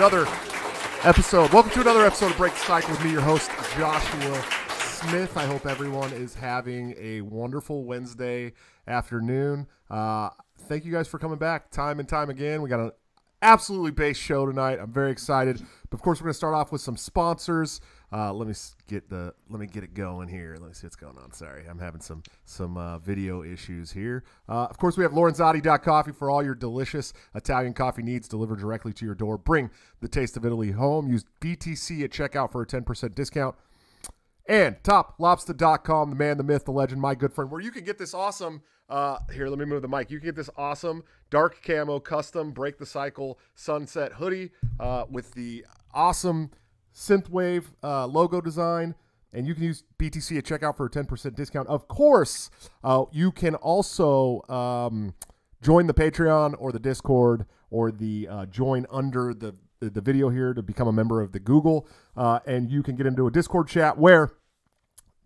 another 0.00 0.26
episode. 1.02 1.52
Welcome 1.52 1.72
to 1.72 1.82
another 1.82 2.06
episode 2.06 2.30
of 2.30 2.38
Break 2.38 2.54
the 2.54 2.60
Cycle 2.60 2.92
with 2.92 3.04
me, 3.04 3.12
your 3.12 3.20
host, 3.20 3.50
Joshua 3.76 4.42
Smith. 4.70 5.36
I 5.36 5.44
hope 5.44 5.66
everyone 5.66 6.10
is 6.14 6.34
having 6.34 6.94
a 6.98 7.20
wonderful 7.20 7.84
Wednesday 7.84 8.54
afternoon. 8.88 9.66
Uh, 9.90 10.30
thank 10.60 10.86
you 10.86 10.92
guys 10.92 11.06
for 11.06 11.18
coming 11.18 11.36
back 11.36 11.70
time 11.70 12.00
and 12.00 12.08
time 12.08 12.30
again. 12.30 12.62
We 12.62 12.70
got 12.70 12.80
an 12.80 12.92
absolutely 13.42 13.90
based 13.90 14.22
show 14.22 14.46
tonight. 14.46 14.78
I'm 14.80 14.90
very 14.90 15.10
excited. 15.10 15.60
But 15.90 15.98
of 15.98 16.02
course, 16.02 16.18
we're 16.18 16.28
going 16.28 16.32
to 16.32 16.38
start 16.38 16.54
off 16.54 16.72
with 16.72 16.80
some 16.80 16.96
sponsors. 16.96 17.82
Uh, 18.12 18.32
let 18.32 18.48
me 18.48 18.54
get 18.88 19.08
the 19.08 19.32
let 19.48 19.60
me 19.60 19.66
get 19.66 19.84
it 19.84 19.94
going 19.94 20.28
here. 20.28 20.56
Let 20.58 20.68
me 20.68 20.74
see 20.74 20.86
what's 20.86 20.96
going 20.96 21.16
on. 21.16 21.32
Sorry, 21.32 21.64
I'm 21.68 21.78
having 21.78 22.00
some 22.00 22.22
some 22.44 22.76
uh, 22.76 22.98
video 22.98 23.44
issues 23.44 23.92
here. 23.92 24.24
Uh, 24.48 24.66
of 24.68 24.78
course, 24.78 24.96
we 24.96 25.04
have 25.04 25.12
Lorenzotti.coffee 25.12 26.12
for 26.12 26.28
all 26.28 26.42
your 26.42 26.56
delicious 26.56 27.12
Italian 27.34 27.72
coffee 27.72 28.02
needs 28.02 28.26
delivered 28.26 28.58
directly 28.58 28.92
to 28.94 29.04
your 29.04 29.14
door. 29.14 29.38
Bring 29.38 29.70
the 30.00 30.08
taste 30.08 30.36
of 30.36 30.44
Italy 30.44 30.72
home. 30.72 31.08
Use 31.08 31.24
BTC 31.40 32.02
at 32.02 32.10
checkout 32.10 32.50
for 32.50 32.62
a 32.62 32.66
10% 32.66 33.14
discount. 33.14 33.54
And 34.46 34.82
toplobster.com, 34.82 36.10
the 36.10 36.16
man, 36.16 36.36
the 36.36 36.42
myth, 36.42 36.64
the 36.64 36.72
legend, 36.72 37.00
my 37.00 37.14
good 37.14 37.32
friend, 37.32 37.52
where 37.52 37.60
you 37.60 37.70
can 37.70 37.84
get 37.84 37.98
this 37.98 38.14
awesome. 38.14 38.62
Uh, 38.88 39.18
here, 39.32 39.46
let 39.46 39.60
me 39.60 39.64
move 39.64 39.82
the 39.82 39.88
mic. 39.88 40.10
You 40.10 40.18
can 40.18 40.26
get 40.26 40.34
this 40.34 40.50
awesome 40.56 41.04
dark 41.30 41.62
camo 41.64 42.00
custom 42.00 42.50
break 42.50 42.76
the 42.76 42.86
cycle 42.86 43.38
sunset 43.54 44.14
hoodie 44.14 44.50
uh, 44.80 45.04
with 45.08 45.32
the 45.34 45.64
awesome 45.94 46.50
synthwave 46.94 47.64
uh, 47.82 48.06
logo 48.06 48.40
design. 48.40 48.94
And 49.32 49.46
you 49.46 49.54
can 49.54 49.62
use 49.62 49.84
BTC 49.98 50.38
at 50.38 50.44
checkout 50.44 50.76
for 50.76 50.86
a 50.86 50.90
10% 50.90 51.36
discount. 51.36 51.68
Of 51.68 51.86
course, 51.86 52.50
uh, 52.82 53.04
you 53.12 53.30
can 53.30 53.54
also 53.54 54.42
um, 54.48 55.14
join 55.62 55.86
the 55.86 55.94
Patreon 55.94 56.54
or 56.58 56.72
the 56.72 56.80
Discord 56.80 57.46
or 57.70 57.92
the 57.92 58.26
uh, 58.28 58.46
join 58.46 58.86
under 58.90 59.32
the 59.32 59.54
the 59.80 60.00
video 60.02 60.28
here 60.28 60.52
to 60.52 60.62
become 60.62 60.88
a 60.88 60.92
member 60.92 61.22
of 61.22 61.32
the 61.32 61.40
Google, 61.40 61.88
uh, 62.14 62.40
and 62.46 62.70
you 62.70 62.82
can 62.82 62.96
get 62.96 63.06
into 63.06 63.26
a 63.26 63.30
Discord 63.30 63.66
chat 63.66 63.96
where 63.96 64.30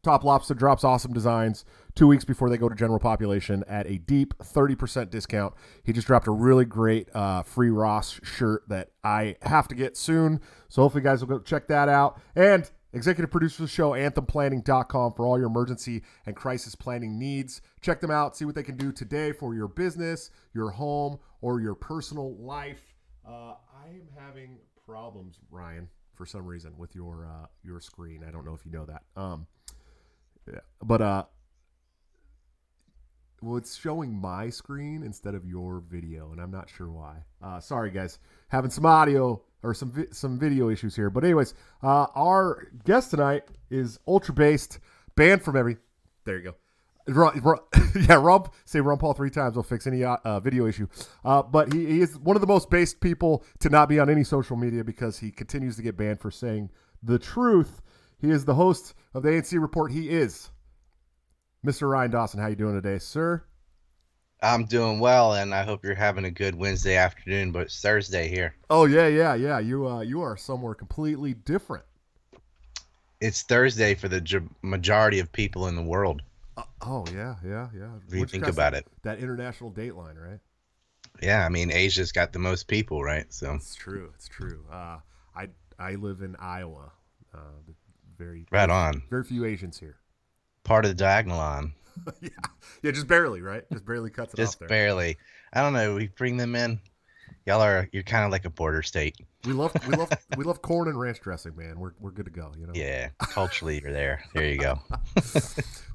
Top 0.04 0.22
Lobster 0.22 0.54
drops 0.54 0.84
awesome 0.84 1.12
designs 1.12 1.64
two 1.94 2.06
weeks 2.06 2.24
before 2.24 2.50
they 2.50 2.56
go 2.56 2.68
to 2.68 2.74
general 2.74 2.98
population 2.98 3.64
at 3.68 3.86
a 3.86 3.98
deep 3.98 4.34
30% 4.38 5.10
discount. 5.10 5.54
He 5.82 5.92
just 5.92 6.06
dropped 6.06 6.26
a 6.26 6.32
really 6.32 6.64
great 6.64 7.08
uh, 7.14 7.42
free 7.42 7.70
Ross 7.70 8.20
shirt 8.22 8.68
that 8.68 8.90
I 9.02 9.36
have 9.42 9.68
to 9.68 9.74
get 9.74 9.96
soon. 9.96 10.40
So 10.68 10.82
hopefully, 10.82 11.02
you 11.02 11.08
guys 11.08 11.20
will 11.20 11.38
go 11.38 11.38
check 11.38 11.68
that 11.68 11.88
out. 11.88 12.20
And 12.34 12.70
executive 12.92 13.30
producer 13.30 13.62
of 13.62 13.68
the 13.68 13.74
show, 13.74 13.90
anthemplanning.com, 13.90 15.12
for 15.14 15.26
all 15.26 15.38
your 15.38 15.48
emergency 15.48 16.02
and 16.26 16.34
crisis 16.34 16.74
planning 16.74 17.18
needs. 17.18 17.60
Check 17.80 18.00
them 18.00 18.10
out, 18.10 18.36
see 18.36 18.44
what 18.44 18.54
they 18.54 18.62
can 18.62 18.76
do 18.76 18.92
today 18.92 19.32
for 19.32 19.54
your 19.54 19.68
business, 19.68 20.30
your 20.54 20.70
home, 20.70 21.18
or 21.40 21.60
your 21.60 21.74
personal 21.74 22.34
life. 22.36 22.94
Uh, 23.26 23.54
I 23.84 23.88
am 23.88 24.08
having 24.16 24.58
problems, 24.86 25.38
Ryan, 25.50 25.88
for 26.14 26.26
some 26.26 26.46
reason 26.46 26.76
with 26.76 26.94
your 26.94 27.26
uh, 27.26 27.46
your 27.62 27.80
screen. 27.80 28.24
I 28.26 28.30
don't 28.30 28.44
know 28.44 28.54
if 28.54 28.64
you 28.64 28.72
know 28.72 28.86
that. 28.86 29.02
Um, 29.16 29.46
yeah, 30.46 30.60
but 30.82 31.00
uh, 31.00 31.24
well, 33.44 33.56
it's 33.56 33.76
showing 33.76 34.12
my 34.14 34.50
screen 34.50 35.02
instead 35.02 35.34
of 35.34 35.44
your 35.44 35.82
video, 35.88 36.32
and 36.32 36.40
I'm 36.40 36.50
not 36.50 36.68
sure 36.68 36.90
why. 36.90 37.16
Uh, 37.42 37.60
sorry, 37.60 37.90
guys, 37.90 38.18
having 38.48 38.70
some 38.70 38.86
audio 38.86 39.42
or 39.62 39.74
some 39.74 39.90
vi- 39.90 40.06
some 40.10 40.38
video 40.38 40.70
issues 40.70 40.96
here. 40.96 41.10
But 41.10 41.24
anyways, 41.24 41.54
uh, 41.82 42.06
our 42.14 42.68
guest 42.84 43.10
tonight 43.10 43.44
is 43.70 43.98
ultra 44.06 44.34
based, 44.34 44.78
banned 45.16 45.42
from 45.42 45.56
every. 45.56 45.76
There 46.24 46.38
you 46.38 46.44
go. 46.44 46.54
Yeah, 48.08 48.14
Rump. 48.14 48.52
Say 48.64 48.80
Ron 48.80 48.98
Paul 48.98 49.12
three 49.12 49.30
times. 49.30 49.56
Will 49.56 49.62
fix 49.62 49.86
any 49.86 50.02
uh, 50.02 50.16
uh, 50.24 50.40
video 50.40 50.66
issue. 50.66 50.88
Uh, 51.24 51.42
but 51.42 51.72
he, 51.72 51.86
he 51.86 52.00
is 52.00 52.18
one 52.18 52.36
of 52.36 52.40
the 52.40 52.46
most 52.46 52.70
based 52.70 53.00
people 53.00 53.44
to 53.60 53.68
not 53.68 53.88
be 53.88 54.00
on 54.00 54.10
any 54.10 54.24
social 54.24 54.56
media 54.56 54.82
because 54.82 55.18
he 55.18 55.30
continues 55.30 55.76
to 55.76 55.82
get 55.82 55.96
banned 55.96 56.18
for 56.20 56.30
saying 56.30 56.70
the 57.02 57.18
truth. 57.18 57.82
He 58.18 58.30
is 58.30 58.44
the 58.44 58.54
host 58.54 58.94
of 59.12 59.22
the 59.22 59.28
ANC 59.28 59.60
Report. 59.60 59.92
He 59.92 60.08
is 60.08 60.50
Mr. 61.64 61.88
Ryan 61.88 62.10
Dawson. 62.10 62.40
How 62.40 62.48
you 62.48 62.56
doing 62.56 62.74
today, 62.74 62.98
sir? 62.98 63.42
I'm 64.42 64.66
doing 64.66 65.00
well, 65.00 65.32
and 65.32 65.54
I 65.54 65.62
hope 65.62 65.82
you're 65.84 65.94
having 65.94 66.26
a 66.26 66.30
good 66.30 66.54
Wednesday 66.54 66.96
afternoon. 66.96 67.52
But 67.52 67.62
it's 67.62 67.80
Thursday 67.80 68.28
here. 68.28 68.54
Oh 68.68 68.84
yeah, 68.84 69.06
yeah, 69.06 69.34
yeah. 69.34 69.58
You 69.58 69.88
uh, 69.88 70.00
you 70.00 70.20
are 70.20 70.36
somewhere 70.36 70.74
completely 70.74 71.32
different. 71.32 71.84
It's 73.20 73.42
Thursday 73.42 73.94
for 73.94 74.08
the 74.08 74.20
j- 74.20 74.40
majority 74.60 75.20
of 75.20 75.32
people 75.32 75.68
in 75.68 75.76
the 75.76 75.82
world. 75.82 76.20
Uh, 76.58 76.64
oh 76.82 77.06
yeah, 77.14 77.36
yeah, 77.42 77.68
yeah. 77.74 77.88
If 78.06 78.14
you 78.14 78.26
think 78.26 78.46
about 78.46 78.72
that, 78.72 78.82
it. 78.82 78.86
that 79.02 79.18
international 79.18 79.70
dateline, 79.70 80.22
right? 80.22 80.40
Yeah, 81.22 81.46
I 81.46 81.48
mean 81.48 81.70
Asia's 81.70 82.12
got 82.12 82.34
the 82.34 82.38
most 82.38 82.68
people, 82.68 83.02
right? 83.02 83.32
So 83.32 83.54
It's 83.54 83.74
true. 83.74 84.12
It's 84.14 84.28
true. 84.28 84.66
Uh, 84.70 84.98
I 85.34 85.48
I 85.78 85.94
live 85.94 86.20
in 86.20 86.36
Iowa. 86.36 86.92
Uh, 87.32 87.38
very 88.18 88.46
right 88.52 88.68
on, 88.68 89.02
very 89.08 89.24
few 89.24 89.46
Asians 89.46 89.78
here. 89.78 89.96
Part 90.64 90.84
of 90.84 90.90
the 90.90 90.94
diagonal 90.94 91.38
line, 91.38 91.72
yeah, 92.20 92.28
yeah, 92.82 92.90
just 92.90 93.06
barely, 93.06 93.40
right? 93.40 93.64
Just 93.72 93.86
barely 93.86 94.10
cuts 94.10 94.34
it 94.34 94.36
just 94.36 94.54
off 94.54 94.58
there. 94.60 94.68
Just 94.68 94.70
barely. 94.70 95.16
I 95.52 95.60
don't 95.60 95.72
know. 95.72 95.94
We 95.94 96.08
bring 96.08 96.36
them 96.36 96.56
in. 96.56 96.80
Y'all 97.46 97.60
are 97.60 97.88
you're 97.92 98.02
kind 98.02 98.24
of 98.24 98.32
like 98.32 98.46
a 98.46 98.50
border 98.50 98.82
state. 98.82 99.16
we 99.44 99.52
love 99.52 99.72
we 99.86 99.94
love 99.94 100.10
we 100.36 100.44
love 100.44 100.62
corn 100.62 100.88
and 100.88 100.98
ranch 100.98 101.20
dressing, 101.20 101.54
man. 101.56 101.78
We're 101.78 101.92
we're 102.00 102.10
good 102.10 102.24
to 102.24 102.30
go. 102.30 102.52
You 102.58 102.66
know. 102.66 102.72
Yeah, 102.74 103.10
culturally 103.18 103.80
you're 103.82 103.92
there. 103.92 104.24
There 104.34 104.46
you 104.46 104.58
go. 104.58 104.78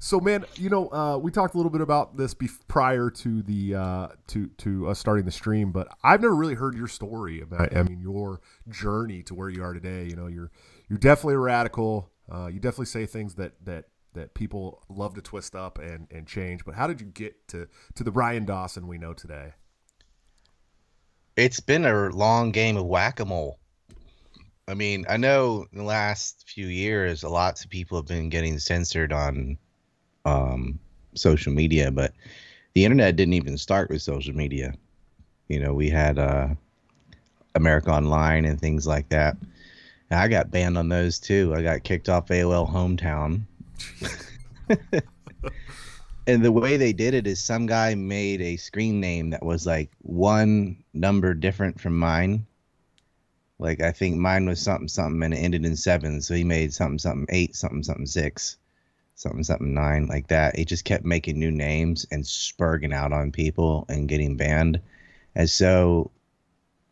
So, 0.02 0.18
man, 0.18 0.46
you 0.56 0.70
know, 0.70 0.88
uh, 0.88 1.18
we 1.18 1.30
talked 1.30 1.52
a 1.54 1.58
little 1.58 1.70
bit 1.70 1.82
about 1.82 2.16
this 2.16 2.32
bef- 2.32 2.66
prior 2.68 3.10
to 3.10 3.42
the 3.42 3.74
uh, 3.74 4.08
to 4.28 4.46
to 4.58 4.88
us 4.88 4.98
starting 4.98 5.26
the 5.26 5.30
stream, 5.30 5.72
but 5.72 5.88
I've 6.02 6.22
never 6.22 6.34
really 6.34 6.54
heard 6.54 6.74
your 6.74 6.88
story 6.88 7.42
about. 7.42 7.76
I 7.76 7.82
mean, 7.82 8.00
your 8.00 8.40
journey 8.70 9.22
to 9.24 9.34
where 9.34 9.50
you 9.50 9.62
are 9.62 9.74
today. 9.74 10.06
You 10.06 10.16
know, 10.16 10.26
you're 10.26 10.50
you're 10.88 10.98
definitely 10.98 11.34
a 11.34 11.38
radical. 11.38 12.10
Uh, 12.32 12.46
you 12.46 12.60
definitely 12.60 12.86
say 12.86 13.04
things 13.04 13.34
that 13.34 13.52
that 13.66 13.84
that 14.14 14.34
people 14.34 14.82
love 14.88 15.14
to 15.14 15.22
twist 15.22 15.54
up 15.54 15.78
and 15.78 16.06
and 16.10 16.26
change. 16.26 16.64
But 16.64 16.74
how 16.74 16.86
did 16.86 17.00
you 17.00 17.06
get 17.06 17.48
to 17.48 17.68
to 17.94 18.04
the 18.04 18.10
Ryan 18.10 18.44
Dawson 18.44 18.86
we 18.86 18.98
know 18.98 19.12
today? 19.12 19.52
It's 21.36 21.60
been 21.60 21.84
a 21.84 22.10
long 22.10 22.50
game 22.50 22.76
of 22.76 22.84
whack-a-mole. 22.84 23.58
I 24.68 24.74
mean, 24.74 25.06
I 25.08 25.16
know 25.16 25.66
in 25.72 25.78
the 25.78 25.84
last 25.84 26.44
few 26.46 26.66
years, 26.66 27.24
lots 27.24 27.64
of 27.64 27.70
people 27.70 27.98
have 27.98 28.06
been 28.06 28.28
getting 28.28 28.58
censored 28.58 29.12
on 29.12 29.56
um, 30.24 30.78
social 31.14 31.52
media, 31.52 31.90
but 31.90 32.12
the 32.74 32.84
internet 32.84 33.16
didn't 33.16 33.34
even 33.34 33.58
start 33.58 33.90
with 33.90 34.02
social 34.02 34.34
media. 34.34 34.74
You 35.48 35.60
know, 35.60 35.72
we 35.74 35.90
had 35.90 36.18
uh, 36.18 36.48
America 37.54 37.90
Online 37.90 38.44
and 38.44 38.60
things 38.60 38.86
like 38.86 39.08
that. 39.08 39.36
And 40.10 40.20
I 40.20 40.28
got 40.28 40.50
banned 40.50 40.78
on 40.78 40.88
those 40.88 41.18
too. 41.18 41.54
I 41.54 41.62
got 41.62 41.84
kicked 41.84 42.08
off 42.08 42.28
AOL 42.28 42.70
Hometown. 42.70 43.42
and 46.26 46.44
the 46.44 46.52
way 46.52 46.76
they 46.76 46.92
did 46.92 47.14
it 47.14 47.26
is 47.26 47.42
some 47.42 47.66
guy 47.66 47.94
made 47.94 48.40
a 48.40 48.56
screen 48.56 49.00
name 49.00 49.30
that 49.30 49.44
was 49.44 49.66
like 49.66 49.90
one 50.02 50.82
number 50.92 51.34
different 51.34 51.80
from 51.80 51.98
mine. 51.98 52.46
Like 53.58 53.80
I 53.80 53.92
think 53.92 54.16
mine 54.16 54.46
was 54.46 54.60
something 54.60 54.88
something 54.88 55.22
and 55.22 55.34
it 55.34 55.38
ended 55.38 55.66
in 55.66 55.76
seven, 55.76 56.22
so 56.22 56.34
he 56.34 56.44
made 56.44 56.72
something 56.72 56.98
something 56.98 57.26
eight, 57.28 57.54
something 57.54 57.82
something 57.82 58.06
six, 58.06 58.56
something 59.16 59.44
something 59.44 59.74
nine, 59.74 60.06
like 60.06 60.28
that. 60.28 60.56
He 60.56 60.64
just 60.64 60.84
kept 60.84 61.04
making 61.04 61.38
new 61.38 61.50
names 61.50 62.06
and 62.10 62.24
spurging 62.24 62.94
out 62.94 63.12
on 63.12 63.32
people 63.32 63.84
and 63.88 64.08
getting 64.08 64.36
banned. 64.36 64.80
And 65.34 65.48
so 65.48 66.10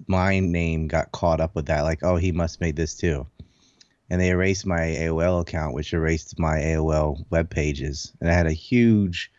my 0.06 0.38
name 0.40 0.88
got 0.88 1.12
caught 1.12 1.40
up 1.40 1.54
with 1.54 1.66
that, 1.66 1.82
like, 1.82 2.02
oh, 2.02 2.16
he 2.16 2.32
must 2.32 2.60
made 2.60 2.76
this 2.76 2.94
too. 2.94 3.26
And 4.10 4.20
they 4.20 4.30
erased 4.30 4.64
my 4.64 4.80
AOL 4.80 5.42
account, 5.42 5.74
which 5.74 5.92
erased 5.92 6.38
my 6.38 6.58
AOL 6.58 7.24
web 7.30 7.50
pages. 7.50 8.12
And 8.20 8.30
I 8.30 8.32
had 8.32 8.46
a 8.46 8.52
huge 8.52 9.30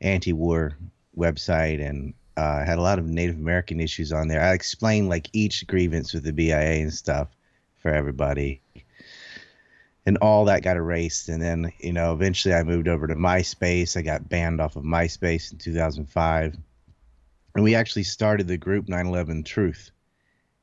anti-war 0.00 0.76
website 1.16 1.86
and 1.86 2.14
uh, 2.36 2.64
had 2.64 2.78
a 2.78 2.82
lot 2.82 2.98
of 2.98 3.06
Native 3.06 3.36
American 3.36 3.80
issues 3.80 4.12
on 4.12 4.28
there. 4.28 4.42
I 4.42 4.52
explained 4.52 5.08
like 5.08 5.28
each 5.32 5.66
grievance 5.66 6.12
with 6.12 6.24
the 6.24 6.32
BIA 6.32 6.82
and 6.82 6.92
stuff 6.92 7.28
for 7.76 7.90
everybody. 7.92 8.60
And 10.04 10.16
all 10.18 10.46
that 10.46 10.62
got 10.62 10.76
erased. 10.76 11.28
And 11.28 11.40
then, 11.40 11.72
you 11.78 11.92
know, 11.92 12.12
eventually 12.12 12.54
I 12.54 12.64
moved 12.64 12.88
over 12.88 13.06
to 13.06 13.14
MySpace. 13.14 13.96
I 13.96 14.02
got 14.02 14.28
banned 14.28 14.60
off 14.60 14.76
of 14.76 14.84
MySpace 14.84 15.52
in 15.52 15.58
2005. 15.58 16.56
And 17.54 17.64
we 17.64 17.74
actually 17.74 18.04
started 18.04 18.48
the 18.48 18.56
group 18.56 18.88
9 18.88 19.06
11 19.06 19.44
Truth. 19.44 19.90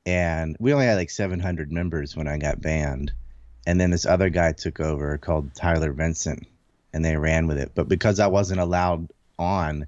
And 0.05 0.57
we 0.59 0.73
only 0.73 0.85
had 0.85 0.95
like 0.95 1.09
700 1.09 1.71
members 1.71 2.15
when 2.15 2.27
I 2.27 2.37
got 2.37 2.61
banned. 2.61 3.13
And 3.65 3.79
then 3.79 3.91
this 3.91 4.06
other 4.06 4.29
guy 4.29 4.53
took 4.53 4.79
over 4.79 5.17
called 5.17 5.53
Tyler 5.53 5.91
Vincent 5.91 6.47
and 6.94 7.03
they 7.03 7.15
ran 7.15 7.47
with 7.47 7.57
it. 7.57 7.71
But 7.75 7.88
because 7.88 8.19
I 8.19 8.27
wasn't 8.27 8.59
allowed 8.59 9.09
on, 9.38 9.88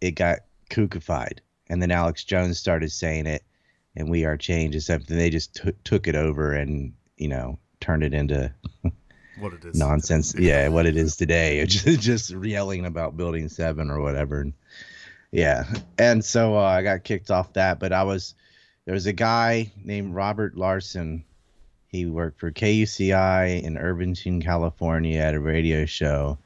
it 0.00 0.12
got 0.12 0.40
kookified. 0.70 1.38
And 1.68 1.82
then 1.82 1.90
Alex 1.90 2.24
Jones 2.24 2.58
started 2.58 2.90
saying 2.90 3.26
it, 3.26 3.42
and 3.96 4.10
We 4.10 4.24
Are 4.24 4.36
Change 4.36 4.74
and 4.74 4.82
something. 4.82 5.16
They 5.16 5.30
just 5.30 5.54
t- 5.54 5.72
took 5.84 6.06
it 6.08 6.14
over 6.14 6.52
and 6.52 6.92
you 7.16 7.28
know 7.28 7.58
turned 7.80 8.04
it 8.04 8.14
into 8.14 8.52
what 9.38 9.52
it 9.52 9.64
is 9.64 9.76
nonsense. 9.76 10.34
Yeah, 10.34 10.68
what 10.68 10.86
it 10.86 10.96
is 10.96 11.16
today. 11.16 11.64
just 11.66 12.00
just 12.00 12.30
yelling 12.30 12.86
about 12.86 13.16
Building 13.16 13.48
Seven 13.48 13.90
or 13.90 14.00
whatever. 14.00 14.40
And, 14.40 14.54
yeah, 15.30 15.64
and 15.98 16.24
so 16.24 16.56
uh, 16.56 16.62
I 16.62 16.82
got 16.82 17.04
kicked 17.04 17.30
off 17.30 17.52
that. 17.54 17.78
But 17.78 17.92
I 17.92 18.04
was 18.04 18.34
there 18.86 18.94
was 18.94 19.06
a 19.06 19.12
guy 19.12 19.72
named 19.84 20.14
Robert 20.14 20.56
Larson. 20.56 21.24
He 21.88 22.06
worked 22.06 22.38
for 22.38 22.52
KUCI 22.52 23.62
in 23.62 23.78
Irvington, 23.78 24.42
California, 24.42 25.18
at 25.18 25.34
a 25.34 25.40
radio 25.40 25.86
show, 25.86 26.38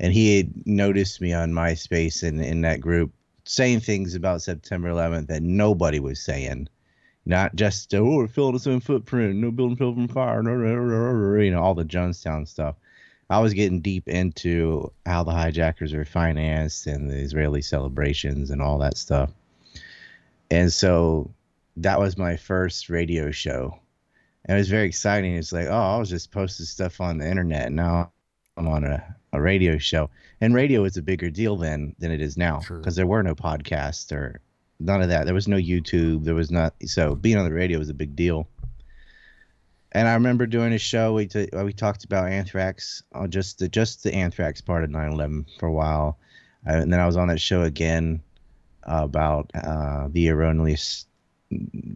and 0.00 0.12
he 0.12 0.36
had 0.36 0.66
noticed 0.66 1.20
me 1.20 1.32
on 1.32 1.52
MySpace 1.52 2.22
and 2.22 2.44
in 2.44 2.62
that 2.62 2.80
group 2.80 3.12
saying 3.44 3.80
things 3.80 4.14
about 4.14 4.42
September 4.42 4.88
11th 4.88 5.28
that 5.28 5.42
nobody 5.42 6.00
was 6.00 6.20
saying. 6.20 6.68
Not 7.24 7.54
just 7.54 7.94
oh, 7.94 8.16
we're 8.16 8.26
filling 8.26 8.56
its 8.56 8.66
own 8.66 8.80
footprint, 8.80 9.36
no 9.36 9.52
building 9.52 9.76
filled 9.76 9.94
from 9.94 10.08
fire, 10.08 10.42
you 10.42 11.50
know, 11.52 11.62
all 11.62 11.74
the 11.74 11.84
Jonestown 11.84 12.48
stuff. 12.48 12.74
I 13.30 13.38
was 13.38 13.54
getting 13.54 13.80
deep 13.80 14.08
into 14.08 14.92
how 15.06 15.22
the 15.22 15.30
hijackers 15.30 15.94
are 15.94 16.04
financed 16.04 16.88
and 16.88 17.08
the 17.08 17.16
Israeli 17.16 17.62
celebrations 17.62 18.50
and 18.50 18.60
all 18.60 18.78
that 18.78 18.98
stuff. 18.98 19.30
And 20.50 20.72
so 20.72 21.32
that 21.76 22.00
was 22.00 22.18
my 22.18 22.36
first 22.36 22.90
radio 22.90 23.30
show. 23.30 23.78
And 24.44 24.56
it 24.56 24.60
was 24.60 24.68
very 24.68 24.86
exciting. 24.86 25.34
It's 25.34 25.52
like, 25.52 25.68
oh, 25.68 25.94
I 25.94 25.98
was 25.98 26.10
just 26.10 26.32
posting 26.32 26.66
stuff 26.66 27.00
on 27.00 27.18
the 27.18 27.28
internet. 27.28 27.70
Now 27.70 28.12
I'm 28.56 28.68
on 28.68 28.84
a, 28.84 29.16
a 29.32 29.40
radio 29.40 29.78
show. 29.78 30.10
And 30.40 30.54
radio 30.54 30.82
was 30.82 30.96
a 30.96 31.02
bigger 31.02 31.30
deal 31.30 31.56
then 31.56 31.94
than 31.98 32.10
it 32.10 32.20
is 32.20 32.36
now 32.36 32.60
because 32.60 32.96
there 32.96 33.06
were 33.06 33.22
no 33.22 33.34
podcasts 33.34 34.10
or 34.12 34.40
none 34.80 35.02
of 35.02 35.08
that. 35.08 35.24
There 35.24 35.34
was 35.34 35.48
no 35.48 35.56
YouTube. 35.56 36.24
There 36.24 36.34
was 36.34 36.50
not. 36.50 36.74
So 36.86 37.14
being 37.14 37.38
on 37.38 37.44
the 37.44 37.52
radio 37.52 37.78
was 37.78 37.88
a 37.88 37.94
big 37.94 38.16
deal. 38.16 38.48
And 39.92 40.08
I 40.08 40.14
remember 40.14 40.46
doing 40.46 40.72
a 40.72 40.78
show. 40.78 41.12
We 41.12 41.26
t- 41.26 41.50
we 41.52 41.72
talked 41.72 42.04
about 42.04 42.30
anthrax, 42.30 43.02
uh, 43.14 43.26
just 43.26 43.58
the 43.58 43.68
just 43.68 44.02
the 44.02 44.14
anthrax 44.14 44.60
part 44.62 44.84
of 44.84 44.90
9/11 44.90 45.44
for 45.58 45.66
a 45.66 45.72
while, 45.72 46.18
uh, 46.66 46.72
and 46.72 46.92
then 46.92 46.98
I 46.98 47.06
was 47.06 47.18
on 47.18 47.28
that 47.28 47.40
show 47.40 47.62
again 47.62 48.22
uh, 48.84 49.00
about 49.02 49.50
uh, 49.54 50.08
the 50.10 50.30
erroneous 50.30 51.06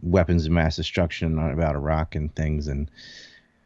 weapons 0.01 0.45
of 0.45 0.51
mass 0.51 0.75
destruction 0.75 1.37
about 1.37 1.75
Iraq 1.75 2.15
and 2.15 2.33
things, 2.35 2.67
and 2.67 2.89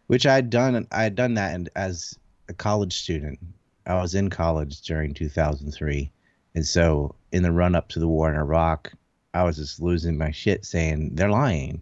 which 0.07 0.25
I 0.25 0.35
had 0.35 0.49
done. 0.49 0.87
I 0.91 1.03
had 1.03 1.15
done 1.15 1.35
that 1.35 1.55
and 1.55 1.69
as 1.75 2.17
a 2.49 2.53
college 2.53 2.93
student. 2.93 3.39
I 3.85 3.95
was 3.95 4.13
in 4.13 4.29
college 4.29 4.81
during 4.81 5.13
2003. 5.13 6.11
And 6.53 6.67
so 6.67 7.15
in 7.31 7.43
the 7.43 7.51
run 7.51 7.75
up 7.75 7.89
to 7.89 7.99
the 7.99 8.07
war 8.07 8.29
in 8.29 8.35
Iraq, 8.35 8.91
I 9.33 9.43
was 9.43 9.57
just 9.57 9.81
losing 9.81 10.17
my 10.17 10.31
shit 10.31 10.65
saying 10.65 11.15
they're 11.15 11.29
lying. 11.29 11.81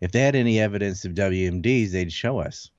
If 0.00 0.12
they 0.12 0.20
had 0.20 0.34
any 0.34 0.58
evidence 0.58 1.04
of 1.04 1.12
WMDs, 1.12 1.90
they'd 1.90 2.12
show 2.12 2.38
us. 2.38 2.70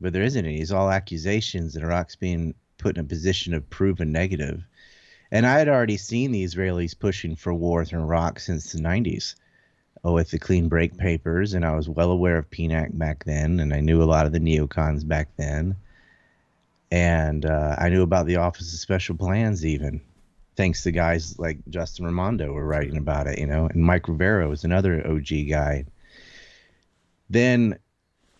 But 0.00 0.12
there 0.12 0.22
isn't 0.22 0.44
any. 0.44 0.60
It's 0.60 0.70
all 0.70 0.90
accusations, 0.90 1.74
and 1.74 1.84
Iraq's 1.84 2.16
being 2.16 2.54
put 2.76 2.96
in 2.96 3.04
a 3.04 3.08
position 3.08 3.54
of 3.54 3.70
proven 3.70 4.12
negative. 4.12 4.62
And 5.30 5.46
I 5.46 5.58
had 5.58 5.68
already 5.68 5.96
seen 5.96 6.32
the 6.32 6.44
Israelis 6.44 6.98
pushing 6.98 7.34
for 7.34 7.54
war 7.54 7.82
in 7.82 7.98
Iraq 7.98 8.40
since 8.40 8.72
the 8.72 8.78
90s 8.78 9.34
oh, 9.36 9.45
with 10.12 10.30
the 10.30 10.38
clean 10.38 10.68
break 10.68 10.96
papers, 10.96 11.54
and 11.54 11.64
I 11.64 11.74
was 11.74 11.88
well 11.88 12.10
aware 12.10 12.38
of 12.38 12.50
PNAC 12.50 12.96
back 12.96 13.24
then, 13.24 13.60
and 13.60 13.74
I 13.74 13.80
knew 13.80 14.02
a 14.02 14.04
lot 14.04 14.26
of 14.26 14.32
the 14.32 14.40
neocons 14.40 15.06
back 15.06 15.28
then 15.36 15.76
and 16.90 17.44
uh, 17.44 17.76
I 17.78 17.88
knew 17.88 18.02
about 18.02 18.26
the 18.26 18.36
Office 18.36 18.72
of 18.72 18.78
Special 18.78 19.16
Plans 19.16 19.64
even, 19.64 20.00
thanks 20.56 20.82
to 20.84 20.92
guys 20.92 21.38
like 21.38 21.58
Justin 21.68 22.04
Raimondo 22.04 22.52
were 22.52 22.66
writing 22.66 22.96
about 22.96 23.26
it, 23.26 23.38
you 23.38 23.46
know, 23.46 23.66
and 23.66 23.82
Mike 23.82 24.08
Rivero 24.08 24.48
was 24.48 24.64
another 24.64 25.06
OG 25.06 25.48
guy. 25.48 25.84
Then, 27.28 27.78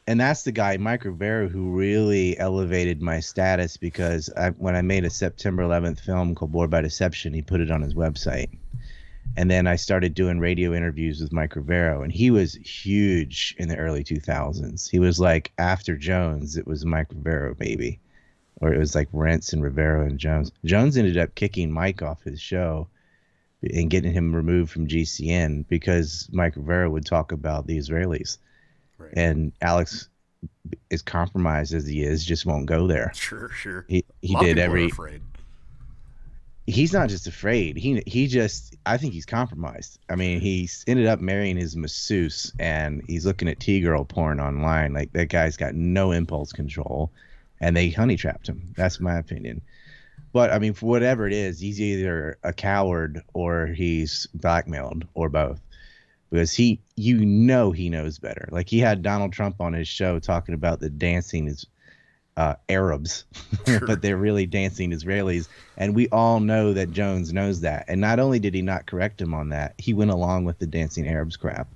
and 0.07 0.21
that's 0.21 0.45
the 0.45 0.53
guy, 0.53 0.77
Mike 0.77 1.05
Rivero, 1.05 1.49
who 1.49 1.73
really 1.73 2.39
elevated 2.39 3.03
my 3.03 3.19
status 3.19 3.77
because 3.77 4.31
I, 4.37 4.51
when 4.51 4.77
I 4.77 4.83
made 4.83 5.05
a 5.05 5.11
September 5.11 5.65
11th 5.65 6.01
film 6.01 6.35
called 6.37 6.53
War 6.53 6.69
by 6.69 6.83
Deception, 6.83 7.35
he 7.35 7.43
put 7.43 7.61
it 7.61 7.73
on 7.73 7.83
his 7.83 7.95
website. 7.95 8.51
And 9.37 9.51
then 9.51 9.67
I 9.67 9.77
started 9.77 10.15
doing 10.15 10.39
radio 10.39 10.73
interviews 10.73 11.21
with 11.21 11.33
Mike 11.33 11.57
Rivero, 11.57 12.03
and 12.03 12.13
he 12.13 12.31
was 12.31 12.55
huge 12.55 13.55
in 13.59 13.69
the 13.69 13.77
early 13.77 14.03
2000s. 14.03 14.91
He 14.91 14.99
was 14.99 15.21
like 15.21 15.53
after 15.59 15.97
Jones, 15.97 16.57
it 16.57 16.67
was 16.67 16.85
Mike 16.85 17.09
Rivero, 17.11 17.55
baby 17.55 18.01
or 18.61 18.73
it 18.73 18.79
was 18.79 18.95
like 18.95 19.09
Rense 19.13 19.53
and 19.53 19.63
Rivero 19.63 20.03
and 20.03 20.19
Jones. 20.19 20.51
Jones 20.65 20.97
ended 20.97 21.19
up 21.19 21.35
kicking 21.35 21.71
Mike 21.71 22.03
off 22.03 22.23
his 22.23 22.41
show 22.41 22.89
and 23.63 23.91
getting 23.91 24.13
him 24.13 24.35
removed 24.35 24.71
from 24.71 24.87
GCN 24.87 25.67
because 25.69 26.29
Mike 26.33 26.57
Rivero 26.57 26.91
would 26.91 27.05
talk 27.05 27.33
about 27.33 27.67
the 27.67 27.79
Israelis. 27.79 28.39
Right. 28.99 29.13
And 29.15 29.53
Alex, 29.61 30.09
as 30.91 31.03
compromised 31.03 31.75
as 31.75 31.87
he 31.87 32.03
is, 32.03 32.25
just 32.25 32.47
won't 32.47 32.67
go 32.67 32.87
there. 32.87 33.13
Sure, 33.15 33.51
sure. 33.51 33.85
He 33.89 34.05
he 34.23 34.35
did 34.37 34.59
every. 34.59 34.87
Afraid. 34.87 35.23
He's 36.67 36.93
not 36.93 37.09
just 37.09 37.27
afraid. 37.29 37.77
He 37.77 38.03
he 38.07 38.27
just 38.27 38.77
I 38.85 38.97
think 38.97 39.13
he's 39.13 39.27
compromised. 39.27 40.01
I 40.09 40.17
mean, 40.17 40.41
he's 40.41 40.85
ended 40.89 41.07
up 41.07 41.21
marrying 41.21 41.57
his 41.57 41.77
masseuse, 41.77 42.53
and 42.59 43.03
he's 43.07 43.25
looking 43.25 43.49
at 43.49 43.61
T 43.61 43.81
girl 43.81 44.05
porn 44.05 44.41
online. 44.41 44.93
Like 44.93 45.13
that 45.13 45.29
guy's 45.29 45.57
got 45.57 45.75
no 45.75 46.11
impulse 46.11 46.53
control 46.53 47.13
and 47.61 47.77
they 47.77 47.91
honey 47.91 48.17
trapped 48.17 48.49
him. 48.49 48.75
That's 48.77 49.01
my 49.01 49.17
opinion. 49.17 49.63
But 50.33 50.53
I 50.53 50.59
mean, 50.59 50.75
for 50.75 50.87
whatever 50.87 51.27
it 51.27 51.33
is, 51.33 51.59
he's 51.61 51.81
either 51.81 52.39
a 52.43 52.53
coward 52.53 53.23
or 53.33 53.67
he's 53.67 54.27
blackmailed 54.35 55.07
or 55.15 55.29
both. 55.29 55.61
Because 56.31 56.53
he, 56.53 56.81
you 56.97 57.25
know, 57.25 57.71
he 57.71 57.89
knows 57.89 58.19
better. 58.19 58.49
Like 58.51 58.69
he 58.69 58.79
had 58.81 59.03
Donald 59.03 59.33
Trump 59.33 59.61
on 59.61 59.73
his 59.73 59.89
show 59.89 60.19
talking 60.19 60.55
about 60.55 60.81
the 60.81 60.91
dancing 60.91 61.47
is 61.47 61.67
uh, 62.37 62.55
Arabs, 62.69 63.25
sure. 63.67 63.81
but 63.87 64.03
they're 64.03 64.17
really 64.17 64.47
dancing 64.47 64.91
Israelis. 64.91 65.49
And 65.77 65.95
we 65.95 66.09
all 66.09 66.41
know 66.41 66.73
that 66.73 66.91
Jones 66.91 67.33
knows 67.33 67.61
that. 67.61 67.85
And 67.89 68.01
not 68.01 68.19
only 68.19 68.39
did 68.39 68.55
he 68.55 68.63
not 68.63 68.87
correct 68.87 69.21
him 69.21 69.35
on 69.35 69.51
that, 69.51 69.75
he 69.79 69.95
went 69.95 70.11
along 70.11 70.45
with 70.45 70.59
the 70.59 70.67
dancing 70.67 71.09
Arabs 71.09 71.37
crap. 71.37 71.69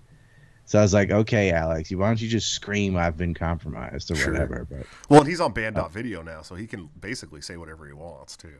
So 0.66 0.78
I 0.78 0.82
was 0.82 0.94
like, 0.94 1.10
okay, 1.10 1.50
Alex, 1.50 1.90
why 1.90 2.06
don't 2.06 2.20
you 2.20 2.28
just 2.28 2.52
scream 2.52 2.96
I've 2.96 3.16
been 3.16 3.34
compromised 3.34 4.10
or 4.12 4.14
sure. 4.14 4.32
whatever? 4.32 4.66
But 4.70 4.86
well, 5.08 5.24
he's 5.24 5.40
on 5.40 5.52
Banned 5.52 5.76
uh, 5.76 5.88
video 5.88 6.22
now, 6.22 6.42
so 6.42 6.54
he 6.54 6.68
can 6.68 6.88
basically 7.00 7.40
say 7.40 7.56
whatever 7.56 7.86
he 7.86 7.92
wants 7.92 8.36
too, 8.36 8.54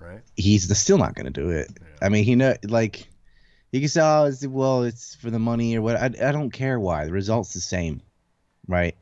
right? 0.00 0.22
He's 0.36 0.74
still 0.78 0.96
not 0.96 1.14
going 1.14 1.30
to 1.30 1.30
do 1.30 1.50
it. 1.50 1.68
Yeah. 1.78 1.86
I 2.00 2.08
mean, 2.08 2.24
he 2.24 2.34
know 2.34 2.56
like 2.62 3.08
you 3.72 3.80
can 3.80 3.90
say, 3.90 4.00
oh, 4.02 4.24
it's, 4.24 4.46
well, 4.46 4.84
it's 4.84 5.14
for 5.16 5.30
the 5.30 5.38
money 5.38 5.76
or 5.76 5.82
what. 5.82 5.96
I, 5.96 6.06
I 6.06 6.32
don't 6.32 6.50
care 6.50 6.80
why. 6.80 7.04
The 7.04 7.12
result's 7.12 7.52
the 7.52 7.60
same, 7.60 8.00
right? 8.66 8.96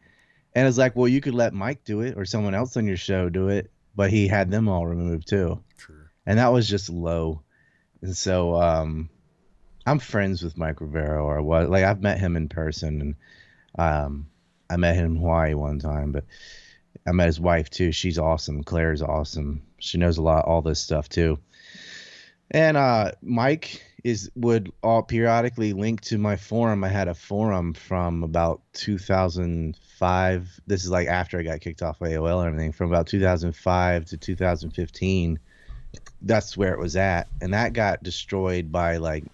And 0.54 0.66
it's 0.66 0.78
like, 0.78 0.96
well, 0.96 1.08
you 1.08 1.20
could 1.20 1.34
let 1.34 1.54
Mike 1.54 1.84
do 1.84 2.00
it 2.00 2.16
or 2.16 2.24
someone 2.24 2.54
else 2.54 2.76
on 2.76 2.86
your 2.86 2.96
show 2.96 3.28
do 3.28 3.48
it, 3.48 3.70
but 3.94 4.10
he 4.10 4.26
had 4.26 4.50
them 4.50 4.68
all 4.68 4.86
removed 4.86 5.28
too. 5.28 5.62
True. 5.76 6.04
And 6.26 6.38
that 6.38 6.52
was 6.52 6.68
just 6.68 6.90
low. 6.90 7.42
And 8.02 8.16
so, 8.16 8.60
um, 8.60 9.10
I'm 9.86 9.98
friends 9.98 10.42
with 10.42 10.58
Mike 10.58 10.80
Rivero, 10.80 11.24
or 11.24 11.42
what? 11.42 11.70
Like 11.70 11.84
I've 11.84 12.02
met 12.02 12.20
him 12.20 12.36
in 12.36 12.48
person, 12.48 13.00
and 13.00 13.14
um, 13.78 14.28
I 14.68 14.76
met 14.76 14.94
him 14.94 15.16
in 15.16 15.16
Hawaii 15.16 15.54
one 15.54 15.78
time, 15.78 16.12
but 16.12 16.24
I 17.06 17.12
met 17.12 17.26
his 17.26 17.40
wife 17.40 17.70
too. 17.70 17.92
She's 17.92 18.18
awesome. 18.18 18.62
Claire's 18.62 19.02
awesome. 19.02 19.62
She 19.78 19.98
knows 19.98 20.18
a 20.18 20.22
lot, 20.22 20.44
all 20.44 20.62
this 20.62 20.80
stuff 20.80 21.08
too. 21.08 21.38
And 22.50 22.76
uh, 22.76 23.12
Mike 23.22 23.82
is 24.04 24.30
would 24.34 24.72
all 24.82 25.02
periodically 25.02 25.72
link 25.72 26.00
to 26.02 26.18
my 26.18 26.36
forum. 26.36 26.84
I 26.84 26.88
had 26.88 27.08
a 27.08 27.14
forum 27.14 27.74
from 27.74 28.22
about 28.22 28.60
2005. 28.72 30.60
This 30.66 30.84
is 30.84 30.90
like 30.90 31.08
after 31.08 31.38
I 31.38 31.42
got 31.42 31.60
kicked 31.60 31.82
off 31.82 31.98
AOL 32.00 32.40
and 32.40 32.48
everything. 32.48 32.72
From 32.72 32.88
about 32.88 33.06
2005 33.06 34.04
to 34.06 34.16
2015, 34.16 35.38
that's 36.22 36.56
where 36.56 36.72
it 36.72 36.78
was 36.78 36.96
at, 36.96 37.28
and 37.40 37.54
that 37.54 37.72
got 37.72 38.02
destroyed 38.02 38.72
by 38.72 38.96
like 38.98 39.24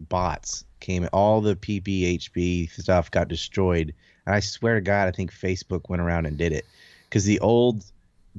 bots 0.00 0.64
came 0.80 1.08
all 1.12 1.40
the 1.40 1.56
PPHP 1.56 2.70
stuff 2.70 3.10
got 3.10 3.28
destroyed. 3.28 3.94
And 4.26 4.34
I 4.34 4.40
swear 4.40 4.76
to 4.76 4.80
God, 4.80 5.08
I 5.08 5.10
think 5.10 5.32
Facebook 5.32 5.88
went 5.88 6.02
around 6.02 6.26
and 6.26 6.36
did 6.36 6.52
it 6.52 6.64
because 7.04 7.24
the 7.24 7.40
old 7.40 7.84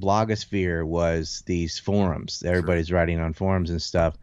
blogosphere 0.00 0.84
was 0.84 1.42
these 1.46 1.78
forums. 1.78 2.42
Everybody's 2.46 2.92
writing 2.92 3.20
on 3.20 3.32
forums 3.32 3.70
and 3.70 3.82
stuff. 3.82 4.16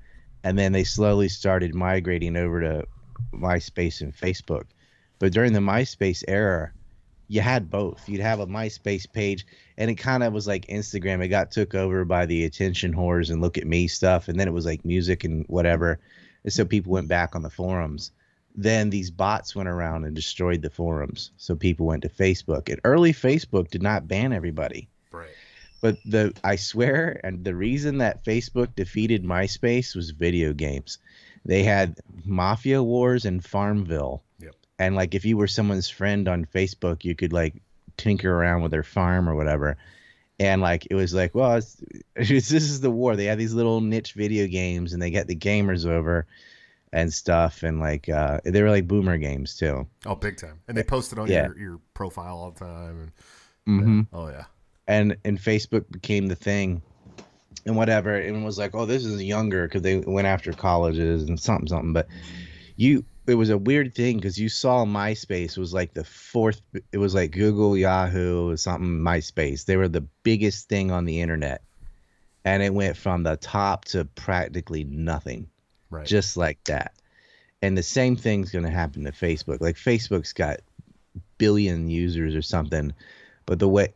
And 0.48 0.58
then 0.58 0.72
they 0.72 0.86
slowly 0.86 1.28
started 1.28 1.76
migrating 1.76 2.38
over 2.38 2.62
to 2.62 2.88
MySpace 3.34 4.00
and 4.00 4.16
Facebook. 4.16 4.64
But 5.20 5.34
during 5.34 5.52
the 5.52 5.60
MySpace 5.60 6.24
era, 6.26 6.72
you 7.28 7.42
had 7.42 7.70
both. 7.70 8.08
You'd 8.08 8.22
have 8.22 8.40
a 8.40 8.48
MySpace 8.48 9.12
page, 9.12 9.46
and 9.78 9.92
it 9.92 9.96
kind 9.96 10.24
of 10.24 10.32
was 10.32 10.48
like 10.48 10.66
Instagram. 10.68 11.22
It 11.22 11.28
got 11.28 11.52
took 11.52 11.76
over 11.76 12.06
by 12.06 12.26
the 12.26 12.46
attention 12.46 12.94
whores 12.94 13.30
and 13.30 13.42
look 13.42 13.58
at 13.58 13.68
me 13.68 13.90
stuff, 13.90 14.30
and 14.30 14.40
then 14.40 14.48
it 14.48 14.54
was 14.54 14.66
like 14.66 14.86
music 14.86 15.26
and 15.26 15.44
whatever. 15.50 16.00
And 16.46 16.54
so 16.54 16.64
people 16.64 16.94
went 16.94 17.10
back 17.10 17.36
on 17.36 17.42
the 17.42 17.50
forums. 17.50 18.14
Then 18.56 18.90
these 18.90 19.12
bots 19.12 19.54
went 19.54 19.68
around 19.68 20.06
and 20.06 20.16
destroyed 20.16 20.62
the 20.62 20.70
forums. 20.70 21.32
So 21.36 21.58
people 21.58 21.88
went 21.88 22.04
to 22.04 22.10
Facebook. 22.10 22.70
And 22.70 22.80
early 22.86 23.12
Facebook 23.12 23.68
did 23.70 23.84
not 23.84 24.08
ban 24.08 24.32
everybody. 24.32 24.88
But 25.82 25.98
the 26.06 26.34
I 26.44 26.56
swear, 26.56 27.20
and 27.24 27.44
the 27.44 27.56
reason 27.56 28.00
that 28.00 28.24
Facebook 28.26 28.76
defeated 28.76 29.24
MySpace 29.24 29.96
was 29.96 30.12
video 30.12 30.54
games. 30.54 30.98
They 31.46 31.64
had 31.64 32.00
Mafia 32.26 32.84
Wars 32.84 33.26
and 33.26 33.44
Farmville. 33.44 34.24
Yep. 34.40 34.56
And 34.80 34.96
like 34.96 35.14
if 35.16 35.24
you 35.24 35.38
were 35.38 35.48
someone's 35.48 35.90
friend 35.90 36.28
on 36.28 36.46
Facebook, 36.46 37.06
you 37.06 37.16
could 37.16 37.32
like 37.32 37.62
tinker 37.96 38.32
around 38.34 38.64
with 38.64 38.72
their 38.72 38.84
farm 38.84 39.30
or 39.30 39.36
whatever. 39.36 39.78
And 40.40 40.62
like 40.62 40.88
it 40.90 40.96
was 40.96 41.14
like, 41.14 41.34
well, 41.34 41.56
it's, 41.56 41.78
it's, 42.16 42.30
this 42.50 42.52
is 42.52 42.82
the 42.82 42.92
war. 42.92 43.16
They 43.16 43.26
had 43.26 43.38
these 43.40 43.54
little 43.54 43.82
niche 43.82 44.14
video 44.14 44.48
games, 44.48 44.94
and 44.94 45.02
they 45.02 45.10
get 45.12 45.28
the 45.28 45.36
gamers 45.36 45.86
over 45.86 46.26
and 46.94 47.14
stuff, 47.14 47.64
and 47.64 47.80
like 47.80 48.08
uh, 48.10 48.40
they 48.44 48.62
were 48.64 48.70
like 48.70 48.88
boomer 48.88 49.18
games 49.18 49.58
too. 49.58 49.88
Oh, 50.06 50.16
big 50.16 50.38
time. 50.38 50.60
And 50.68 50.76
they 50.78 50.84
posted 50.84 51.20
on 51.20 51.28
Yeah. 51.28 51.48
your, 51.48 51.58
your 51.60 51.80
profile 51.94 52.38
all 52.38 52.52
the 52.52 52.60
time. 52.60 53.12
Mm-hmm. 53.68 53.80
And, 53.84 54.08
Oh 54.14 54.30
yeah. 54.30 54.46
And 54.88 55.18
and 55.26 55.40
Facebook 55.40 55.90
became 55.92 56.28
the 56.28 56.36
thing 56.36 56.82
and 57.66 57.76
whatever 57.76 58.16
and 58.16 58.46
was 58.46 58.58
like 58.58 58.74
oh 58.76 58.86
this 58.86 59.06
is 59.06 59.22
younger 59.24 59.68
because 59.68 59.82
they 59.82 59.98
went 59.98 60.28
after 60.28 60.54
colleges 60.54 61.24
and 61.24 61.40
something 61.40 61.68
something 61.68 61.94
but 61.94 62.08
you 62.76 63.04
it 63.28 63.36
was 63.36 63.50
a 63.50 63.58
weird 63.58 63.94
thing 63.94 64.16
because 64.16 64.38
you 64.38 64.48
saw 64.48 64.86
MySpace 64.86 65.58
was 65.58 65.74
like 65.74 65.94
the 65.94 66.04
fourth 66.04 66.62
it 66.92 66.98
was 66.98 67.14
like 67.14 67.32
Google 67.32 67.76
Yahoo 67.76 68.52
or 68.52 68.58
something 68.58 69.00
MySpace 69.00 69.66
they 69.66 69.76
were 69.78 69.90
the 69.90 70.08
biggest 70.24 70.70
thing 70.70 70.92
on 70.92 71.06
the 71.06 71.20
internet 71.22 71.62
and 72.46 72.64
it 72.64 72.74
went 72.74 72.96
from 72.96 73.24
the 73.24 73.36
top 73.36 73.86
to 73.86 74.06
practically 74.06 74.86
nothing 74.86 75.48
Right. 75.90 76.06
just 76.06 76.38
like 76.38 76.64
that. 76.66 76.94
And 77.62 77.78
the 77.78 77.84
same 77.84 78.16
thing's 78.16 78.52
going 78.52 78.66
to 78.66 78.72
happen 78.72 79.04
to 79.06 79.12
Facebook. 79.12 79.62
Like 79.62 79.76
Facebook's 79.76 80.34
got 80.34 80.60
billion 81.38 81.90
users 81.90 82.36
or 82.36 82.42
something, 82.42 82.94
but 83.46 83.60
the 83.60 83.68
way 83.70 83.94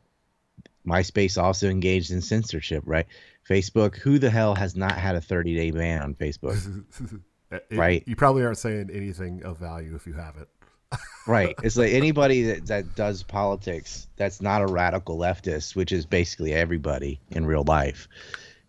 MySpace 0.88 1.42
also 1.42 1.70
engaged 1.70 2.12
in 2.12 2.22
censorship, 2.22 2.84
right? 2.86 3.06
Facebook, 3.50 3.96
who 3.98 4.18
the 4.20 4.30
hell 4.30 4.56
has 4.56 4.76
not 4.76 4.94
had 4.94 5.16
a 5.16 5.22
30 5.22 5.56
day 5.56 5.72
ban 5.72 6.02
on 6.02 6.16
Facebook? 6.16 6.56
It- 7.52 7.66
Right. 7.78 8.02
You 8.08 8.16
probably 8.16 8.44
aren't 8.46 8.58
saying 8.58 8.90
anything 8.94 9.44
of 9.44 9.58
value 9.58 9.94
if 9.94 10.08
you 10.08 10.14
have 10.14 10.38
it. 10.38 10.48
right. 11.28 11.54
It's 11.64 11.76
like 11.76 11.92
anybody 11.92 12.44
that, 12.44 12.68
that 12.68 12.96
does 12.96 13.24
politics 13.24 14.08
that's 14.16 14.42
not 14.42 14.62
a 14.62 14.68
radical 14.68 15.18
leftist, 15.18 15.76
which 15.76 15.92
is 15.92 16.06
basically 16.06 16.54
everybody 16.54 17.20
in 17.32 17.46
real 17.46 17.66
life, 17.68 18.08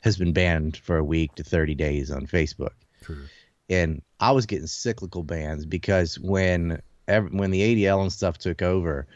has 0.00 0.16
been 0.16 0.32
banned 0.32 0.76
for 0.78 0.96
a 0.96 1.04
week 1.04 1.32
to 1.36 1.44
30 1.44 1.76
days 1.76 2.10
on 2.10 2.26
Facebook. 2.26 2.72
True. 3.02 3.24
and 3.70 4.02
I 4.18 4.32
was 4.32 4.46
getting 4.46 4.66
cyclical 4.66 5.22
bans 5.22 5.64
because 5.64 6.18
when 6.18 6.80
when 7.06 7.50
the 7.52 7.84
ADL 7.84 8.02
and 8.02 8.12
stuff 8.12 8.38
took 8.38 8.62
over, 8.62 9.06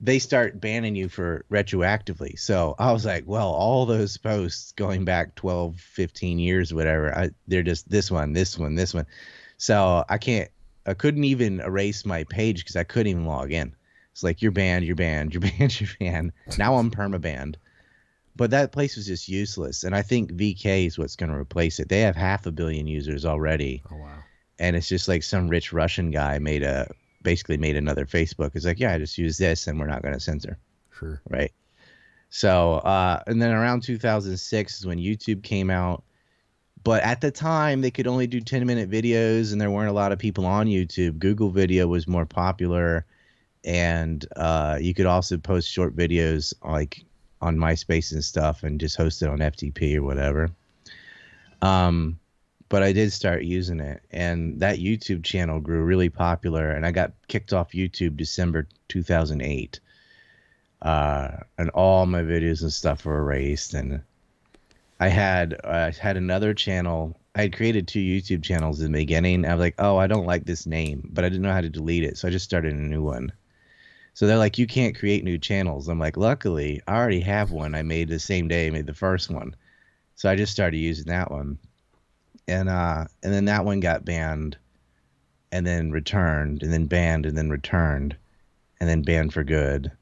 they 0.00 0.18
start 0.18 0.60
banning 0.60 0.94
you 0.94 1.08
for 1.08 1.44
retroactively. 1.50 2.38
So 2.38 2.74
I 2.78 2.92
was 2.92 3.04
like, 3.04 3.24
well, 3.26 3.48
all 3.48 3.84
those 3.84 4.16
posts 4.16 4.72
going 4.72 5.04
back 5.04 5.34
12, 5.34 5.80
15 5.80 6.38
years, 6.38 6.72
whatever, 6.72 7.16
I, 7.16 7.30
they're 7.48 7.62
just 7.64 7.88
this 7.90 8.10
one, 8.10 8.32
this 8.32 8.56
one, 8.58 8.76
this 8.76 8.94
one. 8.94 9.06
So 9.56 10.04
I 10.08 10.18
can't, 10.18 10.50
I 10.86 10.94
couldn't 10.94 11.24
even 11.24 11.60
erase 11.60 12.06
my 12.06 12.24
page 12.24 12.60
because 12.60 12.76
I 12.76 12.84
couldn't 12.84 13.08
even 13.10 13.26
log 13.26 13.50
in. 13.52 13.74
It's 14.12 14.22
like 14.22 14.40
you're 14.40 14.52
banned, 14.52 14.84
you're 14.84 14.96
banned, 14.96 15.34
you're 15.34 15.40
banned, 15.40 15.80
you're 15.80 15.90
banned. 15.98 16.32
Now 16.58 16.76
I'm 16.76 16.90
perma 16.90 17.20
banned. 17.20 17.58
But 18.36 18.52
that 18.52 18.70
place 18.70 18.94
was 18.94 19.06
just 19.06 19.28
useless, 19.28 19.82
and 19.82 19.96
I 19.96 20.02
think 20.02 20.30
VK 20.30 20.86
is 20.86 20.96
what's 20.96 21.16
going 21.16 21.30
to 21.32 21.36
replace 21.36 21.80
it. 21.80 21.88
They 21.88 22.02
have 22.02 22.14
half 22.14 22.46
a 22.46 22.52
billion 22.52 22.86
users 22.86 23.24
already, 23.24 23.82
Oh 23.90 23.96
wow. 23.96 24.18
and 24.60 24.76
it's 24.76 24.88
just 24.88 25.08
like 25.08 25.24
some 25.24 25.48
rich 25.48 25.72
Russian 25.72 26.12
guy 26.12 26.38
made 26.38 26.62
a 26.62 26.88
basically 27.22 27.56
made 27.56 27.76
another 27.76 28.06
Facebook. 28.06 28.52
It's 28.54 28.64
like, 28.64 28.80
yeah, 28.80 28.92
I 28.94 28.98
just 28.98 29.18
use 29.18 29.38
this, 29.38 29.66
and 29.66 29.78
we're 29.78 29.86
not 29.86 30.02
going 30.02 30.14
to 30.14 30.20
censor, 30.20 30.58
Sure. 30.96 31.20
right? 31.28 31.52
So, 32.30 32.74
uh, 32.74 33.22
and 33.26 33.40
then 33.40 33.52
around 33.52 33.82
2006 33.82 34.78
is 34.78 34.86
when 34.86 34.98
YouTube 34.98 35.42
came 35.42 35.70
out. 35.70 36.04
But 36.84 37.02
at 37.02 37.20
the 37.20 37.30
time, 37.30 37.80
they 37.80 37.90
could 37.90 38.06
only 38.06 38.26
do 38.26 38.40
10 38.40 38.66
minute 38.66 38.90
videos, 38.90 39.52
and 39.52 39.60
there 39.60 39.70
weren't 39.70 39.90
a 39.90 39.94
lot 39.94 40.12
of 40.12 40.18
people 40.18 40.46
on 40.46 40.66
YouTube. 40.66 41.18
Google 41.18 41.50
Video 41.50 41.88
was 41.88 42.06
more 42.06 42.24
popular, 42.24 43.04
and 43.64 44.24
uh, 44.36 44.78
you 44.80 44.94
could 44.94 45.06
also 45.06 45.36
post 45.36 45.68
short 45.68 45.96
videos 45.96 46.54
like 46.64 47.04
on 47.40 47.56
MySpace 47.56 48.12
and 48.12 48.22
stuff, 48.24 48.62
and 48.62 48.78
just 48.78 48.96
host 48.96 49.22
it 49.22 49.28
on 49.28 49.38
FTP 49.38 49.96
or 49.96 50.02
whatever. 50.02 50.50
Um, 51.62 52.18
but 52.68 52.82
I 52.82 52.92
did 52.92 53.12
start 53.12 53.44
using 53.44 53.80
it, 53.80 54.02
and 54.10 54.60
that 54.60 54.78
YouTube 54.78 55.24
channel 55.24 55.60
grew 55.60 55.82
really 55.82 56.10
popular, 56.10 56.70
and 56.70 56.84
I 56.84 56.90
got 56.90 57.12
kicked 57.26 57.52
off 57.52 57.72
YouTube 57.72 58.16
December 58.16 58.68
2008. 58.88 59.80
Uh, 60.80 61.38
and 61.56 61.70
all 61.70 62.06
my 62.06 62.22
videos 62.22 62.62
and 62.62 62.72
stuff 62.72 63.04
were 63.04 63.18
erased, 63.18 63.74
and 63.74 64.02
I 65.00 65.08
had 65.08 65.58
I 65.64 65.90
had 65.90 66.16
another 66.16 66.54
channel. 66.54 67.18
I 67.34 67.42
had 67.42 67.56
created 67.56 67.88
two 67.88 68.00
YouTube 68.00 68.42
channels 68.42 68.80
in 68.80 68.92
the 68.92 68.98
beginning. 68.98 69.44
I 69.44 69.54
was 69.54 69.60
like, 69.60 69.74
oh, 69.78 69.96
I 69.96 70.06
don't 70.06 70.26
like 70.26 70.44
this 70.44 70.66
name, 70.66 71.08
but 71.12 71.24
I 71.24 71.28
didn't 71.28 71.42
know 71.42 71.52
how 71.52 71.60
to 71.60 71.70
delete 71.70 72.04
it, 72.04 72.18
so 72.18 72.28
I 72.28 72.30
just 72.30 72.44
started 72.44 72.74
a 72.74 72.76
new 72.76 73.02
one. 73.02 73.32
So 74.14 74.26
they're 74.26 74.36
like, 74.36 74.58
you 74.58 74.66
can't 74.66 74.98
create 74.98 75.22
new 75.22 75.38
channels. 75.38 75.88
I'm 75.88 76.00
like, 76.00 76.16
luckily, 76.16 76.82
I 76.88 76.96
already 76.96 77.20
have 77.20 77.52
one. 77.52 77.74
I 77.74 77.82
made 77.82 78.08
the 78.08 78.18
same 78.18 78.48
day 78.48 78.66
I 78.66 78.70
made 78.70 78.86
the 78.86 78.94
first 78.94 79.30
one, 79.30 79.54
so 80.16 80.28
I 80.28 80.36
just 80.36 80.52
started 80.52 80.78
using 80.78 81.06
that 81.06 81.30
one, 81.30 81.58
and 82.48 82.68
uh, 82.68 83.04
and 83.22 83.32
then 83.32 83.44
that 83.44 83.64
one 83.64 83.80
got 83.80 84.04
banned, 84.04 84.56
and 85.52 85.66
then 85.66 85.90
returned, 85.90 86.62
and 86.62 86.72
then 86.72 86.86
banned, 86.86 87.26
and 87.26 87.36
then 87.36 87.50
returned, 87.50 88.16
and 88.80 88.88
then 88.88 89.02
banned 89.02 89.32
for 89.32 89.44
good. 89.44 89.92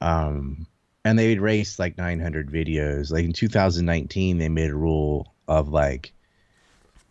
Um, 0.00 0.66
and 1.04 1.18
they 1.18 1.32
erased 1.32 1.78
like 1.78 1.98
900 1.98 2.50
videos. 2.50 3.10
Like 3.10 3.24
in 3.24 3.32
2019, 3.32 4.38
they 4.38 4.48
made 4.48 4.70
a 4.70 4.74
rule 4.74 5.34
of 5.48 5.68
like 5.68 6.12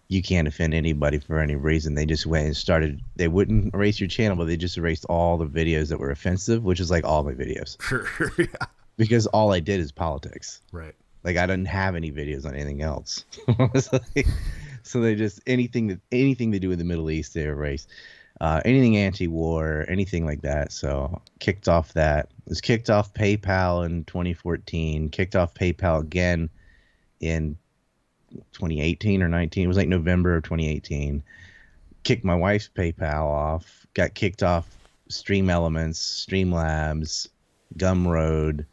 you 0.07 0.21
can't 0.21 0.47
offend 0.47 0.73
anybody 0.73 1.19
for 1.19 1.39
any 1.39 1.55
reason. 1.55 1.95
They 1.95 2.05
just 2.05 2.25
went 2.25 2.45
and 2.47 2.57
started. 2.57 3.01
They 3.15 3.27
wouldn't 3.29 3.73
erase 3.73 3.99
your 3.99 4.09
channel, 4.09 4.35
but 4.35 4.47
they 4.47 4.57
just 4.57 4.77
erased 4.77 5.05
all 5.05 5.37
the 5.37 5.45
videos 5.45 5.87
that 5.89 5.99
were 5.99 6.11
offensive, 6.11 6.63
which 6.63 6.79
is 6.81 6.91
like 6.91 7.05
all 7.05 7.23
my 7.23 7.33
videos 7.33 7.81
Sure. 7.81 8.05
yeah. 8.37 8.45
because 8.97 9.25
all 9.27 9.53
I 9.53 9.59
did 9.61 9.79
is 9.79 9.91
politics. 9.91 10.61
Right. 10.73 10.95
Like 11.23 11.37
I 11.37 11.45
didn't 11.45 11.67
have 11.67 11.95
any 11.95 12.11
videos 12.11 12.45
on 12.45 12.55
anything 12.55 12.81
else. 12.81 13.25
so, 13.79 13.99
they, 14.15 14.23
they 14.93 15.15
just 15.15 15.41
anything 15.47 15.87
that 15.87 15.99
anything 16.11 16.51
to 16.51 16.59
do 16.59 16.69
with 16.69 16.79
the 16.79 16.85
Middle 16.85 17.11
East 17.11 17.33
they 17.33 17.43
erased. 17.43 17.89
Uh, 18.39 18.59
anything 18.65 18.97
anti-war, 18.97 19.85
anything 19.87 20.25
like 20.25 20.41
that. 20.41 20.71
So 20.71 21.21
kicked 21.39 21.67
off 21.67 21.93
that. 21.93 22.29
Was 22.47 22.59
kicked 22.59 22.89
off 22.89 23.13
PayPal 23.13 23.85
in 23.85 24.03
2014. 24.05 25.09
Kicked 25.09 25.35
off 25.35 25.53
PayPal 25.53 26.01
again 26.01 26.49
in 27.19 27.55
2018 28.53 29.21
or 29.21 29.27
19. 29.27 29.63
It 29.63 29.67
was 29.67 29.77
like 29.77 29.87
November 29.87 30.35
of 30.35 30.43
2018. 30.43 31.21
Kicked 32.03 32.23
my 32.23 32.33
wife's 32.33 32.69
PayPal 32.75 33.25
off. 33.25 33.85
Got 33.93 34.15
kicked 34.15 34.41
off 34.41 34.67
Stream 35.07 35.49
Elements, 35.49 36.25
Streamlabs, 36.27 37.27
Gumroad, 37.77 38.65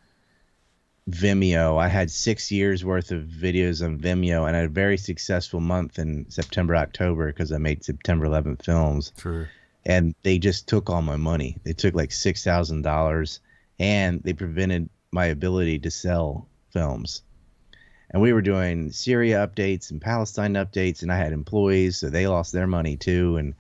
Vimeo. 1.09 1.79
I 1.79 1.89
had 1.89 2.11
six 2.11 2.51
years 2.51 2.85
worth 2.85 3.11
of 3.11 3.25
videos 3.25 3.85
on 3.85 3.99
Vimeo, 3.99 4.47
and 4.47 4.55
I 4.55 4.61
had 4.61 4.69
a 4.69 4.73
very 4.73 4.99
successful 4.99 5.61
month 5.61 5.99
in 5.99 6.29
September, 6.31 6.77
October 6.77 7.27
because 7.29 7.53
I 7.53 7.59
made 7.59 7.85
September 7.85 8.27
11th 8.27 8.65
films. 8.65 9.13
Sure. 9.19 9.49
And 9.87 10.15
they 10.23 10.39
just 10.39 10.69
took 10.69 10.91
all 10.91 11.03
my 11.03 11.17
money. 11.17 11.57
They 11.65 11.73
took 11.73 11.95
like 11.95 12.13
six 12.13 12.45
thousand 12.45 12.83
dollars, 12.83 13.41
and 13.79 14.23
they 14.23 14.35
prevented 14.35 14.91
my 15.11 15.27
ability 15.27 15.79
to 15.81 15.91
sell 15.91 16.47
films. 16.73 17.23
And 18.11 18.23
we 18.23 18.33
were 18.33 18.43
doing 18.43 18.91
Syria 18.91 19.47
updates 19.47 19.91
and 19.91 20.01
Palestine 20.01 20.55
updates, 20.55 21.03
and 21.03 21.13
I 21.13 21.17
had 21.17 21.33
employees, 21.33 21.99
so 21.99 22.11
they 22.11 22.27
lost 22.27 22.53
their 22.53 22.67
money 22.67 22.97
too. 22.97 23.37
And 23.37 23.55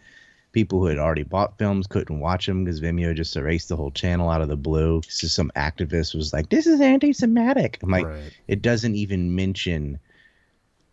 people 0.58 0.80
who 0.80 0.86
had 0.86 0.98
already 0.98 1.22
bought 1.22 1.56
films 1.56 1.86
couldn't 1.86 2.18
watch 2.18 2.46
them 2.46 2.64
because 2.64 2.80
Vimeo 2.80 3.14
just 3.14 3.36
erased 3.36 3.68
the 3.68 3.76
whole 3.76 3.92
channel 3.92 4.28
out 4.28 4.42
of 4.42 4.48
the 4.48 4.56
blue. 4.56 5.00
So 5.08 5.28
some 5.28 5.52
activist 5.54 6.16
was 6.16 6.32
like, 6.32 6.48
"This 6.48 6.66
is 6.66 6.80
anti-Semitic." 6.80 7.78
I'm 7.80 7.90
like, 7.90 8.06
right. 8.06 8.32
it 8.48 8.60
doesn't 8.60 8.96
even 8.96 9.36
mention 9.36 10.00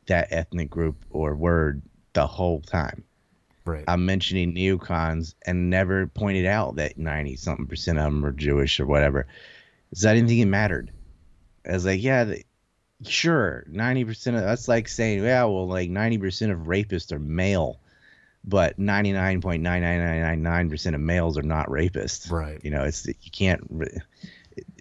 that 0.06 0.28
ethnic 0.30 0.70
group 0.70 1.04
or 1.10 1.36
word 1.36 1.82
the 2.14 2.28
whole 2.28 2.62
time. 2.62 3.04
Right. 3.66 3.84
I'm 3.88 4.06
mentioning 4.06 4.54
neocons 4.54 5.34
and 5.48 5.72
never 5.72 6.06
pointed 6.06 6.46
out 6.46 6.76
that 6.76 7.00
90 7.00 7.36
something 7.38 7.66
percent 7.66 7.98
of 7.98 8.04
them 8.04 8.24
are 8.24 8.32
Jewish 8.32 8.80
or 8.80 8.86
whatever. 8.86 9.26
So 9.96 10.12
I 10.12 10.14
didn't 10.14 10.28
think 10.28 10.42
it 10.42 10.46
mattered. 10.46 10.92
As 11.66 11.86
like, 11.86 12.04
yeah, 12.04 12.26
the, 12.26 12.44
sure, 13.04 13.66
ninety 13.68 14.06
percent 14.06 14.38
of 14.38 14.44
that's 14.44 14.68
like 14.68 14.88
saying, 14.88 15.24
yeah, 15.24 15.44
well, 15.46 15.68
like 15.68 15.90
ninety 15.90 16.20
percent 16.20 16.52
of 16.52 16.60
rapists 16.60 17.12
are 17.12 17.18
male, 17.18 17.80
but 18.48 18.78
ninety 18.78 19.12
nine 19.12 19.42
point 19.42 19.64
nine 19.64 19.82
nine 19.82 20.00
nine 20.00 20.22
nine 20.22 20.44
nine 20.44 20.70
percent 20.70 20.96
of 20.96 21.02
males 21.02 21.38
are 21.38 21.44
not 21.44 21.68
rapists. 21.68 22.32
Right. 22.32 22.60
You 22.64 22.72
know, 22.72 22.84
it's 22.84 23.06
you 23.08 23.32
can't. 23.32 23.62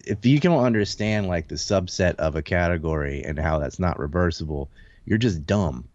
If 0.04 0.24
you 0.26 0.38
don't 0.38 0.64
understand 0.64 1.28
like 1.28 1.48
the 1.48 1.54
subset 1.56 2.16
of 2.16 2.36
a 2.36 2.42
category 2.42 3.24
and 3.24 3.38
how 3.38 3.58
that's 3.58 3.78
not 3.78 3.98
reversible, 3.98 4.70
you're 5.04 5.18
just 5.18 5.46
dumb. 5.46 5.88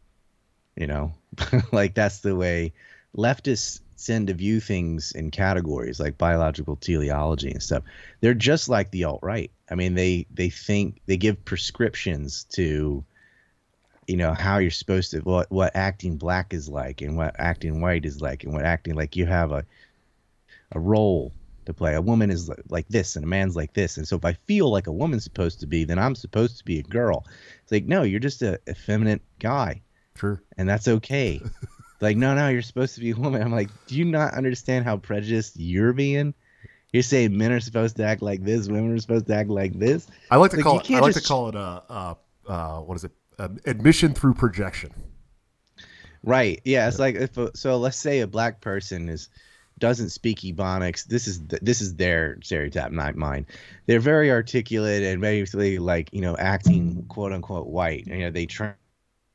You 0.75 0.87
know, 0.87 1.13
like 1.71 1.93
that's 1.93 2.19
the 2.19 2.35
way 2.35 2.73
leftists 3.15 3.81
tend 4.03 4.27
to 4.27 4.33
view 4.33 4.59
things 4.59 5.11
in 5.11 5.29
categories 5.31 5.99
like 5.99 6.17
biological 6.17 6.75
teleology 6.77 7.51
and 7.51 7.61
stuff. 7.61 7.83
They're 8.21 8.33
just 8.33 8.69
like 8.69 8.91
the 8.91 9.03
alt 9.03 9.19
right. 9.21 9.51
I 9.69 9.75
mean, 9.75 9.95
they 9.95 10.25
they 10.33 10.49
think 10.49 11.01
they 11.05 11.17
give 11.17 11.43
prescriptions 11.45 12.45
to, 12.51 13.03
you 14.09 14.17
know, 14.17 14.33
how 14.33 14.57
you're 14.57 14.71
supposed 14.71 15.11
to 15.11 15.19
what 15.19 15.49
what 15.51 15.75
acting 15.75 16.17
black 16.17 16.53
is 16.53 16.67
like 16.67 17.01
and 17.01 17.15
what 17.15 17.35
acting 17.39 17.79
white 17.79 18.05
is 18.05 18.21
like 18.21 18.43
and 18.43 18.53
what 18.53 18.65
acting 18.65 18.95
like 18.95 19.15
you 19.15 19.25
have 19.27 19.51
a 19.51 19.63
a 20.71 20.79
role 20.79 21.31
to 21.65 21.73
play. 21.73 21.93
A 21.95 22.01
woman 22.01 22.29
is 22.31 22.49
like 22.69 22.87
this 22.89 23.15
and 23.15 23.23
a 23.23 23.27
man's 23.27 23.55
like 23.55 23.73
this. 23.73 23.97
And 23.97 24.07
so 24.07 24.15
if 24.15 24.25
I 24.25 24.33
feel 24.33 24.71
like 24.71 24.87
a 24.87 24.91
woman's 24.91 25.23
supposed 25.23 25.59
to 25.59 25.67
be, 25.67 25.83
then 25.83 25.99
I'm 25.99 26.15
supposed 26.15 26.57
to 26.57 26.65
be 26.65 26.79
a 26.79 26.83
girl. 26.83 27.25
It's 27.63 27.71
like, 27.71 27.85
no, 27.85 28.01
you're 28.03 28.19
just 28.19 28.41
a 28.41 28.59
effeminate 28.67 29.21
guy 29.39 29.81
Sure. 30.15 30.41
and 30.57 30.67
that's 30.67 30.87
okay. 30.87 31.41
like, 32.01 32.17
no, 32.17 32.33
no, 32.35 32.49
you're 32.49 32.61
supposed 32.63 32.95
to 32.95 33.01
be 33.01 33.11
a 33.11 33.15
woman. 33.15 33.41
I'm 33.43 33.51
like, 33.51 33.69
do 33.87 33.95
you 33.95 34.05
not 34.05 34.33
understand 34.33 34.85
how 34.85 34.97
prejudiced 34.97 35.59
you're 35.59 35.93
being? 35.93 36.33
You're 36.93 37.03
saying 37.03 37.37
men 37.37 37.51
are 37.51 37.59
supposed 37.59 37.97
to 37.97 38.03
act 38.03 38.23
like 38.23 38.43
this, 38.43 38.67
women 38.67 38.91
are 38.95 38.97
supposed 38.99 39.27
to 39.27 39.35
act 39.35 39.49
like 39.49 39.77
this. 39.77 40.07
I 40.31 40.37
like 40.37 40.49
to 40.51 40.57
Like, 40.57 40.63
call 40.63 40.77
it. 40.77 40.85
I 40.85 40.87
can't 40.87 41.01
like 41.03 41.13
to 41.13 41.19
just- 41.19 41.27
call 41.27 41.49
it 41.49 41.55
a. 41.55 41.83
Uh, 41.87 42.13
uh, 42.47 42.79
what 42.79 42.95
is 42.95 43.03
it? 43.03 43.11
Um, 43.39 43.57
admission 43.65 44.13
through 44.13 44.33
projection. 44.33 44.91
Right. 46.23 46.61
Yeah. 46.65 46.87
It's 46.87 46.99
like 46.99 47.15
if 47.15 47.37
a, 47.37 47.55
so. 47.55 47.77
Let's 47.77 47.97
say 47.97 48.19
a 48.19 48.27
black 48.27 48.59
person 48.59 49.07
is 49.07 49.29
doesn't 49.79 50.09
speak 50.09 50.39
ebonics. 50.39 51.05
This 51.05 51.27
is 51.27 51.39
th- 51.39 51.61
this 51.61 51.79
is 51.79 51.95
their 51.95 52.37
stereotype, 52.43 52.91
not 52.91 53.15
mine. 53.15 53.47
They're 53.85 54.01
very 54.01 54.29
articulate 54.29 55.03
and 55.03 55.21
basically 55.21 55.79
like 55.79 56.09
you 56.11 56.21
know 56.21 56.35
acting 56.37 57.05
quote 57.07 57.31
unquote 57.31 57.67
white. 57.67 58.05
You 58.07 58.19
know 58.19 58.31
they 58.31 58.45
tra- 58.45 58.75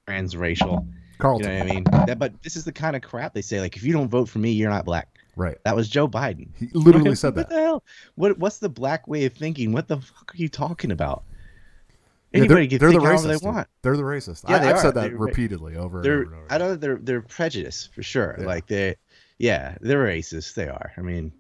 transracial. 0.07 0.87
You 1.23 1.29
know 1.29 1.33
what 1.33 1.47
I 1.47 1.65
mean? 1.65 1.85
That, 2.07 2.19
but 2.19 2.43
this 2.43 2.57
is 2.57 2.65
the 2.65 2.73
kind 2.73 2.97
of 2.97 3.03
crap 3.03 3.33
they 3.33 3.41
say. 3.41 3.61
Like 3.61 3.77
if 3.77 3.85
you 3.85 3.93
don't 3.93 4.09
vote 4.09 4.29
for 4.29 4.39
me, 4.41 4.51
you're 4.51 4.69
not 4.69 4.85
black. 4.85 5.09
Right. 5.37 5.57
That 5.65 5.75
was 5.75 5.89
Joe 5.89 6.07
Biden. 6.07 6.49
He 6.59 6.69
literally 6.75 7.15
said 7.15 7.35
What 7.35 7.49
that. 7.49 7.55
What 7.55 7.57
the 7.57 7.63
hell? 7.63 7.85
What 8.17 8.39
what's 8.39 8.59
the 8.59 8.69
black 8.69 9.09
way 9.09 9.25
of 9.25 9.33
thinking? 9.33 9.73
What 9.73 9.89
the 9.89 10.01
fuck 10.01 10.35
are 10.35 10.37
you 10.37 10.49
talking 10.49 10.91
about? 10.91 11.25
Yeah, 12.35 12.47
they're, 12.47 12.67
can 12.67 12.79
they're 12.79 12.91
the 12.91 13.01
think 13.01 13.05
racist. 13.05 13.41
they 13.41 13.47
want. 13.47 13.69
They're 13.83 13.97
the 13.97 14.03
racist. 14.03 14.49
Yeah, 14.49 14.57
I, 14.57 14.73
are. 14.73 14.79
said 14.79 14.95
that 14.95 15.11
They're- 15.11 15.17
repeatedly 15.17 15.77
over 15.77 15.99
and 16.01 16.07
over 16.07 16.23
and 16.23 16.35
over. 16.35 16.47
I 16.51 16.59
don't 16.59 16.69
know 16.71 16.77
they're 16.77 16.99
they're 17.01 17.23
prejudiced 17.23 17.95
for 17.95 18.03
sure. 18.03 18.37
Yeah. 18.39 18.47
Like 18.47 18.67
they 18.67 18.97
yeah, 19.39 19.77
they're 19.81 20.05
racist. 20.05 20.55
They 20.55 20.69
are. 20.69 20.93
I 20.97 21.01
mean, 21.01 21.33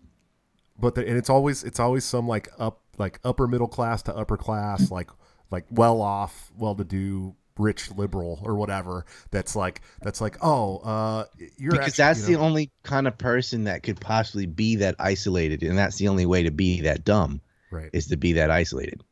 but 0.78 0.94
the, 0.94 1.06
and 1.06 1.16
it's 1.16 1.30
always 1.30 1.64
it's 1.64 1.80
always 1.80 2.04
some 2.04 2.28
like 2.28 2.48
up 2.58 2.80
like 2.98 3.18
upper 3.24 3.46
middle 3.46 3.68
class 3.68 4.02
to 4.04 4.14
upper 4.14 4.36
class 4.36 4.90
like 4.90 5.10
like 5.50 5.64
well 5.70 6.00
off 6.00 6.52
well 6.56 6.74
to 6.74 6.84
do 6.84 7.34
rich 7.58 7.90
liberal 7.92 8.40
or 8.42 8.56
whatever 8.56 9.04
that's 9.30 9.54
like 9.54 9.80
that's 10.02 10.20
like 10.20 10.36
oh 10.42 10.78
uh 10.78 11.24
you're 11.56 11.70
because 11.70 11.86
actually, 11.88 12.02
that's 12.02 12.28
you 12.28 12.36
the 12.36 12.42
only 12.42 12.70
kind 12.82 13.06
of 13.06 13.16
person 13.16 13.64
that 13.64 13.82
could 13.84 14.00
possibly 14.00 14.46
be 14.46 14.76
that 14.76 14.96
isolated, 14.98 15.62
and 15.62 15.78
that's 15.78 15.96
the 15.96 16.08
only 16.08 16.26
way 16.26 16.42
to 16.42 16.50
be 16.50 16.80
that 16.80 17.04
dumb 17.04 17.40
right 17.70 17.90
is 17.92 18.06
to 18.08 18.16
be 18.16 18.32
that 18.32 18.50
isolated. 18.50 19.02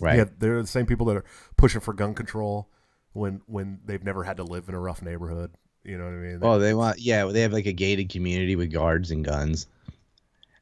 Right. 0.00 0.18
yeah 0.18 0.24
they're 0.38 0.60
the 0.62 0.68
same 0.68 0.86
people 0.86 1.06
that 1.06 1.16
are 1.16 1.24
pushing 1.56 1.80
for 1.80 1.92
gun 1.92 2.14
control 2.14 2.68
when 3.12 3.40
when 3.46 3.80
they've 3.84 4.04
never 4.04 4.24
had 4.24 4.36
to 4.38 4.44
live 4.44 4.68
in 4.68 4.74
a 4.74 4.80
rough 4.80 5.02
neighborhood 5.02 5.52
you 5.84 5.96
know 5.96 6.04
what 6.04 6.12
I 6.12 6.16
mean 6.16 6.38
Oh, 6.42 6.58
they 6.58 6.74
want 6.74 6.98
yeah, 6.98 7.24
they 7.26 7.40
have 7.42 7.52
like 7.52 7.66
a 7.66 7.72
gated 7.72 8.10
community 8.10 8.56
with 8.56 8.70
guards 8.72 9.10
and 9.10 9.24
guns. 9.24 9.66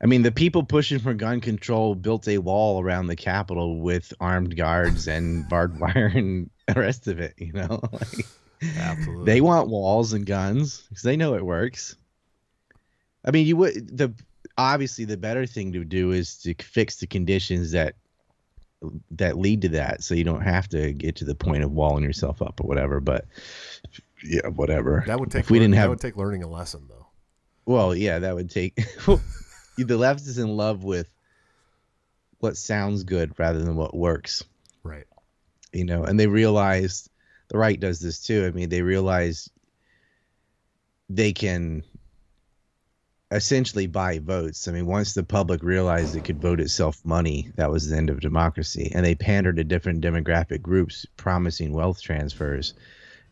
I 0.00 0.06
mean, 0.06 0.22
the 0.22 0.30
people 0.30 0.62
pushing 0.62 1.00
for 1.00 1.12
gun 1.12 1.40
control 1.40 1.96
built 1.96 2.28
a 2.28 2.38
wall 2.38 2.80
around 2.80 3.08
the 3.08 3.16
Capitol 3.16 3.80
with 3.80 4.12
armed 4.20 4.56
guards 4.56 5.08
and 5.08 5.48
barbed 5.48 5.80
wire 5.80 6.12
and 6.14 6.50
the 6.68 6.74
rest 6.74 7.08
of 7.08 7.18
it. 7.18 7.34
You 7.36 7.52
know, 7.52 7.80
like, 7.92 8.26
absolutely 8.76 9.24
they 9.24 9.40
want 9.40 9.68
walls 9.68 10.12
and 10.12 10.24
guns 10.24 10.84
because 10.88 11.02
they 11.02 11.16
know 11.16 11.34
it 11.34 11.44
works. 11.44 11.96
I 13.24 13.32
mean, 13.32 13.46
you 13.46 13.56
would 13.56 13.96
the 13.96 14.14
obviously 14.56 15.04
the 15.04 15.16
better 15.16 15.46
thing 15.46 15.72
to 15.72 15.84
do 15.84 16.12
is 16.12 16.36
to 16.42 16.54
fix 16.62 16.96
the 16.96 17.08
conditions 17.08 17.72
that 17.72 17.96
that 19.12 19.38
lead 19.38 19.62
to 19.62 19.68
that, 19.70 20.02
so 20.02 20.14
you 20.14 20.24
don't 20.24 20.42
have 20.42 20.68
to 20.68 20.92
get 20.92 21.16
to 21.16 21.24
the 21.24 21.34
point 21.34 21.64
of 21.64 21.72
walling 21.72 22.04
yourself 22.04 22.40
up 22.42 22.60
or 22.60 22.66
whatever. 22.66 23.00
But 23.00 23.26
yeah, 24.22 24.48
whatever. 24.48 25.04
that 25.06 25.18
would 25.18 25.30
take 25.30 25.44
if 25.44 25.50
we 25.50 25.58
didn't 25.58 25.74
have 25.74 25.84
that 25.84 25.90
would 25.90 26.00
take 26.00 26.16
learning 26.16 26.42
a 26.42 26.48
lesson 26.48 26.86
though 26.88 27.06
well, 27.66 27.94
yeah, 27.94 28.20
that 28.20 28.34
would 28.34 28.50
take 28.50 28.76
the 29.76 29.96
left 29.98 30.22
is 30.22 30.38
in 30.38 30.48
love 30.48 30.84
with 30.84 31.06
what 32.38 32.56
sounds 32.56 33.04
good 33.04 33.38
rather 33.38 33.58
than 33.58 33.76
what 33.76 33.94
works, 33.94 34.42
right 34.82 35.04
you 35.72 35.84
know, 35.84 36.04
and 36.04 36.18
they 36.18 36.26
realize 36.26 37.08
the 37.48 37.58
right 37.58 37.78
does 37.78 38.00
this 38.00 38.20
too. 38.20 38.46
I 38.46 38.50
mean, 38.50 38.68
they 38.68 38.82
realize 38.82 39.50
they 41.10 41.32
can 41.32 41.82
essentially 43.30 43.86
buy 43.86 44.18
votes. 44.18 44.68
I 44.68 44.72
mean, 44.72 44.86
once 44.86 45.12
the 45.12 45.22
public 45.22 45.62
realized 45.62 46.16
it 46.16 46.24
could 46.24 46.40
vote 46.40 46.60
itself 46.60 47.04
money, 47.04 47.50
that 47.56 47.70
was 47.70 47.88
the 47.88 47.96
end 47.96 48.10
of 48.10 48.20
democracy. 48.20 48.90
And 48.94 49.04
they 49.04 49.14
pandered 49.14 49.56
to 49.56 49.64
different 49.64 50.02
demographic 50.02 50.62
groups 50.62 51.06
promising 51.16 51.72
wealth 51.72 52.00
transfers. 52.00 52.74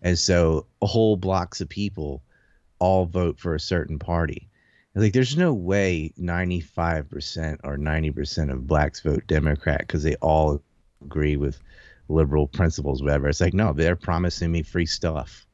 And 0.02 0.18
so 0.18 0.66
whole 0.82 1.16
blocks 1.16 1.60
of 1.60 1.68
people 1.68 2.22
all 2.78 3.06
vote 3.06 3.40
for 3.40 3.54
a 3.54 3.60
certain 3.60 3.98
party. 3.98 4.48
Like, 4.94 5.12
there's 5.12 5.36
no 5.36 5.52
way 5.52 6.12
95% 6.18 7.60
or 7.64 7.76
90% 7.76 8.52
of 8.52 8.66
blacks 8.66 9.00
vote 9.00 9.26
Democrat 9.26 9.80
because 9.80 10.02
they 10.02 10.14
all 10.16 10.62
agree 11.04 11.36
with 11.36 11.58
liberal 12.08 12.46
principles, 12.46 13.02
whatever. 13.02 13.28
It's 13.28 13.40
like, 13.40 13.52
no, 13.52 13.72
they're 13.72 13.96
promising 13.96 14.52
me 14.52 14.62
free 14.62 14.86
stuff 14.86 15.46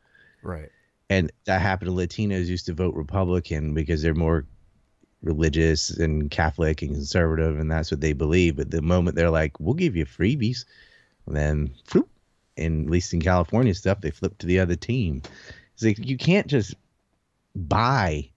right 0.42 0.70
and 1.12 1.32
that 1.44 1.60
happened 1.60 1.90
to 1.90 1.94
Latinos 1.94 2.46
used 2.46 2.66
to 2.66 2.72
vote 2.72 2.94
Republican 2.94 3.74
because 3.74 4.00
they're 4.00 4.14
more 4.14 4.46
religious 5.22 5.90
and 5.90 6.30
Catholic 6.30 6.80
and 6.80 6.92
conservative, 6.92 7.58
and 7.58 7.70
that's 7.70 7.90
what 7.90 8.00
they 8.00 8.14
believe. 8.14 8.56
But 8.56 8.70
the 8.70 8.80
moment 8.80 9.16
they're 9.16 9.30
like, 9.30 9.60
"We'll 9.60 9.74
give 9.74 9.94
you 9.94 10.06
freebies," 10.06 10.64
then, 11.26 11.74
floop, 11.86 12.08
and 12.56 12.86
at 12.86 12.90
least 12.90 13.12
in 13.12 13.20
California 13.20 13.74
stuff, 13.74 14.00
they 14.00 14.10
flip 14.10 14.38
to 14.38 14.46
the 14.46 14.60
other 14.60 14.74
team. 14.74 15.22
It's 15.74 15.82
like 15.82 15.98
you 15.98 16.16
can't 16.16 16.46
just 16.46 16.74
buy 17.54 18.30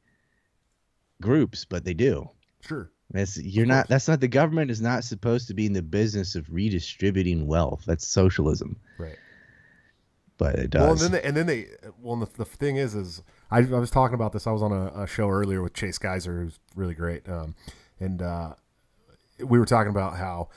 groups, 1.22 1.64
but 1.64 1.86
they 1.86 1.94
do. 1.94 2.30
sure 2.60 2.92
That's 3.10 3.38
you're 3.38 3.66
not. 3.66 3.88
That's 3.88 4.10
not 4.10 4.20
the 4.20 4.28
government 4.28 4.70
is 4.70 4.82
not 4.82 5.06
supposed 5.06 5.48
to 5.48 5.54
be 5.54 5.66
in 5.66 5.74
the 5.74 5.82
business 5.82 6.36
of 6.36 6.52
redistributing 6.52 7.48
wealth. 7.48 7.84
That's 7.86 8.06
socialism, 8.06 8.76
right 8.98 9.18
but 10.38 10.56
it 10.56 10.70
does. 10.70 10.82
Well, 10.82 10.92
and 10.92 11.00
then 11.00 11.12
they, 11.12 11.22
and 11.24 11.38
then 11.38 11.46
they 11.46 11.68
well, 12.02 12.16
the, 12.18 12.28
the 12.38 12.46
thing 12.46 12.78
is, 12.78 12.96
is 12.96 13.24
I, 13.52 13.60
I 13.60 13.80
was 13.80 13.92
talking 13.92 14.16
about 14.16 14.34
this. 14.34 14.48
I 14.48 14.52
was 14.52 14.62
on 14.62 14.72
a, 14.72 15.04
a 15.04 15.08
show 15.08 15.30
earlier 15.30 15.62
with 15.62 15.74
Chase 15.74 15.98
Geiser, 15.98 16.42
who's 16.42 16.60
really 16.76 16.94
great, 16.94 17.28
um, 17.30 17.56
and 18.00 18.22
uh, 18.22 18.56
we 19.40 19.60
were 19.60 19.66
talking 19.66 19.92
about 19.92 20.18
how 20.18 20.50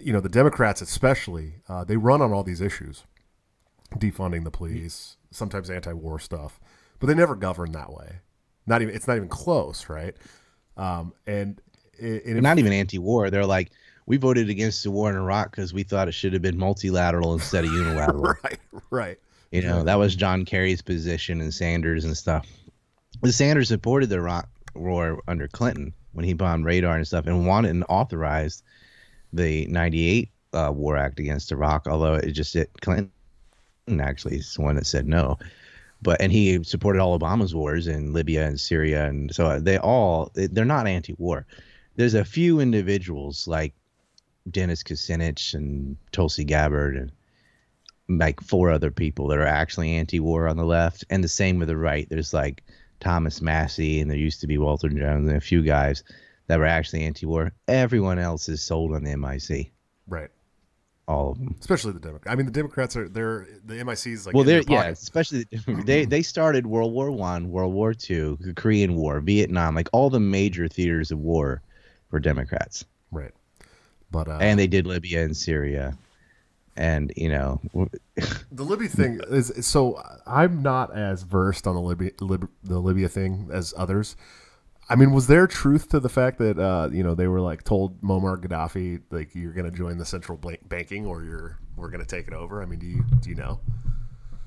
you 0.00 0.12
know 0.12 0.20
the 0.20 0.28
Democrats, 0.28 0.80
especially, 0.80 1.54
uh, 1.68 1.84
they 1.84 1.96
run 1.96 2.22
on 2.22 2.32
all 2.32 2.42
these 2.42 2.60
issues, 2.60 3.04
defunding 3.96 4.44
the 4.44 4.50
police, 4.50 5.16
sometimes 5.30 5.70
anti-war 5.70 6.18
stuff, 6.18 6.60
but 6.98 7.06
they 7.06 7.14
never 7.14 7.34
govern 7.34 7.72
that 7.72 7.92
way. 7.92 8.20
Not 8.66 8.82
even 8.82 8.94
it's 8.94 9.08
not 9.08 9.16
even 9.16 9.28
close, 9.28 9.88
right? 9.88 10.14
Um, 10.76 11.12
and 11.26 11.60
They're 12.00 12.36
it, 12.36 12.42
not 12.42 12.58
even 12.58 12.72
anti-war. 12.72 13.30
They're 13.30 13.46
like, 13.46 13.70
we 14.10 14.16
voted 14.16 14.50
against 14.50 14.82
the 14.82 14.90
war 14.90 15.08
in 15.08 15.14
Iraq 15.14 15.52
because 15.52 15.72
we 15.72 15.84
thought 15.84 16.08
it 16.08 16.14
should 16.14 16.32
have 16.32 16.42
been 16.42 16.58
multilateral 16.58 17.32
instead 17.32 17.64
of 17.64 17.70
unilateral. 17.72 18.34
right, 18.42 18.58
right, 18.90 19.18
You 19.52 19.62
know, 19.62 19.84
that 19.84 20.00
was 20.00 20.16
John 20.16 20.44
Kerry's 20.44 20.82
position 20.82 21.40
and 21.40 21.54
Sanders 21.54 22.04
and 22.04 22.16
stuff. 22.16 22.44
But 23.20 23.34
Sanders 23.34 23.68
supported 23.68 24.08
the 24.08 24.16
Iraq 24.16 24.48
war 24.74 25.22
under 25.28 25.46
Clinton 25.46 25.94
when 26.12 26.24
he 26.24 26.32
bombed 26.32 26.64
radar 26.64 26.96
and 26.96 27.06
stuff 27.06 27.28
and 27.28 27.46
wanted 27.46 27.70
and 27.70 27.84
authorized 27.88 28.64
the 29.32 29.64
98 29.66 30.28
uh, 30.54 30.72
war 30.74 30.96
act 30.96 31.20
against 31.20 31.52
Iraq, 31.52 31.86
although 31.86 32.14
it 32.14 32.32
just 32.32 32.56
it 32.56 32.68
Clinton 32.80 33.12
actually 34.00 34.38
is 34.38 34.52
the 34.54 34.62
one 34.62 34.74
that 34.74 34.88
said 34.88 35.06
no. 35.06 35.38
But 36.02 36.20
and 36.20 36.32
he 36.32 36.64
supported 36.64 36.98
all 36.98 37.16
Obama's 37.16 37.54
wars 37.54 37.86
in 37.86 38.12
Libya 38.12 38.44
and 38.44 38.58
Syria, 38.58 39.06
and 39.06 39.32
so 39.32 39.60
they 39.60 39.78
all 39.78 40.32
they're 40.34 40.64
not 40.64 40.88
anti-war. 40.88 41.46
There's 41.94 42.14
a 42.14 42.24
few 42.24 42.58
individuals 42.58 43.46
like 43.46 43.72
Dennis 44.50 44.82
Kucinich 44.82 45.54
and 45.54 45.96
Tulsi 46.12 46.44
Gabbard 46.44 46.96
and 46.96 47.12
like 48.08 48.40
four 48.40 48.70
other 48.70 48.90
people 48.90 49.28
that 49.28 49.38
are 49.38 49.46
actually 49.46 49.90
anti-war 49.92 50.48
on 50.48 50.56
the 50.56 50.64
left, 50.64 51.04
and 51.10 51.22
the 51.22 51.28
same 51.28 51.58
with 51.58 51.68
the 51.68 51.76
right. 51.76 52.08
There's 52.08 52.34
like 52.34 52.62
Thomas 53.00 53.40
Massie, 53.40 54.00
and 54.00 54.10
there 54.10 54.18
used 54.18 54.40
to 54.40 54.46
be 54.46 54.58
Walter 54.58 54.88
Jones, 54.88 55.28
and 55.28 55.36
a 55.36 55.40
few 55.40 55.62
guys 55.62 56.02
that 56.48 56.58
were 56.58 56.66
actually 56.66 57.04
anti-war. 57.04 57.52
Everyone 57.68 58.18
else 58.18 58.48
is 58.48 58.62
sold 58.62 58.94
on 58.94 59.04
the 59.04 59.16
MIC. 59.16 59.72
right. 60.08 60.30
all 61.06 61.30
of 61.32 61.38
them. 61.38 61.54
Especially 61.60 61.92
the 61.92 62.00
Democrats. 62.00 62.32
I 62.32 62.34
mean, 62.34 62.46
the 62.46 62.52
Democrats 62.52 62.96
are 62.96 63.08
they're 63.08 63.46
the 63.64 63.84
MIC's 63.84 64.26
like 64.26 64.34
well, 64.34 64.44
they're 64.44 64.62
yeah, 64.68 64.86
especially 64.86 65.46
they 65.84 66.04
they 66.04 66.22
started 66.22 66.66
World 66.66 66.92
War 66.92 67.12
One, 67.12 67.50
World 67.50 67.72
War 67.72 67.94
Two, 67.94 68.36
the 68.40 68.54
Korean 68.54 68.96
War, 68.96 69.20
Vietnam, 69.20 69.76
like 69.76 69.88
all 69.92 70.10
the 70.10 70.18
major 70.20 70.66
theaters 70.66 71.12
of 71.12 71.20
war 71.20 71.62
for 72.10 72.18
Democrats, 72.18 72.84
right. 73.12 73.32
But 74.10 74.28
uh, 74.28 74.38
and 74.40 74.58
they 74.58 74.66
did 74.66 74.86
Libya 74.86 75.22
and 75.22 75.36
Syria, 75.36 75.96
and 76.76 77.12
you 77.16 77.28
know, 77.28 77.60
the 78.52 78.64
Libya 78.64 78.88
thing 78.88 79.20
is 79.28 79.50
is- 79.50 79.66
so 79.66 80.02
I'm 80.26 80.62
not 80.62 80.94
as 80.96 81.22
versed 81.22 81.66
on 81.66 81.74
the 81.74 81.80
Libya 81.80 82.10
Lib, 82.20 82.48
the 82.64 82.80
Libya 82.80 83.08
thing 83.08 83.48
as 83.52 83.72
others. 83.76 84.16
I 84.88 84.96
mean, 84.96 85.12
was 85.12 85.28
there 85.28 85.46
truth 85.46 85.88
to 85.90 86.00
the 86.00 86.08
fact 86.08 86.38
that 86.38 86.58
uh, 86.58 86.88
you 86.92 87.04
know 87.04 87.14
they 87.14 87.28
were 87.28 87.40
like 87.40 87.62
told 87.62 88.00
Muammar 88.00 88.36
Gaddafi 88.42 89.00
like 89.10 89.34
you're 89.34 89.52
going 89.52 89.70
to 89.70 89.76
join 89.76 89.98
the 89.98 90.04
central 90.04 90.40
banking 90.68 91.06
or 91.06 91.22
you're 91.22 91.58
we're 91.76 91.90
going 91.90 92.04
to 92.04 92.16
take 92.16 92.26
it 92.26 92.34
over? 92.34 92.60
I 92.60 92.66
mean, 92.66 92.80
do 92.80 92.86
you 92.86 93.04
do 93.20 93.30
you 93.30 93.36
know? 93.36 93.60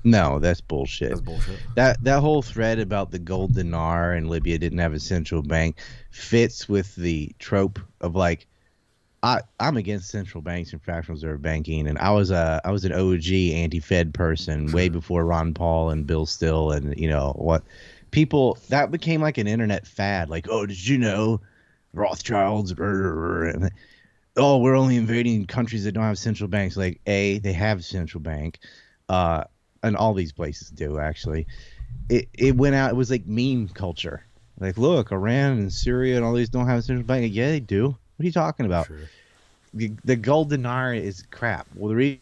no, 0.06 0.38
that's 0.38 0.60
bullshit. 0.60 1.08
That's 1.08 1.20
bullshit. 1.22 1.58
that 1.76 2.04
that 2.04 2.20
whole 2.20 2.42
thread 2.42 2.78
about 2.78 3.10
the 3.10 3.18
gold 3.18 3.54
dinar 3.54 4.12
and 4.12 4.28
Libya 4.28 4.58
didn't 4.58 4.80
have 4.80 4.92
a 4.92 5.00
central 5.00 5.40
bank 5.42 5.78
fits 6.10 6.68
with 6.68 6.94
the 6.96 7.32
trope 7.38 7.78
of 8.02 8.14
like 8.14 8.46
I 9.24 9.40
I'm 9.58 9.78
against 9.78 10.10
central 10.10 10.42
banks 10.42 10.72
and 10.74 10.82
fractional 10.82 11.14
reserve 11.14 11.40
banking 11.40 11.88
and 11.88 11.96
I 11.98 12.10
was 12.10 12.30
a 12.30 12.60
I 12.62 12.70
was 12.70 12.84
an 12.84 12.92
OG 12.92 13.32
anti-Fed 13.32 14.12
person 14.12 14.70
way 14.72 14.90
before 14.90 15.24
Ron 15.24 15.54
Paul 15.54 15.88
and 15.88 16.06
Bill 16.06 16.26
Still 16.26 16.72
and 16.72 16.96
you 16.98 17.08
know 17.08 17.32
what 17.36 17.62
people 18.10 18.58
that 18.68 18.90
became 18.90 19.22
like 19.22 19.38
an 19.38 19.46
internet 19.46 19.86
fad 19.86 20.28
like 20.28 20.46
oh 20.50 20.66
did 20.66 20.86
you 20.86 20.98
know 20.98 21.40
Rothschilds 21.94 22.72
and 22.72 23.70
oh 24.36 24.58
we're 24.58 24.76
only 24.76 24.96
invading 24.96 25.46
countries 25.46 25.84
that 25.84 25.92
don't 25.92 26.04
have 26.04 26.18
central 26.18 26.48
banks. 26.48 26.76
Like 26.76 27.00
a 27.06 27.38
they 27.38 27.54
have 27.54 27.78
a 27.78 27.82
central 27.82 28.20
bank 28.20 28.58
uh 29.08 29.44
and 29.82 29.96
all 29.96 30.12
these 30.12 30.32
places 30.32 30.68
do 30.68 30.98
actually. 30.98 31.46
It, 32.10 32.28
it 32.34 32.56
went 32.56 32.74
out 32.74 32.90
it 32.90 32.96
was 32.96 33.10
like 33.10 33.26
meme 33.26 33.68
culture. 33.68 34.26
Like 34.60 34.76
look 34.76 35.12
iran 35.12 35.52
and 35.52 35.72
syria 35.72 36.16
and 36.16 36.26
all 36.26 36.34
these 36.34 36.50
don't 36.50 36.66
have 36.66 36.80
a 36.80 36.82
central 36.82 37.06
bank. 37.06 37.32
Yeah 37.34 37.48
they 37.48 37.60
do 37.60 37.96
what 38.16 38.24
are 38.24 38.26
you 38.26 38.32
talking 38.32 38.66
about 38.66 38.86
Sure. 38.86 38.98
the, 39.72 39.92
the 40.04 40.16
gold 40.16 40.50
dinar 40.50 40.94
is 40.94 41.24
crap 41.30 41.66
well 41.74 41.88
the 41.88 41.96
re- 41.96 42.20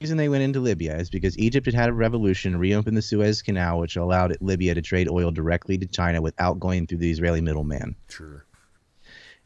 reason 0.00 0.16
they 0.16 0.28
went 0.28 0.42
into 0.42 0.60
libya 0.60 0.96
is 0.96 1.10
because 1.10 1.38
egypt 1.38 1.66
had 1.66 1.74
had 1.74 1.88
a 1.88 1.92
revolution 1.92 2.56
reopened 2.58 2.96
the 2.96 3.02
suez 3.02 3.42
canal 3.42 3.78
which 3.78 3.96
allowed 3.96 4.36
libya 4.40 4.74
to 4.74 4.82
trade 4.82 5.08
oil 5.08 5.30
directly 5.30 5.78
to 5.78 5.86
china 5.86 6.20
without 6.20 6.58
going 6.58 6.86
through 6.86 6.98
the 6.98 7.10
israeli 7.10 7.40
middleman 7.40 7.94
Sure. 8.08 8.44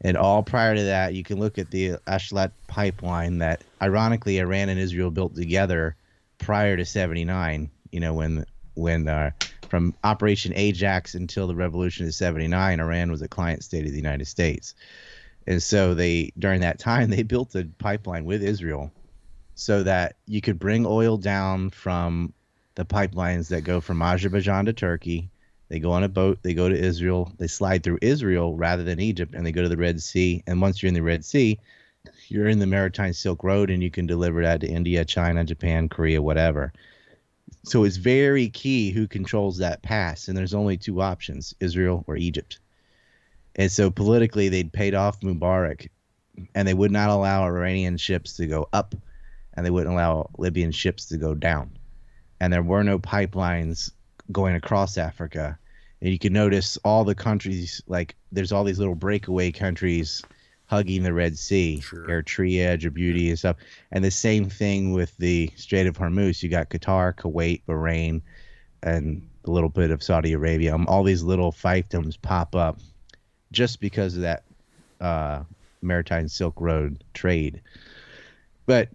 and 0.01 0.15
all 0.17 0.43
prior 0.43 0.75
to 0.75 0.83
that, 0.83 1.13
you 1.15 1.23
can 1.23 1.39
look 1.39 1.57
at 1.57 1.71
the 1.71 1.97
Ashlat 2.07 2.51
pipeline 2.67 3.39
that, 3.39 3.63
ironically, 3.81 4.37
Iran 4.37 4.69
and 4.69 4.79
Israel 4.79 5.09
built 5.09 5.33
together 5.35 5.95
prior 6.37 6.77
to 6.77 6.85
'79. 6.85 7.71
You 7.91 7.99
know, 7.99 8.13
when 8.13 8.45
when 8.75 9.07
uh, 9.07 9.31
from 9.69 9.95
Operation 10.03 10.53
Ajax 10.55 11.15
until 11.15 11.47
the 11.47 11.55
revolution 11.55 12.05
of 12.05 12.13
'79, 12.13 12.79
Iran 12.79 13.09
was 13.09 13.23
a 13.23 13.27
client 13.27 13.63
state 13.63 13.85
of 13.85 13.91
the 13.91 13.97
United 13.97 14.27
States, 14.27 14.75
and 15.47 15.63
so 15.63 15.93
they 15.93 16.31
during 16.37 16.61
that 16.61 16.79
time 16.79 17.09
they 17.11 17.23
built 17.23 17.55
a 17.55 17.67
pipeline 17.79 18.25
with 18.25 18.43
Israel, 18.43 18.91
so 19.55 19.83
that 19.83 20.17
you 20.25 20.41
could 20.41 20.59
bring 20.59 20.85
oil 20.85 21.17
down 21.17 21.69
from 21.69 22.33
the 22.75 22.85
pipelines 22.85 23.47
that 23.49 23.61
go 23.61 23.81
from 23.81 24.01
Azerbaijan 24.01 24.65
to 24.65 24.73
Turkey. 24.73 25.29
They 25.69 25.79
go 25.79 25.91
on 25.91 26.03
a 26.03 26.09
boat, 26.09 26.39
they 26.43 26.53
go 26.53 26.69
to 26.69 26.77
Israel, 26.77 27.33
they 27.37 27.47
slide 27.47 27.83
through 27.83 27.99
Israel 28.01 28.55
rather 28.55 28.83
than 28.83 28.99
Egypt, 28.99 29.33
and 29.33 29.45
they 29.45 29.51
go 29.51 29.63
to 29.63 29.69
the 29.69 29.75
Red 29.75 30.01
Sea. 30.01 30.43
And 30.47 30.61
once 30.61 30.81
you're 30.81 30.87
in 30.87 30.93
the 30.93 31.01
Red 31.01 31.25
Sea, 31.25 31.59
you're 32.29 32.47
in 32.47 32.59
the 32.59 32.67
Maritime 32.67 33.13
Silk 33.13 33.43
Road 33.43 33.69
and 33.69 33.83
you 33.83 33.91
can 33.91 34.05
deliver 34.05 34.41
that 34.43 34.61
to 34.61 34.67
India, 34.67 35.03
China, 35.03 35.43
Japan, 35.43 35.89
Korea, 35.89 36.21
whatever. 36.21 36.71
So 37.63 37.83
it's 37.83 37.97
very 37.97 38.49
key 38.49 38.91
who 38.91 39.07
controls 39.07 39.57
that 39.57 39.81
pass. 39.81 40.27
And 40.27 40.37
there's 40.37 40.53
only 40.53 40.77
two 40.77 41.01
options 41.01 41.53
Israel 41.59 42.05
or 42.07 42.15
Egypt. 42.15 42.59
And 43.57 43.71
so 43.71 43.89
politically, 43.89 44.49
they'd 44.49 44.71
paid 44.71 44.93
off 44.93 45.21
Mubarak 45.21 45.89
and 46.53 46.67
they 46.67 46.73
would 46.73 46.91
not 46.91 47.09
allow 47.09 47.43
Iranian 47.45 47.97
ships 47.97 48.35
to 48.37 48.47
go 48.47 48.69
up 48.73 48.95
and 49.55 49.65
they 49.65 49.71
wouldn't 49.71 49.91
allow 49.93 50.29
Libyan 50.37 50.71
ships 50.71 51.05
to 51.07 51.17
go 51.17 51.33
down. 51.33 51.71
And 52.39 52.53
there 52.53 52.61
were 52.61 52.83
no 52.83 52.99
pipelines 52.99 53.91
going 54.31 54.55
across 54.55 54.97
Africa. 54.97 55.57
And 56.01 56.11
you 56.11 56.19
can 56.19 56.33
notice 56.33 56.77
all 56.83 57.03
the 57.03 57.15
countries, 57.15 57.81
like 57.87 58.15
there's 58.31 58.51
all 58.51 58.63
these 58.63 58.77
little 58.77 58.93
breakaway 58.93 59.51
countries 59.51 60.21
hugging 60.67 61.01
the 61.01 61.13
Red 61.13 61.37
Sea, 61.37 61.79
Sure. 61.79 62.05
Eritrea, 62.07 62.77
Djibouti, 62.77 63.29
and 63.29 63.39
stuff. 63.39 63.55
And 63.91 64.03
the 64.03 64.11
same 64.11 64.47
thing 64.47 64.93
with 64.93 65.15
the 65.17 65.49
Strait 65.55 65.87
of 65.87 65.97
Hormuz. 65.97 66.43
You 66.43 66.49
got 66.49 66.69
Qatar, 66.69 67.15
Kuwait, 67.15 67.63
Bahrain, 67.67 68.21
and 68.83 69.27
a 69.45 69.49
little 69.49 69.69
bit 69.69 69.89
of 69.89 70.03
Saudi 70.03 70.33
Arabia. 70.33 70.75
Um, 70.75 70.85
all 70.87 71.03
these 71.03 71.23
little 71.23 71.51
fiefdoms 71.51 72.21
pop 72.21 72.53
up 72.53 72.79
just 73.51 73.79
because 73.79 74.15
of 74.15 74.21
that 74.21 74.43
uh, 75.01 75.43
maritime 75.81 76.27
Silk 76.27 76.59
Road 76.59 77.03
trade. 77.13 77.61
But 78.65 78.89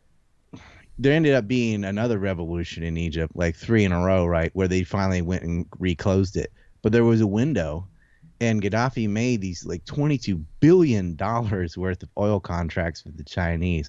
there 0.99 1.13
ended 1.13 1.35
up 1.35 1.49
being 1.49 1.85
another 1.85 2.19
revolution 2.19 2.83
in 2.83 2.97
Egypt, 2.97 3.35
like 3.35 3.57
three 3.57 3.85
in 3.85 3.93
a 3.93 4.03
row, 4.03 4.27
right, 4.27 4.51
where 4.55 4.69
they 4.69 4.85
finally 4.85 5.23
went 5.23 5.43
and 5.43 5.67
reclosed 5.79 6.37
it. 6.37 6.53
But 6.83 6.93
there 6.93 7.05
was 7.05 7.21
a 7.21 7.27
window, 7.27 7.87
and 8.41 8.61
Gaddafi 8.63 9.09
made 9.09 9.41
these 9.41 9.65
like 9.65 9.85
twenty-two 9.85 10.45
billion 10.61 11.17
dollars 11.17 11.79
worth 11.79 12.03
of 12.03 12.11
oil 12.19 12.41
contracts 12.41 13.05
with 13.05 13.17
the 13.17 13.25
Chinese, 13.25 13.89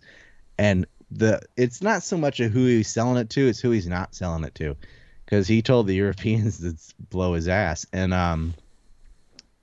and 0.58 0.86
the 1.12 1.41
it's 1.58 1.82
not 1.82 2.04
so 2.04 2.17
much 2.17 2.39
a 2.39 2.47
who 2.47 2.65
he's 2.65 2.88
selling 2.88 3.17
it 3.17 3.30
to, 3.32 3.47
it's 3.47 3.60
who 3.60 3.71
he's 3.71 3.88
not 3.88 4.15
selling 4.15 4.43
it 4.43 4.56
to, 4.56 4.76
because 5.26 5.47
he 5.47 5.62
told 5.62 5.88
the 5.88 5.95
Europeans 5.95 6.60
to 6.62 6.76
blow 7.10 7.34
his 7.34 7.47
ass, 7.47 7.86
and 7.91 8.13
um, 8.13 8.54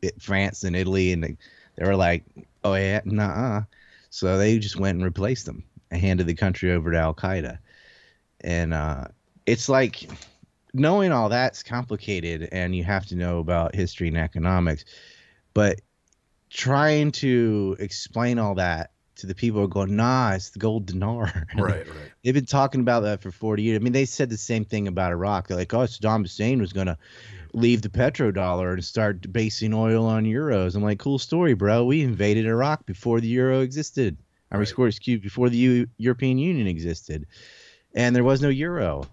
it, 0.02 0.20
France 0.20 0.64
and 0.64 0.76
Italy, 0.76 1.12
and 1.12 1.22
they, 1.22 1.36
they 1.76 1.86
were 1.86 1.96
like, 1.96 2.24
oh 2.64 2.74
yeah, 2.74 3.00
nah, 3.04 3.62
so 4.10 4.38
they 4.38 4.58
just 4.58 4.76
went 4.76 4.96
and 4.96 5.04
replaced 5.04 5.46
them 5.46 5.64
and 5.90 6.00
handed 6.00 6.26
the 6.26 6.34
country 6.34 6.72
over 6.72 6.90
to 6.90 6.98
Al 6.98 7.14
Qaeda. 7.14 7.58
And 8.42 8.74
uh, 8.74 9.04
it's 9.46 9.68
like 9.68 10.08
knowing 10.72 11.12
all 11.12 11.28
that's 11.28 11.62
complicated 11.62 12.48
and 12.52 12.74
you 12.74 12.84
have 12.84 13.06
to 13.06 13.16
know 13.16 13.38
about 13.38 13.74
history 13.74 14.08
and 14.08 14.18
economics. 14.18 14.84
But 15.54 15.80
trying 16.48 17.12
to 17.12 17.76
explain 17.78 18.38
all 18.38 18.56
that 18.56 18.90
to 19.16 19.26
the 19.26 19.34
people 19.34 19.60
who 19.60 19.66
are 19.66 19.68
going, 19.68 19.96
nah, 19.96 20.32
it's 20.32 20.50
the 20.50 20.58
gold 20.58 20.86
dinar. 20.86 21.46
Right. 21.56 21.86
Right. 21.86 21.86
They've 22.24 22.34
been 22.34 22.46
talking 22.46 22.80
about 22.80 23.00
that 23.00 23.22
for 23.22 23.30
40 23.30 23.62
years. 23.62 23.76
I 23.76 23.82
mean, 23.82 23.92
they 23.92 24.04
said 24.04 24.30
the 24.30 24.36
same 24.36 24.64
thing 24.64 24.88
about 24.88 25.12
Iraq. 25.12 25.48
They're 25.48 25.56
like, 25.56 25.72
oh, 25.72 25.80
Saddam 25.80 26.22
Hussein 26.22 26.60
was 26.60 26.72
going 26.72 26.86
to 26.86 26.98
leave 27.52 27.82
the 27.82 27.88
petrodollar 27.88 28.72
and 28.74 28.84
start 28.84 29.32
basing 29.32 29.74
oil 29.74 30.06
on 30.06 30.24
euros. 30.24 30.74
I'm 30.74 30.82
like, 30.82 30.98
cool 30.98 31.18
story, 31.18 31.54
bro. 31.54 31.84
We 31.84 32.02
invaded 32.02 32.46
Iraq 32.46 32.86
before 32.86 33.20
the 33.20 33.28
euro 33.28 33.60
existed. 33.60 34.16
I 34.50 34.56
mean, 34.56 34.66
Right. 34.76 34.86
excuse 34.88 35.20
before 35.20 35.48
the 35.48 35.56
U- 35.56 35.86
European 35.98 36.38
Union 36.38 36.66
existed, 36.66 37.26
and 37.94 38.14
there 38.16 38.24
was 38.24 38.42
no 38.42 38.48
euro, 38.48 39.04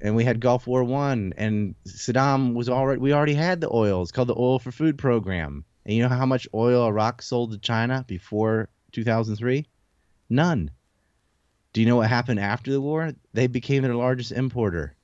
and 0.00 0.16
we 0.16 0.24
had 0.24 0.40
Gulf 0.40 0.66
War 0.66 0.82
One, 0.84 1.34
and 1.36 1.74
Saddam 1.86 2.54
was 2.54 2.68
already 2.70 3.00
we 3.00 3.12
already 3.12 3.34
had 3.34 3.60
the 3.60 3.70
oil. 3.70 4.00
It's 4.02 4.10
called 4.12 4.28
the 4.28 4.38
Oil 4.38 4.58
for 4.58 4.72
Food 4.72 4.96
Program, 4.96 5.64
and 5.84 5.94
you 5.94 6.02
know 6.02 6.08
how 6.08 6.24
much 6.26 6.48
oil 6.54 6.86
Iraq 6.86 7.20
sold 7.20 7.52
to 7.52 7.58
China 7.58 8.04
before 8.08 8.70
2003? 8.92 9.66
None. 10.30 10.70
Do 11.74 11.80
you 11.82 11.86
know 11.86 11.96
what 11.96 12.08
happened 12.08 12.40
after 12.40 12.70
the 12.72 12.80
war? 12.80 13.12
They 13.34 13.46
became 13.48 13.82
their 13.82 13.94
largest 13.96 14.32
importer. 14.32 14.94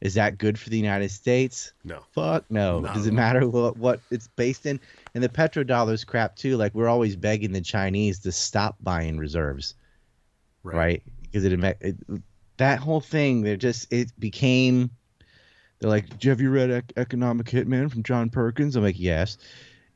Is 0.00 0.14
that 0.14 0.38
good 0.38 0.58
for 0.58 0.70
the 0.70 0.76
United 0.76 1.10
States? 1.10 1.72
No. 1.84 2.00
Fuck 2.12 2.44
no. 2.50 2.80
Not 2.80 2.94
Does 2.94 3.06
it 3.06 3.12
matter 3.12 3.48
what, 3.48 3.76
what 3.76 4.00
it's 4.10 4.28
based 4.28 4.64
in? 4.66 4.78
And 5.14 5.24
the 5.24 5.28
petrodollar's 5.28 6.04
crap 6.04 6.36
too. 6.36 6.56
Like 6.56 6.74
we're 6.74 6.88
always 6.88 7.16
begging 7.16 7.52
the 7.52 7.60
Chinese 7.60 8.20
to 8.20 8.32
stop 8.32 8.76
buying 8.80 9.18
reserves, 9.18 9.74
right? 10.62 11.02
Because 11.22 11.44
it, 11.44 11.52
it 11.80 11.96
that 12.58 12.78
whole 12.78 13.00
thing, 13.00 13.42
they're 13.42 13.56
just 13.56 13.92
it 13.92 14.12
became. 14.18 14.90
They're 15.80 15.90
like, 15.90 16.22
have 16.22 16.40
you 16.40 16.50
read 16.50 16.70
Ec- 16.70 16.92
Economic 16.96 17.46
Hitman 17.46 17.90
from 17.90 18.02
John 18.02 18.30
Perkins? 18.30 18.74
I'm 18.74 18.82
like, 18.82 18.98
yes. 18.98 19.38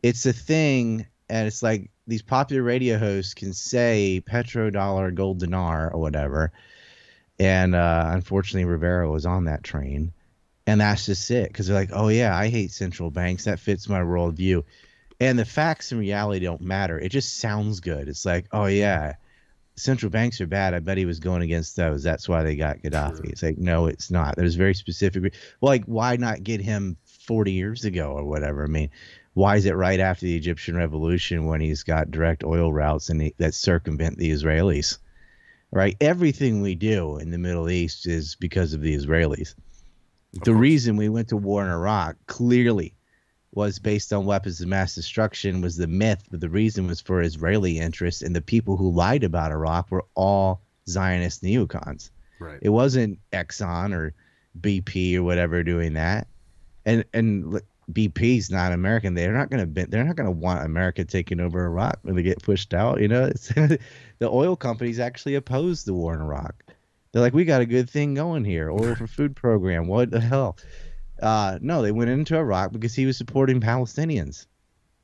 It's 0.03 0.27
a 0.27 0.33
thing, 0.33 1.07
and 1.29 1.47
it's 1.47 1.63
like 1.63 1.91
these 2.07 2.23
popular 2.23 2.63
radio 2.63 2.99
hosts 2.99 3.35
can 3.35 3.53
say 3.53 4.23
petrodollar, 4.29 5.15
gold 5.15 5.41
dinar, 5.41 5.93
or 5.93 6.01
whatever. 6.01 6.53
And 7.43 7.75
uh, 7.75 8.05
unfortunately, 8.11 8.71
Rivero 8.71 9.11
was 9.11 9.27
on 9.27 9.47
that 9.47 9.65
train. 9.65 10.13
And 10.65 10.81
that's 10.81 11.07
just 11.07 11.29
it. 11.33 11.49
Because 11.49 11.67
they're 11.67 11.77
like, 11.77 11.91
oh, 11.93 12.07
yeah, 12.07 12.37
I 12.37 12.49
hate 12.49 12.71
central 12.71 13.11
banks. 13.11 13.47
That 13.47 13.59
fits 13.59 13.89
my 13.89 13.99
worldview. 13.99 14.63
And 15.19 15.37
the 15.37 15.45
facts 15.45 15.91
and 15.91 16.01
reality 16.01 16.47
don't 16.47 16.61
matter. 16.61 17.01
It 17.01 17.09
just 17.09 17.39
sounds 17.39 17.81
good. 17.81 18.09
It's 18.09 18.25
like, 18.25 18.47
oh, 18.53 18.67
yeah, 18.67 19.15
central 19.75 20.09
banks 20.09 20.41
are 20.41 20.47
bad. 20.47 20.73
I 20.73 20.79
bet 20.79 20.99
he 20.99 21.05
was 21.05 21.19
going 21.19 21.43
against 21.43 21.75
those. 21.75 22.05
That's 22.05 22.29
why 22.29 22.45
they 22.45 22.55
got 22.55 22.79
Gaddafi. 22.79 23.17
Sure. 23.17 23.25
It's 23.25 23.43
like, 23.43 23.59
no, 23.59 23.87
it's 23.87 24.09
not. 24.09 24.37
There's 24.37 24.55
very 24.55 24.75
specific. 24.75 25.35
like, 25.61 25.85
why 25.87 26.15
not 26.15 26.45
get 26.45 26.61
him 26.61 26.97
40 27.27 27.51
years 27.51 27.85
ago 27.85 28.13
or 28.13 28.25
whatever? 28.25 28.63
I 28.63 28.69
mean, 28.69 28.91
why 29.35 29.57
is 29.57 29.67
it 29.67 29.75
right 29.75 29.99
after 29.99 30.27
the 30.27 30.37
Egyptian 30.37 30.77
revolution 30.77 31.47
when 31.47 31.61
he's 31.61 31.83
got 31.83 32.13
direct 32.13 32.45
oil 32.45 32.73
routes 32.73 33.09
and 33.09 33.21
he, 33.21 33.35
that 33.39 33.55
circumvent 33.55 34.17
the 34.17 34.31
Israelis? 34.31 34.99
Right? 35.73 35.97
Everything 36.01 36.63
we 36.63 36.75
do 36.77 37.17
in 37.17 37.31
the 37.31 37.39
Middle 37.39 37.69
East 37.69 38.07
is 38.07 38.37
because 38.37 38.75
of 38.75 38.83
the 38.83 38.95
Israelis. 38.95 39.55
Of 40.35 40.45
the 40.45 40.53
course. 40.53 40.61
reason 40.61 40.97
we 40.97 41.09
went 41.09 41.29
to 41.29 41.37
war 41.37 41.65
in 41.65 41.71
Iraq 41.71 42.17
clearly 42.27 42.95
was 43.55 43.79
based 43.79 44.13
on 44.13 44.25
weapons 44.25 44.61
of 44.61 44.69
mass 44.69 44.95
destruction 44.95 45.61
was 45.61 45.77
the 45.77 45.87
myth, 45.87 46.25
but 46.31 46.41
the 46.41 46.49
reason 46.49 46.87
was 46.87 47.01
for 47.01 47.21
Israeli 47.21 47.79
interests, 47.79 48.23
and 48.23 48.35
the 48.35 48.41
people 48.41 48.77
who 48.77 48.91
lied 48.91 49.25
about 49.25 49.53
Iraq 49.53 49.91
were 49.91 50.05
all 50.15 50.63
Zionist 50.89 51.43
neocons. 51.43 52.11
Right. 52.41 52.59
It 52.63 52.71
wasn't 52.71 53.19
Exxon 53.33 53.93
or 53.93 54.15
BP 54.59 55.17
or 55.17 55.23
whatever 55.23 55.63
doing 55.63 55.95
that. 55.95 56.29
And 56.85 57.05
and 57.13 57.61
BP's 57.93 58.51
not 58.51 58.73
American. 58.73 59.15
They're 59.15 59.33
not 59.33 59.51
going 59.51 59.75
to 59.75 59.87
they're 59.87 60.05
not 60.05 60.17
going 60.17 60.27
to 60.27 60.31
want 60.31 60.65
America 60.65 61.05
taking 61.05 61.41
over 61.41 61.65
Iraq 61.65 61.99
when 62.03 62.15
they 62.17 62.23
get 62.23 62.43
pushed 62.43 62.75
out. 62.75 63.01
You 63.01 63.09
know, 63.09 63.27
the 63.29 63.79
oil 64.25 64.57
companies 64.57 64.99
actually 65.01 65.35
opposed 65.35 65.87
the 65.87 65.95
war 65.95 66.15
in 66.15 66.21
Iraq. 66.21 66.55
They're 67.13 67.23
like, 67.23 67.35
we 67.35 67.45
got 67.45 67.61
a 67.61 67.67
good 67.67 67.91
thing 67.91 68.15
going 68.15 68.45
here, 68.45 68.71
oil 68.71 68.95
for 68.95 69.07
food 69.19 69.37
program. 69.37 69.87
What 69.87 70.11
the 70.11 70.21
hell? 70.21 70.57
Uh, 71.21 71.59
no, 71.61 71.83
they 71.83 71.93
went 71.93 72.11
into 72.11 72.37
Iraq 72.37 72.73
because 72.73 72.95
he 72.95 73.07
was 73.07 73.17
supporting 73.17 73.61
Palestinians, 73.61 74.47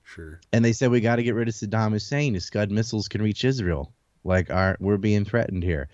Sure. 0.03 0.41
and 0.53 0.65
they 0.65 0.73
said 0.73 0.91
we 0.91 1.01
got 1.01 1.17
to 1.17 1.23
get 1.23 1.35
rid 1.35 1.49
of 1.49 1.55
Saddam 1.55 1.93
Hussein. 1.93 2.35
His 2.35 2.45
Scud 2.45 2.71
missiles 2.71 3.09
can 3.09 3.23
reach 3.23 3.45
Israel. 3.45 3.93
Like, 4.25 4.51
our, 4.51 4.77
we're 4.81 4.97
being 4.97 5.25
threatened 5.25 5.63
here. 5.63 5.89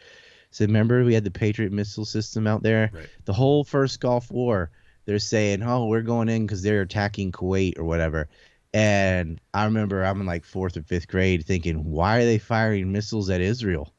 So 0.50 0.64
remember, 0.64 1.04
we 1.04 1.14
had 1.14 1.24
the 1.24 1.30
Patriot 1.32 1.72
missile 1.72 2.04
system 2.04 2.46
out 2.46 2.62
there. 2.62 2.90
Right. 2.92 3.08
The 3.24 3.32
whole 3.32 3.64
first 3.64 4.00
Gulf 4.00 4.30
War, 4.30 4.70
they're 5.06 5.18
saying, 5.18 5.62
"Oh, 5.62 5.86
we're 5.86 6.02
going 6.02 6.28
in 6.28 6.46
because 6.46 6.62
they're 6.62 6.82
attacking 6.82 7.32
Kuwait 7.32 7.78
or 7.78 7.84
whatever." 7.84 8.28
And 8.72 9.40
I 9.52 9.64
remember 9.66 10.04
I'm 10.04 10.20
in 10.20 10.26
like 10.26 10.44
fourth 10.44 10.76
or 10.76 10.82
fifth 10.82 11.08
grade 11.08 11.44
thinking, 11.46 11.84
"Why 11.84 12.18
are 12.18 12.24
they 12.24 12.38
firing 12.38 12.92
missiles 12.92 13.30
at 13.30 13.40
Israel? 13.40 13.92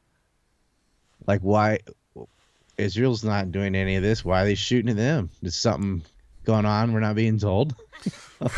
Like, 1.26 1.40
why? 1.40 1.80
Israel's 2.78 3.24
not 3.24 3.52
doing 3.52 3.74
any 3.74 3.96
of 3.96 4.02
this. 4.02 4.22
Why 4.24 4.42
are 4.42 4.44
they 4.44 4.54
shooting 4.54 4.90
at 4.90 4.96
them? 4.96 5.30
Is 5.42 5.56
something 5.56 6.02
going 6.44 6.66
on 6.66 6.92
we're 6.92 7.00
not 7.00 7.16
being 7.16 7.38
told?" 7.38 7.74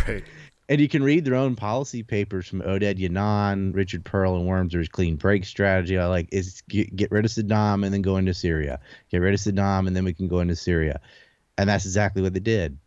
Right. 0.08 0.24
And 0.70 0.80
you 0.80 0.88
can 0.88 1.02
read 1.02 1.24
their 1.24 1.34
own 1.34 1.56
policy 1.56 2.02
papers 2.02 2.46
from 2.46 2.60
Oded 2.60 2.98
Yinon, 2.98 3.74
Richard 3.74 4.04
Perle, 4.04 4.36
and 4.36 4.46
Wurmser's 4.46 4.88
clean 4.88 5.16
break 5.16 5.46
strategy. 5.46 5.96
I 5.96 6.06
like 6.06 6.28
is 6.30 6.62
get, 6.68 6.94
get 6.94 7.10
rid 7.10 7.24
of 7.24 7.30
Saddam 7.30 7.84
and 7.84 7.94
then 7.94 8.02
go 8.02 8.18
into 8.18 8.34
Syria. 8.34 8.78
Get 9.10 9.18
rid 9.18 9.32
of 9.32 9.40
Saddam 9.40 9.86
and 9.86 9.96
then 9.96 10.04
we 10.04 10.12
can 10.12 10.28
go 10.28 10.40
into 10.40 10.56
Syria. 10.56 11.00
And 11.58 11.68
that's 11.68 11.84
exactly 11.84 12.22
what 12.22 12.32
they 12.32 12.40
did. 12.40 12.78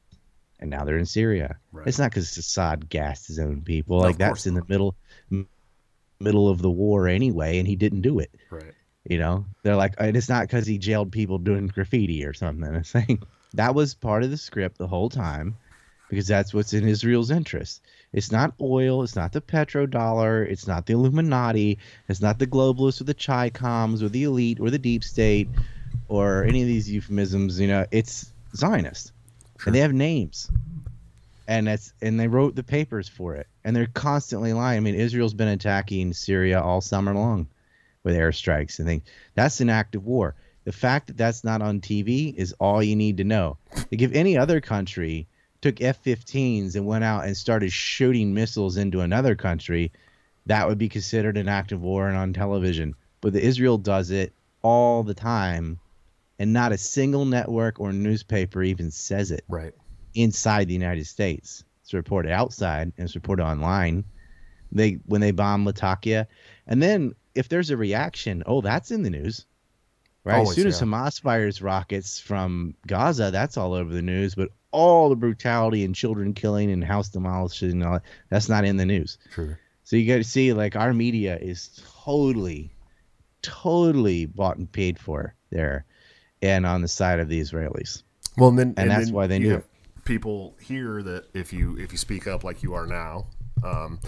And 0.60 0.70
now 0.70 0.86
they're 0.86 0.98
in 0.98 1.06
Syria. 1.06 1.58
Right. 1.72 1.88
It's 1.88 2.00
not 2.00 2.12
because 2.12 2.38
Assad 2.38 2.90
gassed 2.90 3.28
his 3.28 3.40
own 3.40 3.62
people. 3.62 3.98
No, 3.98 4.04
like 4.04 4.18
that's 4.18 4.48
in 4.48 4.54
the 4.54 4.64
middle 4.68 4.96
middle 6.20 6.50
of 6.50 6.62
the 6.62 6.70
war 6.70 7.08
anyway, 7.08 7.60
and 7.60 7.68
he 7.68 7.76
didn't 7.76 8.02
do 8.02 8.20
it. 8.20 8.32
Right. 8.50 8.74
You 9.04 9.18
know, 9.18 9.46
they're 9.64 9.76
like, 9.76 9.96
and 9.98 10.16
it's 10.16 10.30
not 10.30 10.44
because 10.44 10.68
he 10.68 10.78
jailed 10.78 11.12
people 11.12 11.40
doing 11.40 11.68
graffiti 11.68 12.26
or 12.26 12.34
something. 12.34 12.76
It's 12.76 12.90
saying 12.90 13.24
that 13.56 13.76
was 13.76 13.94
part 13.94 14.24
of 14.24 14.32
the 14.32 14.38
script 14.38 14.78
the 14.78 14.88
whole 14.88 15.10
time 15.10 15.58
because 16.10 16.28
that's 16.28 16.54
what's 16.54 16.74
in 16.74 16.88
Israel's 16.88 17.32
interest. 17.32 17.82
It's 18.14 18.32
not 18.32 18.54
oil. 18.62 19.04
It's 19.04 19.16
not 19.16 19.32
the 19.32 19.42
petrodollar. 19.42 20.46
It's 20.46 20.68
not 20.68 20.86
the 20.86 20.94
Illuminati. 20.94 21.80
It's 22.08 22.22
not 22.22 22.38
the 22.38 22.48
globalists 22.48 23.02
or 23.02 23.06
the 23.06 23.14
chi 23.14 23.50
coms 23.50 24.04
or 24.04 24.10
the 24.10 24.26
elite 24.26 24.60
or 24.60 24.70
the 24.70 24.78
deep 24.78 25.04
state 25.04 25.50
or 26.08 26.44
any 26.44 26.62
of 26.62 26.68
these 26.68 26.90
euphemisms. 26.90 27.60
You 27.60 27.68
know, 27.68 27.86
it's 27.92 28.32
Zionist, 28.56 29.12
Sure. 29.60 29.68
and 29.68 29.76
they 29.76 29.80
have 29.80 29.94
names, 29.94 30.50
and 31.48 31.68
that's 31.68 31.94
and 32.02 32.20
they 32.20 32.28
wrote 32.28 32.56
the 32.56 32.64
papers 32.64 33.08
for 33.08 33.36
it, 33.36 33.48
and 33.64 33.76
they're 33.76 33.88
constantly 33.88 34.54
lying. 34.54 34.78
I 34.78 34.80
mean, 34.82 34.96
Israel's 34.96 35.34
been 35.34 35.48
attacking 35.48 36.14
Syria 36.14 36.62
all 36.62 36.82
summer 36.82 37.14
long 37.14 37.48
with 38.04 38.16
airstrikes 38.16 38.80
and 38.80 38.88
things. 38.88 39.04
That's 39.36 39.62
an 39.62 39.70
act 39.70 39.96
of 39.96 40.06
war. 40.06 40.36
The 40.64 40.72
fact 40.72 41.08
that 41.08 41.18
that's 41.18 41.44
not 41.44 41.62
on 41.62 41.82
TV 41.82 42.36
is 42.36 42.54
all 42.60 42.84
you 42.84 42.96
need 42.96 43.18
to 43.18 43.24
know. 43.24 43.58
Like 43.76 44.02
if 44.02 44.14
any 44.14 44.38
other 44.38 44.62
country 44.62 45.28
took 45.62 45.82
F-15s 45.82 46.76
and 46.76 46.86
went 46.86 47.04
out 47.04 47.26
and 47.26 47.36
started 47.38 47.72
shooting 47.72 48.34
missiles 48.34 48.78
into 48.78 49.02
another 49.02 49.36
country, 49.36 49.92
that 50.48 50.68
would 50.68 50.78
be 50.78 50.90
considered 50.90 51.38
an 51.38 51.48
act 51.48 51.72
of 51.72 51.82
war 51.82 52.08
and 52.08 52.18
on 52.18 52.34
television. 52.34 52.96
But 53.22 53.34
the 53.34 53.44
Israel 53.44 53.78
does 53.78 54.10
it 54.12 54.34
all 54.64 55.04
the 55.04 55.14
time, 55.14 55.80
and 56.42 56.52
not 56.54 56.72
a 56.72 56.78
single 56.78 57.26
network 57.26 57.80
or 57.80 57.94
newspaper 57.94 58.64
even 58.64 58.90
says 58.90 59.30
it 59.30 59.44
Right. 59.48 59.74
inside 60.16 60.68
the 60.68 60.74
United 60.74 61.06
States. 61.06 61.64
It's 61.84 61.94
reported 61.94 62.32
outside 62.32 62.92
and 62.98 63.06
it's 63.06 63.16
reported 63.16 63.44
online. 63.44 64.06
They 64.72 64.94
when 65.06 65.22
they 65.22 65.32
bomb 65.32 65.66
Latakia, 65.66 66.28
and 66.66 66.82
then 66.82 67.14
if 67.36 67.48
there's 67.48 67.70
a 67.70 67.78
reaction, 67.78 68.42
oh, 68.46 68.62
that's 68.62 68.90
in 68.90 69.04
the 69.04 69.10
news, 69.10 69.46
right? 70.24 70.38
Always, 70.38 70.52
as 70.52 70.56
soon 70.56 70.68
as. 70.68 70.82
Hamas 70.82 71.22
fires 71.22 71.62
rockets 71.62 72.20
from 72.20 72.74
Gaza, 72.88 73.30
that's 73.32 73.58
all 73.58 73.74
over 73.74 73.94
the 73.94 74.02
news. 74.02 74.34
But 74.34 74.50
all 74.72 75.10
the 75.10 75.16
brutality 75.16 75.84
and 75.84 75.94
children 75.94 76.34
killing 76.34 76.72
and 76.72 76.84
house 76.84 77.10
demolishing 77.10 77.72
and 77.72 77.84
all 77.84 77.94
that, 77.94 78.04
that's 78.30 78.50
not 78.50 78.66
in 78.66 78.78
the 78.78 78.86
news. 78.86 79.18
Sure. 79.36 79.60
So 79.84 79.96
you 79.98 80.08
got 80.08 80.18
to 80.18 80.24
see 80.24 80.54
like 80.54 80.76
our 80.78 80.94
media 80.94 81.38
is 81.38 81.82
totally, 82.04 82.74
totally 83.42 84.26
bought 84.26 84.58
and 84.58 84.72
paid 84.72 84.98
for 84.98 85.36
there, 85.50 85.86
and 86.42 86.66
on 86.66 86.82
the 86.82 86.88
side 86.88 87.20
of 87.20 87.28
the 87.30 87.40
Israelis. 87.40 88.04
Well, 88.38 88.50
and 88.50 88.60
then 88.60 88.74
And 88.78 88.90
that's 88.90 89.06
then 89.06 89.14
why 89.14 89.28
they 89.28 89.40
knew 89.40 89.64
People 90.06 90.56
here 90.60 91.04
that 91.04 91.26
if 91.34 91.54
you 91.54 91.78
if 91.78 91.92
you 91.92 91.98
speak 91.98 92.26
up 92.28 92.44
like 92.44 92.64
you 92.64 92.74
are 92.74 92.88
now, 92.88 93.28
um, 93.64 94.00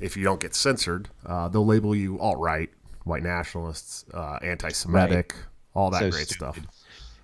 if 0.00 0.16
you 0.16 0.24
don't 0.24 0.40
get 0.40 0.54
censored, 0.54 1.08
uh, 1.26 1.46
they'll 1.48 1.66
label 1.66 1.94
you 1.94 2.18
alt 2.20 2.38
right, 2.38 2.70
white 3.04 3.22
nationalists, 3.22 4.06
uh, 4.14 4.38
anti-Semitic, 4.42 5.34
all 5.74 5.90
that 5.90 5.98
So 6.00 6.10
great 6.10 6.28
stupid. 6.28 6.54
stuff. 6.54 6.58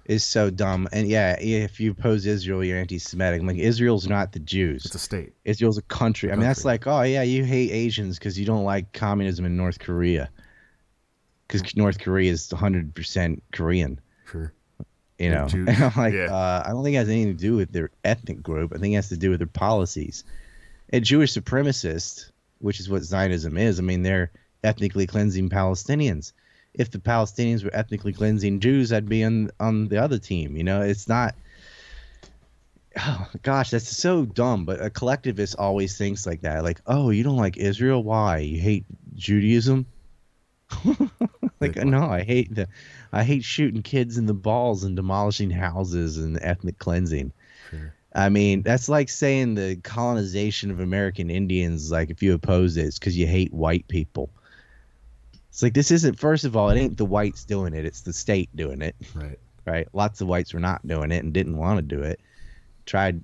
is 0.05 0.23
so 0.25 0.51
dumb. 0.51 0.87
And 0.93 1.09
yeah, 1.09 1.41
if 1.41 1.81
you 1.81 1.93
oppose 1.93 2.27
Israel, 2.27 2.63
you're 2.63 2.79
anti-Semitic. 2.79 3.41
I'm 3.41 3.47
like 3.47 3.57
Israel's 3.57 4.07
not 4.07 4.33
the 4.33 4.41
Jews. 4.41 4.85
It's 4.85 4.95
a 4.95 4.99
state. 4.99 5.33
Israel's 5.47 5.79
a 5.79 5.83
country. 5.83 6.31
I 6.31 6.35
mean, 6.35 6.43
that's 6.43 6.67
like, 6.67 6.87
oh 6.87 7.01
yeah, 7.01 7.23
you 7.23 7.45
hate 7.45 7.71
Asians 7.71 8.19
because 8.19 8.39
you 8.39 8.45
don't 8.45 8.65
like 8.65 8.93
communism 8.93 9.47
in 9.47 9.57
North 9.57 9.79
Korea. 9.79 10.29
Because 11.49 11.75
North 11.77 11.99
Korea 11.99 12.31
is 12.31 12.53
100 12.53 12.95
percent 12.95 13.43
Korean. 13.53 13.99
Sure. 14.31 14.53
You 15.19 15.31
know, 15.31 15.49
like, 15.97 16.13
Yeah. 16.13 16.29
uh, 16.31 16.63
I 16.67 16.71
don't 16.71 16.85
think 16.85 16.95
it 16.95 16.99
has 16.99 17.09
anything 17.09 17.37
to 17.37 17.41
do 17.43 17.57
with 17.57 17.73
their 17.73 17.91
ethnic 18.05 18.43
group. 18.43 18.73
I 18.75 18.79
think 18.79 18.93
it 18.93 18.97
has 18.97 19.09
to 19.09 19.17
do 19.17 19.31
with 19.31 19.39
their 19.39 19.47
policies. 19.47 20.25
And 20.91 21.05
Jewish 21.05 21.33
supremacists, 21.33 22.31
which 22.59 22.81
is 22.81 22.91
what 22.91 23.03
Zionism 23.03 23.57
is. 23.57 23.79
I 23.79 23.83
mean, 23.83 24.03
they're 24.03 24.31
ethnically 24.63 25.07
cleansing 25.07 25.49
Palestinians. 25.49 26.33
If 26.75 26.91
the 26.91 26.99
Palestinians 26.99 27.65
were 27.65 27.75
ethnically 27.75 28.13
cleansing 28.13 28.61
Jews, 28.61 28.93
I'd 28.93 29.09
be 29.09 29.25
on 29.25 29.51
on 29.59 29.89
the 29.89 29.97
other 30.03 30.19
team. 30.19 30.57
You 30.57 30.65
know, 30.65 30.83
it's 30.83 31.09
not. 31.09 31.35
Oh 32.99 33.29
gosh, 33.43 33.71
that's 33.71 33.89
so 33.97 34.25
dumb. 34.27 34.65
But 34.67 34.83
a 34.83 34.91
collectivist 34.91 35.57
always 35.59 35.97
thinks 35.97 36.27
like 36.27 36.43
that. 36.43 36.63
Like, 36.65 36.81
oh, 36.87 37.11
you 37.11 37.23
don't 37.25 37.37
like 37.37 37.57
Israel? 37.57 38.03
Why? 38.03 38.39
You 38.39 38.61
hate 38.61 38.85
Judaism? 39.15 39.87
like, 41.61 41.77
no, 41.77 42.05
I 42.09 42.23
hate 42.23 42.55
the, 42.55 42.69
I 43.13 43.25
hate 43.25 43.45
shooting 43.45 43.83
kids 43.83 44.19
in 44.19 44.27
the 44.27 44.35
balls 44.35 44.85
and 44.85 44.97
demolishing 44.97 45.51
houses 45.51 46.19
and 46.19 46.39
ethnic 46.43 46.79
cleansing. 46.79 47.33
Sure. 47.71 47.95
I 48.15 48.29
mean, 48.31 48.63
that's 48.63 48.89
like 48.89 49.09
saying 49.09 49.55
the 49.55 49.77
colonization 49.83 50.71
of 50.71 50.81
American 50.81 51.31
Indians. 51.31 51.91
Like, 51.91 52.11
if 52.11 52.23
you 52.23 52.33
oppose 52.35 52.77
it, 52.77 52.87
it's 52.87 52.99
because 52.99 53.17
you 53.17 53.27
hate 53.27 53.53
white 53.53 53.87
people. 53.89 54.31
It's 55.51 55.63
like 55.63 55.75
this 55.75 55.91
isn't. 55.91 56.19
First 56.19 56.45
of 56.45 56.57
all, 56.57 56.69
it 56.71 56.79
ain't 56.79 56.99
the 56.99 57.07
whites 57.07 57.45
doing 57.45 57.73
it; 57.75 57.85
it's 57.85 58.03
the 58.03 58.13
state 58.13 58.55
doing 58.55 58.83
it 58.83 58.95
Right. 59.15 59.39
right? 59.65 59.89
Lots 59.95 60.21
of 60.21 60.29
whites 60.29 60.53
were 60.53 60.61
not 60.61 60.87
doing 60.87 61.11
it 61.13 61.25
and 61.25 61.33
didn't 61.33 61.57
want 61.57 61.79
to 61.79 61.97
do 61.97 62.03
it. 62.03 62.21
Tried, 62.85 63.23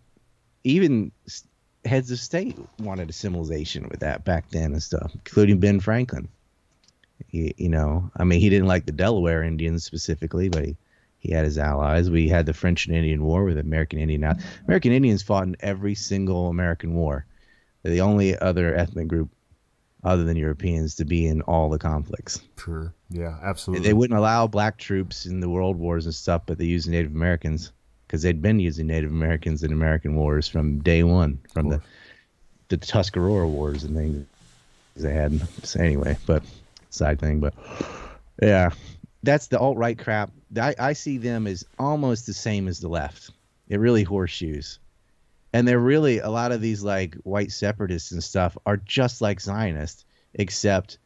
even 0.65 1.13
heads 1.85 2.11
of 2.11 2.19
state 2.19 2.59
wanted 2.79 3.09
a 3.09 3.11
assimilation 3.11 3.89
with 3.89 4.01
that 4.01 4.25
back 4.25 4.49
then 4.51 4.73
and 4.73 4.83
stuff, 4.83 5.11
including 5.15 5.59
Ben 5.59 5.81
Franklin. 5.81 6.29
He, 7.29 7.55
you 7.57 7.69
know, 7.69 8.11
I 8.17 8.25
mean, 8.25 8.41
he 8.41 8.51
didn't 8.51 8.69
like 8.69 8.87
the 8.87 8.93
Delaware 8.93 9.43
Indians 9.43 9.85
specifically, 9.85 10.49
but 10.49 10.65
he, 10.65 10.77
he 11.19 11.33
had 11.33 11.45
his 11.45 11.59
allies. 11.59 12.11
We 12.11 12.29
had 12.29 12.47
the 12.47 12.55
French 12.55 12.87
and 12.87 12.97
Indian 12.97 13.25
War 13.25 13.45
with 13.45 13.59
American 13.59 13.99
Indian. 13.99 14.25
American 14.67 14.93
Indians 14.93 15.23
fought 15.23 15.45
in 15.45 15.57
every 15.61 15.95
single 15.95 16.49
American 16.49 16.95
war. 16.95 17.27
They're 17.83 17.93
the 17.93 18.01
only 18.01 18.39
other 18.39 18.75
ethnic 18.75 19.09
group 19.09 19.31
other 20.05 20.25
than 20.25 20.37
Europeans 20.37 20.97
to 20.97 21.05
be 21.05 21.27
in 21.27 21.43
all 21.43 21.71
the 21.71 21.79
conflicts. 21.79 22.41
Sure. 22.59 22.93
Yeah. 23.09 23.39
Absolutely. 23.43 23.87
They 23.87 23.93
wouldn't 23.93 24.19
allow 24.19 24.47
black 24.47 24.79
troops 24.79 25.27
in 25.27 25.41
the 25.41 25.49
world 25.49 25.77
wars 25.77 26.07
and 26.07 26.15
stuff, 26.15 26.43
but 26.47 26.59
they 26.59 26.65
used 26.65 26.89
Native 26.89 27.13
Americans 27.13 27.73
because 28.07 28.23
they'd 28.23 28.43
been 28.43 28.59
using 28.59 28.89
Native 28.89 29.11
Americans 29.11 29.63
in 29.63 29.73
American 29.73 30.17
wars 30.17 30.49
from 30.49 30.81
day 30.81 31.03
one, 31.03 31.41
from 31.53 31.69
the 31.69 31.81
the 32.69 32.79
Tuscarora 32.79 33.47
wars 33.47 33.85
and 33.85 33.95
things 33.95 34.27
they 34.97 35.13
had. 35.13 35.41
So 35.63 35.81
anyway, 35.81 36.17
but 36.27 36.43
side 36.95 37.21
thing, 37.21 37.41
but 37.41 37.55
yeah, 38.41 38.71
that's 39.23 39.49
the 39.49 39.59
alt 39.59 39.77
right 39.77 39.99
crap. 39.99 40.31
I, 40.61 40.75
I 40.79 40.93
see 40.93 41.19
them 41.19 41.47
as 41.47 41.65
almost 41.79 42.27
the 42.27 42.35
same 42.35 42.69
as 42.69 42.81
the 42.81 42.89
left. 42.89 43.31
They're 43.69 43.79
really 43.79 44.03
horseshoes. 44.03 44.79
And 45.55 45.69
they're 45.69 45.79
really 45.79 46.19
a 46.19 46.31
lot 46.31 46.53
of 46.53 46.61
these 46.61 46.83
like 46.83 47.15
white 47.17 47.53
separatists 47.53 48.13
and 48.13 48.23
stuff 48.23 48.57
are 48.65 48.79
just 48.79 49.21
like 49.21 49.41
Zionists, 49.41 50.05
except 50.35 50.99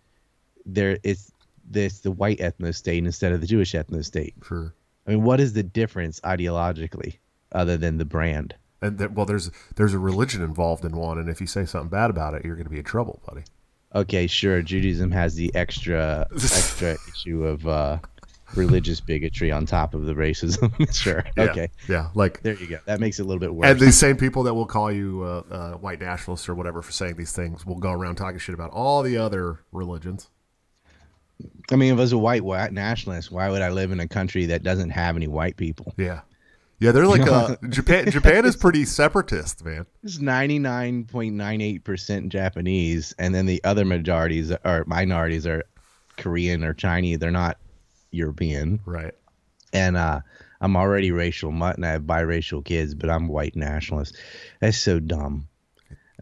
they're 0.65 0.99
it's 1.03 1.33
this 1.69 2.01
the 2.01 2.13
white 2.13 2.39
ethno 2.39 2.75
state 2.75 3.05
instead 3.05 3.33
of 3.33 3.41
the 3.41 3.47
Jewish 3.47 3.73
ethno 3.73 4.05
state. 4.05 4.35
Sure. 4.47 4.73
I 5.07 5.11
mean, 5.11 5.23
what 5.23 5.41
is 5.41 5.53
the 5.53 5.63
difference 5.63 6.21
ideologically 6.21 7.17
other 7.53 7.77
than 7.77 7.99
the 7.99 8.05
brand? 8.05 8.55
And 8.83 8.99
th- 8.99 9.11
well, 9.11 9.27
there's 9.27 9.51
there's 9.77 9.95
a 9.95 9.99
religion 9.99 10.43
involved 10.43 10.85
in 10.85 10.97
one, 10.97 11.19
and 11.19 11.29
if 11.29 11.41
you 11.41 11.47
say 11.47 11.65
something 11.65 11.89
bad 11.89 12.11
about 12.11 12.35
it, 12.35 12.45
you're 12.45 12.57
going 12.57 12.67
to 12.67 12.71
be 12.71 12.79
in 12.79 12.85
trouble, 12.85 13.21
buddy. 13.27 13.43
Okay, 13.97 14.27
sure. 14.27 14.61
Judaism 14.63 15.11
has 15.11 15.35
the 15.35 15.55
extra 15.55 16.27
extra 16.33 16.97
issue 17.09 17.45
of 17.45 17.67
uh, 17.67 17.99
religious 18.55 19.01
bigotry 19.01 19.51
on 19.51 19.65
top 19.67 19.95
of 19.95 20.05
the 20.05 20.15
racism. 20.15 20.71
sure. 20.95 21.25
Yeah, 21.37 21.45
Okay. 21.45 21.69
Yeah, 21.89 22.11
like 22.15 22.43
There 22.43 22.55
you 22.55 22.67
go. 22.67 22.79
That 22.85 23.01
makes 23.01 23.19
it 23.19 23.23
a 23.23 23.25
little 23.25 23.41
bit 23.41 23.55
worse. 23.55 23.71
and 23.71 23.81
these 23.81 23.99
same 23.99 24.17
people 24.17 24.43
that 24.45 24.55
will 24.55 24.67
call 24.67 24.93
you 24.93 25.23
uh, 25.23 25.43
uh, 25.51 25.73
white 25.79 26.01
nationalists 26.01 26.49
or 26.49 26.55
whatever 26.55 26.83
for 26.83 26.93
saying 26.93 27.17
these 27.17 27.33
things 27.33 27.65
will 27.65 27.79
go 27.79 27.91
around 27.91 28.17
talking 28.17 28.39
shit 28.39 28.55
about 28.55 28.71
all 28.71 29.03
the 29.03 29.17
other 29.17 29.61
religions. 29.73 30.29
I 31.71 31.77
mean, 31.77 31.93
if 31.93 31.99
I 31.99 32.03
was 32.03 32.13
a 32.13 32.19
white, 32.19 32.43
white 32.45 32.73
nationalist, 32.73 33.31
why 33.31 33.51
would 33.51 33.61
I 33.61 33.71
live 33.71 33.93
in 33.93 34.01
a 34.01 34.09
country 34.09 34.47
that 34.47 34.63
doesn't 34.63 34.91
have 34.91 35.17
any 35.17 35.27
white 35.27 35.57
people? 35.57 35.93
Yeah, 35.99 36.21
yeah, 36.79 36.93
they're 36.93 37.07
like 37.07 37.23
uh, 37.31 37.57
Japan. 37.69 38.11
Japan 38.11 38.45
is 38.45 38.57
pretty 38.57 38.85
separatist, 38.85 39.65
man. 39.65 39.87
It's 40.03 40.19
ninety 40.19 40.59
nine 40.59 41.05
point 41.05 41.35
nine 41.35 41.61
eight 41.61 41.85
percent 41.85 42.31
Japanese, 42.31 43.15
and 43.19 43.35
then 43.35 43.47
the 43.47 43.63
other 43.65 43.85
majorities 43.85 44.53
or 44.65 44.85
minorities 44.87 45.47
are 45.47 45.65
Korean 46.17 46.65
or 46.65 46.75
Chinese. 46.75 47.19
They're 47.19 47.31
not 47.31 47.59
European. 48.11 48.81
Right. 48.85 49.15
And 49.73 49.97
uh, 49.97 50.21
I'm 50.61 50.77
already 50.77 51.13
racial 51.13 51.53
mutt, 51.53 51.77
and 51.77 51.85
I 51.87 51.93
have 51.93 52.03
biracial 52.03 52.65
kids, 52.65 52.95
but 52.95 53.11
I'm 53.11 53.29
white 53.29 53.57
nationalist. 53.57 54.17
That's 54.61 54.79
so 54.79 55.01
dumb. 55.01 55.49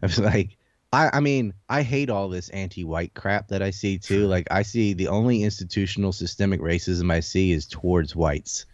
I 0.01 0.07
was 0.07 0.19
like, 0.19 0.57
I, 0.91 1.09
I 1.13 1.19
mean, 1.19 1.53
I 1.69 1.83
hate 1.83 2.09
all 2.09 2.29
this 2.29 2.49
anti-white 2.49 3.13
crap 3.13 3.49
that 3.49 3.61
I 3.61 3.71
see 3.71 3.97
too. 3.97 4.27
Like, 4.27 4.47
I 4.51 4.63
see 4.63 4.93
the 4.93 5.07
only 5.07 5.43
institutional 5.43 6.11
systemic 6.11 6.59
racism 6.59 7.11
I 7.11 7.21
see 7.21 7.51
is 7.51 7.65
towards 7.65 8.15
whites. 8.15 8.65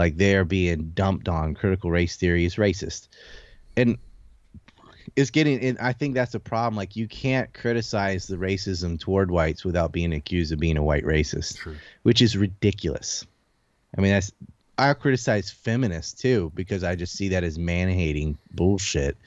Like 0.00 0.16
they're 0.16 0.46
being 0.46 0.92
dumped 0.94 1.28
on. 1.28 1.54
Critical 1.54 1.90
race 1.90 2.16
theory 2.16 2.46
is 2.46 2.54
racist, 2.56 3.08
and 3.76 3.98
it's 5.14 5.28
getting. 5.28 5.60
And 5.60 5.78
I 5.78 5.92
think 5.92 6.14
that's 6.14 6.34
a 6.34 6.40
problem. 6.40 6.74
Like, 6.74 6.96
you 6.96 7.06
can't 7.06 7.52
criticize 7.52 8.26
the 8.26 8.36
racism 8.36 8.98
toward 8.98 9.30
whites 9.30 9.62
without 9.62 9.92
being 9.92 10.14
accused 10.14 10.52
of 10.52 10.58
being 10.58 10.78
a 10.78 10.82
white 10.82 11.04
racist 11.04 11.58
True. 11.58 11.76
which 12.04 12.22
is 12.22 12.34
ridiculous. 12.34 13.26
I 13.98 14.00
mean, 14.00 14.12
that's 14.12 14.32
I 14.78 14.94
criticize 14.94 15.50
feminists 15.50 16.18
too 16.18 16.50
because 16.54 16.82
I 16.82 16.94
just 16.96 17.14
see 17.14 17.28
that 17.28 17.44
as 17.44 17.58
man 17.58 17.90
hating 17.90 18.38
bullshit. 18.52 19.18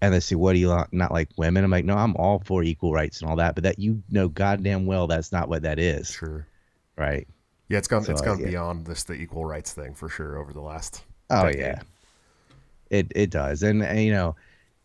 And 0.00 0.14
they 0.14 0.20
say, 0.20 0.36
"What 0.36 0.52
do 0.52 0.60
you 0.60 0.68
not, 0.68 0.92
not 0.92 1.10
like 1.10 1.30
women?" 1.36 1.64
I'm 1.64 1.72
like, 1.72 1.84
"No, 1.84 1.96
I'm 1.96 2.14
all 2.14 2.40
for 2.44 2.62
equal 2.62 2.92
rights 2.92 3.20
and 3.20 3.28
all 3.28 3.36
that, 3.36 3.56
but 3.56 3.64
that 3.64 3.80
you 3.80 4.00
know 4.10 4.28
goddamn 4.28 4.86
well 4.86 5.08
that's 5.08 5.32
not 5.32 5.48
what 5.48 5.62
that 5.62 5.80
is, 5.80 6.12
Sure. 6.12 6.46
right?" 6.96 7.26
Yeah, 7.68 7.78
it's 7.78 7.88
gone. 7.88 8.04
So, 8.04 8.12
it's 8.12 8.20
gone 8.20 8.38
yeah. 8.40 8.46
beyond 8.46 8.86
this 8.86 9.04
the 9.04 9.14
equal 9.14 9.44
rights 9.44 9.72
thing 9.72 9.94
for 9.94 10.08
sure 10.08 10.38
over 10.38 10.52
the 10.52 10.60
last. 10.60 11.02
Oh 11.30 11.44
decade. 11.44 11.60
yeah, 11.60 11.80
it 12.90 13.12
it 13.14 13.30
does, 13.30 13.62
and, 13.62 13.82
and 13.82 14.00
you 14.00 14.12
know, 14.12 14.36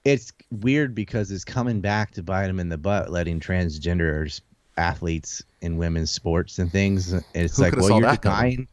it's 0.06 0.32
weird 0.52 0.96
because 0.96 1.32
it's 1.32 1.44
coming 1.44 1.82
back 1.82 2.12
to 2.12 2.24
bite 2.24 2.48
them 2.48 2.60
in 2.60 2.70
the 2.70 2.78
butt, 2.78 3.12
letting 3.12 3.40
transgenders 3.40 4.42
athletes 4.78 5.44
in 5.62 5.78
women's 5.78 6.10
sports 6.10 6.58
and 6.60 6.72
things. 6.72 7.12
And 7.12 7.24
It's 7.34 7.58
Who 7.58 7.64
like, 7.64 7.76
well, 7.76 8.00
you're 8.00 8.16
coming? 8.18 8.20
denying, 8.22 8.68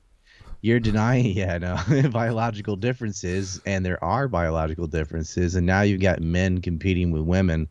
you're 0.61 0.81
denying, 0.81 1.27
yeah, 1.37 1.59
no, 1.59 2.09
biological 2.11 2.77
differences, 2.77 3.61
and 3.66 3.85
there 3.85 4.03
are 4.03 4.29
biological 4.29 4.87
differences, 4.87 5.57
and 5.57 5.66
now 5.66 5.83
you've 5.83 6.01
got 6.01 6.21
men 6.21 6.61
competing 6.61 7.11
with 7.11 7.23
women. 7.23 7.69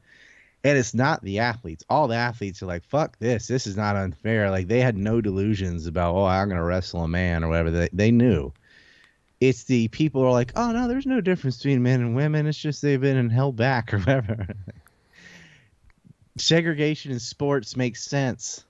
And 0.66 0.78
it's 0.78 0.94
not 0.94 1.22
the 1.22 1.40
athletes. 1.40 1.86
All 1.90 2.08
the 2.08 2.16
athletes 2.16 2.62
are 2.62 2.66
like, 2.66 2.84
fuck 2.84 3.18
this. 3.20 3.48
This 3.48 3.68
is 3.68 3.78
not 3.78 3.96
unfair. 3.96 4.50
Like, 4.50 4.68
they 4.68 4.82
had 4.82 4.98
no 4.98 5.22
delusions 5.22 5.86
about, 5.86 6.16
oh, 6.16 6.26
I'm 6.26 6.50
going 6.50 6.58
to 6.58 6.64
wrestle 6.64 7.04
a 7.04 7.08
man 7.08 7.44
or 7.44 7.50
whatever. 7.50 7.72
They, 7.72 7.90
they 7.94 8.12
knew 8.12 8.52
it's 9.40 9.64
the 9.66 9.88
people 9.90 10.22
who 10.22 10.28
are 10.28 10.32
like, 10.32 10.52
oh 10.56 10.72
no, 10.72 10.88
there's 10.88 11.06
no 11.06 11.22
difference 11.22 11.58
between 11.58 11.84
men 11.84 12.02
and 12.02 12.16
women. 12.16 12.48
It's 12.48 12.58
just 12.58 12.82
they've 12.82 13.00
been 13.00 13.30
held 13.30 13.56
back 13.56 13.94
or 13.94 14.00
whatever. 14.00 14.48
Segregation 16.38 17.12
in 17.12 17.20
sports 17.20 17.76
makes 17.76 18.04
sense. 18.04 18.66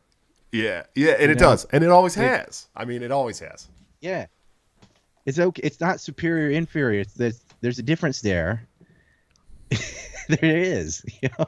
Yeah, 0.51 0.83
yeah, 0.95 1.13
and 1.13 1.23
You 1.23 1.29
it 1.31 1.39
know, 1.39 1.49
does, 1.49 1.65
and 1.65 1.83
it 1.83 1.89
always 1.89 2.15
has. 2.15 2.67
I 2.75 2.85
mean, 2.85 3.03
it 3.03 3.11
always 3.11 3.39
has. 3.39 3.67
Yeah, 4.01 4.27
it's 5.25 5.39
okay. 5.39 5.61
It's 5.63 5.81
not 5.81 5.99
superior 5.99 6.51
inferior. 6.51 7.01
It's 7.01 7.13
there's, 7.13 7.41
there's 7.61 7.79
a 7.79 7.83
difference 7.83 8.21
there. 8.21 8.67
there 10.29 10.57
is. 10.57 11.03
You 11.21 11.29
know? 11.37 11.45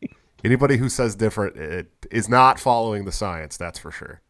Anybody 0.44 0.76
who 0.76 0.88
says 0.88 1.16
different 1.16 1.56
it 1.56 1.88
is 2.12 2.28
not 2.28 2.60
following 2.60 3.04
the 3.04 3.12
science. 3.12 3.56
That's 3.56 3.78
for 3.78 3.90
sure. 3.90 4.20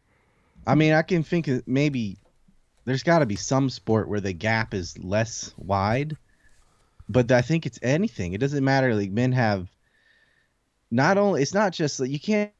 I 0.65 0.73
mean, 0.75 0.93
I 0.93 1.03
can 1.03 1.21
think 1.21 1.47
of 1.47 1.67
maybe 1.67 2.17
there's 2.85 3.03
got 3.03 3.19
to 3.19 3.27
be 3.27 3.35
some 3.35 3.69
sport 3.69 4.09
where 4.09 4.19
the 4.19 4.33
gap 4.33 4.73
is 4.73 4.97
less 4.97 5.53
wide, 5.57 6.17
but 7.07 7.31
I 7.31 7.41
think 7.41 7.67
it's 7.67 7.79
anything. 7.83 8.33
It 8.33 8.39
doesn't 8.39 8.63
matter. 8.63 8.95
Like 8.95 9.11
men 9.11 9.31
have 9.33 9.67
not 10.89 11.19
only 11.19 11.43
it's 11.43 11.53
not 11.53 11.73
just 11.73 11.99
like 11.99 12.09
you 12.09 12.19
can't 12.19 12.51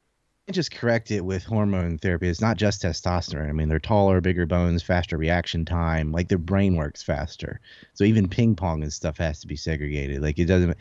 just 0.50 0.70
correct 0.70 1.10
it 1.10 1.24
with 1.24 1.44
hormone 1.44 1.98
therapy. 1.98 2.28
It's 2.28 2.40
not 2.40 2.56
just 2.56 2.82
testosterone. 2.82 3.48
I 3.48 3.52
mean, 3.52 3.68
they're 3.68 3.78
taller, 3.78 4.20
bigger 4.20 4.46
bones, 4.46 4.82
faster 4.82 5.16
reaction 5.16 5.64
time. 5.64 6.12
Like 6.12 6.28
their 6.28 6.38
brain 6.38 6.76
works 6.76 7.02
faster. 7.02 7.60
So 7.94 8.04
even 8.04 8.28
ping 8.28 8.54
pong 8.54 8.82
and 8.82 8.92
stuff 8.92 9.18
has 9.18 9.40
to 9.40 9.46
be 9.46 9.56
segregated. 9.56 10.22
Like 10.22 10.38
it 10.38 10.46
doesn't. 10.46 10.76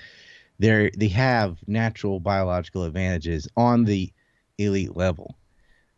They're 0.60 0.92
they 0.96 1.08
have 1.10 1.58
natural 1.68 2.20
biological 2.20 2.84
advantages 2.84 3.48
on 3.56 3.86
the 3.86 4.12
elite 4.58 4.96
level. 4.96 5.38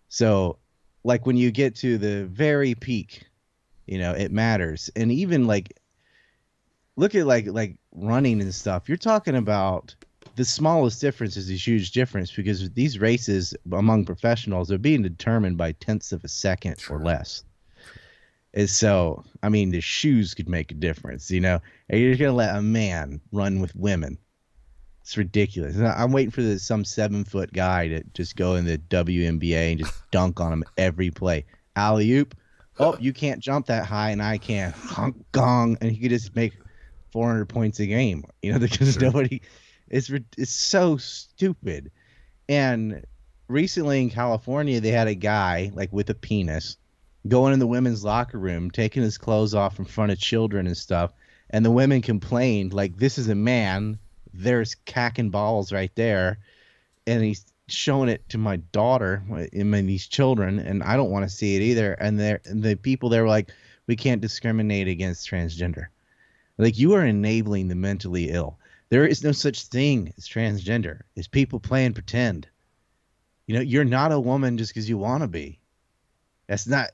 So 0.10 0.57
like 1.03 1.25
when 1.25 1.38
you 1.38 1.51
get 1.51 1.75
to 1.77 1.97
the 1.97 2.25
very 2.25 2.75
peak, 2.75 3.23
you 3.88 3.97
know, 3.97 4.13
it 4.13 4.31
matters. 4.31 4.89
And 4.95 5.12
even 5.12 5.47
like 5.47 5.77
look 6.95 7.15
at 7.15 7.25
like 7.25 7.47
like 7.47 7.77
running 7.91 8.41
and 8.41 8.53
stuff. 8.53 8.88
You're 8.88 8.97
talking 8.97 9.36
about 9.36 9.95
the 10.41 10.45
smallest 10.45 10.99
difference 10.99 11.38
is 11.38 11.51
a 11.51 11.54
huge 11.54 11.91
difference 11.91 12.32
because 12.32 12.67
these 12.71 12.97
races 12.97 13.54
among 13.71 14.06
professionals 14.06 14.71
are 14.71 14.80
being 14.80 15.04
determined 15.04 15.56
by 15.56 15.71
tenths 15.73 16.12
of 16.12 16.23
a 16.23 16.27
second 16.27 16.80
Sure. 16.80 16.97
or 16.97 17.04
less. 17.04 17.43
And 18.56 18.67
so, 18.67 19.23
I 19.43 19.49
mean, 19.49 19.69
the 19.69 19.82
shoes 19.82 20.34
could 20.34 20.49
make 20.49 20.71
a 20.71 20.73
difference, 20.73 21.30
you 21.30 21.41
know. 21.41 21.60
And 21.89 22.01
you're 22.01 22.15
gonna 22.15 22.32
let 22.34 22.56
a 22.56 22.62
man 22.63 23.21
run 23.32 23.60
with 23.62 23.75
women. 23.75 24.17
It's 25.01 25.15
ridiculous. 25.15 25.75
And 25.75 25.88
I'm 25.88 26.12
waiting 26.12 26.32
for 26.32 26.41
the, 26.41 26.58
some 26.58 26.84
seven 26.86 27.23
foot 27.23 27.54
guy 27.54 27.88
to 27.89 28.04
just 28.15 28.36
go 28.36 28.56
in 28.56 28.65
the 28.65 28.80
WNBA 28.80 29.69
and 29.73 29.80
just 29.80 29.93
dunk 30.12 30.39
on 30.39 30.51
him 30.51 30.63
every 30.75 31.12
play. 31.12 31.45
Alley 31.75 32.12
oop. 32.13 32.36
Oh, 32.80 32.97
you 32.99 33.13
can't 33.13 33.39
jump 33.39 33.67
that 33.67 33.86
high, 33.86 34.10
and 34.10 34.23
I 34.23 34.39
can. 34.39 34.71
Honk 34.75 35.23
gong, 35.34 35.77
and 35.82 35.91
he 35.91 35.97
could 35.99 36.10
just 36.10 36.36
make 36.36 36.54
400 37.12 37.45
points 37.47 37.80
a 37.80 37.86
game. 37.86 38.23
You 38.41 38.54
know, 38.54 38.60
because 38.60 38.93
Sure. 38.93 39.04
nobody. 39.04 39.39
It's 39.91 40.10
it's 40.38 40.51
so 40.51 40.97
stupid. 40.97 41.91
And 42.49 43.06
recently 43.47 44.01
in 44.01 44.10
California, 44.10 44.80
they 44.80 44.91
had 44.91 45.08
a 45.08 45.15
guy 45.15 45.71
like 45.75 45.93
with 45.93 46.10
a 46.10 46.15
penis 46.15 46.77
going 47.27 47.54
in 47.54 47.60
the 47.60 47.67
women's 47.67 48.04
locker 48.04 48.39
room, 48.39 48.71
taking 48.71 49.04
his 49.04 49.17
clothes 49.17 49.54
off 49.54 49.77
in 49.77 49.86
front 49.86 50.12
of 50.12 50.17
children 50.17 50.65
and 50.65 50.77
stuff. 50.77 51.12
And 51.49 51.63
the 51.63 51.71
women 51.71 52.01
complained, 52.01 52.73
like, 52.73 52.97
this 52.97 53.17
is 53.17 53.27
a 53.27 53.36
man. 53.36 53.99
There's 54.34 54.75
cack 54.86 55.19
and 55.19 55.32
balls 55.32 55.71
right 55.73 55.91
there. 55.95 56.39
And 57.06 57.21
he's 57.21 57.45
showing 57.67 58.10
it 58.10 58.27
to 58.30 58.38
my 58.38 58.56
daughter, 58.58 59.22
mean, 59.51 59.86
these 59.86 60.07
children, 60.07 60.59
and 60.59 60.82
I 60.82 60.95
don't 60.95 61.11
want 61.11 61.30
to 61.30 61.36
see 61.36 61.57
it 61.57 61.61
either. 61.61 61.93
And, 61.93 62.20
they're, 62.20 62.41
and 62.45 62.63
the 62.63 62.76
people 62.76 63.09
there 63.09 63.24
were 63.24 63.30
like, 63.30 63.51
we 63.88 63.97
can't 63.97 64.22
discriminate 64.22 64.88
against 64.88 65.30
transgender. 65.30 65.88
Like, 66.57 66.80
you 66.80 66.93
are 66.93 67.05
enabling 67.05 67.68
the 67.68 67.76
mentally 67.76 68.30
ill. 68.30 68.57
There 68.91 69.07
is 69.07 69.23
no 69.23 69.31
such 69.31 69.63
thing 69.63 70.13
as 70.17 70.27
transgender. 70.27 70.99
It's 71.15 71.27
people 71.27 71.61
playing 71.61 71.93
pretend. 71.93 72.49
You 73.47 73.55
know, 73.55 73.61
you're 73.61 73.85
not 73.85 74.11
a 74.11 74.19
woman 74.19 74.57
just 74.57 74.73
because 74.73 74.89
you 74.89 74.97
want 74.97 75.23
to 75.23 75.29
be. 75.29 75.59
That's 76.47 76.67
not. 76.67 76.89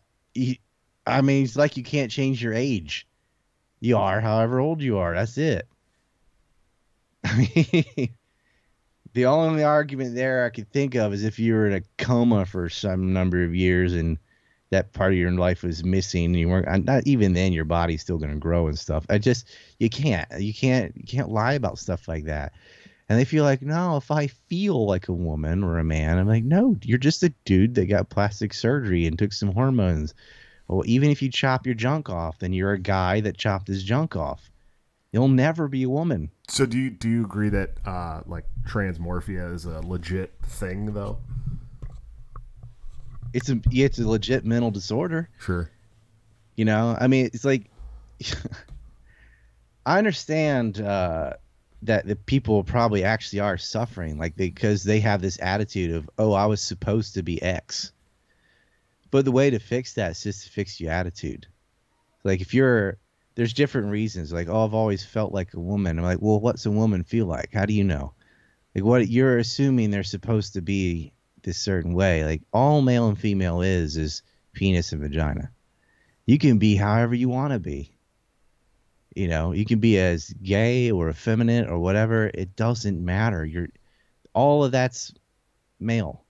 I 1.08 1.22
mean, 1.22 1.44
it's 1.44 1.56
like 1.56 1.76
you 1.76 1.84
can't 1.84 2.12
change 2.12 2.42
your 2.42 2.54
age. 2.54 3.08
You 3.80 3.98
are, 3.98 4.22
however 4.22 4.60
old 4.60 4.80
you 4.80 5.00
are. 5.00 5.16
That's 5.16 5.40
it. 5.40 5.68
I 7.24 7.50
mean, 7.98 8.10
the 9.14 9.26
only 9.26 9.64
argument 9.64 10.14
there 10.14 10.46
I 10.46 10.52
could 10.52 10.72
think 10.72 10.94
of 10.94 11.14
is 11.14 11.24
if 11.24 11.40
you 11.40 11.56
were 11.56 11.66
in 11.66 11.74
a 11.74 12.04
coma 12.04 12.46
for 12.46 12.70
some 12.70 13.12
number 13.12 13.44
of 13.44 13.56
years 13.56 13.96
and 13.96 14.20
that 14.70 14.94
part 14.94 15.14
of 15.14 15.18
your 15.18 15.32
life 15.32 15.64
was 15.64 15.84
missing. 15.84 16.26
And 16.26 16.36
you 16.36 16.50
weren't. 16.50 16.86
Not 16.86 17.08
even 17.08 17.34
then, 17.34 17.54
your 17.54 17.66
body's 17.66 18.02
still 18.02 18.18
going 18.18 18.32
to 18.32 18.38
grow 18.38 18.68
and 18.68 18.78
stuff. 18.78 19.06
I 19.10 19.18
just 19.18 19.48
you 19.80 19.90
can't. 19.90 20.28
You 20.40 20.54
can't. 20.54 20.94
You 20.96 21.04
can't 21.04 21.30
lie 21.30 21.54
about 21.54 21.80
stuff 21.80 22.08
like 22.08 22.26
that. 22.26 22.54
And 23.10 23.18
they 23.18 23.26
feel 23.26 23.46
like, 23.46 23.62
no, 23.62 23.96
if 23.96 24.12
I 24.12 24.28
feel 24.28 24.86
like 24.86 25.08
a 25.08 25.14
woman 25.14 25.64
or 25.64 25.78
a 25.78 25.84
man, 25.84 26.18
I'm 26.18 26.28
like, 26.28 26.44
no, 26.44 26.76
you're 26.82 26.98
just 26.98 27.24
a 27.24 27.34
dude 27.46 27.76
that 27.76 27.86
got 27.86 28.10
plastic 28.10 28.54
surgery 28.54 29.06
and 29.08 29.18
took 29.18 29.32
some 29.32 29.54
hormones. 29.54 30.14
Well, 30.68 30.84
even 30.86 31.10
if 31.10 31.22
you 31.22 31.32
chop 31.32 31.66
your 31.66 31.76
junk 31.76 32.10
off, 32.10 32.40
then 32.40 32.52
you're 32.52 32.74
a 32.74 32.80
guy 32.80 33.22
that 33.22 33.38
chopped 33.38 33.70
his 33.70 33.84
junk 33.84 34.18
off. 34.18 34.52
You'll 35.14 35.30
never 35.30 35.70
be 35.70 35.84
a 35.84 35.90
woman. 35.90 36.32
So 36.50 36.66
do 36.66 36.78
you 36.78 36.90
do 36.90 37.10
you 37.10 37.24
agree 37.24 37.50
that 37.50 37.78
uh, 37.86 38.22
like 38.26 38.46
transmorphia 38.68 39.54
is 39.54 39.66
a 39.66 39.80
legit 39.80 40.34
thing 40.44 40.94
though? 40.94 41.20
It's 43.34 43.50
a 43.50 43.60
it's 43.72 44.00
a 44.00 44.08
legit 44.08 44.46
mental 44.46 44.72
disorder. 44.72 45.30
Sure. 45.40 45.70
You 46.56 46.66
know, 46.66 46.98
I 47.00 47.08
mean, 47.08 47.28
it's 47.28 47.46
like 47.46 47.70
I 49.86 49.98
understand 49.98 50.82
uh, 50.82 51.34
that 51.84 52.08
the 52.08 52.16
people 52.16 52.64
probably 52.64 53.04
actually 53.04 53.40
are 53.40 53.58
suffering, 53.58 54.18
like 54.18 54.36
because 54.36 54.84
they 54.84 55.00
have 55.00 55.22
this 55.22 55.40
attitude 55.42 55.94
of, 55.94 56.10
"Oh, 56.18 56.34
I 56.34 56.46
was 56.46 56.62
supposed 56.62 57.14
to 57.14 57.24
be 57.24 57.42
X." 57.42 57.92
But 59.12 59.26
the 59.26 59.32
way 59.32 59.50
to 59.50 59.60
fix 59.60 59.94
that 59.94 60.12
is 60.12 60.24
just 60.24 60.44
to 60.46 60.52
fix 60.52 60.80
your 60.80 60.92
attitude. 60.92 61.48
Like 62.24 62.42
if 62.42 62.54
you're, 62.54 62.98
there's 63.36 63.54
different 63.54 63.90
reasons. 63.90 64.34
Like, 64.34 64.50
oh, 64.50 64.66
I've 64.66 64.74
always 64.74 65.06
felt 65.06 65.32
like 65.32 65.54
a 65.54 65.60
woman. 65.60 65.98
I'm 65.98 66.04
like, 66.04 66.22
well, 66.22 66.42
what's 66.42 66.66
a 66.66 66.72
woman 66.72 67.04
feel 67.04 67.26
like? 67.26 67.54
How 67.54 67.66
do 67.66 67.74
you 67.74 67.86
know? 67.86 68.14
Like, 68.76 68.84
what 68.84 69.08
you're 69.08 69.38
assuming 69.38 69.92
they're 69.92 70.04
supposed 70.04 70.54
to 70.54 70.62
be 70.62 71.14
this 71.48 71.58
certain 71.58 71.94
way. 71.94 72.24
Like, 72.26 72.44
all 72.54 72.82
male 72.82 73.08
and 73.08 73.18
female 73.18 73.62
is 73.62 73.98
is 73.98 74.22
penis 74.54 74.92
and 74.92 75.02
vagina. 75.02 75.50
You 76.28 76.38
can 76.38 76.60
be 76.60 76.76
however 76.76 77.16
you 77.16 77.30
want 77.30 77.54
to 77.54 77.60
be. 77.60 77.92
You 79.16 79.28
know, 79.28 79.52
you 79.54 79.66
can 79.66 79.80
be 79.80 79.98
as 79.98 80.30
gay 80.44 80.92
or 80.92 81.10
effeminate 81.10 81.68
or 81.70 81.80
whatever. 81.80 82.30
It 82.34 82.56
doesn't 82.56 83.04
matter. 83.04 83.44
You're 83.46 83.70
all 84.34 84.64
of 84.64 84.72
that's 84.72 85.14
male 85.80 86.24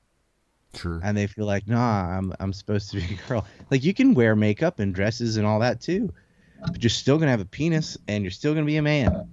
Sure. 0.76 1.00
and 1.04 1.18
they 1.18 1.28
feel 1.28 1.46
like, 1.46 1.68
nah, 1.68 2.18
I'm 2.18 2.34
I'm 2.40 2.54
supposed 2.54 2.92
to 2.92 2.98
be 2.98 3.16
a 3.16 3.28
girl. 3.28 3.46
Like 3.72 3.84
you 3.84 3.94
can 3.94 4.14
wear 4.14 4.36
makeup 4.36 4.80
and 4.80 4.94
dresses 4.94 5.36
and 5.38 5.46
all 5.48 5.60
that 5.62 5.82
too, 5.82 6.14
but 6.72 6.82
you're 6.84 6.90
still 6.90 7.18
gonna 7.18 7.32
have 7.32 7.42
a 7.42 7.46
penis 7.46 7.98
and 8.08 8.24
you're 8.24 8.32
still 8.32 8.54
gonna 8.54 8.66
be 8.66 8.78
a 8.78 8.82
man. 8.82 9.28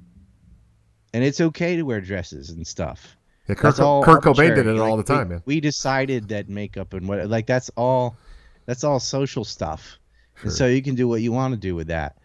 And 1.13 1.23
it's 1.23 1.41
okay 1.41 1.77
to 1.77 1.83
wear 1.83 2.01
dresses 2.01 2.51
and 2.51 2.67
stuff. 2.67 3.17
Yeah, 3.49 3.55
Kurt, 3.57 3.79
all 3.79 4.03
Kurt 4.03 4.23
Cobain 4.23 4.55
did 4.55 4.67
it 4.67 4.79
all 4.79 4.97
the 4.97 5.03
time, 5.03 5.29
we, 5.29 5.35
man. 5.35 5.43
We 5.45 5.61
decided 5.61 6.29
that 6.29 6.49
makeup 6.49 6.95
and 6.95 7.07
what 7.07 7.29
like 7.29 7.47
that's 7.47 7.71
all 7.77 8.17
that's 8.67 8.85
all 8.85 8.99
social 8.99 9.45
stuff. 9.45 9.99
Sure. 10.37 10.45
And 10.45 10.53
so 10.53 10.67
you 10.67 10.83
can 10.83 10.95
do 10.95 11.07
what 11.07 11.21
you 11.21 11.31
want 11.31 11.53
to 11.53 11.61
do 11.61 11.75
with 11.75 11.89
that. 11.89 12.17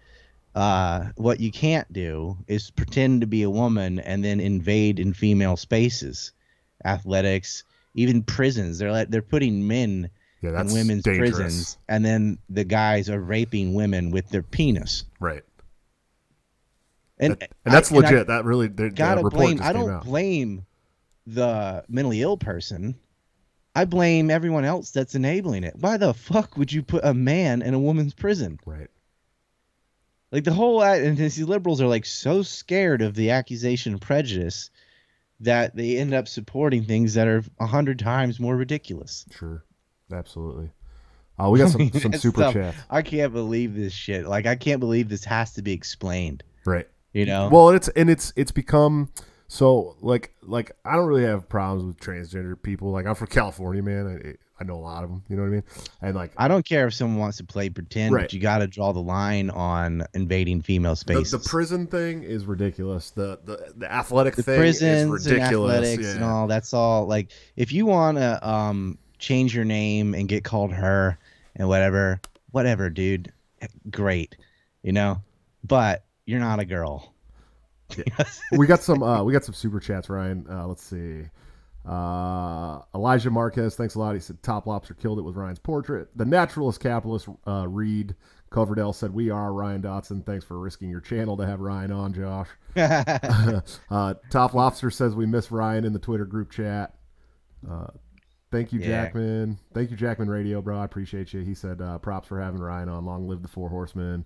Uh, 0.56 1.10
what 1.16 1.40
you 1.40 1.52
can't 1.52 1.92
do 1.94 2.38
is 2.48 2.72
pretend 2.72 3.22
to 3.22 3.28
be 3.28 3.44
a 3.44 3.50
woman 3.50 4.00
and 4.00 4.24
then 4.24 4.40
invade 4.40 5.00
in 5.00 5.14
female 5.14 5.56
spaces, 5.58 6.32
athletics, 6.86 7.64
even 7.94 8.24
prisons. 8.24 8.80
They're 8.80 8.92
like 8.92 9.10
they're 9.10 9.22
putting 9.22 9.68
men 9.68 10.10
yeah, 10.42 10.60
in 10.62 10.72
women's 10.74 11.04
dangerous. 11.04 11.32
prisons, 11.36 11.78
and 11.90 12.04
then 12.04 12.40
the 12.50 12.64
guys 12.64 13.10
are 13.10 13.20
raping 13.20 13.74
women 13.74 14.10
with 14.10 14.30
their 14.30 14.44
penis. 14.44 15.04
Right. 15.20 15.44
And, 17.20 17.34
That- 17.34 17.52
and 17.66 17.74
that's 17.74 17.92
I- 17.92 17.96
and 17.96 18.06
legit. 18.06 18.28
that 18.28 18.46
really 18.46 18.68
the, 18.68 18.84
the 18.84 18.90
gotta 18.90 19.30
blame. 19.30 19.60
I 19.62 19.74
don't 19.74 20.04
blame 20.04 20.66
the 21.34 21.84
mentally 21.88 22.22
ill 22.22 22.38
person. 22.38 22.96
I 23.76 23.86
blame 23.86 24.30
everyone 24.30 24.66
else 24.66 24.92
that's 24.92 25.16
enabling 25.16 25.64
it. 25.64 25.76
Why 25.80 25.98
the 25.98 26.14
fuck 26.14 26.58
would 26.58 26.72
you 26.72 26.84
put 26.84 27.06
a 27.06 27.14
man 27.14 27.62
in 27.62 27.74
a 27.74 27.80
woman's 27.80 28.14
prison? 28.14 28.60
Right. 28.66 28.90
Like 30.32 30.44
the 30.44 30.54
whole 30.54 30.82
uh, 30.82 30.96
and 30.96 31.18
these 31.18 31.40
liberals 31.40 31.82
are 31.82 31.88
like 31.88 32.06
so 32.06 32.44
scared 32.44 33.02
of 33.02 33.16
the 33.16 33.32
accusation 33.32 33.94
of 33.94 34.02
prejudice 34.02 34.70
that 35.40 35.76
they 35.76 35.98
end 35.98 36.14
up 36.14 36.28
supporting 36.28 36.84
things 36.84 37.14
that 37.14 37.28
are 37.28 37.44
a 37.60 37.66
hundred 37.66 38.00
times 38.00 38.40
more 38.40 38.56
ridiculous. 38.56 39.26
Sure. 39.32 39.64
Absolutely. 40.12 40.72
Oh, 41.38 41.52
we 41.52 41.60
got 41.60 41.70
some, 41.70 41.92
some 41.94 42.14
super 42.14 42.42
stuff- 42.42 42.54
chats. 42.54 42.78
I 42.90 43.02
can't 43.02 43.34
believe 43.34 43.76
this 43.76 43.94
shit. 43.94 44.28
Like 44.28 44.46
I 44.46 44.56
can't 44.56 44.80
believe 44.80 45.10
this 45.10 45.24
has 45.26 45.54
to 45.54 45.62
be 45.62 45.74
explained. 45.74 46.44
Right. 46.66 46.88
You 47.14 47.26
know? 47.26 47.50
Well, 47.50 47.70
it's 47.70 47.88
and 47.90 48.10
it's 48.10 48.34
it's 48.36 48.52
become 48.52 49.10
so 49.52 49.98
like 50.00 50.34
like 50.44 50.72
I 50.86 50.96
don't 50.96 51.08
really 51.08 51.26
have 51.26 51.50
problems 51.50 51.84
with 51.84 51.98
transgender 51.98 52.62
people. 52.62 52.92
Like 52.92 53.06
I'm 53.08 53.16
from 53.16 53.28
California, 53.28 53.82
man. 53.84 54.22
I 54.24 54.62
I 54.62 54.66
know 54.66 54.76
a 54.76 54.80
lot 54.80 55.04
of 55.04 55.10
them. 55.10 55.24
You 55.28 55.38
know 55.38 55.42
what 55.42 55.48
I 55.48 55.52
mean? 55.52 55.64
And 56.02 56.16
like 56.16 56.32
I 56.38 56.48
don't 56.48 56.64
care 56.66 56.86
if 56.88 56.94
someone 56.94 57.18
wants 57.20 57.38
to 57.38 57.44
play 57.44 57.70
pretend, 57.70 58.14
Right. 58.14 58.24
but 58.26 58.34
you 58.34 58.40
got 58.40 58.60
to 58.60 58.68
draw 58.68 58.92
the 58.94 59.00
line 59.02 59.50
on 59.50 60.06
invading 60.14 60.62
female 60.62 60.92
the, 60.92 60.98
spaces. 60.98 61.32
the 61.32 61.40
prison 61.40 61.88
thing 61.88 62.22
is 62.24 62.46
ridiculous. 62.46 63.10
The 63.10 63.40
the 63.44 63.74
the 63.76 63.92
athletic 63.92 64.36
the 64.36 64.44
thing 64.44 64.60
prisons 64.60 64.82
is 64.84 65.02
and 65.04 65.12
ridiculous. 65.12 65.74
athletics 65.76 66.04
yeah. 66.04 66.16
and 66.16 66.24
all 66.24 66.46
that's 66.48 66.74
all 66.74 67.08
like 67.08 67.32
if 67.56 67.72
you 67.72 67.86
want 67.88 68.18
to 68.18 68.48
um 68.48 68.98
change 69.18 69.56
your 69.56 69.66
name 69.66 70.14
and 70.14 70.30
get 70.30 70.44
called 70.44 70.72
her 70.72 71.18
and 71.56 71.68
whatever 71.68 72.22
whatever 72.52 72.90
dude 72.90 73.34
great 73.90 74.36
you 74.84 74.92
know 74.94 75.22
but 75.66 76.06
you're 76.26 76.40
not 76.40 76.60
a 76.60 76.66
girl 76.66 77.14
we 78.58 78.68
got 78.68 78.82
some 78.82 79.02
uh 79.04 79.24
we 79.24 79.34
got 79.34 79.44
some 79.44 79.54
super 79.54 79.80
chats 79.80 80.10
ryan 80.10 80.46
uh 80.50 80.66
let's 80.68 80.84
see 80.84 81.24
uh 81.88 82.80
elijah 82.94 83.30
marquez 83.32 83.76
thanks 83.76 83.96
a 83.96 84.00
lot 84.00 84.14
he 84.14 84.20
said 84.20 84.42
top 84.44 84.68
lobster 84.68 84.94
killed 84.94 85.18
it 85.20 85.24
with 85.24 85.36
ryan's 85.36 85.60
portrait 85.60 86.10
the 86.16 86.26
naturalist 86.26 86.80
capitalist 86.80 87.28
uh 87.48 87.66
reed 87.68 88.16
coverdale 88.50 88.94
said 88.94 89.14
we 89.14 89.30
are 89.30 89.54
ryan 89.54 89.82
dawson 89.82 90.22
thanks 90.24 90.44
for 90.46 90.60
risking 90.60 90.90
your 90.90 91.00
channel 91.02 91.38
to 91.38 91.46
have 91.46 91.60
ryan 91.62 91.92
on 91.92 92.14
josh 92.14 92.48
uh 92.76 94.14
top 94.30 94.54
lobster 94.54 94.92
says 94.92 95.16
we 95.16 95.26
miss 95.26 95.52
ryan 95.52 95.86
in 95.86 95.94
the 95.94 96.00
twitter 96.00 96.26
group 96.26 96.52
chat 96.52 96.96
uh 97.70 97.88
Thank 98.52 98.74
you, 98.74 98.80
Yeah. 98.80 99.04
Jackman. 99.06 99.60
Thank 99.76 99.92
you, 99.92 99.96
Jackman 99.96 100.28
Radio, 100.28 100.60
bro. 100.60 100.80
I 100.80 100.84
appreciate 100.84 101.34
you. 101.34 101.42
He 101.42 101.54
said, 101.54 101.82
uh, 101.84 102.00
props 102.00 102.28
for 102.28 102.42
having 102.42 102.60
Ryan 102.60 102.90
on. 102.90 103.06
Long 103.06 103.28
live 103.28 103.44
the 103.44 103.48
Four 103.48 103.70
Horsemen. 103.70 104.26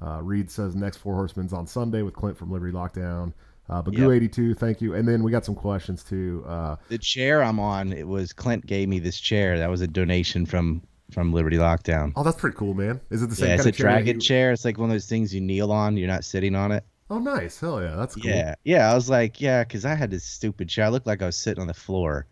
Uh, 0.00 0.20
Reed 0.22 0.50
says, 0.50 0.74
next 0.76 0.98
Four 0.98 1.14
Horsemen's 1.14 1.52
on 1.52 1.66
Sunday 1.66 2.02
with 2.02 2.14
Clint 2.14 2.36
from 2.36 2.50
Liberty 2.52 2.72
Lockdown. 2.72 3.32
Uh, 3.68 3.82
Bagoo82, 3.82 4.56
thank 4.56 4.80
you. 4.80 4.94
And 4.94 5.06
then 5.06 5.22
we 5.22 5.30
got 5.30 5.44
some 5.44 5.54
questions 5.54 6.02
too. 6.02 6.42
Uh, 6.46 6.76
the 6.88 6.96
chair 6.98 7.42
i'm 7.42 7.60
on 7.60 7.92
it 7.92 8.06
was 8.06 8.32
clint 8.32 8.64
gave 8.64 8.88
me 8.88 8.98
this 8.98 9.20
chair 9.20 9.58
that 9.58 9.68
was 9.68 9.82
a 9.82 9.86
donation 9.86 10.46
from 10.46 10.80
from 11.10 11.32
liberty 11.32 11.56
lockdown 11.58 12.12
oh, 12.16 12.22
that's 12.22 12.38
pretty 12.40 12.56
cool, 12.56 12.72
man. 12.74 13.00
Is 13.10 13.22
it 13.22 13.28
the 13.28 13.36
same 13.36 13.48
yeah 13.48 13.54
it's 13.54 13.64
kind 13.64 13.66
a 13.66 13.70
of 13.70 13.76
dragon 13.76 14.16
you- 14.16 14.20
chair 14.20 14.52
it's 14.52 14.64
like 14.64 14.78
one 14.78 14.88
of 14.88 14.94
those 14.94 15.06
things 15.06 15.34
you 15.34 15.40
kneel 15.42 15.70
on 15.72 15.96
you're 15.98 16.08
not 16.08 16.24
sitting 16.24 16.54
on 16.54 16.72
it 16.72 16.84
Oh, 17.10 17.18
nice. 17.18 17.58
Hell 17.58 17.80
yeah. 17.80 17.96
That's 17.96 18.14
cool. 18.16 18.24
Yeah, 18.24 18.54
yeah. 18.64 18.90
I 18.90 18.94
was 18.94 19.08
like, 19.08 19.40
yeah, 19.40 19.64
because 19.64 19.86
I 19.86 19.94
had 19.94 20.10
this 20.10 20.24
stupid 20.24 20.68
chair. 20.68 20.84
I 20.84 20.88
looked 20.88 21.06
like 21.06 21.22
I 21.22 21.26
was 21.26 21.36
sitting 21.36 21.60
on 21.62 21.66
the 21.66 21.72
floor, 21.72 22.26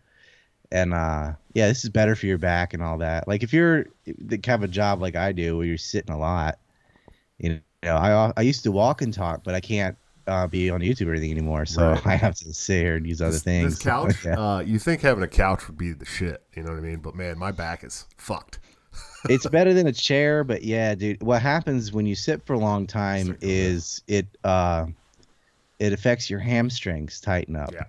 and 0.71 0.93
uh, 0.93 1.33
yeah, 1.55 1.67
this 1.67 1.83
is 1.83 1.89
better 1.89 2.15
for 2.15 2.27
your 2.27 2.37
back 2.37 2.75
and 2.75 2.83
all 2.83 2.99
that. 2.99 3.27
Like 3.27 3.41
if 3.41 3.53
you're 3.53 3.87
that 4.05 4.45
have 4.45 4.61
a 4.61 4.67
job 4.67 5.01
like 5.01 5.15
I 5.15 5.31
do, 5.31 5.57
where 5.57 5.65
you're 5.65 5.77
sitting 5.79 6.13
a 6.13 6.17
lot, 6.19 6.59
you 7.39 7.59
know, 7.83 7.95
I 7.95 8.31
I 8.35 8.41
used 8.41 8.63
to 8.63 8.71
walk 8.71 9.01
and 9.01 9.13
talk, 9.13 9.43
but 9.43 9.53
I 9.55 9.59
can't 9.61 9.97
uh, 10.27 10.45
be 10.47 10.69
on 10.69 10.81
YouTube 10.81 11.07
or 11.07 11.11
anything 11.11 11.31
anymore, 11.31 11.65
so 11.65 11.91
Right. 11.91 12.05
I 12.07 12.15
have 12.15 12.35
to 12.35 12.53
sit 12.53 12.81
here 12.81 12.95
and 12.97 13.07
use 13.07 13.21
other 13.21 13.31
This, 13.31 13.43
things. 13.43 13.75
this 13.75 13.83
couch, 13.83 14.15
Yeah. 14.25 14.33
uh, 14.55 14.59
you 14.59 14.77
think 14.79 15.01
having 15.01 15.23
a 15.23 15.27
couch 15.27 15.67
would 15.67 15.77
be 15.77 15.93
the 15.93 16.05
shit. 16.05 16.43
You 16.55 16.63
know 16.63 16.71
what 16.71 16.79
I 16.79 16.81
mean? 16.81 16.97
But 16.99 17.15
man, 17.15 17.37
my 17.37 17.51
back 17.51 17.83
is 17.83 18.05
fucked. 18.17 18.59
it's 19.29 19.47
better 19.47 19.73
than 19.73 19.87
a 19.87 19.93
chair, 19.93 20.43
but 20.43 20.63
yeah, 20.63 20.95
dude. 20.95 21.21
What 21.21 21.41
happens 21.41 21.91
when 21.93 22.05
you 22.05 22.15
sit 22.15 22.45
for 22.45 22.53
a 22.53 22.59
long 22.59 22.87
time 22.87 23.27
Sit 23.27 23.39
for 23.41 23.45
a 23.45 23.49
is 23.49 24.01
it 24.07 24.27
uh, 24.43 24.87
it 25.79 25.93
affects 25.93 26.29
your 26.29 26.39
hamstrings 26.39 27.21
tighten 27.21 27.55
up, 27.55 27.71
Yeah. 27.71 27.83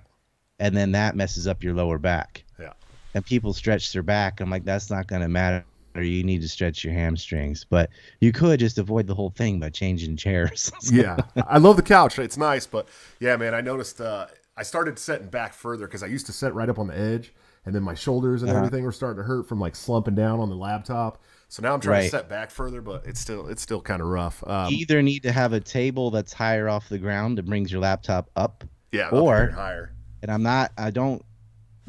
and 0.61 0.77
then 0.77 0.93
that 0.93 1.17
messes 1.17 1.47
up 1.49 1.65
your 1.65 1.75
lower 1.75 1.99
back. 1.99 2.45
Yeah. 2.61 2.75
And 3.15 3.25
people 3.25 3.53
stretch 3.55 3.93
their 3.93 4.03
back. 4.03 4.41
I'm 4.41 4.51
like, 4.51 4.65
that's 4.65 4.91
not 4.91 5.07
gonna 5.07 5.29
matter. 5.29 5.65
Or 5.95 6.03
you 6.03 6.23
need 6.23 6.43
to 6.43 6.49
stretch 6.49 6.85
your 6.85 6.93
hamstrings, 6.95 7.65
but 7.69 7.91
you 8.21 8.31
could 8.31 8.61
just 8.61 8.79
avoid 8.79 9.07
the 9.07 9.15
whole 9.15 9.31
thing 9.31 9.59
by 9.59 9.71
changing 9.71 10.17
chairs. 10.17 10.71
yeah, 10.93 11.17
I 11.47 11.59
love 11.59 11.77
the 11.77 11.83
couch. 11.83 12.19
It's 12.19 12.37
nice, 12.37 12.67
but 12.67 12.87
yeah, 13.21 13.37
man, 13.37 13.55
I 13.55 13.61
noticed 13.61 14.01
uh, 14.01 14.27
I 14.57 14.63
started 14.63 14.99
setting 14.99 15.29
back 15.29 15.53
further 15.55 15.87
because 15.87 16.03
I 16.03 16.07
used 16.07 16.27
to 16.27 16.33
sit 16.33 16.53
right 16.55 16.69
up 16.69 16.79
on 16.79 16.87
the 16.89 16.97
edge, 16.99 17.33
and 17.65 17.75
then 17.75 17.83
my 17.83 17.95
shoulders 17.95 18.43
and 18.43 18.51
Uh-huh. 18.51 18.59
everything 18.59 18.85
were 18.85 18.93
starting 18.93 19.17
to 19.23 19.27
hurt 19.27 19.49
from 19.49 19.59
like 19.59 19.75
slumping 19.75 20.15
down 20.15 20.39
on 20.41 20.49
the 20.51 20.57
laptop. 20.57 21.21
So 21.49 21.63
now 21.63 21.73
I'm 21.75 21.81
trying 21.81 22.01
to 22.01 22.03
Right. 22.03 22.11
set 22.11 22.29
back 22.29 22.51
further, 22.51 22.81
but 22.83 23.05
it's 23.07 23.19
still 23.19 23.49
it's 23.49 23.63
still 23.63 23.81
kind 23.81 24.01
of 24.03 24.09
rough. 24.09 24.47
Um, 24.47 24.71
you 24.71 24.79
either 24.79 25.03
need 25.03 25.23
to 25.25 25.33
have 25.33 25.53
a 25.55 25.61
table 25.61 26.11
that's 26.11 26.33
higher 26.33 26.69
off 26.69 26.89
the 26.91 26.99
ground 26.99 27.39
that 27.39 27.47
brings 27.47 27.73
your 27.73 27.81
laptop 27.81 28.31
up, 28.37 28.63
yeah, 28.93 29.09
or- 29.09 29.51
higher. 29.53 29.93
and 30.23 30.31
I'm 30.31 30.43
not 30.43 30.71
I 30.77 30.91
don't 30.91 31.25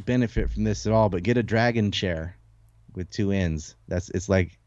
benefit 0.05 0.49
from 0.49 0.63
this 0.63 0.87
at 0.87 0.93
all, 0.93 1.09
but 1.09 1.23
get 1.23 1.37
a 1.37 1.43
dragon 1.43 1.91
chair 1.91 2.35
with 2.95 3.09
two 3.09 3.31
ends. 3.31 3.75
That's 3.87 4.09
it's 4.11 4.29
like 4.29 4.57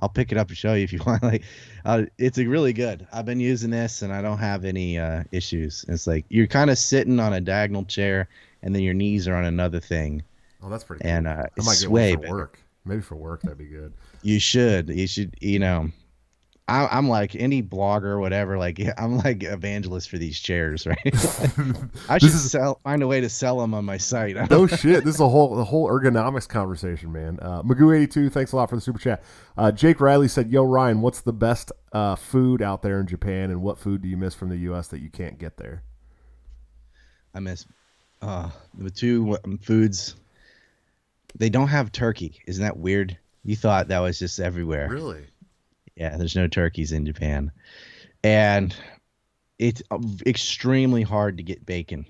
I'll 0.00 0.08
pick 0.08 0.30
it 0.30 0.38
up 0.38 0.48
and 0.48 0.56
show 0.56 0.74
you 0.74 0.84
if 0.84 0.92
you 0.92 1.00
want. 1.06 1.22
Like, 1.22 1.42
uh, 1.84 2.04
it's 2.18 2.38
a 2.38 2.46
really 2.46 2.72
good. 2.72 3.06
I've 3.12 3.24
been 3.24 3.40
using 3.40 3.70
this 3.70 4.02
and 4.02 4.12
I 4.12 4.22
don't 4.22 4.38
have 4.38 4.64
any 4.64 4.98
uh, 4.98 5.24
issues. 5.32 5.84
It's 5.88 6.06
like 6.06 6.24
you're 6.28 6.46
kind 6.46 6.70
of 6.70 6.78
sitting 6.78 7.18
on 7.18 7.32
a 7.32 7.40
diagonal 7.40 7.84
chair 7.84 8.28
and 8.62 8.74
then 8.74 8.82
your 8.82 8.94
knees 8.94 9.26
are 9.28 9.34
on 9.34 9.44
another 9.44 9.80
thing, 9.80 10.22
Oh, 10.62 10.68
that's 10.68 10.84
pretty. 10.84 11.02
Cool. 11.02 11.10
and 11.12 11.26
uh, 11.28 11.30
I 11.30 11.36
might 11.62 11.72
it's 11.72 11.82
get 11.82 11.90
way 11.90 12.10
one 12.12 12.16
for 12.18 12.22
better. 12.22 12.34
work. 12.34 12.58
Maybe 12.84 13.02
for 13.02 13.16
work 13.16 13.42
that'd 13.42 13.58
be 13.58 13.66
good. 13.66 13.92
You 14.22 14.38
should. 14.40 14.88
You 14.88 15.06
should. 15.06 15.34
You 15.40 15.58
know. 15.58 15.90
I, 16.68 16.86
I'm 16.86 17.08
like 17.08 17.34
any 17.34 17.62
blogger 17.62 18.04
or 18.04 18.20
whatever. 18.20 18.58
Like 18.58 18.78
I'm 18.98 19.18
like 19.18 19.42
evangelist 19.42 20.10
for 20.10 20.18
these 20.18 20.38
chairs, 20.38 20.86
right? 20.86 20.98
I 22.08 22.18
should 22.18 22.28
is- 22.28 22.50
sell 22.50 22.78
find 22.84 23.02
a 23.02 23.06
way 23.06 23.20
to 23.20 23.28
sell 23.28 23.58
them 23.58 23.74
on 23.74 23.84
my 23.84 23.96
site. 23.96 24.36
No 24.50 24.66
shit. 24.66 25.04
This 25.04 25.14
is 25.16 25.20
a 25.20 25.28
whole 25.28 25.56
the 25.56 25.64
whole 25.64 25.88
ergonomics 25.88 26.48
conversation, 26.48 27.10
man. 27.12 27.38
Uh, 27.40 27.62
Magoo82, 27.62 28.30
thanks 28.32 28.52
a 28.52 28.56
lot 28.56 28.68
for 28.70 28.76
the 28.76 28.80
super 28.82 28.98
chat. 28.98 29.22
Uh, 29.56 29.72
Jake 29.72 30.00
Riley 30.00 30.28
said, 30.28 30.50
"Yo, 30.50 30.62
Ryan, 30.62 31.00
what's 31.00 31.20
the 31.22 31.32
best 31.32 31.72
uh, 31.92 32.14
food 32.16 32.62
out 32.62 32.82
there 32.82 33.00
in 33.00 33.06
Japan, 33.06 33.50
and 33.50 33.62
what 33.62 33.78
food 33.78 34.02
do 34.02 34.08
you 34.08 34.16
miss 34.16 34.34
from 34.34 34.48
the 34.48 34.56
U.S. 34.58 34.88
that 34.88 35.00
you 35.00 35.10
can't 35.10 35.38
get 35.38 35.56
there?" 35.56 35.82
I 37.34 37.40
miss 37.40 37.66
uh, 38.22 38.50
the 38.76 38.90
two 38.90 39.36
foods 39.62 40.16
they 41.36 41.50
don't 41.50 41.68
have 41.68 41.92
turkey. 41.92 42.40
Isn't 42.46 42.62
that 42.64 42.76
weird? 42.76 43.16
You 43.44 43.56
thought 43.56 43.88
that 43.88 44.00
was 44.00 44.18
just 44.18 44.40
everywhere. 44.40 44.88
Really? 44.90 45.24
Yeah, 45.98 46.16
there's 46.16 46.36
no 46.36 46.46
turkeys 46.46 46.92
in 46.92 47.04
Japan. 47.04 47.50
And 48.22 48.74
it's 49.58 49.82
uh, 49.90 49.98
extremely 50.26 51.02
hard 51.02 51.36
to 51.38 51.42
get 51.42 51.66
bacon. 51.66 52.06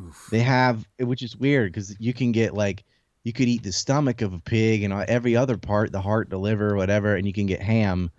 Oof. 0.00 0.28
They 0.30 0.40
have, 0.40 0.88
which 0.98 1.22
is 1.22 1.36
weird 1.36 1.72
because 1.72 1.94
you 2.00 2.14
can 2.14 2.32
get 2.32 2.54
like, 2.54 2.84
you 3.24 3.34
could 3.34 3.48
eat 3.48 3.62
the 3.62 3.72
stomach 3.72 4.22
of 4.22 4.32
a 4.32 4.38
pig 4.38 4.82
and 4.82 4.94
every 4.94 5.36
other 5.36 5.58
part, 5.58 5.92
the 5.92 6.00
heart, 6.00 6.30
the 6.30 6.38
liver, 6.38 6.74
whatever, 6.74 7.16
and 7.16 7.26
you 7.26 7.32
can 7.34 7.44
get 7.44 7.60
ham, 7.60 8.10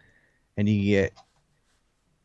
and 0.58 0.70
you 0.70 0.84
get, 0.84 1.14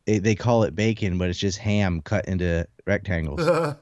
they, 0.04 0.18
they 0.18 0.34
call 0.34 0.64
it 0.64 0.74
bacon, 0.74 1.16
but 1.16 1.30
it's 1.30 1.38
just 1.38 1.56
ham 1.56 2.02
cut 2.02 2.26
into 2.26 2.66
rectangles. 2.86 3.40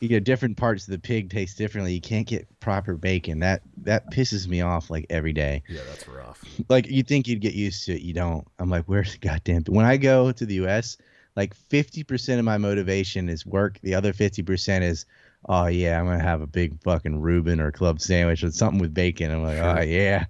you 0.00 0.08
get 0.08 0.24
different 0.24 0.56
parts 0.56 0.86
of 0.86 0.92
the 0.92 0.98
pig 0.98 1.30
taste 1.30 1.56
differently. 1.56 1.94
You 1.94 2.00
can't 2.00 2.26
get 2.26 2.46
proper 2.60 2.94
bacon. 2.94 3.38
That 3.40 3.62
that 3.78 4.10
pisses 4.12 4.46
me 4.46 4.60
off 4.60 4.90
like 4.90 5.06
every 5.10 5.32
day. 5.32 5.62
yeah, 5.68 5.80
that's 5.88 6.06
rough. 6.08 6.44
Like 6.68 6.88
you 6.88 7.02
think 7.02 7.26
you'd 7.28 7.40
get 7.40 7.54
used 7.54 7.84
to 7.86 7.94
it, 7.94 8.02
you 8.02 8.12
don't. 8.14 8.46
I'm 8.58 8.68
like, 8.70 8.84
where's 8.84 9.12
the 9.12 9.18
goddamn? 9.18 9.64
When 9.68 9.86
I 9.86 9.96
go 9.96 10.30
to 10.32 10.44
the 10.46 10.54
U.S., 10.56 10.96
like 11.36 11.56
50% 11.56 12.38
of 12.38 12.44
my 12.44 12.58
motivation 12.58 13.28
is 13.28 13.44
work. 13.46 13.78
The 13.82 13.94
other 13.94 14.12
50% 14.12 14.82
is, 14.82 15.06
oh 15.48 15.66
yeah, 15.66 15.98
I'm 15.98 16.06
gonna 16.06 16.22
have 16.22 16.42
a 16.42 16.46
big 16.46 16.80
fucking 16.82 17.20
Reuben 17.20 17.60
or 17.60 17.72
club 17.72 18.00
sandwich 18.00 18.44
or 18.44 18.50
something 18.50 18.80
with 18.80 18.92
bacon. 18.94 19.30
I'm 19.30 19.42
like, 19.42 19.56
Sure. 19.58 19.78
oh 19.78 19.82
yeah, 19.82 20.24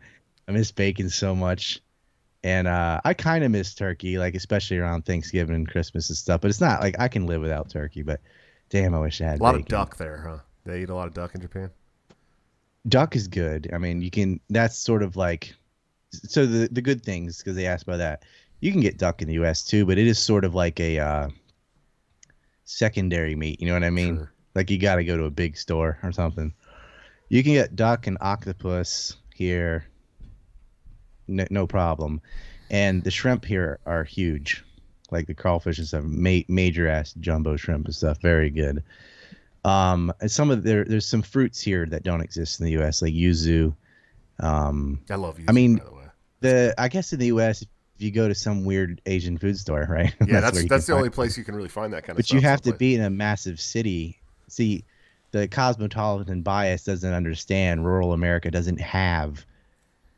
I 0.49 0.53
miss 0.53 0.71
bacon 0.73 1.11
so 1.11 1.35
much. 1.35 1.81
And 2.43 2.69
uh, 2.69 3.01
I 3.05 3.15
kind 3.15 3.43
of 3.43 3.51
miss 3.51 3.75
turkey, 3.75 4.19
like 4.19 4.35
especially 4.35 4.77
around 4.77 5.07
Thanksgiving 5.07 5.57
and 5.57 5.67
Christmas 5.69 6.11
and 6.11 6.17
stuff. 6.19 6.43
But 6.43 6.51
it's 6.51 6.61
not 6.61 6.83
like 6.83 6.95
I 6.99 7.09
can 7.09 7.27
live 7.27 7.41
without 7.41 7.71
turkey. 7.71 8.03
But 8.03 8.21
damn, 8.71 8.95
I 8.95 9.01
wish 9.01 9.21
I 9.21 9.25
had 9.27 9.41
A 9.41 9.43
lot 9.43 9.55
of 9.55 9.67
duck 9.67 9.97
there, 9.97 10.19
huh? 10.19 10.39
They 10.65 10.83
eat 10.83 10.89
a 10.89 10.95
lot 10.95 11.07
of 11.09 11.15
duck 11.15 11.35
in 11.35 11.41
Japan. 11.41 11.71
duck 12.89 13.17
is 13.17 13.29
good. 13.29 13.71
I 13.73 13.79
mean, 13.79 14.03
you 14.03 14.11
can. 14.11 14.41
That's 14.51 14.77
sort 14.79 15.03
of 15.03 15.17
like. 15.17 15.55
So 16.11 16.47
the 16.47 16.69
the 16.71 16.83
good 16.83 17.03
things 17.03 17.39
because 17.39 17.57
they 17.57 17.67
asked 17.67 17.85
about 17.85 17.99
that. 17.99 18.23
You 18.61 18.73
can 18.73 18.81
get 18.81 18.99
duck 18.99 19.21
in 19.21 19.29
the 19.29 19.35
U.S. 19.35 19.65
too, 19.65 19.85
but 19.85 19.99
it 19.99 20.07
is 20.07 20.19
sort 20.19 20.45
of 20.45 20.55
like 20.55 20.81
a 20.81 20.99
uh, 20.99 21.29
secondary 22.65 23.35
meat. 23.35 23.61
You 23.61 23.67
know 23.67 23.75
what 23.75 23.85
I 23.85 23.91
mean? 23.91 24.17
Sure. 24.17 24.33
Like 24.55 24.71
you 24.71 24.79
got 24.79 24.97
to 24.97 25.05
go 25.05 25.17
to 25.17 25.25
a 25.25 25.31
big 25.31 25.57
store 25.57 25.99
or 26.03 26.13
something. 26.13 26.55
You 27.29 27.43
can 27.43 27.53
get 27.53 27.75
duck 27.77 28.07
and 28.07 28.17
octopus 28.21 29.17
here, 29.35 29.87
no, 31.27 31.47
no 31.51 31.67
problem. 31.67 32.21
And 32.71 33.03
the 33.03 33.11
shrimp 33.11 33.45
here 33.45 33.81
are 33.87 34.05
huge, 34.05 34.65
like 35.11 35.27
the 35.27 35.35
crawfish 35.35 35.79
and 35.79 35.87
stuff. 35.87 36.05
Ma- 36.05 36.41
major 36.49 36.89
ass 36.89 37.15
jumbo 37.21 37.57
shrimp 37.57 37.87
and 37.87 37.95
stuff, 37.95 38.21
very 38.21 38.51
good. 38.51 38.83
Um, 39.65 40.13
and 40.21 40.31
some 40.31 40.51
of 40.51 40.63
there, 40.63 40.85
there's 40.85 41.07
some 41.07 41.23
fruits 41.23 41.61
here 41.61 41.87
that 41.87 42.03
don't 42.03 42.21
exist 42.21 42.61
in 42.61 42.67
the 42.67 42.73
U.S. 42.73 43.01
like 43.01 43.15
yuzu. 43.15 43.75
Um, 44.41 45.01
I 45.11 45.15
love 45.15 45.39
you. 45.39 45.47
I 45.49 45.53
mean, 45.53 45.77
by 45.77 45.85
the 45.85 45.93
way. 45.93 46.05
the 46.41 46.75
I 46.79 46.89
guess 46.89 47.13
in 47.13 47.19
the 47.19 47.27
U.S. 47.27 47.63
if 47.63 47.69
you 47.99 48.11
go 48.11 48.29
to 48.29 48.35
some 48.35 48.65
weird 48.65 49.01
Asian 49.07 49.39
food 49.39 49.59
store, 49.59 49.87
right? 49.91 50.15
Yeah, 50.27 50.41
that's 50.41 50.63
you 50.63 50.69
that's, 50.69 50.87
the 50.87 50.93
only 50.93 51.11
place 51.11 51.39
you 51.39 51.45
can 51.45 51.55
really 51.55 51.69
find 51.69 51.93
that 51.93 52.03
kind 52.03 52.11
of 52.11 52.17
but 52.17 52.31
you 52.31 52.41
have 52.41 52.61
to 52.63 52.75
be 52.75 52.95
in 52.95 53.03
a 53.03 53.11
massive 53.11 53.59
city. 53.59 54.21
See, 54.49 54.85
the 55.31 55.49
cosmopolitan 55.49 56.43
bias 56.43 56.85
doesn't 56.85 57.13
understand 57.13 57.85
rural 57.85 58.13
America 58.13 58.51
doesn't 58.51 58.81
have 58.81 59.45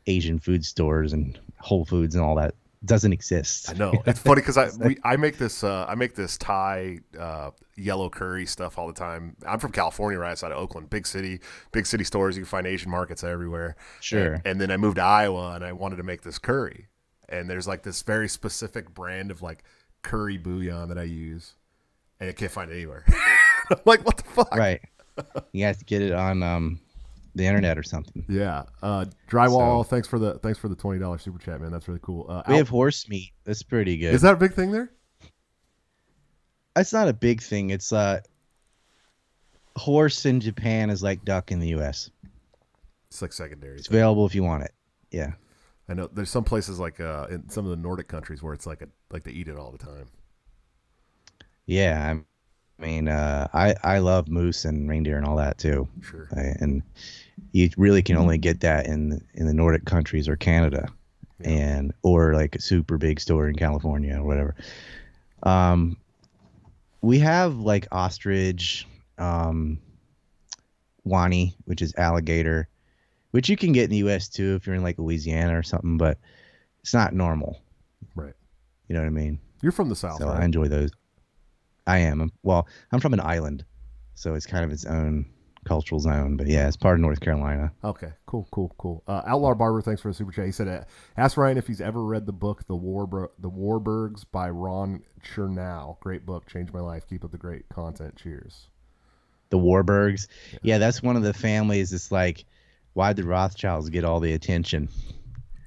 Asian 0.07 0.39
food 0.39 0.65
stores 0.65 1.13
and 1.13 1.39
Whole 1.59 1.85
Foods 1.85 2.15
and 2.15 2.23
all 2.23 2.35
that. 2.35 2.53
Doesn't 2.85 3.13
exist. 3.13 3.69
I 3.69 3.73
know 3.73 3.93
it's 4.05 4.19
funny 4.23 4.41
because 4.41 4.57
I 4.57 4.69
we, 4.79 4.97
I 5.03 5.17
make 5.17 5.37
this 5.37 5.63
uh, 5.63 5.85
I 5.87 5.95
make 5.95 6.15
this 6.15 6.37
Thai 6.37 6.99
uh, 7.19 7.51
yellow 7.75 8.09
curry 8.09 8.45
stuff 8.45 8.77
all 8.77 8.87
the 8.87 8.93
time. 8.93 9.35
I'm 9.47 9.59
from 9.59 9.71
California, 9.71 10.19
right 10.19 10.31
outside 10.31 10.51
of 10.51 10.57
Oakland, 10.57 10.89
big 10.89 11.07
city, 11.07 11.39
big 11.71 11.85
city 11.85 12.03
stores. 12.03 12.35
You 12.35 12.43
can 12.43 12.49
find 12.49 12.67
Asian 12.67 12.91
markets 12.91 13.23
everywhere. 13.23 13.75
Sure. 14.01 14.33
And, 14.33 14.45
and 14.45 14.61
then 14.61 14.71
I 14.71 14.77
moved 14.77 14.97
to 14.97 15.03
Iowa, 15.03 15.55
and 15.55 15.63
I 15.63 15.71
wanted 15.73 15.97
to 15.97 16.03
make 16.03 16.21
this 16.21 16.37
curry. 16.37 16.87
And 17.29 17.49
there's 17.49 17.67
like 17.67 17.83
this 17.83 18.03
very 18.03 18.29
specific 18.29 18.93
brand 18.93 19.31
of 19.31 19.41
like 19.41 19.63
curry 20.01 20.37
bouillon 20.37 20.89
that 20.89 20.97
I 20.97 21.03
use, 21.03 21.55
and 22.19 22.29
I 22.29 22.33
can't 22.33 22.51
find 22.51 22.71
it 22.71 22.75
anywhere. 22.75 23.05
Like, 23.83 24.05
what 24.05 24.15
the 24.15 24.23
fuck? 24.23 24.55
Right. 24.55 24.79
You 25.51 25.65
have 25.65 25.77
to 25.79 25.83
get 25.83 26.01
it 26.01 26.13
on 26.13 26.41
um, 26.41 26.79
the 27.37 27.45
internet 27.45 27.77
or 27.77 27.83
something. 27.83 28.25
Yeah. 28.27 28.63
Uh, 28.81 29.05
drywall. 29.29 29.83
So- 29.83 29.89
Thanks 29.89 30.07
for 30.07 30.19
the 30.19 30.39
thanks 30.39 30.59
for 30.59 30.67
the 30.67 30.75
twenty 30.75 30.99
dollars 30.99 31.21
super 31.21 31.39
chat, 31.39 31.61
man. 31.61 31.71
That's 31.71 31.87
really 31.87 31.99
cool. 32.03 32.25
Uh, 32.29 32.43
We 32.47 32.53
Al- 32.53 32.57
have 32.59 32.69
horse 32.69 33.07
meat. 33.07 33.31
That's 33.45 33.63
pretty 33.63 33.97
good. 33.97 34.13
is 34.13 34.21
that 34.21 34.33
a 34.33 34.37
big 34.37 34.53
thing 34.53 34.71
there? 34.71 34.91
It's 36.75 36.93
not 36.93 37.07
a 37.07 37.13
big 37.13 37.41
thing. 37.41 37.71
It's 37.71 37.91
uh, 37.91 38.19
horse 39.75 40.25
in 40.25 40.39
Japan 40.39 40.89
is 40.89 41.01
like 41.01 41.23
duck 41.25 41.51
in 41.51 41.59
the 41.59 41.69
U.S. 41.69 42.09
It's 43.09 43.21
like 43.21 43.33
secondary. 43.33 43.77
It's 43.77 43.87
available 43.87 44.25
if 44.25 44.35
you 44.35 44.43
want 44.43 44.63
it. 44.63 44.73
Yeah. 45.11 45.33
I 45.89 45.93
know 45.93 46.07
there's 46.11 46.29
some 46.29 46.43
places 46.43 46.79
like 46.79 46.99
uh, 46.99 47.27
in 47.29 47.49
some 47.49 47.63
of 47.65 47.71
the 47.71 47.77
Nordic 47.77 48.07
countries 48.09 48.43
where 48.43 48.53
it's 48.53 48.65
like 48.67 48.81
a 48.81 48.87
like 49.09 49.23
they 49.23 49.31
eat 49.31 49.47
it 49.47 49.57
all 49.57 49.71
the 49.71 49.77
time. 49.77 50.07
Yeah. 51.65 52.17
I'm- 52.79 52.89
mean, 52.89 53.07
uh, 53.07 53.47
I 53.53 53.75
I 53.83 53.97
love 53.99 54.27
moose 54.27 54.65
and 54.65 54.87
reindeer 54.89 55.17
and 55.17 55.25
all 55.25 55.37
that 55.37 55.57
too. 55.57 55.87
Sure. 56.01 56.27
Right? 56.35 56.55
And 56.59 56.83
you 57.51 57.69
really 57.77 58.01
can 58.01 58.17
only 58.17 58.37
get 58.37 58.59
that 58.61 58.85
in 58.87 59.21
in 59.33 59.47
the 59.47 59.53
Nordic 59.53 59.85
countries 59.85 60.27
or 60.27 60.35
Canada, 60.35 60.87
Yeah. 61.39 61.49
and 61.49 61.93
or 62.03 62.33
like 62.33 62.55
a 62.55 62.61
super 62.61 62.97
big 62.97 63.19
store 63.19 63.47
in 63.47 63.55
California 63.55 64.17
or 64.19 64.23
whatever. 64.23 64.55
Um, 65.43 65.97
we 67.01 67.19
have 67.19 67.55
like 67.55 67.87
ostrich, 67.91 68.87
um, 69.17 69.79
wani, 71.03 71.55
which 71.65 71.81
is 71.81 71.93
alligator, 71.95 72.67
which 73.31 73.49
you 73.49 73.55
can 73.57 73.71
get 73.71 73.85
in 73.85 73.89
the 73.91 73.97
U.S. 73.97 74.27
too 74.27 74.55
if 74.55 74.65
you're 74.67 74.75
in 74.75 74.83
like 74.83 74.97
Louisiana 74.99 75.57
or 75.57 75.63
something, 75.63 75.97
but 75.97 76.17
it's 76.81 76.93
not 76.93 77.13
normal. 77.13 77.59
Right. 78.15 78.33
You 78.87 78.95
know 78.95 79.01
what 79.01 79.07
I 79.07 79.11
mean? 79.11 79.39
You're 79.61 79.71
from 79.71 79.89
the 79.89 79.95
south, 79.95 80.19
so 80.19 80.27
I 80.29 80.43
enjoy 80.45 80.67
those. 80.67 80.91
I 81.87 81.99
am. 81.99 82.31
Well, 82.43 82.67
I'm 82.91 82.99
from 82.99 83.13
an 83.13 83.21
island, 83.21 83.65
so 84.13 84.35
it's 84.35 84.45
kind 84.45 84.63
of 84.63 84.71
its 84.71 84.85
own 84.85 85.25
cultural 85.65 85.99
zone. 85.99 86.37
But 86.37 86.47
yeah, 86.47 86.67
it's 86.67 86.77
part 86.77 86.95
of 86.95 87.01
North 87.01 87.19
Carolina. 87.19 87.71
Okay, 87.83 88.11
cool, 88.25 88.47
cool, 88.51 88.75
cool. 88.77 89.03
Uh, 89.07 89.21
Outlaw 89.25 89.53
Barber, 89.55 89.81
thanks 89.81 90.01
for 90.01 90.09
the 90.09 90.13
super 90.13 90.31
chat. 90.31 90.45
He 90.45 90.51
said, 90.51 90.67
uh, 90.67 90.83
"Ask 91.17 91.37
Ryan 91.37 91.57
if 91.57 91.67
he's 91.67 91.81
ever 91.81 92.03
read 92.03 92.25
the 92.25 92.33
book 92.33 92.67
The 92.67 92.75
War 92.75 93.31
The 93.39 93.49
Warburgs 93.49 94.25
by 94.31 94.49
Ron 94.49 95.01
Chernow. 95.23 95.99
Great 95.99 96.25
book, 96.25 96.45
changed 96.47 96.73
my 96.73 96.81
life. 96.81 97.07
Keep 97.07 97.23
up 97.23 97.31
the 97.31 97.37
great 97.37 97.67
content. 97.69 98.15
Cheers." 98.17 98.67
The 99.49 99.57
Warburgs. 99.57 100.27
Yeah, 100.61 100.77
that's 100.77 101.01
one 101.01 101.15
of 101.15 101.23
the 101.23 101.33
families. 101.33 101.93
It's 101.93 102.11
like, 102.11 102.43
why 102.93 103.13
did 103.13 103.23
Rothschilds 103.23 103.89
get 103.89 104.03
all 104.03 104.19
the 104.19 104.33
attention? 104.33 104.89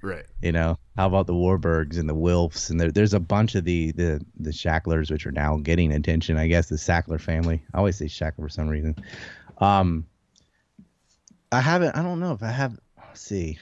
Right. 0.03 0.25
You 0.41 0.53
know, 0.53 0.79
how 0.97 1.07
about 1.07 1.27
the 1.27 1.35
Warburgs 1.35 1.99
and 1.99 2.09
the 2.09 2.15
Wilfs? 2.15 2.71
And 2.71 2.81
there, 2.81 2.91
there's 2.91 3.15
a 3.15 3.21
bunch 3.21 3.55
of 3.55 3.65
the 3.65 3.93
the 3.93 4.25
the 4.39 4.51
Shacklers, 4.51 5.11
which 5.11 5.27
are 5.27 5.33
now 5.33 5.59
getting 5.59 5.93
attention. 5.93 6.37
I 6.37 6.47
guess 6.47 6.69
the 6.69 6.77
Sackler 6.77 7.21
family. 7.21 7.63
I 7.75 7.79
always 7.79 7.97
say 7.97 8.07
Shackler 8.07 8.45
for 8.45 8.49
some 8.49 8.69
reason. 8.69 8.97
Um, 9.59 10.07
I 11.53 11.61
haven't. 11.61 11.97
I 11.97 12.03
don't 12.03 12.21
know 12.21 12.33
if 12.33 12.43
I 12.43 12.51
have. 12.51 12.79
Let's 12.97 13.21
see. 13.21 13.59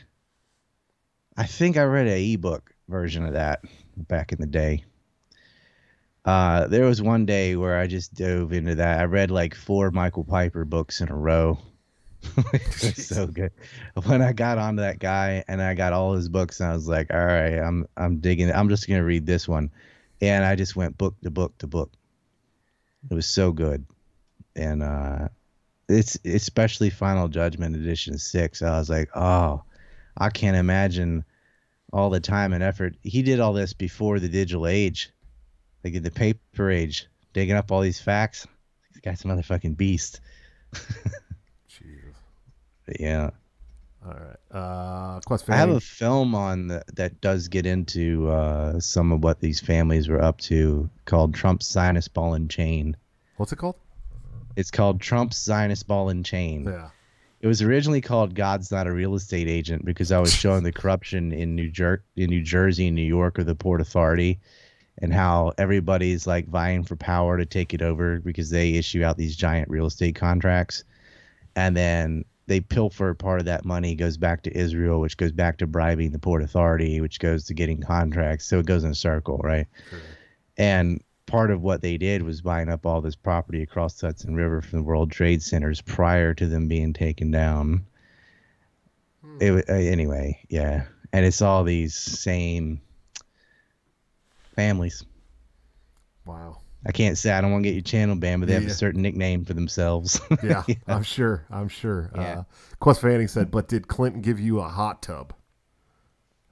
I 1.37 1.47
think 1.47 1.77
I 1.77 1.85
read 1.85 2.07
a 2.07 2.33
ebook 2.35 2.75
version 2.89 3.25
of 3.25 3.33
that 3.35 3.63
back 3.97 4.33
in 4.33 4.41
the 4.41 4.47
day. 4.47 4.85
Uh, 6.25 6.67
there 6.67 6.85
was 6.85 7.01
one 7.01 7.27
day 7.27 7.57
where 7.57 7.79
I 7.79 7.87
just 7.87 8.13
dove 8.15 8.53
into 8.53 8.75
that. 8.77 9.01
I 9.01 9.05
read 9.05 9.31
like 9.31 9.55
four 9.55 9.91
Michael 9.91 10.25
Piper 10.25 10.65
books 10.65 11.01
in 11.01 11.09
a 11.09 11.17
row. 11.17 11.59
it 12.53 12.83
was 12.83 13.07
so 13.07 13.27
good. 13.27 13.53
When 14.05 14.23
I 14.23 14.33
got 14.33 14.59
onto 14.59 14.83
that 14.83 14.99
guy 14.99 15.45
and 15.49 15.63
I 15.63 15.75
got 15.75 15.93
all 15.93 16.15
his 16.15 16.29
books, 16.29 16.61
and 16.61 16.71
I 16.71 16.73
was 16.73 16.89
like, 16.89 17.13
all 17.13 17.25
right, 17.25 17.59
I'm 17.59 17.87
I'm 17.97 18.19
digging. 18.19 18.49
it. 18.49 18.55
I'm 18.55 18.69
just 18.69 18.89
gonna 18.89 19.05
read 19.05 19.27
this 19.27 19.47
one, 19.49 19.71
and 20.21 20.45
I 20.45 20.57
just 20.57 20.77
went 20.77 20.99
book 20.99 21.15
to 21.23 21.31
book 21.31 21.57
to 21.59 21.67
book. 21.67 21.93
It 23.11 23.15
was 23.15 23.27
so 23.27 23.53
good, 23.53 23.87
and 24.57 24.83
uh, 24.83 25.29
it's 25.89 26.19
especially 26.25 26.91
Final 26.91 27.29
Judgment 27.29 27.77
Edition 27.77 28.19
six. 28.19 28.63
I 28.63 28.79
was 28.79 28.91
like, 28.91 29.09
oh, 29.17 29.63
I 30.17 30.31
can't 30.31 30.57
imagine 30.57 31.25
all 31.93 32.11
the 32.11 32.21
time 32.21 32.53
and 32.53 32.63
effort. 32.63 32.97
He 33.03 33.23
did 33.23 33.41
all 33.41 33.53
this 33.53 33.73
before 33.73 34.19
the 34.19 34.29
digital 34.29 34.67
age, 34.67 35.11
like 35.85 35.95
in 35.95 36.03
the 36.03 36.11
paper 36.11 36.71
age, 36.71 37.07
digging 37.33 37.57
up 37.57 37.71
all 37.71 37.81
these 37.81 38.01
facts. 38.01 38.47
This 38.93 39.01
guy's 39.01 39.25
a 39.25 39.29
motherfucking 39.29 39.77
beast. 39.77 40.21
But 42.89 43.01
yeah. 43.01 43.31
All 44.03 44.15
right. 44.15 44.37
Uh, 44.51 45.21
I 45.49 45.57
have 45.57 45.69
a 45.69 45.81
film 45.81 46.35
on 46.35 46.69
the, 46.69 46.83
that 46.95 47.21
does 47.21 47.49
get 47.49 47.67
into 47.67 48.31
uh, 48.31 48.81
some 48.81 49.13
of 49.13 49.23
what 49.23 49.41
these 49.41 49.61
families 49.61 50.09
were 50.09 50.23
up 50.23 50.39
to 50.43 50.89
called 51.05 51.35
Trump's 51.35 51.67
Zionist 51.67 52.15
Ball 52.15 52.33
and 52.33 52.51
Chain. 52.51 52.97
What's 53.37 53.53
it 53.53 53.57
called? 53.57 53.75
It's 54.57 54.71
called 54.71 55.03
Trump's 55.03 55.37
Zionist 55.37 55.87
Ball 55.87 56.09
and 56.09 56.25
Chain. 56.25 56.65
Yeah. 56.65 56.89
It 57.43 57.47
was 57.47 57.61
originally 57.61 58.01
called 58.01 58.35
God's 58.35 58.73
Not 58.73 58.87
a 58.87 58.93
Real 58.93 59.15
Estate 59.15 59.49
Agent 59.49 59.85
because 59.85 60.11
I 60.11 60.19
was 60.19 60.35
showing 60.35 60.65
the 60.65 60.73
corruption 60.73 61.31
in 61.31 61.55
New 61.55 61.71
Jer- 61.71 62.03
in 62.17 62.31
New 62.31 62.43
Jersey 62.43 62.87
and 62.87 62.97
New 62.97 63.03
York 63.03 63.39
or 63.39 63.45
the 63.45 63.55
Port 63.55 63.83
Authority 63.83 64.41
and 65.03 65.13
how 65.13 65.53
everybody's 65.59 66.27
like 66.27 66.49
vying 66.49 66.85
for 66.85 66.97
power 66.97 67.37
to 67.37 67.45
take 67.45 67.75
it 67.75 67.83
over 67.83 68.19
because 68.19 68.49
they 68.49 68.77
issue 68.77 69.05
out 69.05 69.19
these 69.19 69.37
giant 69.37 69.69
real 69.69 69.87
estate 69.87 70.15
contracts. 70.15 70.85
And 71.55 71.77
then 71.77 72.25
they 72.49 72.61
pilfer 72.61 73.13
part 73.13 73.41
of 73.41 73.45
that 73.45 73.65
money 73.67 73.95
goes 73.95 74.17
back 74.17 74.43
to 74.43 74.59
Israel, 74.59 75.01
which 75.01 75.19
goes 75.19 75.33
back 75.33 75.59
to 75.59 75.67
bribing 75.67 76.11
the 76.11 76.19
port 76.19 76.43
authority, 76.43 77.01
which 77.01 77.21
goes 77.21 77.45
to 77.45 77.55
getting 77.55 77.81
contracts. 77.81 78.47
So 78.47 78.59
it 78.59 78.67
goes 78.67 78.85
in 78.85 78.91
a 78.91 78.95
circle, 78.95 79.39
right? 79.45 79.67
And 80.57 81.03
part 81.27 81.51
of 81.51 81.61
what 81.61 81.83
they 81.83 81.99
did 81.99 82.23
was 82.23 82.41
buying 82.41 82.71
up 82.71 82.87
all 82.87 83.03
this 83.03 83.15
property 83.15 83.63
across 83.63 83.95
the 84.01 84.07
Hudson 84.07 84.35
River 84.35 84.63
from 84.63 84.79
the 84.79 84.83
World 84.83 85.13
Trade 85.13 85.43
Centers 85.43 85.83
prior 85.83 86.33
to 86.35 86.47
them 86.47 86.69
being 86.69 86.95
taken 86.95 87.31
down. 87.31 87.85
Hmm. 89.23 89.37
It 89.41 89.69
uh, 89.69 89.75
anyway, 89.75 90.41
yeah, 90.49 90.85
and 91.13 91.27
it's 91.27 91.43
all 91.43 91.65
these 91.65 91.95
same 91.95 92.81
families. 94.57 95.05
Wow. 96.25 96.61
I 96.87 96.93
can't 96.93 97.19
say 97.19 97.33
I 97.33 97.41
don't 97.41 97.51
want 97.51 97.65
to 97.65 97.69
get 97.69 97.75
your 97.75 97.83
channel 97.83 98.15
banned, 98.17 98.41
but 98.41 98.47
they 98.47 98.55
have 98.55 98.63
Yeah. 98.63 98.71
a 98.71 98.75
certain 98.75 99.03
nickname 99.03 99.45
for 99.45 99.53
themselves. 99.55 100.21
Yeah, 100.43 100.63
I'm 100.87 101.03
sure. 101.03 101.45
I'm 101.51 101.69
sure. 101.69 102.11
Yeah. 102.15 102.21
Uh, 102.41 102.43
Quest 102.81 103.01
Fanning 103.01 103.29
said, 103.29 103.51
but 103.51 103.69
did 103.69 103.89
Clinton 103.89 104.21
give 104.23 104.39
you 104.39 104.61
a 104.61 104.69
hot 104.69 105.03
tub? 105.03 105.33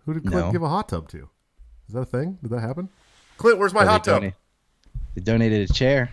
Who 0.04 0.14
did 0.14 0.22
Clinton 0.24 0.46
No. 0.48 0.52
give 0.52 0.62
a 0.62 0.68
hot 0.68 0.88
tub 0.88 1.08
to? 1.10 1.28
Is 1.88 1.94
that 1.94 2.00
a 2.00 2.04
thing? 2.06 2.38
Did 2.42 2.50
that 2.50 2.60
happen? 2.60 2.88
Clint, 3.38 3.58
where's 3.58 3.72
my 3.74 3.82
Well, 3.84 3.92
hot 3.92 4.04
tub? 4.04 4.22
they 4.22 5.20
donated 5.22 5.70
a 5.70 5.72
chair. 5.72 6.10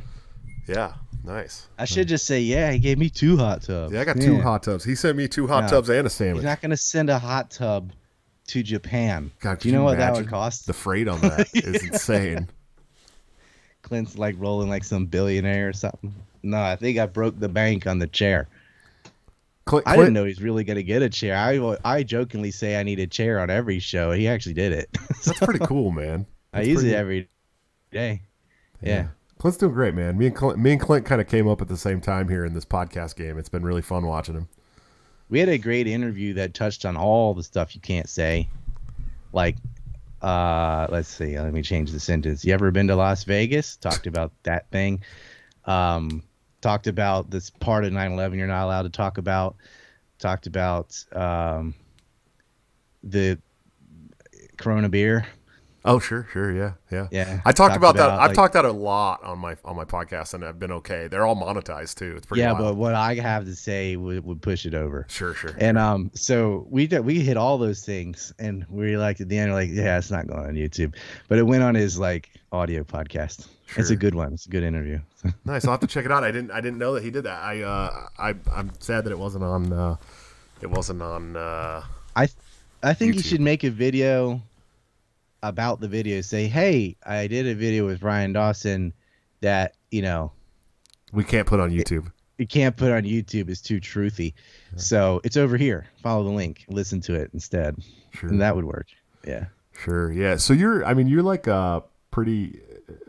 Yeah, 0.67 0.93
nice. 1.23 1.67
I 1.77 1.85
should 1.85 2.07
just 2.07 2.25
say, 2.25 2.39
yeah, 2.39 2.71
he 2.71 2.79
gave 2.79 2.97
me 2.97 3.09
two 3.09 3.35
hot 3.37 3.63
tubs. 3.63 3.93
Yeah, 3.93 4.01
I 4.01 4.05
got 4.05 4.19
two 4.21 4.39
hot 4.39 4.63
tubs. 4.63 4.83
He 4.83 4.95
sent 4.95 5.17
me 5.17 5.27
two 5.27 5.47
hot 5.47 5.63
No. 5.63 5.69
tubs 5.69 5.89
and 5.89 6.05
a 6.07 6.09
sandwich. 6.09 6.37
He's 6.37 6.45
not 6.45 6.61
going 6.61 6.69
to 6.71 6.77
send 6.77 7.09
a 7.09 7.19
hot 7.19 7.49
tub 7.51 7.91
to 8.47 8.63
Japan. 8.63 9.31
God, 9.41 9.59
Do 9.59 9.67
you 9.67 9.73
could 9.73 9.77
know 9.79 9.83
what 9.83 9.97
that 9.97 10.13
would 10.13 10.29
cost? 10.29 10.67
The 10.67 10.73
freight 10.73 11.07
on 11.07 11.19
that 11.21 11.49
is 11.53 11.83
insane. 11.87 12.47
Clint's 13.93 14.17
like 14.17 14.33
rolling 14.39 14.69
like 14.69 14.83
some 14.83 15.05
billionaire 15.05 15.69
or 15.69 15.73
something. 15.73 16.11
No, 16.41 16.59
I 16.59 16.75
think 16.75 16.97
I 16.97 17.05
broke 17.05 17.39
the 17.39 17.47
bank 17.47 17.85
on 17.85 17.99
the 17.99 18.07
chair. 18.07 18.47
Clint, 19.65 19.87
I 19.87 19.95
didn't 19.95 20.13
know 20.13 20.25
he's 20.25 20.41
really 20.41 20.63
going 20.63 20.77
to 20.77 20.83
get 20.83 21.03
a 21.03 21.09
chair. 21.09 21.37
I, 21.37 21.77
I 21.85 22.01
jokingly 22.01 22.49
say 22.49 22.79
I 22.79 22.81
need 22.81 22.99
a 22.99 23.05
chair 23.05 23.39
on 23.39 23.51
every 23.51 23.77
show. 23.77 24.11
He 24.11 24.27
actually 24.27 24.55
did 24.55 24.71
it. 24.71 24.89
That's 25.23 25.37
pretty 25.37 25.63
cool, 25.63 25.91
man. 25.91 26.25
I 26.53 26.63
use 26.63 26.79
pretty- 26.79 26.89
it 26.89 26.97
every 26.97 27.29
day. 27.91 28.23
Yeah. 28.81 29.09
Clint's 29.37 29.59
doing 29.59 29.73
great, 29.73 29.93
man. 29.93 30.17
Me 30.17 30.25
and 30.25 30.35
Clint, 30.35 30.57
me 30.57 30.71
and 30.71 30.81
Clint 30.81 31.05
kind 31.05 31.21
of 31.21 31.27
came 31.27 31.47
up 31.47 31.61
at 31.61 31.67
the 31.67 31.77
same 31.77 32.01
time 32.01 32.29
here 32.29 32.45
in 32.45 32.55
this 32.55 32.65
podcast 32.65 33.15
game. 33.15 33.37
It's 33.37 33.47
been 33.47 33.63
really 33.63 33.83
fun 33.83 34.07
watching 34.07 34.33
him. 34.33 34.49
We 35.29 35.39
had 35.39 35.49
a 35.49 35.59
great 35.59 35.85
interview 35.85 36.33
that 36.33 36.55
touched 36.55 36.83
on 36.83 36.97
all 36.97 37.35
the 37.35 37.43
stuff 37.43 37.75
you 37.75 37.81
can't 37.81 38.09
say. 38.09 38.49
Like, 39.33 39.57
uh, 40.23 40.87
let's 40.89 41.09
see. 41.09 41.37
Let 41.37 41.53
me 41.53 41.61
change 41.61 41.91
the 41.91 41.99
sentence. 41.99 42.45
You 42.45 42.53
ever 42.53 42.71
been 42.71 42.87
to 42.87 42.95
Las 42.95 43.25
Vegas? 43.25 43.75
Talked 43.75 44.07
about 44.07 44.31
that 44.43 44.69
thing. 44.71 45.03
Um, 45.65 46.23
talked 46.61 46.87
about 46.87 47.29
this 47.29 47.49
part 47.49 47.83
of 47.83 47.91
9/11 47.91 48.37
you're 48.37 48.47
not 48.47 48.63
allowed 48.63 48.83
to 48.83 48.89
talk 48.89 49.17
about. 49.17 49.55
Talked 50.19 50.47
about 50.47 51.03
um, 51.11 51.73
the 53.03 53.37
Corona 54.57 54.87
beer. 54.87 55.27
Oh, 55.85 55.99
sure, 55.99 56.27
sure, 56.31 56.49
yeah, 56.51 56.73
yeah. 56.89 57.07
Yeah. 57.11 57.41
I 57.43 57.51
talked, 57.51 57.75
about, 57.75 57.95
that. 57.97 58.05
about, 58.05 58.19
I've 58.21 58.27
like- 58.29 58.35
talked 58.35 58.53
that 58.53 58.63
a 58.63 58.71
lot 58.71 59.21
on 59.23 59.39
my 59.39 59.57
on 59.65 59.75
my 59.75 59.83
podcast, 59.83 60.33
and 60.33 60.43
I've 60.45 60.57
been 60.57 60.71
okay. 60.71 61.07
They're 61.09 61.25
all 61.25 61.35
monetized 61.35 61.95
too. 61.95 62.13
It's 62.15 62.25
pretty. 62.25 62.39
Yeah, 62.41 62.53
wild. 62.53 62.63
but 62.65 62.75
what 62.75 62.95
I 62.95 63.15
have 63.15 63.43
to 63.45 63.55
say 63.55 63.97
would, 63.97 64.23
would 64.25 64.41
push 64.41 64.65
it 64.65 64.73
over. 64.73 65.05
sure, 65.09 65.33
sure. 65.33 65.53
And 65.57 65.77
um, 65.77 66.09
so 66.13 66.65
we 66.69 66.87
did, 66.87 67.01
we 67.01 67.19
hit 67.19 67.35
all 67.35 67.57
those 67.57 67.83
things, 67.83 68.33
and 68.39 68.65
we 68.69 68.91
were 68.91 68.97
like 68.97 69.19
at 69.19 69.27
the 69.27 69.37
end, 69.37 69.51
like, 69.51 69.69
yeah, 69.71 69.97
it's 69.97 70.09
not 70.09 70.25
going 70.27 70.45
on 70.45 70.53
YouTube, 70.53 70.95
but 71.27 71.37
it 71.37 71.43
went 71.43 71.63
on 71.63 71.75
his 71.75 71.99
like 71.99 72.29
audio 72.53 72.83
podcast. 72.83 73.47
It's 73.75 73.89
a 73.89 73.95
good 73.95 74.13
one. 74.15 74.33
It's 74.33 74.45
a 74.45 74.49
good 74.49 74.63
interview. 74.63 74.99
nice. 75.45 75.65
I'll 75.65 75.71
have 75.71 75.79
to 75.81 75.87
check 75.87 76.05
it 76.05 76.11
out. 76.11 76.23
I 76.23 76.31
didn't 76.31 76.51
I 76.51 76.61
didn't 76.61 76.77
know 76.77 76.93
that 76.93 77.03
he 77.03 77.09
did 77.11 77.23
that. 77.23 77.41
I 77.41 77.61
uh 77.61 78.07
I 78.17 78.35
I'm 78.53 78.71
sad 78.79 79.03
that 79.05 79.11
it 79.11 79.19
wasn't 79.19 79.43
on. 79.43 79.73
uh 79.73 79.95
It 80.61 80.69
wasn't 80.69 81.01
on. 81.01 81.35
uh 81.35 81.83
I 82.15 82.29
I 82.83 82.93
think 82.93 83.15
you 83.15 83.21
should 83.21 83.41
make 83.41 83.63
a 83.63 83.69
video 83.71 84.41
about 85.43 85.79
the 85.79 85.87
video. 85.87 86.21
Say, 86.21 86.47
hey, 86.47 86.95
I 87.05 87.27
did 87.27 87.45
a 87.47 87.53
video 87.53 87.85
with 87.85 88.01
Ryan 88.01 88.33
Dawson 88.33 88.93
that 89.41 89.75
you 89.91 90.01
know 90.01 90.31
We 91.11 91.23
can't 91.23 91.45
put 91.47 91.59
on 91.59 91.69
YouTube. 91.69 92.11
you 92.39 92.47
can't 92.47 92.75
put 92.75 92.91
on 92.91 93.03
YouTube. 93.03 93.49
It's 93.49 93.61
too 93.61 93.79
truthy. 93.79 94.33
So 94.77 95.21
it's 95.23 95.37
over 95.37 95.55
here. 95.57 95.85
Follow 96.01 96.23
the 96.23 96.31
link. 96.31 96.65
Listen 96.69 96.99
to 97.01 97.13
it 97.13 97.29
instead, 97.33 97.75
Sure. 98.11 98.29
and 98.29 98.41
that 98.41 98.55
would 98.55 98.65
work. 98.65 98.87
Yeah. 99.27 99.45
Sure. 99.83 100.11
Yeah. 100.11 100.37
So 100.37 100.53
you're. 100.53 100.83
I 100.85 100.93
mean, 100.95 101.07
you're 101.07 101.21
like 101.23 101.47
uh 101.47 101.81
pretty 102.11 102.59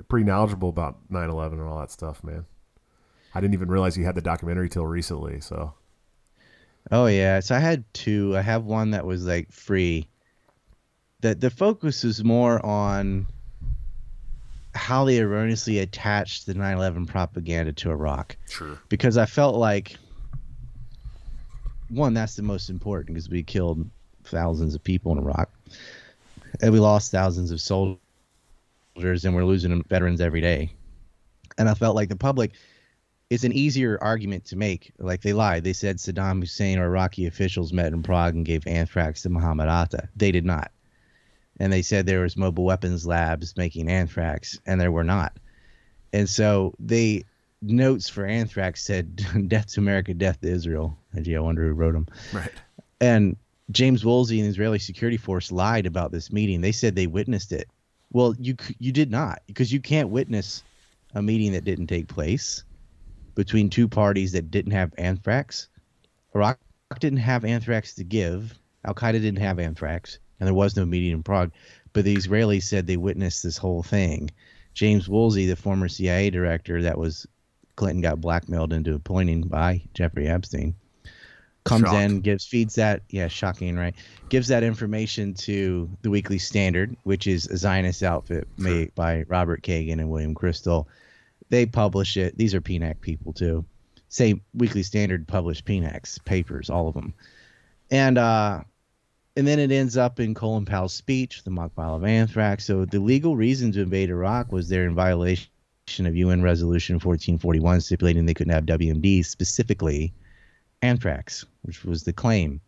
pretty 0.09 0.25
knowledgeable 0.27 0.69
about 0.69 0.99
9/11 1.11 1.53
and 1.55 1.63
all 1.63 1.79
that 1.81 1.91
stuff, 1.91 2.23
man. 2.25 2.45
I 3.35 3.41
didn't 3.41 3.55
even 3.55 3.69
realize 3.69 3.97
you 3.97 4.05
had 4.05 4.15
the 4.15 4.21
documentary 4.23 4.69
till 4.69 4.87
recently. 4.87 5.41
So 5.41 5.75
Oh 6.91 7.07
yeah, 7.07 7.41
so 7.41 7.55
I 7.55 7.59
had 7.61 7.85
two. 7.95 8.37
I 8.37 8.43
have 8.43 8.65
one 8.65 8.91
that 8.91 9.07
was 9.07 9.25
like 9.27 9.51
free. 9.51 10.09
The 11.25 11.35
the 11.35 11.49
focus 11.49 12.05
is 12.05 12.23
more 12.23 12.65
on 12.67 13.27
how 14.75 15.07
they 15.07 15.21
erroneously 15.21 15.79
attached 15.79 16.45
the 16.45 16.53
9/11 16.53 17.07
propaganda 17.07 17.73
to 17.73 17.91
Iraq 17.91 18.37
sure. 18.51 18.79
because 18.91 19.17
I 19.17 19.25
felt 19.25 19.57
like 19.57 19.97
one 21.89 22.13
that's 22.13 22.37
the 22.37 22.43
most 22.43 22.69
important 22.69 23.15
because 23.15 23.31
we 23.31 23.43
killed 23.43 23.89
thousands 24.25 24.75
of 24.75 24.85
people 24.85 25.13
in 25.13 25.19
Iraq 25.19 25.49
and 26.61 26.75
we 26.75 26.79
lost 26.79 27.11
thousands 27.11 27.51
of 27.51 27.59
soldiers 27.59 27.99
and 29.25 29.35
we're 29.35 29.47
losing 29.47 29.83
veterans 29.85 30.21
every 30.21 30.43
day. 30.43 30.73
And 31.57 31.71
I 31.71 31.75
felt 31.75 31.97
like 31.97 32.11
the 32.11 32.17
public 32.17 32.53
it's 33.31 33.45
an 33.45 33.53
easier 33.53 33.97
argument 34.03 34.45
to 34.45 34.57
make. 34.57 34.93
Like 34.99 35.23
they 35.23 35.33
lied. 35.33 35.65
They 35.65 35.73
said 35.73 35.97
Saddam 35.97 36.41
Hussein 36.41 36.79
or 36.79 36.85
Iraqi 36.85 37.25
officials 37.25 37.73
met 37.73 37.95
in 37.95 38.03
Prague 38.03 38.35
and 38.35 38.45
gave 38.45 38.67
anthrax 38.67 39.23
to 39.23 39.31
Muhammad 39.31 39.71
Atta. 39.71 40.11
They 40.17 40.31
did 40.31 40.45
not. 40.45 40.71
And 41.61 41.73
they 41.73 41.83
said 41.83 42.07
there 42.07 42.23
was 42.23 42.37
mobile 42.37 42.65
weapons 42.65 43.07
labs 43.07 43.57
making 43.57 43.89
anthrax, 43.89 44.59
and 44.67 44.81
there 44.81 44.93
were 44.93 45.05
not. 45.05 45.39
And 46.13 46.29
so 46.29 46.75
they 46.79 47.25
notes 47.63 48.09
for 48.09 48.27
anthrax 48.27 48.83
said 48.83 49.17
"Death 49.49 49.69
to 49.75 49.81
America, 49.81 50.15
Death 50.15 50.41
to 50.41 50.49
Israel." 50.49 50.97
And 51.13 51.25
gee, 51.25 51.37
I 51.37 51.41
wonder 51.41 51.67
who 51.67 51.73
wrote 51.73 51.93
them. 51.93 52.09
Right. 52.33 52.53
And 53.01 53.37
James 53.71 54.05
Woolsey 54.05 54.39
and 54.39 54.47
the 54.47 54.51
Israeli 54.51 54.79
security 54.79 55.17
force 55.17 55.51
lied 55.51 55.87
about 55.87 56.13
this 56.13 56.33
meeting. 56.33 56.61
They 56.61 56.73
said 56.73 56.95
they 56.95 57.07
witnessed 57.07 57.53
it. 57.53 57.69
Well, 58.13 58.35
you 58.39 58.57
you 58.79 58.93
did 58.93 59.11
not 59.11 59.43
because 59.47 59.73
you 59.73 59.81
can't 59.81 60.11
witness 60.11 60.63
a 61.15 61.23
meeting 61.23 61.53
that 61.53 61.65
didn't 61.65 61.87
take 61.87 62.09
place 62.09 62.65
between 63.35 63.71
two 63.71 63.89
parties 63.89 64.33
that 64.33 64.51
didn't 64.51 64.73
have 64.73 64.93
anthrax. 64.99 65.69
Iraq 66.35 66.59
didn't 67.01 67.19
have 67.19 67.45
anthrax 67.45 67.95
to 67.95 68.05
give. 68.05 68.59
Al 68.85 68.95
Qaeda 68.95 69.13
didn't 69.13 69.39
have 69.39 69.59
anthrax, 69.59 70.19
and 70.39 70.47
there 70.47 70.55
was 70.55 70.77
no 70.77 70.85
meeting 70.85 71.13
in 71.13 71.23
Prague. 71.23 71.53
But 71.93 72.05
the 72.05 72.17
Israelis 72.17 72.65
said 72.65 72.87
they 72.87 72.97
witnessed 72.97 73.43
this 73.43 73.57
whole 73.57 73.83
thing. 73.83 74.31
James 74.75 75.09
Woolsey, 75.09 75.47
the 75.47 75.57
former 75.57 75.89
CIA 75.89 76.31
director 76.31 76.83
that 76.83 76.99
was 76.99 77.27
Clinton 77.77 78.03
got 78.03 78.21
blackmailed 78.21 78.73
into 78.73 78.95
appointing 78.95 79.43
by 79.43 79.83
Jeffrey 79.95 80.29
Epstein, 80.29 80.75
comes 81.65 81.85
Shocked. 81.85 81.97
in, 81.97 82.21
gives 82.21 82.47
feeds 82.47 82.75
that 82.75 83.03
yeah, 83.09 83.29
shocking, 83.29 83.77
right? 83.77 83.95
Gives 84.29 84.49
that 84.49 84.63
information 84.63 85.35
to 85.35 85.89
the 86.03 86.11
Weekly 86.11 86.39
Standard, 86.39 86.97
which 87.05 87.27
is 87.27 87.47
a 87.47 87.57
Zionist 87.57 88.03
outfit 88.03 88.47
made 88.59 88.95
by 88.95 89.25
Robert 89.29 89.63
Kagan 89.63 89.95
and 89.95 90.11
William 90.11 90.35
Kristol. 90.35 90.87
They 91.49 91.67
publish 91.67 92.17
it. 92.17 92.37
These 92.37 92.55
are 92.55 92.61
PNAC 92.61 93.01
people 93.01 93.33
too. 93.33 93.65
Say 94.09 94.41
Weekly 94.55 94.83
Standard 94.83 95.27
published 95.27 95.65
PNACs 95.65 96.25
papers, 96.25 96.71
all 96.71 96.89
of 96.89 96.95
them, 96.95 97.15
and 97.91 98.19
uh, 98.19 98.63
and 99.37 99.47
then 99.47 99.59
it 99.59 99.73
ends 99.73 99.97
up 99.97 100.21
in 100.21 100.35
Colin 100.35 100.65
Powell's 100.65 100.95
speech, 100.95 101.43
the 101.43 101.51
mock 101.51 101.75
trial 101.75 101.97
of 101.97 102.05
anthrax. 102.05 102.65
So 102.65 102.85
the 102.85 103.01
legal 103.01 103.37
reason 103.37 103.73
to 103.73 103.83
invade 103.83 104.11
Iraq 104.11 104.53
was 104.53 104.69
they're 104.69 104.87
in 104.87 104.95
violation 104.95 105.49
of 106.01 106.17
UN 106.17 106.43
Resolution 106.43 106.95
1441, 106.95 107.81
stipulating 107.81 108.27
they 108.27 108.35
couldn't 108.35 108.53
have 108.53 108.65
WMD, 108.67 109.25
specifically 109.25 110.13
anthrax, 110.83 111.45
which 111.63 111.85
was 111.85 112.05
the 112.05 112.13
claim. 112.13 112.61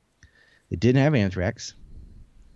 It 0.70 0.80
didn't 0.80 1.02
have 1.02 1.14
anthrax. 1.14 1.74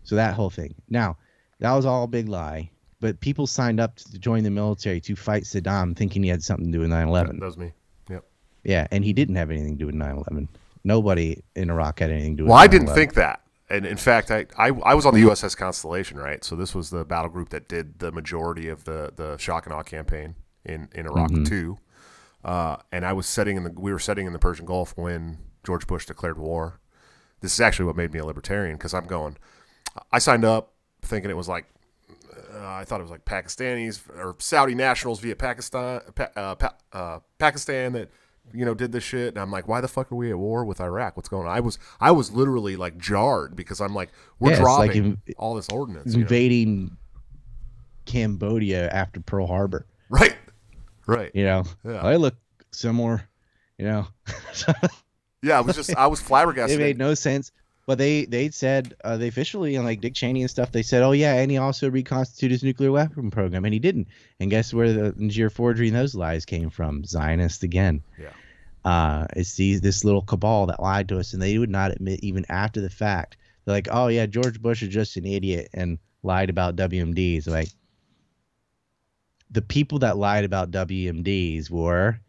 So 0.02 0.16
that 0.16 0.34
whole 0.34 0.50
thing. 0.50 0.74
Now, 0.88 1.16
that 1.61 1.72
was 1.72 1.86
all 1.86 2.04
a 2.04 2.08
big 2.08 2.28
lie, 2.28 2.70
but 3.00 3.20
people 3.20 3.46
signed 3.46 3.78
up 3.78 3.96
to 3.96 4.18
join 4.18 4.42
the 4.42 4.50
military 4.50 5.00
to 5.02 5.14
fight 5.14 5.44
Saddam 5.44 5.94
thinking 5.96 6.22
he 6.22 6.28
had 6.28 6.42
something 6.42 6.66
to 6.66 6.72
do 6.72 6.80
with 6.80 6.90
9 6.90 7.06
That 7.06 7.08
11. 7.08 7.38
was 7.40 7.56
me. 7.56 7.72
Yep. 8.08 8.24
Yeah, 8.64 8.86
and 8.90 9.04
he 9.04 9.12
didn't 9.12 9.36
have 9.36 9.50
anything 9.50 9.74
to 9.74 9.78
do 9.78 9.86
with 9.86 9.94
9 9.94 10.11
11. 10.11 10.48
Nobody 10.82 11.42
in 11.54 11.70
Iraq 11.70 12.00
had 12.00 12.11
anything 12.11 12.32
to 12.32 12.36
do 12.38 12.44
with 12.44 12.50
Well, 12.50 12.58
I 12.58 12.66
didn't 12.66 12.88
think 12.88 13.14
that. 13.14 13.42
And 13.71 13.87
in 13.87 13.97
fact, 13.97 14.31
I, 14.33 14.47
I 14.59 14.68
I 14.68 14.95
was 14.95 15.07
on 15.07 15.14
the 15.14 15.23
USS 15.23 15.57
Constellation, 15.57 16.18
right? 16.18 16.43
So 16.43 16.57
this 16.57 16.75
was 16.75 16.91
the 16.91 17.05
battle 17.05 17.31
group 17.31 17.51
that 17.51 17.68
did 17.68 18.01
the 18.01 18.11
majority 18.11 18.68
of 18.68 18.85
the 18.85 19.12
the 19.14 19.37
shock 19.39 19.64
and 19.66 19.73
awe 19.75 19.83
campaign 19.85 20.35
in 20.64 20.89
in 20.93 21.07
Iraq 21.07 21.31
too. 21.45 21.79
Uh, 22.45 22.77
and 22.91 23.05
I 23.07 23.12
was 23.12 23.27
setting 23.27 23.57
in 23.57 23.62
the 23.64 23.73
we 23.77 23.93
were 23.93 23.99
setting 23.99 24.27
in 24.27 24.33
the 24.33 24.39
Persian 24.39 24.66
Gulf 24.66 24.93
when 24.97 25.39
George 25.64 25.87
Bush 25.87 26.05
declared 26.07 26.37
war. 26.39 26.81
This 27.41 27.55
is 27.55 27.61
actually 27.61 27.87
what 27.87 27.97
made 27.97 28.12
me 28.12 28.18
a 28.18 28.25
libertarian 28.27 28.77
because 28.77 28.93
I'm 28.93 29.07
going. 29.07 29.37
I 30.12 30.18
signed 30.18 30.45
up 30.45 30.73
thinking 31.03 31.31
it 31.31 31.37
was 31.37 31.49
like 31.49 31.66
uh, 32.55 32.66
I 32.66 32.85
thought 32.85 33.01
it 33.01 33.05
was 33.05 33.11
like 33.11 33.25
Pakistanis 33.25 34.01
or 34.16 34.35
Saudi 34.41 34.75
nationals 34.75 35.21
via 35.21 35.37
Pakistan, 35.37 36.01
pa- 36.14 36.31
uh, 36.37 36.55
pa- 36.57 36.75
uh, 36.93 37.18
Pakistan 37.39 37.93
that 37.93 38.11
you 38.53 38.64
know, 38.64 38.74
did 38.74 38.92
this 38.92 39.05
shit, 39.05 39.28
and 39.28 39.38
I'm 39.38 39.51
like, 39.51 39.68
why 39.68 39.80
the 39.80 39.88
fuck 39.88 40.11
are 40.12 40.16
we 40.16 40.30
at 40.30 40.38
war 40.38 40.64
with 40.64 40.80
Iraq? 40.80 41.16
What's 41.16 41.28
going 41.28 41.46
on? 41.46 41.55
I 41.57 41.61
was, 41.61 41.78
I 42.01 42.11
was 42.11 42.30
literally 42.32 42.76
like 42.76 42.98
jarred 42.98 43.55
because 43.57 43.80
I'm 43.80 43.94
like, 43.94 44.11
we're 44.38 44.53
Yeah, 44.53 44.62
like 44.62 44.92
dropping 44.92 45.16
inv- 45.16 45.34
all 45.38 45.55
this 45.55 45.68
ordnance, 45.68 46.12
you 46.12 46.18
know? 46.20 46.22
invading 46.22 46.96
Cambodia 48.07 48.88
after 48.90 49.20
Pearl 49.20 49.46
Harbor. 49.46 49.86
right? 50.09 50.36
Right. 51.07 51.30
You 51.34 51.44
know, 51.44 51.64
Yeah. 51.84 52.03
I 52.03 52.16
look 52.16 52.34
similar. 52.72 53.28
You 53.78 53.86
know, 53.86 54.07
Yeah, 55.42 55.57
I 55.59 55.61
was 55.62 55.74
just, 55.74 55.96
I 55.96 56.07
was 56.07 56.20
flabbergasted. 56.20 56.78
it 56.78 56.82
made 56.82 56.98
no 56.98 57.14
sense. 57.14 57.51
But 57.86 57.96
they 57.98 58.26
they 58.26 58.51
said 58.51 58.94
uh, 59.03 59.16
they 59.16 59.26
officially 59.26 59.74
and 59.74 59.84
like 59.86 60.01
Dick 60.03 60.14
Cheney 60.14 60.42
and 60.42 60.51
stuff. 60.51 60.70
They 60.70 60.82
said, 60.82 61.03
oh 61.03 61.12
yeah, 61.12 61.34
and 61.36 61.51
he 61.51 61.57
also 61.57 61.90
reconstituted 61.90 62.53
his 62.53 62.62
nuclear 62.62 62.92
weapon 62.92 63.30
program, 63.30 63.64
and 63.64 63.72
he 63.74 63.80
didn't. 63.80 64.07
And 64.38 64.51
guess 64.51 64.72
where 64.74 64.92
the 64.92 65.14
Niger 65.16 65.51
forgery 65.51 65.88
and 65.88 65.96
those 65.96 66.14
lies 66.14 66.44
came 66.44 66.68
from? 66.70 67.05
Zionist 67.05 67.62
again. 67.64 68.03
Yeah. 68.20 68.28
Uh, 68.85 69.26
it's 69.37 69.55
these 69.55 69.81
this 69.81 70.05
little 70.05 70.22
cabal 70.22 70.66
that 70.66 70.83
lied 70.83 71.09
to 71.09 71.18
us, 71.18 71.33
and 71.33 71.43
they 71.43 71.59
would 71.59 71.70
not 71.70 71.93
admit 71.93 72.20
even 72.22 72.47
after 72.49 72.81
the 72.81 72.91
fact. 72.91 73.37
They're 73.64 73.74
like, 73.74 73.89
oh 73.91 74.09
yeah, 74.09 74.26
George 74.26 74.61
Bush 74.61 74.83
is 74.83 74.89
just 74.89 75.16
an 75.16 75.26
idiot 75.26 75.68
and 75.74 75.99
lied 76.22 76.51
about 76.51 76.76
WMDs. 76.76 77.47
Like 77.47 77.68
the 79.51 79.62
people 79.62 80.01
that 80.01 80.16
lied 80.16 80.45
about 80.45 80.70
WMDs 80.70 81.70
were 81.70 82.20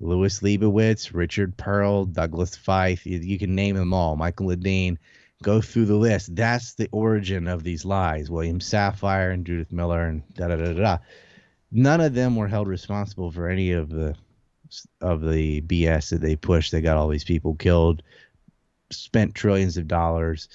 Louis 0.00 0.40
Leibowitz, 0.42 1.12
Richard 1.12 1.56
Perle, 1.56 2.06
Douglas 2.06 2.56
Feith. 2.56 3.04
You, 3.04 3.18
you 3.18 3.38
can 3.38 3.54
name 3.54 3.76
them 3.76 3.92
all. 3.92 4.16
Michael 4.16 4.46
Ledeen. 4.46 4.96
Go 5.42 5.62
through 5.62 5.86
the 5.86 5.94
list. 5.94 6.36
That's 6.36 6.74
the 6.74 6.88
origin 6.92 7.48
of 7.48 7.64
these 7.64 7.86
lies. 7.86 8.30
William 8.30 8.58
Safire 8.58 9.32
and 9.32 9.46
Judith 9.46 9.72
Miller 9.72 10.04
and 10.04 10.22
da 10.34 10.48
da 10.48 10.56
da 10.56 10.72
da. 10.74 10.98
None 11.72 12.00
of 12.02 12.14
them 12.14 12.36
were 12.36 12.48
held 12.48 12.68
responsible 12.68 13.30
for 13.30 13.48
any 13.48 13.72
of 13.72 13.88
the 13.88 14.16
of 15.00 15.22
the 15.22 15.60
BS 15.62 16.10
that 16.10 16.20
they 16.20 16.36
pushed. 16.36 16.72
They 16.72 16.80
got 16.80 16.96
all 16.96 17.08
these 17.08 17.24
people 17.24 17.54
killed, 17.54 18.02
spent 18.90 19.34
trillions 19.34 19.76
of 19.76 19.88
dollars, 19.88 20.48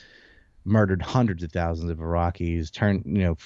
murdered 0.63 1.01
hundreds 1.01 1.43
of 1.43 1.51
thousands 1.51 1.91
of 1.91 1.97
Iraqis, 1.99 2.71
turned 2.71 3.03
you 3.05 3.23
know 3.23 3.37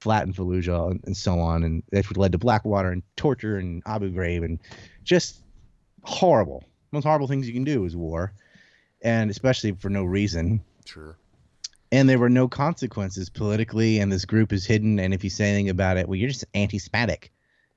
flattened 0.00 0.36
Fallujah 0.36 0.90
and, 0.90 1.00
and 1.06 1.16
so 1.16 1.38
on, 1.40 1.64
and 1.64 1.82
that's 1.90 2.08
what 2.10 2.18
led 2.18 2.32
to 2.32 2.38
Blackwater 2.38 2.90
and 2.90 3.02
torture 3.16 3.56
and 3.56 3.82
Abu 3.86 4.12
Ghraib 4.12 4.44
and 4.44 4.58
just 5.02 5.40
horrible. 6.02 6.62
Most 6.92 7.04
horrible 7.04 7.26
things 7.26 7.46
you 7.46 7.54
can 7.54 7.64
do 7.64 7.84
is 7.86 7.96
war, 7.96 8.32
and 9.02 9.30
especially 9.30 9.72
for 9.72 9.88
no 9.88 10.04
reason. 10.04 10.60
Sure. 10.84 11.16
And 11.90 12.08
there 12.08 12.18
were 12.18 12.28
no 12.28 12.48
consequences 12.48 13.30
politically, 13.30 13.98
and 13.98 14.12
this 14.12 14.24
group 14.24 14.52
is 14.52 14.66
hidden. 14.66 14.98
And 14.98 15.14
if 15.14 15.24
you 15.24 15.30
say 15.30 15.48
anything 15.48 15.70
about 15.70 15.96
it, 15.96 16.08
well, 16.08 16.16
you're 16.16 16.28
just 16.28 16.44
anti-Semitic, 16.54 17.30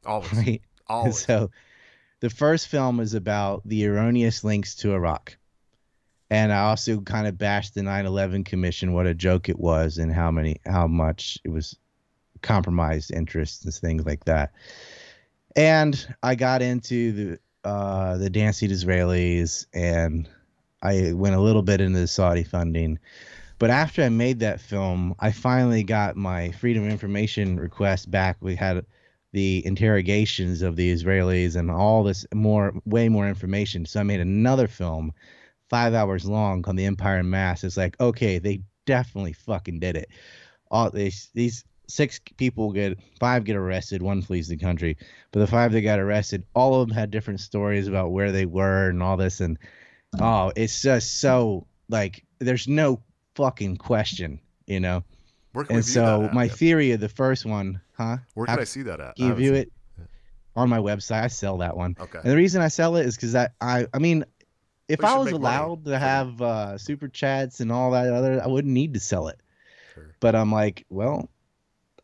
Always. 0.05 0.33
right? 0.33 0.61
Always. 0.89 1.25
so, 1.25 1.51
the 2.19 2.29
first 2.29 2.67
film 2.67 2.99
is 2.99 3.13
about 3.13 3.61
the 3.65 3.85
erroneous 3.85 4.43
links 4.43 4.75
to 4.75 4.93
Iraq. 4.93 5.37
And 6.29 6.51
I 6.51 6.61
also 6.69 6.99
kind 7.01 7.27
of 7.27 7.37
bashed 7.37 7.75
the 7.75 7.81
9/11 7.81 8.45
Commission, 8.45 8.93
what 8.93 9.07
a 9.07 9.13
joke 9.13 9.49
it 9.49 9.59
was, 9.59 9.97
and 9.97 10.11
how 10.11 10.31
many, 10.31 10.57
how 10.65 10.87
much 10.87 11.37
it 11.43 11.49
was 11.49 11.77
compromised 12.41 13.11
interests 13.11 13.63
and 13.63 13.73
things 13.73 14.05
like 14.05 14.25
that. 14.25 14.51
And 15.55 16.15
I 16.21 16.35
got 16.35 16.61
into 16.61 17.11
the 17.11 17.39
uh, 17.63 18.17
the 18.17 18.29
dancing 18.29 18.69
Israelis, 18.69 19.65
and 19.73 20.29
I 20.81 21.13
went 21.13 21.35
a 21.35 21.41
little 21.41 21.63
bit 21.63 21.81
into 21.81 21.99
the 21.99 22.07
Saudi 22.07 22.43
funding. 22.43 22.99
But 23.59 23.71
after 23.71 24.03
I 24.03 24.09
made 24.09 24.39
that 24.39 24.61
film, 24.61 25.15
I 25.19 25.31
finally 25.31 25.83
got 25.83 26.15
my 26.15 26.51
Freedom 26.51 26.87
Information 26.87 27.59
request 27.59 28.11
back. 28.11 28.37
We 28.39 28.55
had 28.55 28.85
the 29.33 29.65
interrogations 29.65 30.61
of 30.61 30.75
the 30.75 30.91
Israelis 30.93 31.55
and 31.55 31.69
all 31.69 32.03
this 32.03 32.25
more, 32.33 32.73
way 32.85 33.09
more 33.09 33.27
information. 33.27 33.85
So 33.85 33.99
I 33.99 34.03
made 34.03 34.19
another 34.19 34.67
film, 34.67 35.13
five 35.69 35.93
hours 35.93 36.25
long, 36.25 36.61
called 36.61 36.77
The 36.77 36.85
Empire 36.85 37.17
Unmasked. 37.19 37.65
It's 37.65 37.77
like, 37.77 37.99
okay, 37.99 38.39
they 38.39 38.61
definitely 38.85 39.33
fucking 39.33 39.79
did 39.79 39.97
it. 39.97 40.09
All 40.71 40.89
these 40.89 41.29
these 41.33 41.63
six 41.87 42.19
people 42.37 42.71
get 42.71 42.97
five 43.19 43.43
get 43.43 43.55
arrested, 43.55 44.01
one 44.01 44.21
flees 44.21 44.47
the 44.47 44.57
country. 44.57 44.97
But 45.31 45.41
the 45.41 45.47
five 45.47 45.71
that 45.71 45.81
got 45.81 45.99
arrested, 45.99 46.43
all 46.53 46.81
of 46.81 46.87
them 46.87 46.95
had 46.95 47.11
different 47.11 47.39
stories 47.39 47.87
about 47.87 48.11
where 48.11 48.31
they 48.31 48.45
were 48.45 48.89
and 48.89 49.01
all 49.01 49.17
this. 49.17 49.39
And 49.39 49.57
oh, 50.19 50.51
it's 50.55 50.81
just 50.81 51.19
so 51.19 51.67
like 51.89 52.25
there's 52.39 52.67
no 52.67 53.01
fucking 53.35 53.77
question, 53.77 54.39
you 54.65 54.79
know. 54.79 55.03
Where 55.53 55.65
can 55.65 55.75
we 55.75 55.77
And 55.77 55.85
so 55.85 56.29
my 56.33 56.47
theory 56.47 56.91
of 56.91 56.99
the 56.99 57.09
first 57.09 57.45
one, 57.45 57.81
huh? 57.97 58.17
Where 58.35 58.45
can 58.45 58.59
I 58.59 58.63
see 58.63 58.83
that 58.83 58.99
at? 58.99 59.09
I 59.09 59.13
Can 59.13 59.27
you 59.27 59.33
view 59.33 59.53
it 59.53 59.71
on 60.55 60.69
my 60.69 60.79
website? 60.79 61.23
I 61.23 61.27
sell 61.27 61.57
that 61.57 61.75
one. 61.75 61.95
Okay. 61.99 62.19
And 62.19 62.31
the 62.31 62.35
reason 62.35 62.61
I 62.61 62.67
sell 62.67 62.95
it 62.95 63.05
is 63.05 63.15
because 63.15 63.35
I, 63.35 63.49
I, 63.59 63.87
I 63.93 63.99
mean, 63.99 64.25
if 64.87 65.03
I 65.03 65.17
was 65.17 65.31
make 65.31 65.41
money 65.41 65.55
allowed 65.55 65.85
to 65.85 65.99
have 65.99 66.41
uh, 66.41 66.77
super 66.77 67.07
chats 67.07 67.59
and 67.59 67.71
all 67.71 67.91
that 67.91 68.07
other, 68.13 68.41
I 68.41 68.47
wouldn't 68.47 68.73
need 68.73 68.93
to 68.93 68.99
sell 68.99 69.27
it. 69.27 69.39
Sure. 69.93 70.15
But 70.19 70.35
I'm 70.35 70.51
like, 70.51 70.85
well, 70.89 71.29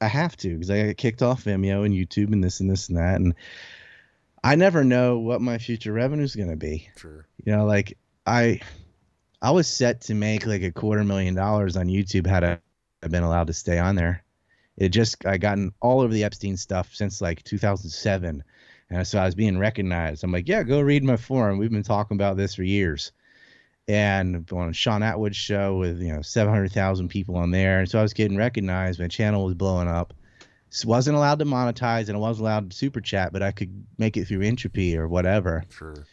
I 0.02 0.08
have 0.08 0.36
to 0.38 0.50
because 0.50 0.70
I 0.70 0.88
got 0.88 0.98
kicked 0.98 1.22
off 1.22 1.46
Vimeo 1.46 1.86
and 1.86 1.94
YouTube 1.94 2.34
and 2.34 2.44
this 2.44 2.60
and 2.60 2.70
this 2.70 2.90
and 2.90 2.98
that, 2.98 3.16
and 3.16 3.36
I 4.44 4.56
never 4.56 4.84
know 4.84 5.20
what 5.20 5.42
my 5.42 5.58
future 5.58 5.94
revenue 5.94 6.24
is 6.24 6.36
going 6.36 6.50
to 6.50 6.58
be. 6.58 6.90
Sure. 6.98 7.26
You 7.46 7.56
know, 7.56 7.66
like 7.66 7.98
I, 8.26 8.60
I 9.42 9.52
was 9.52 9.68
set 9.68 10.02
to 10.02 10.14
make 10.14 10.46
like 10.46 10.64
a 10.64 10.72
quarter 10.72 11.04
million 11.04 11.36
dollars 11.36 11.78
on 11.78 11.88
YouTube 11.88 12.28
had 12.28 12.44
I 12.44 12.60
been 13.08 13.24
allowed 13.24 13.48
to 13.48 13.54
stay 13.54 13.80
on 13.80 13.96
there. 13.96 14.24
It 14.78 14.90
just 14.90 15.26
I 15.26 15.38
gotten 15.38 15.72
all 15.82 16.02
over 16.02 16.14
the 16.14 16.24
Epstein 16.24 16.58
stuff 16.58 16.90
since 16.94 17.22
like 17.22 17.44
2007, 17.44 18.44
and 18.90 19.08
so 19.08 19.20
I 19.20 19.26
was 19.26 19.36
being 19.36 19.58
recognized. 19.58 20.24
I'm 20.24 20.32
like, 20.32 20.48
yeah, 20.48 20.64
go 20.64 20.82
read 20.82 21.04
my 21.04 21.18
forum. 21.18 21.58
We've 21.60 21.72
been 21.72 21.84
talking 21.84 22.16
about 22.18 22.38
this 22.38 22.56
for 22.56 22.64
years, 22.64 23.12
and 23.88 24.50
on 24.52 24.74
Shaun 24.74 25.02
Attwood's 25.02 25.36
show 25.38 25.78
with 25.78 26.02
you 26.02 26.14
know 26.14 26.22
700,000 26.22 27.08
people 27.08 27.36
on 27.36 27.52
there, 27.52 27.80
and 27.80 27.90
so 27.90 28.00
I 28.00 28.02
was 28.02 28.14
getting 28.14 28.38
recognized. 28.38 29.00
My 29.00 29.08
channel 29.08 29.46
was 29.46 29.54
blowing 29.54 29.88
up. 29.88 30.14
S- 30.72 30.86
wasn't 30.86 31.18
allowed 31.18 31.40
to 31.40 31.46
monetize, 31.46 32.08
and 32.08 32.18
I 32.18 32.20
wasn't 32.20 32.48
allowed 32.48 32.72
to 32.72 32.76
super 32.76 33.00
chat, 33.02 33.32
but 33.32 33.44
I 33.44 33.52
could 33.52 33.86
make 34.00 34.18
it 34.18 34.26
through 34.26 34.42
Entropy 34.42 34.98
or 34.98 35.08
whatever 35.08 35.64
Sure. 35.70 36.06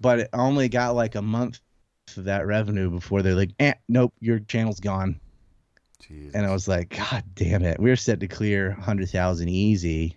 but 0.00 0.18
it 0.18 0.30
only 0.32 0.68
got 0.68 0.96
like 0.96 1.14
a 1.14 1.22
month 1.22 1.60
of 2.16 2.24
that 2.24 2.46
revenue 2.46 2.90
before 2.90 3.22
they're 3.22 3.36
like, 3.36 3.52
eh, 3.60 3.74
nope, 3.88 4.12
your 4.20 4.40
channel's 4.40 4.80
gone. 4.80 5.20
Jeez. 6.02 6.32
And 6.34 6.44
I 6.46 6.52
was 6.52 6.68
like, 6.68 6.96
God 6.96 7.24
damn 7.34 7.62
it. 7.62 7.80
We 7.80 7.90
are 7.90 7.96
set 7.96 8.20
to 8.20 8.28
clear 8.28 8.70
100,000 8.70 9.48
easy, 9.48 10.16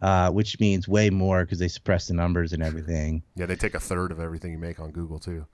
uh, 0.00 0.30
which 0.30 0.58
means 0.58 0.88
way 0.88 1.10
more 1.10 1.44
because 1.44 1.58
they 1.58 1.68
suppress 1.68 2.08
the 2.08 2.14
numbers 2.14 2.52
and 2.52 2.62
everything. 2.62 3.22
yeah, 3.36 3.46
they 3.46 3.56
take 3.56 3.74
a 3.74 3.80
third 3.80 4.12
of 4.12 4.20
everything 4.20 4.52
you 4.52 4.58
make 4.58 4.80
on 4.80 4.90
Google 4.90 5.18
too. 5.18 5.46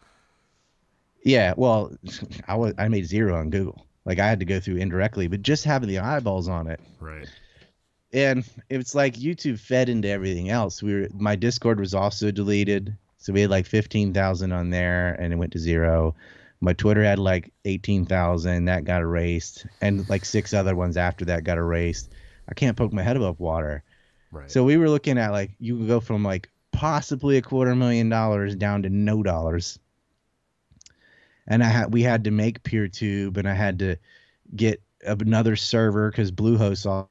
Yeah, 1.22 1.54
well, 1.56 1.92
I 2.48 2.56
was 2.56 2.74
I 2.78 2.88
made 2.88 3.06
zero 3.06 3.36
on 3.36 3.50
Google. 3.50 3.86
Like 4.04 4.18
I 4.18 4.26
had 4.26 4.38
to 4.40 4.46
go 4.46 4.59
through 4.59 4.76
indirectly, 4.76 5.28
but 5.28 5.42
just 5.42 5.64
having 5.64 5.88
the 5.88 5.98
eyeballs 5.98 6.48
on 6.48 6.66
it. 6.66 6.80
Right. 6.98 7.28
And 8.12 8.42
it's 8.70 8.94
like 8.94 9.14
YouTube 9.16 9.61
fed 9.61 9.90
into 9.90 10.09
everything 10.09 10.48
else. 10.48 10.82
We 10.82 10.94
were 10.94 11.09
my 11.12 11.36
Discord 11.36 11.78
was 11.78 11.92
also 11.92 12.30
deleted. 12.30 12.96
So 13.18 13.32
we 13.32 13.42
had 13.42 13.50
like 13.50 13.66
15,000 13.66 14.52
on 14.52 14.70
there 14.70 15.14
and 15.20 15.32
it 15.32 15.36
went 15.36 15.52
to 15.52 15.59
zero. 15.59 16.14
My 16.61 16.72
Twitter 16.72 17.04
had 17.04 17.18
like 17.18 17.52
18,000, 17.64 18.64
that 18.64 18.84
got 18.84 19.02
erased, 19.02 19.66
and 19.80 20.09
like 20.09 20.24
six 20.24 20.52
other 20.52 20.74
ones 20.74 20.96
after 20.96 21.24
that 21.26 21.44
got 21.44 21.59
erased. 21.59 22.11
I 22.48 22.54
can't 22.54 22.76
poke 22.76 22.92
my 22.92 23.02
head 23.02 23.16
above 23.16 23.38
water. 23.38 23.84
Right. 24.32 24.50
So 24.50 24.64
we 24.64 24.76
were 24.76 24.90
looking 24.90 25.18
at 25.18 25.32
like 25.32 25.52
you 25.59 25.78
could 25.78 25.86
go 25.86 26.00
from 26.00 26.24
like 26.24 26.50
possibly 26.72 27.36
a 27.36 27.42
quarter 27.42 27.74
million 27.74 28.09
dollars 28.09 28.56
down 28.56 28.82
to 28.82 28.90
no 28.90 29.22
dollars. 29.22 29.78
And 31.46 31.62
I 31.62 31.68
had 31.68 31.92
we 31.92 32.02
had 32.02 32.24
to 32.24 32.30
make 32.30 32.62
PeerTube, 32.62 33.36
and 33.36 33.48
I 33.48 33.54
had 33.54 33.78
to 33.78 33.96
get 34.54 34.82
another 35.06 35.56
server 35.56 36.11
because 36.11 36.30
Bluehost 36.30 37.09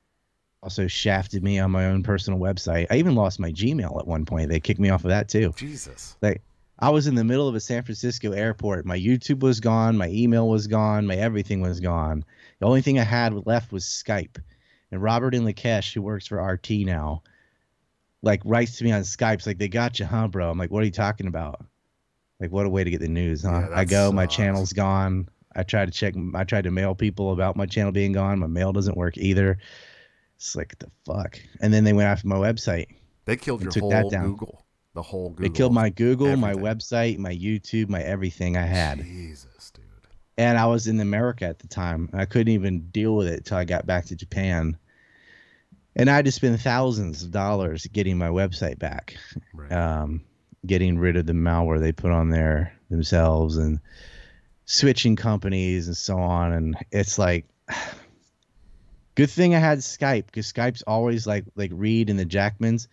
also 0.61 0.87
shafted 0.87 1.43
me 1.43 1.59
on 1.59 1.71
my 1.71 1.85
own 1.85 2.03
personal 2.03 2.39
website. 2.39 2.87
I 2.89 2.97
even 2.97 3.15
lost 3.15 3.39
my 3.39 3.51
Gmail 3.51 3.99
at 3.99 4.07
one 4.07 4.25
point. 4.25 4.49
They 4.49 4.59
kicked 4.59 4.79
me 4.79 4.89
off 4.89 5.05
of 5.05 5.09
that 5.09 5.29
too. 5.29 5.53
Jesus. 5.55 6.17
Like 6.21 6.41
I 6.79 6.89
was 6.89 7.07
in 7.07 7.15
the 7.15 7.23
middle 7.23 7.47
of 7.47 7.55
a 7.55 7.59
San 7.59 7.83
Francisco 7.83 8.31
airport. 8.31 8.85
My 8.85 8.97
YouTube 8.97 9.39
was 9.39 9.59
gone, 9.59 9.97
my 9.97 10.09
email 10.09 10.47
was 10.47 10.67
gone, 10.67 11.07
my 11.07 11.15
everything 11.15 11.61
was 11.61 11.79
gone. 11.79 12.23
The 12.59 12.67
only 12.67 12.81
thing 12.81 12.99
I 12.99 13.03
had 13.03 13.47
left 13.47 13.71
was 13.71 13.83
Skype. 13.83 14.37
And 14.91 15.01
Robert 15.01 15.33
and 15.33 15.45
Lakesh, 15.45 15.93
who 15.93 16.01
works 16.01 16.27
for 16.27 16.41
RT 16.41 16.69
now, 16.85 17.23
like 18.21 18.41
writes 18.45 18.77
to 18.77 18.83
me 18.83 18.91
on 18.91 19.01
Skype's 19.01 19.45
like, 19.45 19.57
"They 19.57 19.67
got 19.67 19.99
you, 19.99 20.05
huh, 20.05 20.27
bro?" 20.27 20.49
I'm 20.49 20.57
like, 20.57 20.71
"What 20.71 20.81
are 20.81 20.85
you 20.85 20.91
talking 20.91 21.27
about?" 21.27 21.65
Like, 22.39 22.51
what 22.51 22.65
a 22.65 22.69
way 22.69 22.83
to 22.83 22.89
get 22.89 23.01
the 23.01 23.07
news, 23.07 23.43
huh? 23.43 23.67
Yeah, 23.69 23.77
I 23.77 23.85
go, 23.85 24.11
my 24.11 24.27
channel's 24.27 24.71
gone. 24.71 25.27
I 25.55 25.63
tried 25.63 25.85
to 25.85 25.91
check. 25.91 26.13
I 26.35 26.43
tried 26.43 26.65
to 26.65 26.71
mail 26.71 26.93
people 26.93 27.31
about 27.31 27.55
my 27.55 27.65
channel 27.65 27.91
being 27.91 28.11
gone. 28.11 28.39
My 28.39 28.47
mail 28.47 28.71
doesn't 28.71 28.95
work 28.95 29.17
either. 29.17 29.57
It's 30.35 30.55
like 30.55 30.77
the 30.77 30.91
fuck. 31.05 31.39
And 31.61 31.73
then 31.73 31.83
they 31.83 31.93
went 31.93 32.07
after 32.07 32.27
my 32.27 32.35
website. 32.35 32.87
They 33.25 33.37
killed 33.37 33.63
your 33.63 33.71
took 33.71 33.81
whole 33.81 33.89
that 33.89 34.09
down. 34.11 34.27
Google. 34.27 34.63
The 34.97 35.03
whole 35.03 35.29
Google. 35.29 35.43
They 35.43 35.55
killed 35.55 35.73
my 35.75 35.91
Google, 35.91 36.35
my 36.37 36.55
website, 36.55 37.19
my 37.19 37.31
YouTube, 37.31 37.87
my 37.87 38.01
everything 38.01 38.57
I 38.57 38.65
had. 38.65 39.03
Jesus, 39.03 39.69
dude. 39.69 39.85
and 40.39 40.57
I 40.57 40.65
was 40.65 40.87
in 40.87 40.99
America 40.99 41.45
at 41.45 41.59
the 41.59 41.67
time. 41.67 42.09
I 42.13 42.25
couldn't 42.25 42.51
even 42.51 42.89
deal 42.89 43.15
with 43.15 43.27
it 43.27 43.45
till 43.45 43.57
I 43.57 43.63
got 43.63 43.85
back 43.85 44.05
to 44.05 44.15
Japan. 44.15 44.75
And 45.95 46.09
I 46.09 46.15
had 46.15 46.25
to 46.25 46.31
spend 46.31 46.59
thousands 46.59 47.21
of 47.21 47.29
dollars 47.29 47.85
getting 47.93 48.17
my 48.17 48.29
website 48.29 48.79
back. 48.79 49.15
Right. 49.53 49.71
Um, 49.71 50.21
getting 50.65 50.97
rid 50.97 51.15
of 51.15 51.27
the 51.27 51.33
malware 51.33 51.79
they 51.79 51.91
put 51.91 52.09
on 52.09 52.31
there 52.31 52.73
themselves 52.89 53.57
and 53.57 53.79
switching 54.65 55.15
companies 55.15 55.85
and 55.85 55.95
so 55.95 56.17
on. 56.17 56.53
And 56.53 56.75
it's 56.91 57.19
like, 57.19 57.45
good 59.13 59.29
thing 59.29 59.53
I 59.53 59.59
had 59.59 59.77
Skype 59.77 60.25
because 60.25 60.51
Skype's 60.51 60.81
always 60.81 61.27
like 61.27 61.45
like 61.55 61.69
Reed 61.71 62.09
and 62.09 62.17
the 62.17 62.25
Jackmans. 62.25 62.87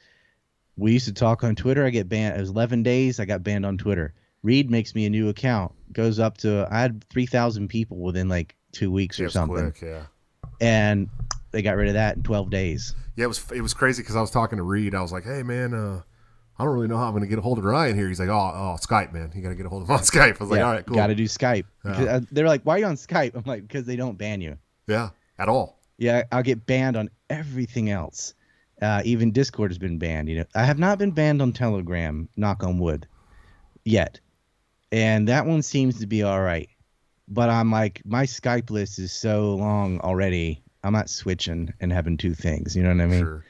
We 0.76 0.92
used 0.92 1.06
to 1.06 1.12
talk 1.12 1.44
on 1.44 1.54
Twitter. 1.54 1.84
I 1.84 1.90
get 1.90 2.08
banned. 2.08 2.36
It 2.36 2.40
was 2.40 2.50
11 2.50 2.82
days. 2.82 3.20
I 3.20 3.24
got 3.24 3.42
banned 3.42 3.64
on 3.64 3.78
Twitter. 3.78 4.12
Reed 4.42 4.70
makes 4.70 4.94
me 4.94 5.06
a 5.06 5.10
new 5.10 5.28
account. 5.28 5.72
Goes 5.92 6.18
up 6.18 6.36
to 6.38 6.68
I 6.70 6.80
had 6.80 7.04
3,000 7.08 7.68
people 7.68 7.98
within 7.98 8.28
like 8.28 8.56
two 8.72 8.90
weeks 8.90 9.18
or 9.20 9.30
something, 9.30 9.70
quick, 9.72 9.80
yeah. 9.80 10.02
and 10.60 11.08
they 11.52 11.62
got 11.62 11.76
rid 11.76 11.88
of 11.88 11.94
that 11.94 12.16
in 12.16 12.22
12 12.24 12.50
days. 12.50 12.94
Yeah, 13.16 13.24
it 13.24 13.28
was 13.28 13.50
it 13.52 13.60
was 13.60 13.72
crazy 13.72 14.02
because 14.02 14.16
I 14.16 14.20
was 14.20 14.30
talking 14.30 14.58
to 14.58 14.64
Reed. 14.64 14.94
I 14.94 15.00
was 15.00 15.12
like, 15.12 15.24
"Hey, 15.24 15.42
man, 15.44 15.72
uh, 15.72 16.02
I 16.58 16.64
don't 16.64 16.74
really 16.74 16.88
know 16.88 16.96
how 16.96 17.04
I'm 17.04 17.12
going 17.12 17.22
to 17.22 17.28
get 17.28 17.38
a 17.38 17.42
hold 17.42 17.58
of 17.58 17.64
Ryan 17.64 17.96
here." 17.96 18.08
He's 18.08 18.18
like, 18.18 18.28
"Oh, 18.28 18.32
oh, 18.32 18.76
Skype, 18.80 19.12
man. 19.12 19.30
You 19.34 19.40
got 19.40 19.50
to 19.50 19.54
get 19.54 19.64
a 19.64 19.68
hold 19.68 19.82
of 19.82 19.88
him 19.88 19.94
on 19.94 20.00
Skype." 20.02 20.40
I 20.40 20.44
was 20.44 20.50
like, 20.50 20.60
"All 20.60 20.72
right, 20.72 20.84
cool." 20.84 20.96
Got 20.96 21.06
to 21.06 21.14
do 21.14 21.24
Skype. 21.24 21.64
Yeah. 21.84 21.92
Uh, 21.92 22.20
They're 22.32 22.48
like, 22.48 22.62
"Why 22.64 22.74
are 22.74 22.78
you 22.80 22.86
on 22.86 22.96
Skype?" 22.96 23.36
I'm 23.36 23.44
like, 23.46 23.62
"Because 23.62 23.86
they 23.86 23.96
don't 23.96 24.18
ban 24.18 24.40
you." 24.40 24.58
Yeah, 24.88 25.10
at 25.38 25.48
all. 25.48 25.78
Yeah, 25.96 26.24
I'll 26.32 26.42
get 26.42 26.66
banned 26.66 26.96
on 26.96 27.08
everything 27.30 27.88
else. 27.88 28.34
Uh, 28.82 29.02
even 29.04 29.30
Discord 29.32 29.70
has 29.70 29.78
been 29.78 29.98
banned. 29.98 30.28
You 30.28 30.38
know, 30.38 30.44
I 30.54 30.64
have 30.64 30.78
not 30.78 30.98
been 30.98 31.10
banned 31.12 31.40
on 31.40 31.52
Telegram. 31.52 32.28
Knock 32.36 32.62
on 32.64 32.78
wood, 32.78 33.06
yet, 33.84 34.20
and 34.92 35.28
that 35.28 35.46
one 35.46 35.62
seems 35.62 35.98
to 36.00 36.06
be 36.06 36.22
all 36.22 36.40
right. 36.42 36.68
But 37.28 37.48
I'm 37.48 37.70
like, 37.70 38.02
my 38.04 38.24
Skype 38.24 38.70
list 38.70 38.98
is 38.98 39.12
so 39.12 39.54
long 39.54 40.00
already. 40.00 40.62
I'm 40.82 40.92
not 40.92 41.08
switching 41.08 41.72
and 41.80 41.90
having 41.92 42.16
two 42.18 42.34
things. 42.34 42.76
You 42.76 42.82
know 42.82 42.90
what 42.94 43.00
I 43.00 43.06
mean? 43.06 43.20
Sure. 43.20 43.44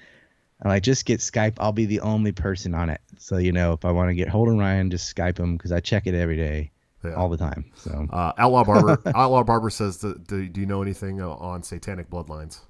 Like, 0.65 0.83
just 0.85 1.05
get 1.05 1.19
Skype. 1.21 1.55
I'll 1.59 1.73
be 1.73 1.85
the 1.85 1.99
only 2.01 2.31
person 2.33 2.75
on 2.75 2.89
it. 2.89 3.01
So 3.19 3.39
you 3.39 3.51
know, 3.53 3.73
if 3.73 3.85
I 3.85 3.91
want 3.91 4.11
to 4.11 4.15
get 4.15 4.29
hold 4.29 4.49
of 4.49 4.55
Ryan, 4.55 4.91
just 4.91 5.15
Skype 5.15 5.39
him 5.39 5.57
because 5.57 5.73
I 5.73 5.81
check 5.81 6.07
it 6.07 6.15
every 6.15 6.37
day, 6.37 6.71
Yeah. 7.05 7.15
all 7.15 7.29
the 7.29 7.37
time. 7.37 7.65
So 7.75 8.07
Uh, 8.11 8.33
Outlaw 8.39 8.65
Barber. 8.65 9.03
Outlaw 9.15 9.43
Barber 9.43 9.71
says, 9.71 9.99
that, 9.99 10.27
do, 10.29 10.49
"Do 10.49 10.61
you 10.61 10.67
know 10.67 10.81
anything 10.83 11.21
uh, 11.21 11.31
on 11.31 11.63
satanic 11.65 12.09
bloodlines?" 12.11 12.61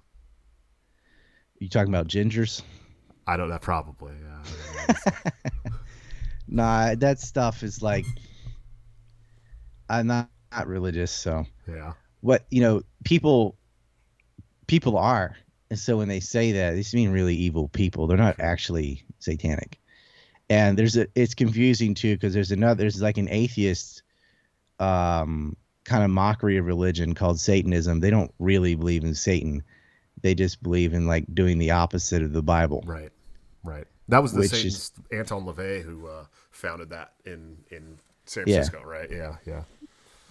You 1.59 1.69
talking 1.69 1.93
about 1.93 2.09
gingers? 2.09 2.63
I 3.27 3.37
don't 3.37 3.49
know. 3.49 3.59
Probably. 3.59 4.13
Yeah. 4.23 5.11
Nah, 6.47 6.95
that 6.97 7.21
stuff 7.21 7.63
is 7.63 7.83
like 7.83 8.07
I'm 9.89 10.07
not, 10.07 10.29
not 10.53 10.67
religious, 10.67 11.11
so 11.11 11.47
yeah. 11.69 11.95
what 12.21 12.45
you 12.51 12.61
know, 12.61 12.83
people 13.05 13.57
people 14.67 14.97
are. 14.97 15.37
And 15.71 15.79
so 15.79 15.97
when 15.97 16.09
they 16.09 16.21
say 16.21 16.53
that, 16.53 16.73
they 16.75 16.85
mean 16.97 17.11
really 17.11 17.35
evil 17.35 17.69
people. 17.69 18.07
They're 18.07 18.17
not 18.19 18.39
actually 18.39 19.05
satanic. 19.19 19.81
And 20.51 20.79
there's 20.79 20.97
a 20.97 21.07
it's 21.15 21.35
confusing 21.35 21.95
too 21.95 22.15
because 22.15 22.35
there's 22.35 22.53
another 22.53 22.83
there's 22.83 23.01
like 23.01 23.19
an 23.19 23.29
atheist 23.31 24.03
um 24.79 25.57
kind 25.85 26.05
of 26.05 26.11
mockery 26.11 26.59
of 26.59 26.67
religion 26.67 27.15
called 27.15 27.41
Satanism. 27.41 28.01
They 28.01 28.11
don't 28.11 28.33
really 28.39 28.75
believe 28.75 29.05
in 29.05 29.15
Satan. 29.15 29.63
They 30.23 30.35
just 30.35 30.63
believe 30.63 30.95
in 30.95 31.07
like 31.07 31.25
doing 31.35 31.59
the 31.59 31.71
opposite 31.73 32.23
of 32.23 32.33
the 32.33 32.43
Bible. 32.43 32.83
Right. 32.87 33.11
Right. 33.63 33.87
That 34.09 34.23
was 34.23 34.33
the 34.33 34.47
same 34.49 34.71
Anton 35.19 35.45
LaVey 35.47 35.83
who 35.83 36.07
uh, 36.07 36.25
founded 36.51 36.91
that 36.91 37.13
in 37.25 37.57
in 37.71 37.99
San 38.27 38.45
Yeah. 38.47 38.57
Francisco. 38.57 38.83
Right. 38.85 39.11
Yeah. 39.11 39.37
Yeah. 39.47 39.63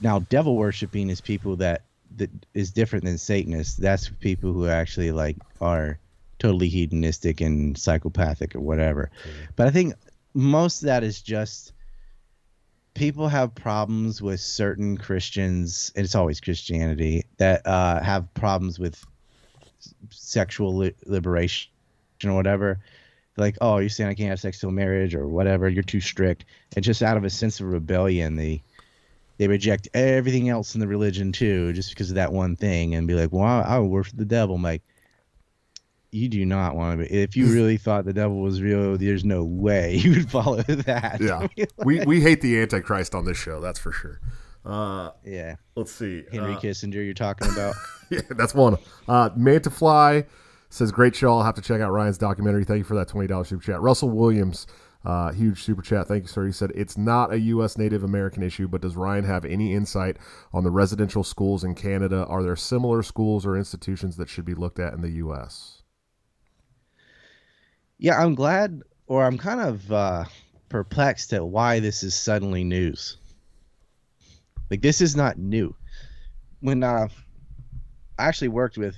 now 0.02 0.20
devil 0.20 0.56
worshiping 0.56 1.10
is 1.10 1.22
people 1.22 1.56
that 1.58 1.84
that 2.18 2.30
is 2.54 2.72
different 2.72 3.06
than 3.06 3.18
satanists 3.18 3.76
that's 3.78 4.10
people 4.20 4.54
who 4.54 4.68
actually 4.68 5.12
like 5.12 5.38
are 5.62 5.98
totally 6.40 6.68
hedonistic 6.68 7.42
and 7.42 7.78
psychopathic 7.78 8.56
or 8.56 8.60
whatever 8.60 9.10
but 9.56 9.66
i 9.68 9.72
think 9.72 9.94
most 10.34 10.82
of 10.82 10.88
that 10.88 11.04
is 11.04 11.22
just 11.22 11.74
people 12.94 13.28
have 13.28 13.54
problems 13.56 14.22
with 14.22 14.40
certain 14.40 14.98
christians 14.98 15.92
and 15.96 16.04
it's 16.06 16.16
always 16.16 16.40
christianity 16.42 17.24
that 17.38 17.66
uh, 17.66 18.02
have 18.04 18.32
problems 18.36 18.78
with 18.80 19.04
sexual 20.10 20.76
li- 20.76 20.96
liberation 21.06 21.70
or 22.26 22.34
whatever 22.34 22.80
like 23.38 23.58
oh 23.62 23.80
you're 23.80 23.90
saying 23.90 24.10
i 24.10 24.14
can't 24.14 24.30
have 24.30 24.40
sex 24.40 24.60
till 24.60 24.72
marriage 24.72 25.16
or 25.16 25.28
whatever 25.28 25.68
you're 25.68 25.84
too 25.84 26.00
strict 26.00 26.46
and 26.76 26.86
just 26.86 27.02
out 27.02 27.18
of 27.18 27.24
a 27.24 27.30
sense 27.30 27.60
of 27.60 27.68
rebellion 27.68 28.36
they 28.36 28.62
they 29.38 29.48
reject 29.48 29.88
everything 29.94 30.50
else 30.50 30.76
in 30.76 30.80
the 30.80 30.88
religion 30.88 31.32
too, 31.32 31.74
just 31.74 31.90
because 31.90 32.10
of 32.10 32.16
that 32.16 32.32
one 32.32 32.56
thing, 32.56 32.96
and 32.96 33.08
be 33.08 33.14
like, 33.14 33.32
"Well, 33.32 33.44
I, 33.44 33.62
I 33.62 33.80
worship 33.80 34.18
the 34.18 34.26
devil." 34.26 34.56
I'm 34.56 34.62
like, 34.62 34.84
you 36.12 36.30
do 36.30 36.46
not 36.46 36.76
want 36.76 37.00
to 37.00 37.06
be. 37.06 37.14
If 37.14 37.36
you 37.36 37.48
really 37.54 37.78
thought 37.78 38.06
the 38.06 38.14
devil 38.14 38.42
was 38.42 38.62
real, 38.62 38.98
there's 38.98 39.26
no 39.26 39.44
way 39.44 39.96
you 40.04 40.12
would 40.12 40.32
follow 40.32 40.62
that. 40.62 41.20
Yeah. 41.20 41.48
we 41.84 42.02
we 42.06 42.22
hate 42.22 42.42
the 42.42 42.60
Antichrist 42.62 43.16
on 43.16 43.26
this 43.26 43.38
show. 43.38 43.60
That's 43.60 43.80
for 43.80 43.92
sure. 43.92 44.20
Uh, 44.66 45.12
yeah. 45.26 45.56
let's 45.76 45.92
see. 45.92 46.24
Henry 46.32 46.54
Uh, 46.54 46.60
Kissinger, 46.60 47.04
you're 47.04 47.14
talking 47.14 47.50
about. 47.52 47.76
yeah, 48.10 48.22
that's 48.32 48.54
one. 48.56 48.78
Uh, 49.08 49.30
Mantafly 49.32 50.26
says, 50.70 50.92
"Great 50.92 51.16
show. 51.16 51.38
I'll 51.38 51.44
have 51.44 51.56
to 51.56 51.62
check 51.62 51.82
out 51.82 51.92
Ryan's 51.92 52.18
documentary. 52.18 52.64
Thank 52.64 52.80
you 52.80 52.84
for 52.84 52.96
that 52.96 53.08
twenty 53.08 53.28
dollars 53.28 53.50
super 53.50 53.64
chat." 53.64 53.82
Russell 53.82 54.10
Williams, 54.10 54.66
uh, 55.04 55.32
huge 55.32 55.62
super 55.64 55.82
chat. 55.82 56.08
Thank 56.08 56.24
you, 56.24 56.28
sir. 56.30 56.46
He 56.46 56.52
said, 56.54 56.72
"It's 56.76 56.98
not 56.98 57.34
a 57.34 57.40
U.S. 57.40 57.78
Native 57.78 58.04
American 58.04 58.42
issue, 58.42 58.68
but 58.70 58.82
does 58.82 58.96
Ryan 58.96 59.26
have 59.26 59.44
any 59.44 59.74
insight 59.74 60.18
on 60.54 60.64
the 60.64 60.72
residential 60.72 61.24
schools 61.26 61.64
in 61.64 61.76
Canada? 61.76 62.26
Are 62.28 62.42
there 62.42 62.56
similar 62.56 63.04
schools 63.04 63.46
or 63.46 63.58
institutions 63.58 64.16
that 64.18 64.30
should 64.30 64.46
be 64.46 64.56
looked 64.56 64.80
at 64.80 64.94
in 64.94 65.02
the 65.02 65.12
U.S.?" 65.12 65.82
yeah, 67.98 68.22
I'm 68.22 68.36
glad, 68.36 68.82
or 69.08 69.24
I'm 69.24 69.38
kind 69.38 69.62
of 69.62 69.92
uh, 69.92 70.26
perplexed 70.70 71.32
at 71.34 71.46
why 71.46 71.80
this 71.80 72.04
is 72.04 72.16
suddenly 72.16 72.64
news. 72.64 73.18
Like 74.70 74.82
this 74.82 75.02
is 75.02 75.16
not 75.16 75.38
new. 75.38 75.76
When 76.62 76.84
uh, 76.84 77.08
I 78.18 78.26
actually 78.26 78.50
worked 78.50 78.78
with, 78.78 78.96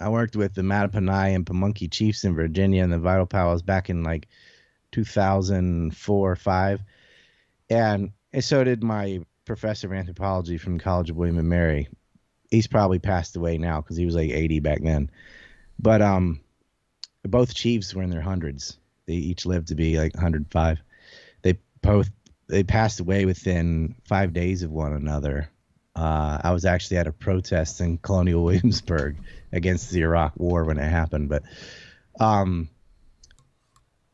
I 0.00 0.08
worked 0.08 0.36
with 0.36 0.54
the 0.54 0.62
Mattaponi 0.62 1.34
and 1.34 1.46
Pamunkey 1.46 1.90
Chiefs 1.90 2.24
in 2.24 2.34
Virginia 2.34 2.82
and 2.82 2.92
the 2.92 2.98
Vital 2.98 3.26
Powers 3.26 3.62
back 3.62 3.90
in 3.90 4.02
like 4.02 4.28
2004 4.92 6.30
or 6.30 6.36
five, 6.36 6.82
and, 7.70 8.12
and 8.32 8.44
so 8.44 8.64
did 8.64 8.82
my 8.82 9.20
professor 9.44 9.86
of 9.86 9.92
anthropology 9.92 10.58
from 10.58 10.78
College 10.78 11.10
of 11.10 11.16
William 11.16 11.38
and 11.38 11.48
Mary. 11.48 11.88
He's 12.50 12.66
probably 12.66 12.98
passed 12.98 13.36
away 13.36 13.58
now 13.58 13.80
because 13.80 13.96
he 13.96 14.06
was 14.06 14.14
like 14.14 14.30
80 14.30 14.60
back 14.60 14.82
then, 14.82 15.10
but 15.78 16.00
um 16.00 16.40
both 17.24 17.54
chiefs 17.54 17.94
were 17.94 18.02
in 18.02 18.10
their 18.10 18.20
hundreds. 18.20 18.78
They 19.06 19.14
each 19.14 19.46
lived 19.46 19.68
to 19.68 19.74
be 19.74 19.98
like 19.98 20.14
105. 20.14 20.78
They 21.42 21.58
both 21.82 22.10
they 22.48 22.62
passed 22.62 23.00
away 23.00 23.24
within 23.24 23.94
five 24.04 24.32
days 24.32 24.62
of 24.62 24.70
one 24.70 24.92
another. 24.92 25.50
Uh, 25.96 26.40
I 26.42 26.52
was 26.52 26.64
actually 26.64 26.96
at 26.98 27.06
a 27.06 27.12
protest 27.12 27.80
in 27.80 27.98
Colonial 27.98 28.44
Williamsburg 28.44 29.16
against 29.52 29.90
the 29.90 30.02
Iraq 30.02 30.32
War 30.36 30.64
when 30.64 30.78
it 30.78 30.88
happened, 30.88 31.28
but 31.28 31.42
um, 32.18 32.68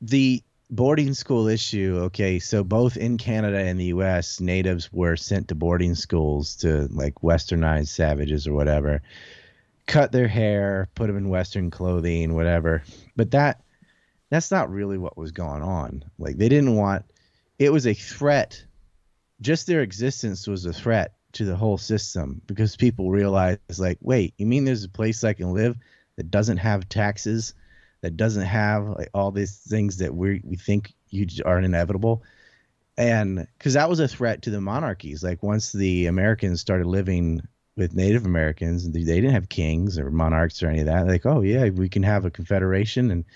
the 0.00 0.42
boarding 0.68 1.14
school 1.14 1.48
issue. 1.48 2.00
Okay, 2.04 2.38
so 2.38 2.62
both 2.62 2.96
in 2.96 3.18
Canada 3.18 3.58
and 3.58 3.80
the 3.80 3.86
U.S., 3.86 4.40
natives 4.40 4.92
were 4.92 5.16
sent 5.16 5.48
to 5.48 5.54
boarding 5.54 5.94
schools 5.94 6.56
to 6.56 6.88
like 6.90 7.14
westernized 7.16 7.88
savages 7.88 8.46
or 8.46 8.52
whatever 8.52 9.02
cut 9.90 10.12
their 10.12 10.28
hair, 10.28 10.88
put 10.94 11.08
them 11.08 11.16
in 11.16 11.28
Western 11.28 11.68
clothing, 11.68 12.34
whatever. 12.34 12.84
But 13.16 13.32
that 13.32 13.60
that's 14.30 14.52
not 14.52 14.70
really 14.70 14.96
what 14.96 15.18
was 15.18 15.32
going 15.32 15.62
on. 15.62 16.04
Like 16.16 16.38
they 16.38 16.48
didn't 16.48 16.76
want 16.76 17.04
it 17.60 17.70
was 17.70 17.86
a 17.86 17.94
threat. 17.94 18.64
Just 19.40 19.66
their 19.66 19.82
existence 19.82 20.48
was 20.48 20.64
a 20.64 20.72
threat 20.72 21.14
to 21.32 21.44
the 21.44 21.54
whole 21.54 21.78
system 21.78 22.40
because 22.46 22.74
people 22.74 23.10
realized 23.10 23.60
like, 23.78 23.98
wait, 24.00 24.34
you 24.38 24.46
mean 24.46 24.64
there's 24.64 24.82
a 24.82 24.88
place 24.88 25.22
I 25.22 25.34
can 25.34 25.52
live 25.52 25.76
that 26.16 26.30
doesn't 26.30 26.56
have 26.56 26.88
taxes, 26.88 27.54
that 28.00 28.16
doesn't 28.16 28.46
have 28.46 28.88
like 28.88 29.10
all 29.14 29.30
these 29.30 29.58
things 29.58 29.98
that 29.98 30.14
we 30.14 30.40
we 30.42 30.56
think 30.56 30.94
you 31.10 31.26
are 31.44 31.58
inevitable. 31.58 32.22
And 32.96 33.46
because 33.58 33.74
that 33.74 33.90
was 33.90 34.00
a 34.00 34.08
threat 34.08 34.42
to 34.42 34.50
the 34.50 34.60
monarchies. 34.60 35.22
Like 35.22 35.42
once 35.42 35.70
the 35.70 36.06
Americans 36.06 36.60
started 36.60 36.86
living 36.86 37.42
with 37.76 37.94
Native 37.94 38.24
Americans, 38.24 38.90
they 38.90 39.04
didn't 39.04 39.32
have 39.32 39.48
kings 39.50 39.98
or 39.98 40.10
monarchs 40.10 40.62
or 40.62 40.68
any 40.68 40.80
of 40.80 40.86
that. 40.86 41.06
Like, 41.06 41.26
oh 41.26 41.42
yeah, 41.42 41.68
we 41.68 41.90
can 41.90 42.02
have 42.02 42.24
a 42.24 42.30
confederation, 42.30 43.10
and 43.10 43.26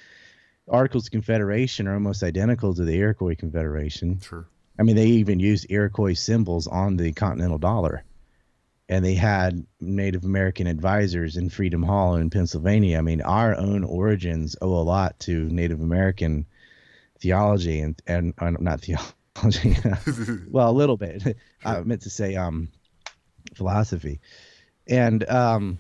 Articles 0.69 1.07
of 1.07 1.13
Confederation 1.13 1.87
are 1.87 1.95
almost 1.95 2.23
identical 2.23 2.75
to 2.75 2.85
the 2.85 2.95
Iroquois 2.95 3.35
Confederation. 3.35 4.21
Sure. 4.21 4.47
I 4.79 4.83
mean, 4.83 4.97
they 4.97 5.07
even 5.07 5.39
used 5.39 5.67
Iroquois 5.71 6.15
symbols 6.15 6.67
on 6.67 6.97
the 6.97 7.13
Continental 7.13 7.59
Dollar, 7.59 8.05
and 8.89 9.05
they 9.05 9.15
had 9.15 9.67
Native 9.81 10.25
American 10.25 10.67
advisors 10.67 11.37
in 11.37 11.49
Freedom 11.49 11.83
Hall 11.83 12.17
in 12.17 12.31
Pennsylvania. 12.31 12.99
I 12.99 13.03
mean, 13.03 13.21
our 13.21 13.55
own 13.57 13.85
origins 13.85 14.57
owe 14.61 14.73
a 14.73 14.83
lot 14.83 15.19
to 15.21 15.45
Native 15.49 15.81
American 15.81 16.47
theology 17.21 17.81
and 17.81 18.01
and 18.07 18.35
uh, 18.39 18.51
not 18.51 18.81
theology. 18.81 19.77
well, 20.51 20.71
a 20.71 20.73
little 20.73 20.97
bit. 20.97 21.37
I 21.65 21.81
meant 21.81 22.03
to 22.03 22.11
say 22.11 22.35
um, 22.35 22.69
philosophy, 23.55 24.21
and 24.89 25.29
um, 25.29 25.79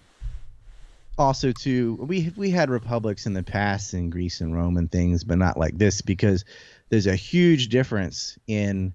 also 1.18 1.52
too 1.52 1.96
we 2.00 2.32
we 2.36 2.50
had 2.50 2.70
republics 2.70 3.26
in 3.26 3.34
the 3.34 3.42
past 3.42 3.94
in 3.94 4.10
Greece 4.10 4.40
and 4.40 4.54
Rome 4.54 4.76
and 4.76 4.90
things, 4.90 5.24
but 5.24 5.38
not 5.38 5.56
like 5.56 5.78
this 5.78 6.02
because 6.02 6.44
there's 6.88 7.06
a 7.06 7.16
huge 7.16 7.68
difference 7.68 8.38
in 8.46 8.94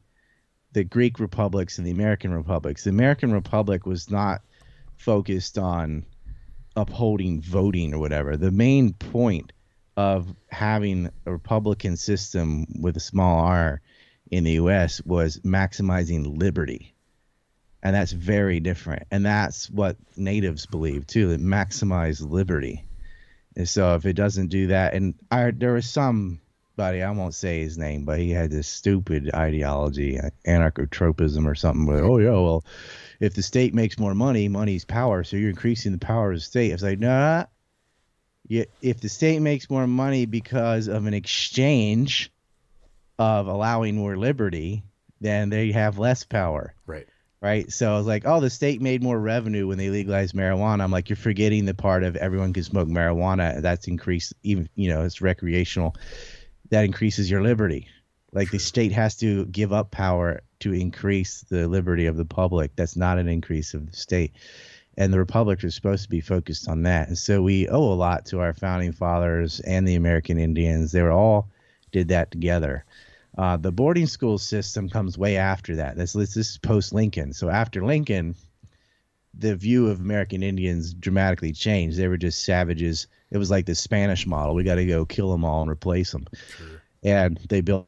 the 0.73 0.83
Greek 0.83 1.19
republics 1.19 1.77
and 1.77 1.87
the 1.87 1.91
American 1.91 2.33
republics. 2.33 2.83
The 2.83 2.91
American 2.91 3.31
republic 3.31 3.85
was 3.85 4.09
not 4.09 4.41
focused 4.97 5.57
on 5.57 6.05
upholding 6.75 7.41
voting 7.41 7.93
or 7.93 7.99
whatever. 7.99 8.37
The 8.37 8.51
main 8.51 8.93
point 8.93 9.51
of 9.97 10.33
having 10.49 11.09
a 11.25 11.31
republican 11.31 11.97
system 11.97 12.65
with 12.79 12.95
a 12.95 13.01
small 13.01 13.43
r 13.43 13.81
in 14.31 14.43
the 14.43 14.51
US 14.51 15.01
was 15.01 15.39
maximizing 15.39 16.39
liberty. 16.39 16.93
And 17.81 17.95
that's 17.95 18.11
very 18.11 18.59
different. 18.59 19.03
And 19.09 19.25
that's 19.25 19.69
what 19.69 19.95
natives 20.17 20.65
believe 20.65 21.07
too, 21.07 21.29
that 21.29 21.41
maximize 21.41 22.21
liberty. 22.21 22.83
And 23.55 23.67
so 23.67 23.95
if 23.95 24.05
it 24.05 24.13
doesn't 24.13 24.47
do 24.47 24.67
that, 24.67 24.93
and 24.93 25.15
I, 25.31 25.51
there 25.51 25.73
was 25.73 25.89
somebody, 25.89 27.01
I 27.01 27.11
won't 27.11 27.33
say 27.33 27.61
his 27.61 27.77
name, 27.77 28.05
but 28.05 28.19
he 28.19 28.31
had 28.31 28.51
this 28.51 28.67
stupid 28.67 29.31
ideology, 29.33 30.19
anarchotropism 30.45 31.45
or 31.45 31.55
something. 31.55 31.85
Where, 31.85 32.03
oh 32.03 32.17
yeah, 32.19 32.31
well, 32.31 32.63
if 33.19 33.33
the 33.33 33.41
state 33.41 33.73
makes 33.73 33.97
more 33.97 34.13
money, 34.13 34.47
money's 34.47 34.85
power, 34.85 35.23
so 35.23 35.35
you're 35.37 35.49
increasing 35.49 35.91
the 35.91 35.97
power 35.97 36.31
of 36.31 36.37
the 36.37 36.41
state. 36.41 36.71
It's 36.71 36.83
like, 36.83 36.99
nah. 36.99 37.45
If 38.49 38.99
the 38.99 39.09
state 39.09 39.41
makes 39.41 39.69
more 39.69 39.85
money 39.87 40.25
because 40.25 40.87
of 40.87 41.05
an 41.05 41.13
exchange 41.13 42.31
of 43.19 43.47
allowing 43.47 43.95
more 43.95 44.17
liberty, 44.17 44.83
then 45.21 45.49
they 45.49 45.71
have 45.71 45.99
less 45.99 46.23
power. 46.23 46.73
Right. 46.87 47.07
Right. 47.41 47.71
So 47.71 47.93
I 47.93 47.97
was 47.97 48.05
like, 48.05 48.23
oh, 48.25 48.41
the 48.41 48.49
state 48.49 48.81
made 48.81 49.01
more 49.01 49.17
revenue 49.17 49.65
when 49.65 49.77
they 49.77 49.89
legalized 49.89 50.35
marijuana. 50.35 50.81
I'm 50.81 50.91
like, 50.91 51.07
you're 51.07 51.15
forgetting 51.15 51.63
the 51.63 51.73
part 51.73 52.03
of 52.03 52.17
everyone 52.17 52.51
can 52.51 52.63
smoke 52.63 52.89
marijuana. 52.89 53.61
That's 53.61 53.87
increased, 53.87 54.33
even, 54.43 54.67
you 54.75 54.89
know, 54.89 55.03
it's 55.03 55.21
recreational. 55.21 55.95
That 56.69 56.83
increases 56.83 57.31
your 57.31 57.41
liberty. 57.41 57.87
Like 58.33 58.51
the 58.51 58.59
state 58.59 58.91
has 58.91 59.15
to 59.17 59.45
give 59.45 59.71
up 59.71 59.89
power 59.89 60.41
to 60.59 60.73
increase 60.73 61.45
the 61.49 61.69
liberty 61.69 62.07
of 62.07 62.17
the 62.17 62.25
public. 62.25 62.75
That's 62.75 62.97
not 62.97 63.17
an 63.17 63.29
increase 63.29 63.73
of 63.73 63.89
the 63.89 63.95
state. 63.95 64.33
And 64.97 65.13
the 65.13 65.17
republic 65.19 65.63
is 65.63 65.73
supposed 65.73 66.03
to 66.03 66.09
be 66.09 66.19
focused 66.19 66.67
on 66.67 66.83
that. 66.83 67.07
And 67.07 67.17
so 67.17 67.41
we 67.41 67.69
owe 67.69 67.93
a 67.93 67.95
lot 67.95 68.25
to 68.27 68.41
our 68.41 68.53
founding 68.53 68.91
fathers 68.91 69.61
and 69.61 69.87
the 69.87 69.95
American 69.95 70.37
Indians. 70.37 70.91
They 70.91 71.01
were 71.01 71.11
all 71.11 71.47
did 71.93 72.09
that 72.09 72.31
together. 72.31 72.83
Uh, 73.39 73.55
the 73.55 73.71
boarding 73.71 74.05
school 74.05 74.37
system 74.37 74.89
comes 74.89 75.17
way 75.17 75.37
after 75.37 75.73
that. 75.73 75.95
This, 75.95 76.11
this 76.11 76.35
is 76.35 76.57
post 76.57 76.91
Lincoln. 76.93 77.31
So 77.31 77.49
after 77.49 77.85
Lincoln, 77.85 78.35
the 79.33 79.55
view 79.55 79.87
of 79.87 80.01
American 80.01 80.43
Indians 80.43 80.93
dramatically 80.93 81.53
changed. 81.53 81.95
They 81.95 82.09
were 82.09 82.17
just 82.17 82.43
savages. 82.43 83.07
It 83.31 83.37
was 83.37 83.49
like 83.49 83.65
the 83.65 83.75
Spanish 83.75 84.27
model. 84.27 84.55
We 84.55 84.65
got 84.65 84.75
to 84.75 84.85
go 84.85 85.05
kill 85.05 85.31
them 85.31 85.45
all 85.45 85.61
and 85.61 85.71
replace 85.71 86.11
them. 86.11 86.25
Sure. 86.57 86.81
And 87.03 87.39
they 87.47 87.61
built 87.61 87.87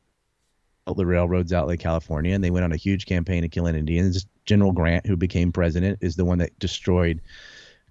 the 0.96 1.06
railroads 1.06 1.52
out 1.52 1.70
in 1.70 1.78
California, 1.78 2.34
and 2.34 2.42
they 2.42 2.52
went 2.52 2.64
on 2.64 2.72
a 2.72 2.78
huge 2.78 3.06
campaign 3.06 3.44
of 3.44 3.52
killing 3.52 3.76
Indians. 3.76 4.26
General 4.46 4.72
Grant, 4.72 5.06
who 5.06 5.18
became 5.18 5.52
president, 5.52 6.00
is 6.00 6.16
the 6.16 6.24
one 6.24 6.38
that 6.38 6.58
destroyed 6.60 7.20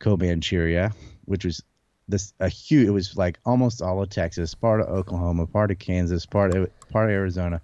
Comancheria, 0.00 0.94
which 1.26 1.44
was 1.44 1.62
this 2.10 2.32
a 2.40 2.48
huge. 2.48 2.88
It 2.88 2.90
was 2.90 3.16
like 3.16 3.38
almost 3.44 3.82
all 3.82 4.02
of 4.02 4.10
Texas, 4.10 4.54
part 4.54 4.80
of 4.80 4.88
Oklahoma, 4.88 5.46
part 5.46 5.70
of 5.70 5.78
Kansas, 5.78 6.26
part 6.26 6.54
of 6.54 6.70
part 6.90 7.08
of 7.08 7.14
Arizona, 7.14 7.60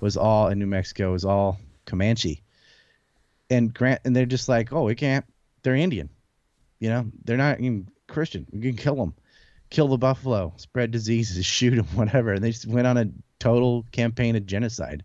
was 0.00 0.16
all 0.16 0.48
in 0.48 0.58
New 0.58 0.66
Mexico 0.66 1.12
was 1.12 1.24
all 1.24 1.58
Comanche. 1.84 2.42
And 3.48 3.74
Grant, 3.74 4.00
and 4.04 4.14
they're 4.14 4.26
just 4.26 4.48
like, 4.48 4.72
oh, 4.72 4.84
we 4.84 4.94
can't. 4.94 5.24
They're 5.62 5.74
Indian, 5.74 6.08
you 6.78 6.88
know. 6.88 7.06
They're 7.24 7.36
not 7.36 7.60
even 7.60 7.88
Christian. 8.06 8.46
We 8.52 8.60
can 8.60 8.76
kill 8.76 8.96
them, 8.96 9.14
kill 9.70 9.88
the 9.88 9.98
buffalo, 9.98 10.54
spread 10.56 10.90
diseases, 10.90 11.44
shoot 11.46 11.74
them, 11.74 11.86
whatever. 11.94 12.32
And 12.32 12.44
they 12.44 12.50
just 12.50 12.66
went 12.66 12.86
on 12.86 12.96
a 12.96 13.10
total 13.38 13.84
campaign 13.92 14.36
of 14.36 14.46
genocide. 14.46 15.04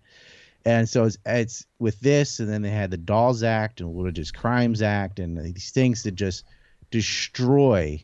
And 0.63 0.89
so 0.89 1.03
it's, 1.03 1.17
it's 1.25 1.65
with 1.77 1.99
this, 1.99 2.39
and 2.39 2.49
then 2.49 2.63
they 2.63 2.71
had 2.71 2.89
the 2.89 2.97
Dawes 2.97 3.43
Act 3.43 3.81
and 3.81 3.95
Religious 3.95 4.31
Crimes 4.31 4.81
Act, 4.81 5.19
and 5.19 5.37
these 5.37 5.69
things 5.69 6.03
that 6.03 6.15
just 6.15 6.43
destroy 6.89 8.03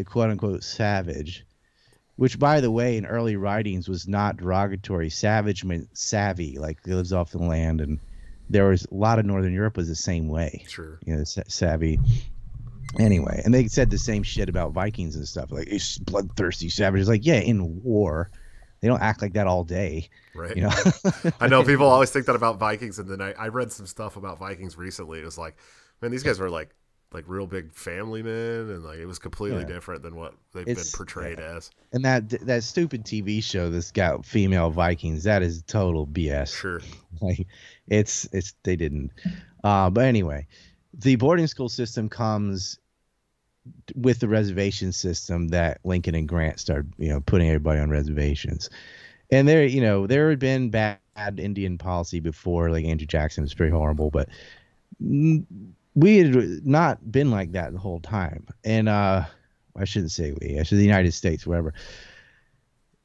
the 0.00 0.04
quote 0.10 0.30
unquote 0.30 0.64
savage, 0.64 1.44
which, 2.16 2.38
by 2.38 2.62
the 2.62 2.70
way, 2.70 2.96
in 2.96 3.04
early 3.04 3.36
writings 3.36 3.86
was 3.86 4.08
not 4.08 4.38
derogatory. 4.38 5.10
Savage 5.10 5.62
meant 5.62 5.88
savvy, 5.96 6.58
like 6.58 6.86
lives 6.86 7.12
off 7.12 7.32
the 7.32 7.38
land. 7.38 7.82
And 7.82 7.98
there 8.48 8.68
was 8.68 8.86
a 8.86 8.94
lot 8.94 9.18
of 9.18 9.26
Northern 9.26 9.52
Europe 9.52 9.76
was 9.76 9.88
the 9.88 9.94
same 9.94 10.28
way. 10.28 10.64
Sure. 10.66 10.98
You 11.04 11.16
know, 11.16 11.24
savvy. 11.24 12.00
Anyway, 12.98 13.42
and 13.44 13.52
they 13.52 13.68
said 13.68 13.90
the 13.90 13.98
same 13.98 14.22
shit 14.22 14.48
about 14.48 14.72
Vikings 14.72 15.16
and 15.16 15.28
stuff, 15.28 15.52
like 15.52 15.68
it's 15.68 15.98
bloodthirsty 15.98 16.70
savages. 16.70 17.06
Like, 17.06 17.26
yeah, 17.26 17.38
in 17.38 17.82
war, 17.84 18.30
they 18.80 18.88
don't 18.88 19.02
act 19.02 19.20
like 19.20 19.34
that 19.34 19.46
all 19.46 19.64
day. 19.64 20.08
Right. 20.34 20.56
You 20.56 20.62
know, 20.62 20.72
I 21.40 21.46
know 21.46 21.62
people 21.62 21.86
always 21.90 22.10
think 22.10 22.24
that 22.24 22.34
about 22.34 22.58
Vikings, 22.58 22.98
and 22.98 23.08
then 23.08 23.20
I, 23.20 23.32
I 23.34 23.48
read 23.48 23.70
some 23.70 23.86
stuff 23.86 24.16
about 24.16 24.38
Vikings 24.38 24.78
recently. 24.78 25.20
It 25.20 25.26
was 25.26 25.36
like, 25.36 25.56
man, 26.00 26.10
these 26.10 26.22
guys 26.22 26.40
were 26.40 26.50
like 26.50 26.74
like 27.12 27.24
real 27.26 27.46
big 27.46 27.72
family 27.74 28.22
men, 28.22 28.70
and 28.70 28.84
like 28.84 28.98
it 28.98 29.06
was 29.06 29.18
completely 29.18 29.60
yeah. 29.60 29.66
different 29.66 30.02
than 30.02 30.14
what 30.14 30.34
they've 30.52 30.66
it's, 30.68 30.90
been 30.90 30.96
portrayed 30.96 31.38
yeah. 31.38 31.56
as. 31.56 31.70
And 31.92 32.04
that 32.04 32.28
that 32.46 32.62
stupid 32.62 33.04
TV 33.04 33.42
show 33.42 33.70
that's 33.70 33.90
got 33.90 34.24
female 34.24 34.70
Vikings, 34.70 35.24
that 35.24 35.42
is 35.42 35.62
total 35.62 36.06
BS. 36.06 36.56
Sure. 36.56 36.80
Like 37.20 37.46
it's 37.88 38.26
it's 38.32 38.54
they 38.62 38.76
didn't. 38.76 39.10
Uh, 39.62 39.90
but 39.90 40.06
anyway, 40.06 40.46
the 40.94 41.16
boarding 41.16 41.48
school 41.48 41.68
system 41.68 42.08
comes 42.08 42.78
with 43.94 44.20
the 44.20 44.28
reservation 44.28 44.92
system 44.92 45.48
that 45.48 45.80
Lincoln 45.84 46.14
and 46.14 46.28
Grant 46.28 46.60
started, 46.60 46.92
you 46.98 47.08
know, 47.08 47.20
putting 47.20 47.48
everybody 47.48 47.80
on 47.80 47.90
reservations. 47.90 48.70
And 49.30 49.46
there, 49.46 49.64
you 49.64 49.80
know, 49.80 50.06
there 50.06 50.30
had 50.30 50.38
been 50.38 50.70
bad 50.70 50.98
Indian 51.36 51.78
policy 51.78 52.20
before, 52.20 52.70
like 52.70 52.84
Andrew 52.84 53.06
Jackson 53.06 53.42
was 53.42 53.54
pretty 53.54 53.72
horrible, 53.72 54.10
but 54.10 54.28
we 56.00 56.16
had 56.18 56.66
not 56.66 57.12
been 57.12 57.30
like 57.30 57.52
that 57.52 57.72
the 57.72 57.78
whole 57.78 58.00
time. 58.00 58.46
And 58.64 58.88
uh, 58.88 59.24
I 59.76 59.84
shouldn't 59.84 60.12
say 60.12 60.32
we, 60.40 60.58
I 60.58 60.62
should 60.62 60.78
the 60.78 60.84
United 60.84 61.12
States, 61.12 61.46
whatever. 61.46 61.74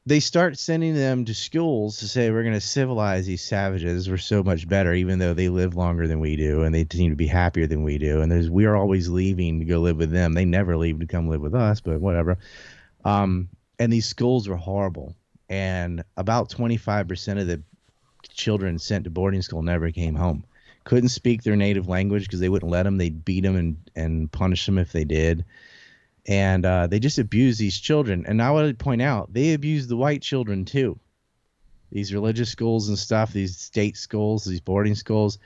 They 0.06 0.20
start 0.20 0.56
sending 0.56 0.94
them 0.94 1.24
to 1.24 1.34
schools 1.34 1.98
to 1.98 2.08
say 2.08 2.30
we're 2.30 2.42
going 2.42 2.54
to 2.54 2.60
civilize 2.60 3.26
these 3.26 3.42
savages. 3.42 4.08
We're 4.08 4.18
so 4.18 4.42
much 4.42 4.68
better, 4.68 4.94
even 4.94 5.18
though 5.18 5.34
they 5.34 5.48
live 5.48 5.74
longer 5.74 6.06
than 6.06 6.20
we 6.20 6.36
do, 6.36 6.62
and 6.62 6.74
they 6.74 6.86
seem 6.90 7.10
to 7.10 7.16
be 7.16 7.26
happier 7.26 7.66
than 7.66 7.82
we 7.82 7.98
do. 7.98 8.22
And 8.22 8.30
there's 8.30 8.48
we 8.48 8.66
are 8.66 8.76
always 8.76 9.08
leaving 9.08 9.58
to 9.58 9.64
go 9.64 9.80
live 9.80 9.96
with 9.96 10.12
them. 10.12 10.32
They 10.32 10.44
never 10.44 10.76
leave 10.76 11.00
to 11.00 11.06
come 11.06 11.28
live 11.28 11.40
with 11.40 11.56
us, 11.56 11.80
but 11.80 12.00
whatever. 12.00 12.38
Um, 13.04 13.48
and 13.78 13.92
these 13.92 14.06
schools 14.06 14.48
were 14.48 14.56
horrible. 14.56 15.16
And 15.48 16.02
about 16.16 16.50
25% 16.50 17.40
of 17.40 17.46
the 17.48 17.62
children 18.28 18.78
sent 18.78 19.04
to 19.04 19.10
boarding 19.10 19.42
school 19.42 19.62
never 19.62 19.90
came 19.90 20.14
home 20.14 20.44
couldn't 20.86 21.08
speak 21.08 21.42
their 21.42 21.56
native 21.56 21.88
language 21.88 22.22
because 22.22 22.38
they 22.38 22.48
wouldn't 22.48 22.70
let 22.70 22.84
them. 22.84 22.96
They'd 22.96 23.24
beat 23.24 23.42
them 23.42 23.56
and, 23.56 23.76
and 23.96 24.30
punish 24.30 24.64
them 24.64 24.78
if 24.78 24.92
they 24.92 25.04
did. 25.04 25.44
And 26.26 26.64
uh, 26.64 26.86
they 26.86 27.00
just 27.00 27.18
abused 27.18 27.58
these 27.58 27.78
children. 27.78 28.24
And 28.26 28.40
I 28.40 28.52
would 28.52 28.78
point 28.78 29.02
out, 29.02 29.32
they 29.32 29.52
abused 29.52 29.88
the 29.88 29.96
white 29.96 30.22
children 30.22 30.64
too. 30.64 30.98
These 31.90 32.14
religious 32.14 32.50
schools 32.50 32.88
and 32.88 32.96
stuff, 32.96 33.32
these 33.32 33.56
state 33.56 33.96
schools, 33.96 34.44
these 34.44 34.60
boarding 34.60 34.94
schools. 34.94 35.38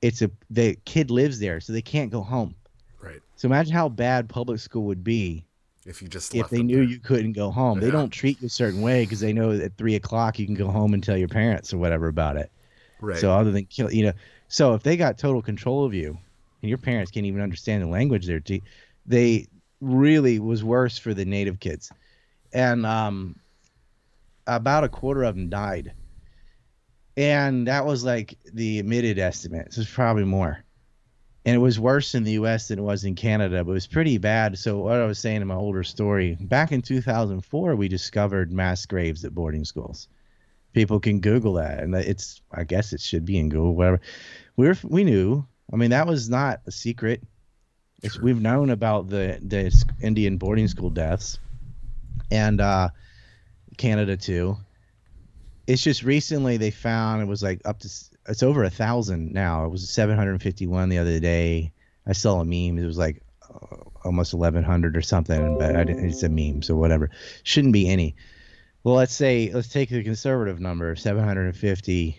It's 0.00 0.22
a 0.22 0.30
the 0.48 0.78
kid 0.84 1.10
lives 1.10 1.40
there, 1.40 1.60
so 1.60 1.72
they 1.72 1.82
can't 1.82 2.10
go 2.10 2.20
home. 2.20 2.54
Right. 3.00 3.20
So 3.34 3.46
imagine 3.46 3.72
how 3.74 3.88
bad 3.88 4.28
public 4.28 4.60
school 4.60 4.84
would 4.84 5.02
be 5.02 5.44
if 5.86 6.02
you 6.02 6.08
just 6.08 6.34
if 6.36 6.50
they 6.50 6.62
knew 6.62 6.76
there. 6.76 6.84
you 6.84 6.98
couldn't 7.00 7.32
go 7.32 7.50
home. 7.50 7.78
Yeah. 7.78 7.86
They 7.86 7.90
don't 7.90 8.10
treat 8.10 8.40
you 8.40 8.46
a 8.46 8.50
certain 8.50 8.80
way 8.80 9.04
because 9.04 9.18
they 9.18 9.32
know 9.32 9.50
at 9.50 9.76
three 9.76 9.96
o'clock 9.96 10.38
you 10.38 10.46
can 10.46 10.54
go 10.54 10.68
home 10.68 10.94
and 10.94 11.02
tell 11.02 11.16
your 11.16 11.28
parents 11.28 11.72
or 11.72 11.78
whatever 11.78 12.06
about 12.06 12.36
it. 12.36 12.52
Right. 13.00 13.18
So 13.18 13.32
other 13.32 13.50
than 13.50 13.64
kill, 13.66 13.92
you 13.92 14.06
know, 14.06 14.12
so 14.48 14.74
if 14.74 14.82
they 14.82 14.96
got 14.96 15.18
total 15.18 15.42
control 15.42 15.84
of 15.84 15.94
you, 15.94 16.18
and 16.62 16.68
your 16.68 16.78
parents 16.78 17.10
can't 17.10 17.26
even 17.26 17.42
understand 17.42 17.82
the 17.82 17.86
language 17.86 18.26
there, 18.26 18.42
they 19.06 19.46
really 19.80 20.38
was 20.38 20.64
worse 20.64 20.98
for 20.98 21.14
the 21.14 21.24
native 21.24 21.60
kids, 21.60 21.92
and 22.52 22.84
um, 22.84 23.36
about 24.46 24.84
a 24.84 24.88
quarter 24.88 25.22
of 25.22 25.36
them 25.36 25.48
died, 25.48 25.92
and 27.16 27.68
that 27.68 27.84
was 27.84 28.04
like 28.04 28.38
the 28.52 28.78
admitted 28.78 29.18
estimate. 29.18 29.72
So 29.72 29.82
it's 29.82 29.92
probably 29.92 30.24
more, 30.24 30.64
and 31.44 31.54
it 31.54 31.58
was 31.58 31.78
worse 31.78 32.14
in 32.14 32.24
the 32.24 32.32
U.S. 32.32 32.68
than 32.68 32.78
it 32.78 32.82
was 32.82 33.04
in 33.04 33.14
Canada, 33.14 33.62
but 33.62 33.70
it 33.70 33.74
was 33.74 33.86
pretty 33.86 34.16
bad. 34.16 34.58
So 34.58 34.78
what 34.78 35.00
I 35.00 35.06
was 35.06 35.18
saying 35.18 35.42
in 35.42 35.48
my 35.48 35.54
older 35.54 35.84
story, 35.84 36.36
back 36.40 36.72
in 36.72 36.80
2004, 36.80 37.76
we 37.76 37.88
discovered 37.88 38.50
mass 38.50 38.86
graves 38.86 39.24
at 39.24 39.34
boarding 39.34 39.64
schools 39.64 40.08
people 40.78 41.00
can 41.00 41.18
Google 41.18 41.54
that, 41.54 41.82
and 41.82 41.92
it's 41.92 42.40
I 42.52 42.62
guess 42.62 42.92
it 42.92 43.00
should 43.00 43.24
be 43.24 43.36
in 43.36 43.48
Google, 43.48 43.74
whatever. 43.74 44.00
We 44.56 44.68
are 44.68 44.76
we 44.84 45.02
knew. 45.02 45.44
I 45.72 45.76
mean, 45.76 45.90
that 45.90 46.06
was 46.06 46.30
not 46.30 46.60
a 46.66 46.70
secret. 46.70 47.20
Sure. 48.04 48.22
we've 48.22 48.40
known 48.40 48.70
about 48.70 49.08
the 49.08 49.40
the 49.42 49.74
Indian 50.00 50.38
boarding 50.38 50.68
school 50.68 50.90
deaths, 50.90 51.36
and 52.30 52.60
uh, 52.60 52.90
Canada 53.76 54.16
too. 54.16 54.56
It's 55.66 55.82
just 55.82 56.04
recently 56.04 56.58
they 56.58 56.70
found 56.70 57.22
it 57.22 57.26
was 57.26 57.42
like 57.42 57.60
up 57.64 57.80
to 57.80 57.88
it's 58.28 58.44
over 58.44 58.62
a 58.62 58.70
thousand 58.70 59.32
now. 59.32 59.64
It 59.64 59.70
was 59.70 59.90
751 59.90 60.90
the 60.90 60.98
other 60.98 61.18
day. 61.18 61.72
I 62.06 62.12
saw 62.12 62.40
a 62.40 62.44
meme. 62.44 62.78
It 62.78 62.86
was 62.86 62.98
like 62.98 63.20
almost 64.04 64.32
1100 64.32 64.96
or 64.96 65.02
something, 65.02 65.58
but 65.58 65.74
I 65.74 65.82
didn't- 65.82 66.04
it's 66.04 66.22
a 66.22 66.28
meme, 66.28 66.62
so 66.62 66.76
whatever. 66.76 67.10
Shouldn't 67.42 67.72
be 67.72 67.88
any. 67.88 68.14
Well, 68.88 68.96
let's 68.96 69.12
say 69.12 69.50
let's 69.52 69.68
take 69.68 69.90
the 69.90 70.02
conservative 70.02 70.60
number, 70.60 70.96
750 70.96 72.18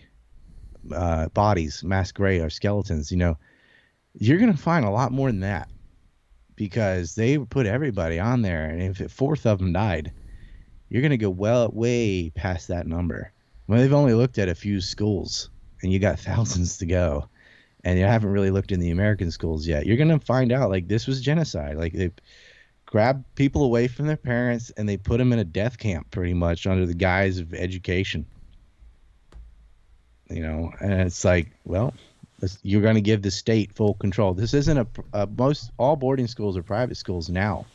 uh, 0.94 1.28
bodies, 1.30 1.82
mass 1.82 2.12
grave 2.12 2.44
or 2.44 2.48
skeletons. 2.48 3.10
You 3.10 3.16
know, 3.16 3.38
you're 4.14 4.38
gonna 4.38 4.56
find 4.56 4.84
a 4.84 4.90
lot 4.90 5.10
more 5.10 5.32
than 5.32 5.40
that 5.40 5.68
because 6.54 7.16
they 7.16 7.38
put 7.38 7.66
everybody 7.66 8.20
on 8.20 8.42
there, 8.42 8.66
and 8.66 8.80
if 8.80 9.00
a 9.00 9.08
fourth 9.08 9.46
of 9.46 9.58
them 9.58 9.72
died, 9.72 10.12
you're 10.88 11.02
gonna 11.02 11.16
go 11.16 11.28
well 11.28 11.68
way 11.72 12.30
past 12.30 12.68
that 12.68 12.86
number. 12.86 13.32
Well, 13.66 13.80
they've 13.80 13.92
only 13.92 14.14
looked 14.14 14.38
at 14.38 14.48
a 14.48 14.54
few 14.54 14.80
schools, 14.80 15.50
and 15.82 15.92
you 15.92 15.98
got 15.98 16.20
thousands 16.30 16.78
to 16.78 16.86
go, 16.86 17.28
and 17.82 17.98
you 17.98 18.04
haven't 18.04 18.30
really 18.30 18.52
looked 18.52 18.70
in 18.70 18.78
the 18.78 18.92
American 18.92 19.32
schools 19.32 19.66
yet. 19.66 19.86
You're 19.86 19.96
gonna 19.96 20.20
find 20.20 20.52
out 20.52 20.70
like 20.70 20.86
this 20.86 21.08
was 21.08 21.20
genocide. 21.20 21.78
Like 21.78 21.94
they 21.94 22.12
grabbed 22.90 23.24
people 23.36 23.62
away 23.64 23.86
from 23.86 24.06
their 24.06 24.16
parents 24.16 24.70
and 24.76 24.88
they 24.88 24.96
put 24.96 25.18
them 25.18 25.32
in 25.32 25.38
a 25.38 25.44
death 25.44 25.78
camp, 25.78 26.10
pretty 26.10 26.34
much 26.34 26.66
under 26.66 26.86
the 26.86 26.94
guise 26.94 27.38
of 27.38 27.54
education. 27.54 28.26
You 30.28 30.42
know, 30.42 30.72
and 30.80 30.92
it's 30.92 31.24
like, 31.24 31.50
well, 31.64 31.94
you're 32.62 32.82
going 32.82 32.96
to 32.96 33.00
give 33.00 33.22
the 33.22 33.30
state 33.30 33.72
full 33.74 33.94
control. 33.94 34.34
This 34.34 34.54
isn't 34.54 34.78
a, 34.78 34.86
a 35.12 35.26
most 35.26 35.70
all 35.78 35.96
boarding 35.96 36.26
schools 36.26 36.56
are 36.56 36.62
private 36.62 36.96
schools 36.96 37.28
now. 37.28 37.66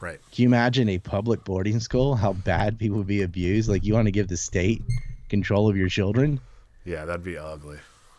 Right. 0.00 0.20
Can 0.30 0.42
you 0.42 0.48
imagine 0.48 0.88
a 0.88 0.98
public 0.98 1.44
boarding 1.44 1.80
school? 1.80 2.14
How 2.14 2.32
bad 2.32 2.78
people 2.78 2.98
would 2.98 3.06
be 3.06 3.22
abused? 3.22 3.68
Like 3.68 3.84
you 3.84 3.94
want 3.94 4.06
to 4.06 4.12
give 4.12 4.28
the 4.28 4.36
state 4.36 4.82
control 5.28 5.68
of 5.68 5.76
your 5.76 5.88
children? 5.88 6.40
Yeah, 6.84 7.04
that'd 7.04 7.24
be 7.24 7.38
ugly. 7.38 7.78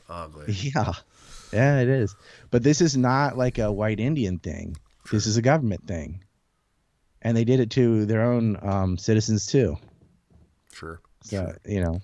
Ugly. 0.10 0.54
Yeah, 0.54 0.93
yeah, 1.54 1.80
it 1.80 1.89
is. 1.89 2.16
But 2.52 2.64
this 2.64 2.82
is 2.82 2.97
not 2.97 3.38
like 3.38 3.58
a 3.58 3.72
white 3.72 4.00
Indian 4.00 4.39
thing. 4.39 4.78
This 5.12 5.26
is 5.26 5.38
a 5.38 5.41
government 5.41 5.88
thing, 5.88 6.24
and 7.22 7.36
they 7.36 7.43
did 7.43 7.59
it 7.59 7.70
to 7.72 8.05
their 8.05 8.24
own 8.24 8.57
um, 8.61 8.97
citizens 8.97 9.45
too. 9.45 9.78
Sure. 10.74 11.01
So 11.24 11.53
you 11.65 11.82
know, 11.84 12.01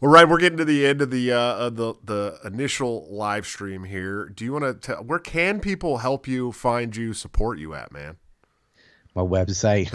Well, 0.00 0.10
Ryan, 0.10 0.30
we're 0.30 0.38
getting 0.38 0.58
to 0.58 0.64
the 0.64 0.86
end 0.86 1.02
of 1.02 1.10
the 1.10 1.32
uh, 1.32 1.56
of 1.56 1.76
the 1.76 1.94
the 2.04 2.38
initial 2.44 3.06
live 3.10 3.46
stream 3.46 3.84
here. 3.84 4.28
Do 4.28 4.44
you 4.44 4.52
want 4.52 4.64
to 4.64 4.74
tell 4.74 5.02
where 5.02 5.18
can 5.18 5.60
people 5.60 5.98
help 5.98 6.26
you, 6.26 6.52
find 6.52 6.94
you, 6.96 7.12
support 7.12 7.58
you 7.58 7.74
at, 7.74 7.92
man? 7.92 8.16
my 9.14 9.22
website, 9.22 9.92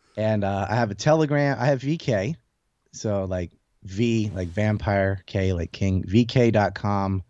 and 0.16 0.44
uh, 0.44 0.66
I 0.68 0.74
have 0.74 0.90
a 0.90 0.94
Telegram. 0.94 1.56
I 1.58 1.66
have 1.66 1.80
VK, 1.80 2.34
so 2.92 3.24
like 3.24 3.52
V 3.84 4.30
like 4.34 4.48
vampire, 4.48 5.22
K 5.26 5.52
like 5.52 5.72
king, 5.72 6.04
VK.com. 6.04 7.22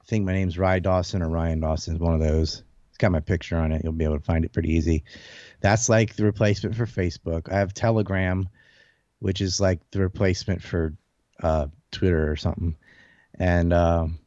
I 0.00 0.04
think 0.04 0.26
my 0.26 0.32
name's 0.32 0.58
Ryan 0.58 0.82
Dawson 0.82 1.22
or 1.22 1.28
Ryan 1.28 1.60
Dawson 1.60 1.94
is 1.94 2.00
one 2.00 2.14
of 2.14 2.20
those. 2.20 2.64
It's 2.88 2.98
got 2.98 3.12
my 3.12 3.20
picture 3.20 3.56
on 3.56 3.72
it. 3.72 3.82
You'll 3.84 3.92
be 3.92 4.04
able 4.04 4.18
to 4.18 4.24
find 4.24 4.44
it 4.44 4.52
pretty 4.52 4.72
easy. 4.72 5.04
That's 5.62 5.88
like 5.88 6.16
the 6.16 6.24
replacement 6.24 6.76
for 6.76 6.86
Facebook. 6.86 7.50
I 7.50 7.58
have 7.58 7.72
Telegram, 7.72 8.48
which 9.20 9.40
is 9.40 9.60
like 9.60 9.78
the 9.92 10.00
replacement 10.00 10.62
for 10.62 10.94
uh, 11.42 11.68
Twitter 11.92 12.30
or 12.30 12.36
something. 12.36 12.76
And 13.38 13.72
um, 13.72 14.18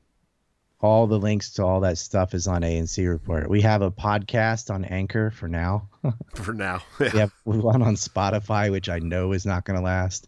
all 0.79 1.07
the 1.07 1.19
links 1.19 1.53
to 1.53 1.63
all 1.63 1.81
that 1.81 1.97
stuff 1.97 2.33
is 2.33 2.47
on 2.47 2.61
ANC 2.61 3.07
Report. 3.07 3.49
We 3.49 3.61
have 3.61 3.81
a 3.81 3.91
podcast 3.91 4.73
on 4.73 4.85
Anchor 4.85 5.29
for 5.31 5.47
now. 5.47 5.89
For 6.35 6.53
now. 6.53 6.83
Yeah. 6.99 7.09
we 7.13 7.19
have 7.19 7.33
one 7.43 7.81
on 7.81 7.95
Spotify, 7.95 8.71
which 8.71 8.89
I 8.89 8.99
know 8.99 9.31
is 9.31 9.45
not 9.45 9.65
going 9.65 9.77
to 9.77 9.83
last. 9.83 10.27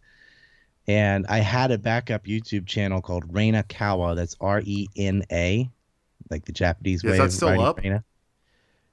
And 0.87 1.27
I 1.27 1.39
had 1.39 1.71
a 1.71 1.77
backup 1.77 2.25
YouTube 2.25 2.65
channel 2.65 3.01
called 3.01 3.25
Reina 3.33 3.61
Kawa. 3.63 4.15
That's 4.15 4.35
R 4.41 4.61
E 4.65 4.87
N 4.95 5.23
A, 5.31 5.69
like 6.31 6.45
the 6.45 6.53
Japanese 6.53 7.03
Is 7.03 7.11
way 7.11 7.17
that 7.17 7.25
of 7.25 7.33
still 7.33 7.61
up? 7.61 7.77
Reina. 7.77 8.03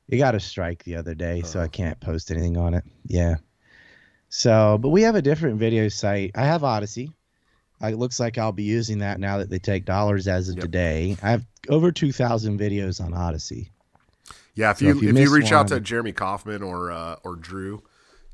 It 0.08 0.18
got 0.18 0.34
a 0.34 0.40
strike 0.40 0.84
the 0.84 0.96
other 0.96 1.14
day, 1.14 1.42
so 1.42 1.60
Oh. 1.60 1.62
I 1.62 1.68
can't 1.68 1.98
post 2.00 2.30
anything 2.30 2.56
on 2.56 2.74
it. 2.74 2.84
Yeah. 3.06 3.36
So, 4.28 4.78
but 4.78 4.88
we 4.90 5.02
have 5.02 5.14
a 5.14 5.22
different 5.22 5.58
video 5.58 5.88
site. 5.88 6.32
I 6.34 6.44
have 6.44 6.62
Odysee. 6.62 7.10
It 7.80 7.96
looks 7.98 8.18
like 8.18 8.38
I'll 8.38 8.52
be 8.52 8.62
using 8.64 8.98
that 9.00 9.20
now 9.20 9.38
that 9.38 9.50
they 9.50 9.58
take 9.58 9.84
dollars 9.84 10.26
as 10.26 10.48
of 10.48 10.56
Yep. 10.56 10.62
today. 10.64 11.16
I 11.22 11.30
have 11.30 11.44
over 11.68 11.92
2,000 11.92 12.58
videos 12.58 13.02
on 13.04 13.12
Odysee. 13.12 13.70
Yeah, 14.54 14.70
if 14.70 14.78
So 14.78 14.86
you 14.86 14.90
if 14.92 14.96
if 14.98 15.02
you 15.02 15.08
you, 15.08 15.14
miss 15.14 15.30
reach 15.30 15.52
out 15.52 15.68
to 15.68 15.80
Jeremy 15.80 16.12
Kauffman 16.12 16.62
or 16.62 16.90
uh, 16.92 17.16
or 17.24 17.36
Drew, 17.36 17.82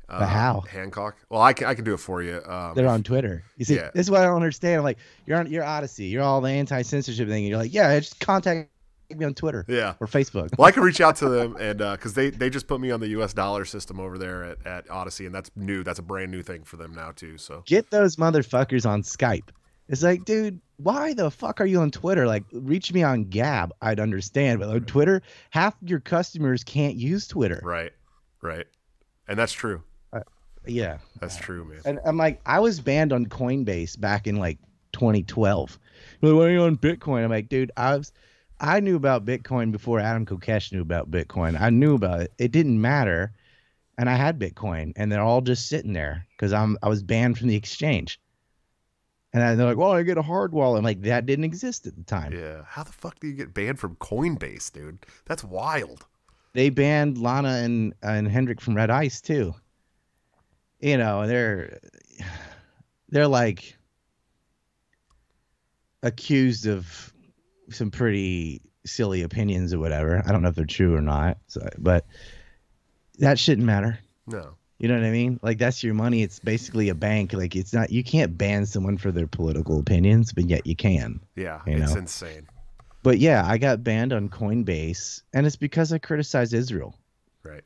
uh, 0.07 0.25
how? 0.25 0.61
Hancock. 0.61 1.17
Well, 1.29 1.41
I 1.41 1.51
can 1.53 1.67
I 1.67 1.73
can 1.73 1.83
do 1.83 1.93
it 1.95 1.99
for 1.99 2.21
you. 2.21 2.41
Um, 2.45 2.73
They're 2.75 2.87
on 2.87 3.01
Twitter. 3.03 3.43
You 3.57 3.65
see, 3.65 3.75
Yeah. 3.75 3.89
this 3.93 4.05
is 4.07 4.11
what 4.11 4.21
I 4.21 4.25
don't 4.25 4.35
understand. 4.35 4.77
I'm 4.77 4.83
like, 4.83 4.99
you're 5.25 5.37
on 5.37 5.51
your 5.51 5.63
Odysee, 5.63 6.05
you're 6.09 6.21
all 6.23 6.39
the 6.41 6.49
anti-censorship 6.49 7.27
thing, 7.27 7.43
and 7.43 7.49
you're 7.49 7.57
like, 7.57 7.73
yeah, 7.73 7.97
just 7.99 8.19
contact 8.19 8.69
me 9.17 9.25
on 9.25 9.33
Twitter 9.33 9.65
Yeah. 9.67 9.93
or 9.99 10.07
Facebook. 10.07 10.49
Well, 10.57 10.67
I 10.67 10.71
can 10.71 10.83
reach 10.83 11.01
out 11.01 11.15
to 11.17 11.29
them, 11.29 11.55
and 11.59 11.81
uh 11.81 11.91
because 11.95 12.13
they 12.13 12.29
they 12.29 12.49
just 12.49 12.67
put 12.67 12.79
me 12.81 12.91
on 12.91 12.99
the 12.99 13.09
U.S. 13.09 13.33
dollar 13.33 13.65
system 13.65 13.99
over 13.99 14.17
there 14.17 14.43
at, 14.43 14.65
at 14.65 14.87
Odysee, 14.89 15.25
and 15.25 15.33
that's 15.35 15.51
new. 15.55 15.83
That's 15.83 15.99
a 15.99 16.03
brand 16.03 16.31
new 16.31 16.43
thing 16.43 16.63
for 16.63 16.77
them 16.77 16.93
now 16.95 17.11
too. 17.11 17.37
So 17.37 17.63
Get 17.65 17.89
those 17.91 18.15
motherfuckers 18.17 18.85
on 18.85 19.01
Skype. 19.03 19.49
It's 19.89 20.03
like, 20.03 20.23
dude, 20.23 20.61
why 20.77 21.13
the 21.13 21.29
fuck 21.29 21.59
are 21.59 21.65
you 21.65 21.81
on 21.81 21.91
Twitter? 21.91 22.25
Like, 22.25 22.43
reach 22.53 22.93
me 22.93 23.03
on 23.03 23.25
Gab, 23.25 23.73
I'd 23.81 23.99
understand, 23.99 24.59
but 24.61 24.69
on 24.69 24.85
Twitter, 24.85 25.21
half 25.49 25.75
your 25.81 25.99
customers 25.99 26.63
can't 26.63 26.95
use 26.95 27.27
Twitter. 27.27 27.59
right, 27.63 27.91
right, 28.41 28.67
and 29.27 29.37
that's 29.37 29.51
true. 29.53 29.83
Yeah, 30.67 30.99
That's 31.19 31.37
true, 31.37 31.65
man. 31.65 31.79
and 31.85 31.99
I'm 32.05 32.17
like, 32.17 32.39
I 32.45 32.59
was 32.59 32.79
banned 32.79 33.11
on 33.11 33.25
Coinbase 33.25 33.99
back 33.99 34.27
in 34.27 34.35
like 34.35 34.59
2012. 34.93 35.79
Like, 36.21 36.33
why 36.35 36.39
are 36.45 36.51
you 36.51 36.61
on 36.61 36.77
Bitcoin? 36.77 37.23
I'm 37.23 37.31
like, 37.31 37.49
dude, 37.49 37.71
I 37.75 37.97
was, 37.97 38.11
I 38.61 38.79
knew 38.79 38.95
about 38.95 39.25
Bitcoin 39.25 39.71
before 39.71 39.99
Adam 39.99 40.25
Kokesh 40.25 40.71
knew 40.71 40.81
about 40.81 41.09
Bitcoin. 41.09 41.59
I 41.59 41.71
knew 41.71 41.95
about 41.95 42.21
it. 42.21 42.33
It 42.37 42.51
didn't 42.51 42.79
matter, 42.79 43.33
and 43.97 44.07
I 44.07 44.15
had 44.15 44.39
Bitcoin, 44.39 44.93
and 44.95 45.11
they're 45.11 45.21
all 45.21 45.41
just 45.41 45.67
sitting 45.67 45.93
there 45.93 46.27
because 46.31 46.53
I'm 46.53 46.77
I 46.83 46.87
was 46.87 47.01
banned 47.01 47.39
from 47.39 47.47
the 47.47 47.55
exchange. 47.55 48.21
And 49.33 49.57
they're 49.57 49.65
like, 49.65 49.77
well, 49.77 49.93
I 49.93 50.03
get 50.03 50.17
a 50.17 50.21
hard 50.21 50.51
wallet. 50.51 50.79
I'm 50.79 50.83
like, 50.83 51.01
that 51.03 51.25
didn't 51.25 51.45
exist 51.45 51.87
at 51.87 51.95
the 51.95 52.03
time. 52.03 52.33
Yeah. 52.33 52.63
How 52.67 52.83
the 52.83 52.91
fuck 52.91 53.19
do 53.19 53.27
you 53.27 53.33
get 53.33 53.53
banned 53.53 53.79
from 53.79 53.95
Coinbase, 53.95 54.73
dude? 54.73 55.05
That's 55.25 55.43
wild. 55.43 56.05
They 56.53 56.69
banned 56.69 57.17
Lana 57.17 57.61
and 57.63 57.93
and 58.03 58.27
Henrik 58.27 58.61
from 58.61 58.75
Red 58.75 58.91
Ice 58.91 59.21
too. 59.21 59.55
You 60.81 60.97
know, 60.97 61.25
they're 61.25 61.79
they're 63.09 63.27
like 63.27 63.75
accused 66.03 66.67
of 66.67 67.10
some 67.73 67.91
pretty 67.91 68.61
silly 68.85 69.21
opinions 69.21 69.73
or 69.73 69.79
whatever. 69.79 70.21
I 70.25 70.31
don't 70.31 70.41
know 70.41 70.49
if 70.49 70.55
they're 70.55 70.65
true 70.65 70.95
or 70.95 71.01
not. 71.01 71.37
So, 71.47 71.67
but 71.77 72.05
that 73.19 73.37
shouldn't 73.39 73.65
matter. 73.65 73.99
No. 74.27 74.55
You 74.79 74.87
know 74.87 74.95
what 74.95 75.03
I 75.05 75.11
mean? 75.11 75.39
Like 75.43 75.59
that's 75.59 75.83
your 75.83 75.93
money. 75.93 76.23
It's 76.23 76.39
basically 76.39 76.89
a 76.89 76.95
bank. 76.95 77.33
Like 77.33 77.55
it's 77.55 77.71
not. 77.73 77.91
You 77.91 78.03
can't 78.03 78.35
ban 78.37 78.65
someone 78.65 78.97
for 78.97 79.11
their 79.11 79.27
political 79.27 79.79
opinions, 79.79 80.33
but 80.33 80.45
yet 80.49 80.65
you 80.65 80.75
can. 80.75 81.19
Yeah, 81.35 81.61
You 81.67 81.77
it's 81.77 81.93
know. 81.93 81.99
insane. 81.99 82.47
But 83.03 83.19
yeah, 83.19 83.43
I 83.45 83.57
got 83.57 83.83
banned 83.83 84.13
on 84.13 84.29
Coinbase, 84.29 85.21
and 85.33 85.45
it's 85.45 85.55
because 85.55 85.91
I 85.93 85.97
criticized 85.99 86.53
Israel. 86.53 86.95
Right. 87.43 87.63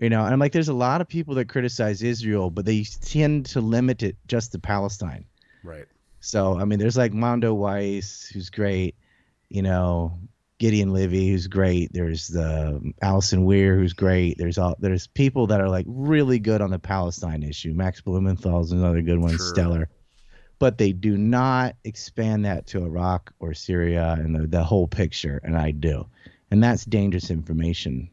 You 0.00 0.10
know, 0.10 0.24
and 0.24 0.32
I'm 0.32 0.40
like, 0.40 0.52
there's 0.52 0.68
a 0.68 0.74
lot 0.74 1.00
of 1.00 1.08
people 1.08 1.34
that 1.36 1.48
criticize 1.48 2.02
Israel, 2.02 2.50
but 2.50 2.64
they 2.64 2.84
tend 2.84 3.46
to 3.46 3.60
limit 3.60 4.02
it 4.02 4.16
just 4.26 4.52
to 4.52 4.58
Palestine. 4.58 5.24
Right. 5.62 5.86
So, 6.24 6.58
I 6.58 6.64
mean, 6.64 6.78
there's 6.78 6.96
like 6.96 7.12
Mondoweiss, 7.12 8.32
who's 8.32 8.48
great. 8.48 8.94
You 9.50 9.60
know, 9.62 10.18
Gideon 10.58 10.92
Levy, 10.92 11.28
who's 11.28 11.46
great. 11.48 11.92
There's 11.92 12.28
the 12.28 12.92
Allison 13.02 13.44
Weir, 13.44 13.76
who's 13.76 13.92
great. 13.92 14.38
There's 14.38 14.56
all 14.56 14.74
there's 14.78 15.06
people 15.06 15.46
that 15.48 15.60
are 15.60 15.68
like 15.68 15.84
really 15.86 16.38
good 16.38 16.62
on 16.62 16.70
the 16.70 16.78
Palestine 16.78 17.42
issue. 17.42 17.74
Max 17.74 18.00
Blumenthal's 18.00 18.72
another 18.72 19.02
good 19.02 19.18
one, 19.18 19.36
Sure. 19.36 19.46
stellar. 19.46 19.88
But 20.58 20.78
they 20.78 20.92
do 20.92 21.18
not 21.18 21.76
expand 21.84 22.46
that 22.46 22.66
to 22.68 22.84
Iraq 22.84 23.34
or 23.38 23.52
Syria 23.52 24.16
and 24.18 24.34
the, 24.34 24.46
the 24.46 24.64
whole 24.64 24.88
picture, 24.88 25.40
and 25.44 25.58
I 25.58 25.72
do, 25.72 26.06
and 26.50 26.62
that's 26.62 26.86
dangerous 26.86 27.30
information. 27.30 28.08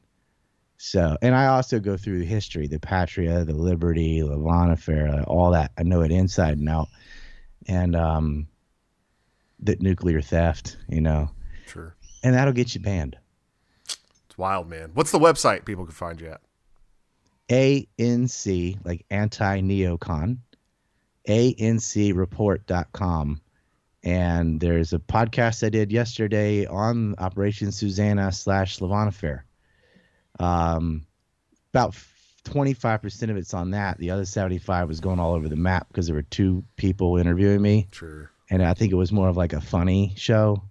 So, 0.78 1.16
and 1.22 1.34
I 1.36 1.46
also 1.46 1.80
go 1.80 1.96
through 1.96 2.20
the 2.20 2.26
history, 2.26 2.68
the 2.68 2.80
Patria, 2.80 3.46
the 3.46 3.54
Liberty, 3.54 4.22
Lavon 4.22 4.72
affair, 4.74 5.24
all 5.28 5.52
that. 5.52 5.72
I 5.78 5.84
know 5.84 6.02
it 6.02 6.12
inside 6.12 6.58
and 6.58 6.68
out, 6.68 6.88
and 7.68 7.96
um, 7.96 8.48
the 9.60 9.76
nuclear 9.80 10.22
theft, 10.22 10.78
you 10.90 11.02
know, 11.02 11.30
Sure. 11.68 11.96
and 12.24 12.34
that'll 12.36 12.54
get 12.54 12.74
you 12.76 12.82
banned. 12.82 13.18
It's 13.86 14.38
wild, 14.38 14.70
man. 14.70 14.92
What's 14.94 15.12
the 15.12 15.20
website 15.20 15.66
people 15.66 15.86
can 15.86 15.94
find 15.94 16.20
you 16.22 16.28
at? 16.30 16.42
ANC, 17.50 18.78
like 18.86 19.06
anti 19.10 19.62
neocon, 19.62 20.38
ancreport.com. 21.28 23.42
And 24.04 24.60
there's 24.60 24.94
a 24.94 25.00
podcast 25.00 25.64
I 25.64 25.70
did 25.70 25.92
yesterday 25.92 26.66
on 26.66 27.14
Operation 27.20 27.72
Susannah 27.72 28.32
slash 28.32 28.80
Lavon 28.80 29.08
Affair. 29.08 29.46
Um, 30.40 31.06
about 31.74 31.94
25% 32.46 33.30
of 33.30 33.38
it's 33.38 33.54
on 33.54 33.72
that. 33.72 33.98
The 33.98 34.12
other 34.12 34.26
75 34.26 34.88
was 34.88 35.00
going 35.00 35.20
all 35.20 35.34
over 35.34 35.48
the 35.48 35.56
map 35.56 35.88
because 35.88 36.08
there 36.08 36.16
were 36.16 36.24
two 36.24 36.64
people 36.76 37.18
interviewing 37.18 37.62
me. 37.62 37.88
Sure. 37.92 38.32
And 38.50 38.64
I 38.64 38.74
think 38.74 38.92
it 38.92 38.96
was 38.96 39.12
more 39.12 39.30
of 39.30 39.38
like 39.38 39.54
a 39.54 39.62
funny 39.62 40.14
show. 40.18 40.64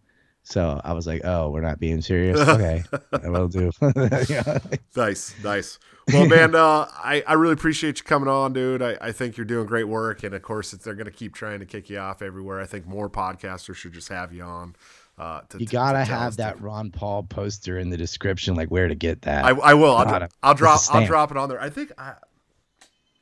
So 0.42 0.80
I 0.82 0.94
was 0.94 1.06
like, 1.06 1.22
"Oh, 1.24 1.50
we're 1.50 1.60
not 1.60 1.78
being 1.78 2.00
serious." 2.00 2.40
Okay, 2.48 2.82
I 3.12 3.28
will 3.28 3.46
do. 3.46 3.70
nice, 4.96 5.34
nice. 5.44 5.78
Well, 6.12 6.26
man, 6.26 6.54
uh, 6.54 6.88
I 6.92 7.22
I 7.26 7.34
really 7.34 7.52
appreciate 7.52 7.98
you 7.98 8.04
coming 8.04 8.28
on, 8.28 8.52
dude. 8.52 8.82
I, 8.82 8.96
I 9.00 9.12
think 9.12 9.36
you're 9.36 9.44
doing 9.44 9.66
great 9.66 9.86
work, 9.86 10.22
and 10.24 10.34
of 10.34 10.42
course, 10.42 10.72
they're 10.72 10.94
going 10.94 11.04
to 11.04 11.12
keep 11.12 11.34
trying 11.34 11.60
to 11.60 11.66
kick 11.66 11.88
you 11.88 11.98
off 11.98 12.20
everywhere. 12.22 12.60
I 12.60 12.66
think 12.66 12.86
more 12.86 13.08
podcasters 13.08 13.76
should 13.76 13.92
just 13.92 14.08
have 14.08 14.32
you 14.32 14.42
on. 14.42 14.74
Uh, 15.20 15.42
to, 15.50 15.58
you 15.58 15.66
gotta 15.66 15.98
to 15.98 16.04
have 16.06 16.38
that 16.38 16.56
to... 16.56 16.62
Ron 16.62 16.90
Paul 16.90 17.24
poster 17.24 17.78
in 17.78 17.90
the 17.90 17.98
description, 17.98 18.54
like 18.54 18.70
where 18.70 18.88
to 18.88 18.94
get 18.94 19.20
that. 19.22 19.44
I, 19.44 19.50
I 19.50 19.74
will. 19.74 19.94
I'll, 19.94 20.28
I'll 20.42 20.54
drop. 20.54 20.80
I'll 20.88 21.04
drop 21.04 21.30
it 21.30 21.36
on 21.36 21.50
there. 21.50 21.60
I 21.60 21.68
think 21.68 21.92
I, 21.98 22.14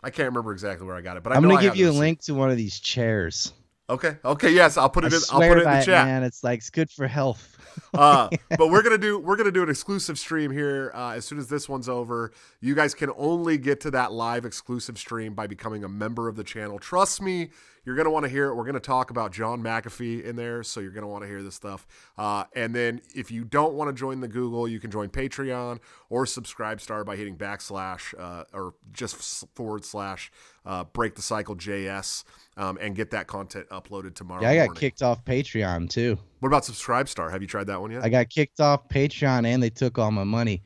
I 0.04 0.10
can't 0.10 0.28
remember 0.28 0.52
exactly 0.52 0.86
where 0.86 0.94
I 0.94 1.00
got 1.00 1.16
it, 1.16 1.24
but 1.24 1.32
I 1.32 1.36
am 1.36 1.42
gonna 1.42 1.60
give 1.60 1.74
you 1.74 1.90
a 1.90 1.90
link 1.90 2.20
to 2.22 2.34
one 2.34 2.50
of 2.50 2.56
these 2.56 2.78
chairs. 2.78 3.52
Okay. 3.90 4.16
Okay. 4.24 4.52
Yes, 4.52 4.76
I'll 4.76 4.88
put 4.88 5.06
it. 5.06 5.12
in, 5.12 5.18
I'll 5.32 5.40
put 5.40 5.58
it 5.58 5.64
in 5.64 5.70
the 5.72 5.84
chat. 5.84 6.06
Man, 6.06 6.22
it's 6.22 6.44
like 6.44 6.58
it's 6.58 6.70
good 6.70 6.88
for 6.88 7.08
health. 7.08 7.57
uh, 7.94 8.28
but 8.50 8.70
we're 8.70 8.82
gonna 8.82 8.98
do 8.98 9.18
we're 9.18 9.36
gonna 9.36 9.50
do 9.50 9.62
an 9.62 9.68
exclusive 9.68 10.18
stream 10.18 10.50
here 10.50 10.90
uh, 10.94 11.12
as 11.12 11.24
soon 11.24 11.38
as 11.38 11.48
this 11.48 11.68
one's 11.68 11.88
over. 11.88 12.32
You 12.60 12.74
guys 12.74 12.94
can 12.94 13.10
only 13.16 13.58
get 13.58 13.80
to 13.80 13.90
that 13.92 14.12
live 14.12 14.44
exclusive 14.44 14.98
stream 14.98 15.34
by 15.34 15.46
becoming 15.46 15.84
a 15.84 15.88
member 15.88 16.28
of 16.28 16.36
the 16.36 16.44
channel. 16.44 16.78
Trust 16.78 17.22
me, 17.22 17.50
you're 17.88 17.96
going 17.96 18.04
to 18.04 18.10
want 18.10 18.24
to 18.24 18.28
hear 18.28 18.48
it. 18.48 18.54
We're 18.54 18.64
going 18.64 18.74
to 18.74 18.80
talk 18.80 19.08
about 19.08 19.32
John 19.32 19.62
McAfee 19.62 20.22
in 20.22 20.36
there, 20.36 20.62
so 20.62 20.78
you're 20.78 20.90
going 20.90 21.04
to 21.04 21.08
want 21.08 21.22
to 21.22 21.26
hear 21.26 21.42
this 21.42 21.54
stuff. 21.54 21.86
Uh, 22.18 22.44
and 22.54 22.74
then 22.74 23.00
if 23.14 23.30
you 23.30 23.44
don't 23.44 23.72
want 23.72 23.88
to 23.88 23.98
join 23.98 24.20
the 24.20 24.28
Google, 24.28 24.68
you 24.68 24.78
can 24.78 24.90
join 24.90 25.08
Patreon 25.08 25.78
or 26.10 26.26
Subscribestar 26.26 27.06
by 27.06 27.16
hitting 27.16 27.34
backslash 27.34 28.12
uh, 28.18 28.44
or 28.52 28.74
just 28.92 29.46
forward 29.54 29.86
slash 29.86 30.30
uh, 30.66 30.84
Break 30.84 31.14
the 31.14 31.22
Cycle 31.22 31.56
JS 31.56 32.24
um, 32.58 32.76
and 32.78 32.94
get 32.94 33.10
that 33.12 33.26
content 33.26 33.66
uploaded 33.70 34.14
tomorrow. 34.14 34.42
Yeah, 34.42 34.50
I 34.50 34.56
got 34.56 34.66
morning. 34.66 34.80
kicked 34.80 35.02
off 35.02 35.24
Patreon 35.24 35.88
too. 35.88 36.18
What 36.40 36.48
about 36.48 36.62
Subscribestar? 36.62 37.30
Have 37.30 37.42
you 37.42 37.48
tried 37.48 37.66
that 37.66 37.80
one 37.80 37.90
yet? 37.90 38.04
I 38.04 38.08
got 38.08 38.28
kicked 38.28 38.60
off 38.60 38.88
Patreon 38.88 39.46
and 39.46 39.62
they 39.62 39.70
took 39.70 39.98
all 39.98 40.10
my 40.10 40.24
money. 40.24 40.62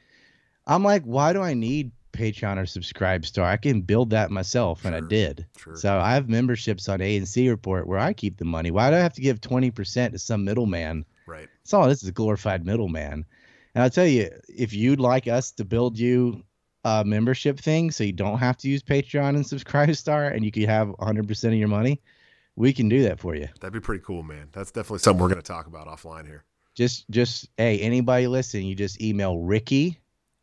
I'm 0.67 0.85
like, 0.85 1.03
why 1.05 1.33
do 1.33 1.43
I 1.43 1.55
need 1.55 1.93
Patreon 2.13 2.59
or 2.59 2.65
Subscribestar. 2.65 3.45
I 3.45 3.57
can 3.57 3.81
build 3.81 4.11
that 4.11 4.31
myself, 4.31 4.85
and 4.85 4.95
I 4.95 5.01
did. 5.01 5.47
Sure. 5.57 5.77
So 5.77 5.99
I 5.99 6.15
have 6.15 6.29
memberships 6.29 6.89
on 6.89 7.01
A 7.01 7.17
and 7.17 7.27
C 7.27 7.49
Report 7.49 7.87
where 7.87 7.99
I 7.99 8.13
keep 8.13 8.37
the 8.37 8.45
money. 8.45 8.71
Why 8.71 8.91
do 8.91 8.97
I 8.97 9.01
have 9.01 9.15
to 9.15 9.21
give 9.21 9.41
twenty 9.41 9.71
percent 9.71 10.13
to 10.13 10.19
some 10.19 10.45
middleman? 10.45 11.05
Right. 11.27 11.49
It's 11.63 11.73
all 11.73 11.89
this 11.89 12.03
is 12.03 12.09
a 12.09 12.13
glorified 12.13 12.65
middleman. 12.65 13.25
And 13.75 13.83
I'll 13.83 13.91
tell 13.91 14.07
you, 14.07 14.31
if 14.49 14.75
you'd 14.75 15.01
like 15.01 15.27
us 15.27 15.51
to 15.53 15.65
build 15.65 15.99
you 15.99 16.45
a 16.85 17.05
membership 17.05 17.59
thing, 17.59 17.91
so 17.91 18.05
you 18.05 18.13
don't 18.13 18.39
have 18.39 18.59
to 18.59 18.69
use 18.69 18.83
Patreon 18.83 19.31
and 19.31 19.45
Subscribestar, 19.45 20.35
and 20.35 20.45
you 20.45 20.53
could 20.53 20.65
have 20.65 20.89
100 20.89 21.27
percent 21.27 21.55
of 21.55 21.59
your 21.59 21.69
money, 21.69 22.01
we 22.57 22.73
can 22.73 22.89
do 22.89 23.03
that 23.05 23.19
for 23.19 23.35
you. 23.35 23.49
That'd 23.61 23.73
be 23.73 23.81
pretty 23.81 24.05
cool, 24.05 24.23
man. 24.23 24.49
That's 24.53 24.71
definitely 24.71 25.01
something 25.01 25.21
we're 25.21 25.29
going 25.29 25.41
to 25.41 25.47
talk 25.47 25.67
about 25.67 25.87
offline 25.87 26.27
here. 26.27 26.45
Just, 26.75 27.09
just 27.11 27.49
hey, 27.57 27.79
anybody 27.81 28.27
listening, 28.27 28.67
you 28.67 28.75
just 28.75 29.03
email 29.03 29.39
Ricky, 29.39 29.99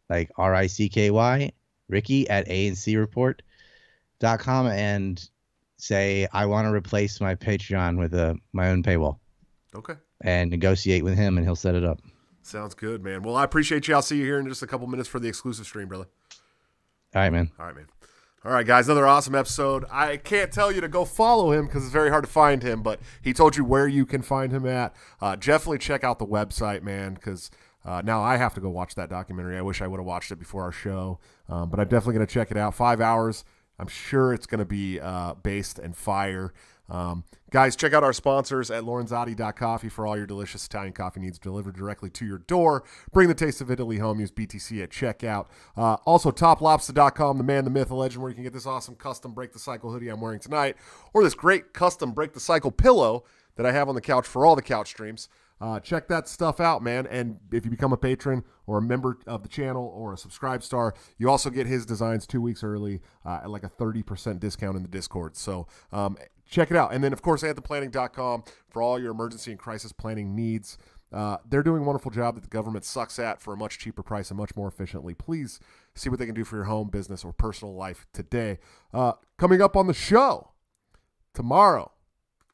like 0.10 0.32
R 0.38 0.54
I 0.54 0.68
C 0.68 0.90
K 0.90 1.12
Y 1.12 1.52
Ricky 1.88 2.30
at 2.30 2.48
ancreport.com 2.48 4.68
and 4.68 5.30
say, 5.78 6.28
I 6.32 6.46
want 6.46 6.68
to 6.68 6.72
replace 6.72 7.20
my 7.20 7.36
Patreon 7.36 7.98
with 7.98 8.14
a, 8.14 8.38
my 8.54 8.70
own 8.70 8.84
paywall. 8.84 9.18
Okay. 9.76 9.96
And 10.22 10.52
negotiate 10.52 11.04
with 11.04 11.18
him 11.18 11.38
and 11.38 11.46
he'll 11.46 11.56
set 11.56 11.76
it 11.76 11.84
up. 11.84 12.00
Sounds 12.42 12.74
good, 12.74 13.04
man. 13.04 13.24
Well, 13.24 13.36
I 13.36 13.44
appreciate 13.44 13.88
you. 13.88 13.96
I'll 13.96 14.02
see 14.02 14.18
you 14.18 14.26
here 14.26 14.40
in 14.40 14.48
just 14.48 14.64
a 14.64 14.68
couple 14.68 14.88
minutes 14.88 15.10
for 15.10 15.20
the 15.20 15.28
exclusive 15.28 15.66
stream, 15.66 15.88
brother. 15.88 16.08
All 17.16 17.22
right, 17.22 17.32
man. 17.32 17.52
All 17.60 17.66
right, 17.66 17.76
man. 17.76 17.88
All 18.46 18.54
right, 18.54 18.66
guys, 18.66 18.88
another 18.88 19.06
awesome 19.06 19.36
episode. 19.36 19.84
I 19.92 20.16
can't 20.16 20.50
tell 20.50 20.72
you 20.72 20.80
to 20.80 20.88
go 20.88 21.04
follow 21.04 21.52
him 21.52 21.66
because 21.66 21.84
it's 21.84 21.92
very 21.92 22.10
hard 22.10 22.24
to 22.24 22.30
find 22.30 22.64
him, 22.64 22.82
but 22.82 23.02
he 23.22 23.34
told 23.34 23.58
you 23.58 23.66
where 23.66 23.86
you 23.86 24.06
can 24.06 24.22
find 24.22 24.54
him 24.54 24.66
at. 24.66 24.96
Uh, 25.20 25.36
definitely 25.36 25.80
check 25.80 26.06
out 26.06 26.20
the 26.20 26.26
website, 26.26 26.82
man, 26.82 27.16
because 27.16 27.52
uh, 27.84 28.02
now 28.02 28.22
I 28.22 28.38
have 28.38 28.54
to 28.54 28.62
go 28.62 28.70
watch 28.70 28.96
that 28.96 29.10
documentary. 29.10 29.58
I 29.58 29.62
wish 29.62 29.82
I 29.82 29.88
would 29.88 30.00
have 30.00 30.06
watched 30.06 30.32
it 30.32 30.40
before 30.40 30.64
our 30.64 30.72
show, 30.72 31.20
um, 31.50 31.70
but 31.70 31.82
I'm 31.82 31.90
definitely 31.90 32.14
going 32.14 32.28
to 32.28 32.34
check 32.34 32.50
it 32.50 32.56
out. 32.56 32.74
Five 32.76 33.02
hours. 33.02 33.44
I'm 33.78 33.90
sure 33.90 34.34
it's 34.34 34.46
going 34.46 34.60
to 34.60 34.66
be 34.66 35.02
uh, 35.02 35.34
based 35.34 35.78
and 35.78 35.94
fire. 35.94 36.54
Um, 36.90 37.26
guys, 37.52 37.76
check 37.76 37.94
out 37.94 38.04
our 38.04 38.14
sponsors 38.14 38.70
at 38.70 38.84
Coffee 39.56 39.90
for 39.90 40.06
all 40.06 40.18
your 40.18 40.26
delicious 40.26 40.66
Italian 40.66 40.94
coffee 40.94 41.20
needs 41.20 41.40
delivered 41.40 41.76
directly 41.76 42.10
to 42.12 42.26
your 42.26 42.40
door. 42.40 42.84
Bring 43.12 43.28
the 43.28 43.34
taste 43.34 43.62
of 43.62 43.72
Italy 43.72 43.98
home. 43.98 44.20
Use 44.20 44.32
BTC 44.32 44.84
at 44.84 44.90
checkout. 44.90 45.48
Uh, 45.76 45.96
also, 46.06 46.32
toplobster.com, 46.32 47.38
the 47.38 47.44
man, 47.44 47.64
the 47.64 47.70
myth, 47.70 47.90
the 47.90 47.96
legend, 47.96 48.22
where 48.22 48.30
you 48.30 48.36
can 48.36 48.44
get 48.44 48.54
this 48.54 48.66
awesome 48.66 48.96
custom 48.96 49.34
Break 49.34 49.54
the 49.54 49.60
Cycle 49.60 49.92
hoodie 49.92 50.10
I'm 50.10 50.22
wearing 50.22 50.40
tonight, 50.40 50.76
or 51.14 51.24
this 51.24 51.34
great 51.34 51.74
custom 51.74 52.12
Break 52.12 52.34
the 52.34 52.40
Cycle 52.40 52.72
pillow 52.72 53.24
that 53.56 53.66
I 53.66 53.72
have 53.72 53.90
on 53.90 53.96
the 53.96 54.02
couch 54.02 54.28
for 54.28 54.46
all 54.46 54.56
the 54.56 54.62
couch 54.62 54.88
streams. 54.90 55.30
Uh, 55.62 55.80
check 55.80 56.08
that 56.08 56.28
stuff 56.28 56.62
out, 56.62 56.82
man. 56.82 57.06
And 57.08 57.38
if 57.52 57.66
you 57.66 57.72
become 57.72 57.92
a 57.92 57.98
patron 57.98 58.46
or 58.66 58.78
a 58.78 58.82
member 58.82 59.18
of 59.28 59.44
the 59.44 59.50
channel 59.50 59.92
or 59.94 60.14
a 60.14 60.18
subscribe 60.18 60.64
star, 60.64 60.94
you 61.18 61.30
also 61.30 61.50
get 61.50 61.68
his 61.68 61.86
designs 61.86 62.26
two 62.26 62.42
weeks 62.42 62.64
early 62.64 63.02
uh, 63.26 63.42
at 63.44 63.50
like 63.50 63.64
a 63.64 63.70
30% 63.70 64.40
discount 64.40 64.78
in 64.78 64.84
the 64.84 64.88
Discord. 64.88 65.36
So 65.36 65.68
um, 65.92 66.18
check 66.50 66.72
it 66.72 66.78
out. 66.78 66.94
And 66.94 67.04
then, 67.04 67.14
of 67.14 67.22
course, 67.22 67.44
anthemplanning.com 67.44 68.44
for 68.70 68.82
all 68.82 69.00
your 69.00 69.12
emergency 69.12 69.52
and 69.52 69.60
crisis 69.60 69.92
planning 69.92 70.36
needs. 70.36 70.78
Uh, 71.12 71.38
they're 71.48 71.64
doing 71.64 71.82
a 71.82 71.86
wonderful 71.86 72.12
job 72.12 72.36
that 72.36 72.42
the 72.42 72.50
government 72.50 72.86
sucks 72.86 73.18
at 73.18 73.42
for 73.42 73.54
a 73.54 73.58
much 73.58 73.80
cheaper 73.80 74.04
price 74.04 74.30
and 74.30 74.38
much 74.38 74.56
more 74.56 74.68
efficiently. 74.68 75.14
Please 75.14 75.60
see 75.96 76.10
what 76.10 76.20
they 76.20 76.26
can 76.26 76.36
do 76.36 76.44
for 76.44 76.56
your 76.56 76.66
home, 76.66 76.90
business, 76.90 77.24
or 77.24 77.34
personal 77.34 77.74
life 77.74 78.06
today. 78.14 78.60
Uh, 78.94 79.14
coming 79.38 79.62
up 79.62 79.76
on 79.76 79.88
the 79.88 79.94
show 79.94 80.52
tomorrow, 81.34 81.92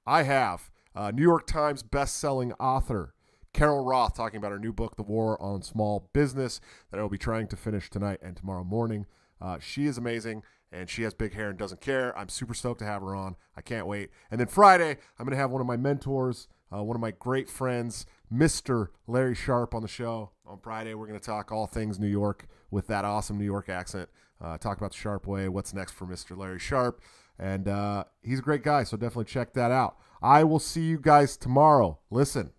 I 0.05 0.23
have 0.23 0.71
uh, 0.95 1.11
New 1.11 1.23
York 1.23 1.47
Times 1.47 1.83
best-selling 1.83 2.53
author 2.53 3.13
Carol 3.55 3.85
Roth 3.85 4.15
talking 4.15 4.37
about 4.37 4.51
her 4.51 4.59
new 4.59 4.73
book, 4.73 4.97
The 4.97 5.03
War 5.03 5.41
on 5.41 5.61
Small 5.61 6.09
Business, 6.11 6.59
that 6.91 6.99
I 6.99 7.01
will 7.01 7.09
be 7.09 7.17
trying 7.17 7.47
to 7.47 7.55
finish 7.55 7.89
tonight 7.89 8.19
and 8.21 8.35
tomorrow 8.35 8.65
morning. 8.65 9.05
Uh, 9.39 9.59
she 9.59 9.85
is 9.85 9.97
amazing, 9.97 10.43
and 10.75 10.89
she 10.89 11.03
has 11.03 11.13
big 11.13 11.33
hair 11.33 11.49
and 11.49 11.57
doesn't 11.57 11.81
care. 11.81 12.17
I'm 12.17 12.29
super 12.29 12.53
stoked 12.53 12.79
to 12.79 12.85
have 12.85 13.01
her 13.01 13.15
on. 13.15 13.35
I 13.55 13.61
can't 13.61 13.87
wait. 13.87 14.09
And 14.29 14.39
then 14.39 14.47
Friday, 14.47 14.97
I'm 15.17 15.25
going 15.25 15.35
to 15.35 15.41
have 15.41 15.51
one 15.51 15.61
of 15.61 15.67
my 15.67 15.77
mentors, 15.77 16.47
uh, 16.73 16.83
one 16.83 16.95
of 16.95 17.01
my 17.01 17.11
great 17.11 17.49
friends, 17.49 18.05
Mr. 18.33 18.87
Larry 19.07 19.35
Sharpe, 19.35 19.73
on 19.73 19.81
the 19.81 19.87
show. 19.87 20.31
On 20.45 20.59
Friday, 20.59 20.93
we're 20.93 21.07
going 21.07 21.19
to 21.19 21.25
talk 21.25 21.51
all 21.51 21.65
things 21.65 21.97
New 21.97 22.07
York 22.07 22.47
with 22.69 22.87
that 22.87 23.05
awesome 23.05 23.37
New 23.37 23.45
York 23.45 23.69
accent. 23.69 24.09
Uh, 24.41 24.57
talk 24.57 24.77
about 24.77 24.91
the 24.91 24.97
Sharpe 24.97 25.25
way, 25.25 25.47
what's 25.47 25.73
next 25.73 25.93
for 25.93 26.05
Mr. 26.05 26.37
Larry 26.37 26.59
Sharpe. 26.59 27.01
And 27.39 27.67
uh, 27.67 28.03
he's 28.21 28.39
a 28.39 28.43
great 28.43 28.63
guy, 28.63 28.83
so 28.83 28.97
definitely 28.97 29.25
check 29.25 29.53
that 29.53 29.71
out. 29.71 29.97
I 30.21 30.43
will 30.43 30.59
see 30.59 30.83
you 30.83 30.99
guys 30.99 31.37
tomorrow. 31.37 31.99
Listen, 32.09 32.51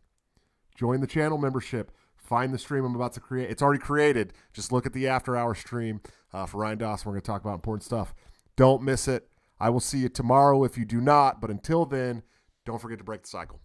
join 0.75 1.01
the 1.01 1.07
channel 1.07 1.39
membership. 1.39 1.91
Find 2.27 2.53
the 2.53 2.59
stream 2.59 2.85
I'm 2.85 2.95
about 2.95 3.13
to 3.13 3.21
create. 3.21 3.51
It's 3.51 3.63
already 3.63 3.81
created. 3.81 4.33
Just 4.53 4.73
look 4.73 4.85
at 4.85 4.93
the 4.93 5.07
after 5.07 5.37
hour 5.37 5.55
stream 5.55 6.01
uh, 6.33 6.47
for 6.47 6.59
Ryan 6.59 6.79
Dawson. 6.79 7.09
We're 7.09 7.15
going 7.15 7.23
to 7.23 7.27
talk 7.27 7.43
about 7.43 7.55
important 7.55 7.85
stuff. 7.85 8.15
Don't 8.57 8.83
miss 8.83 9.07
it. 9.07 9.29
I 9.61 9.71
will 9.71 9.81
see 9.81 9.99
you 9.99 10.09
tomorrow 10.09 10.65
if 10.65 10.77
you 10.77 10.85
do 10.85 11.01
not. 11.01 11.41
But 11.41 11.51
until 11.51 11.87
then, 11.87 12.25
don't 12.65 12.81
forget 12.81 12.99
to 12.99 13.05
break 13.05 13.23
the 13.23 13.29
cycle. 13.29 13.61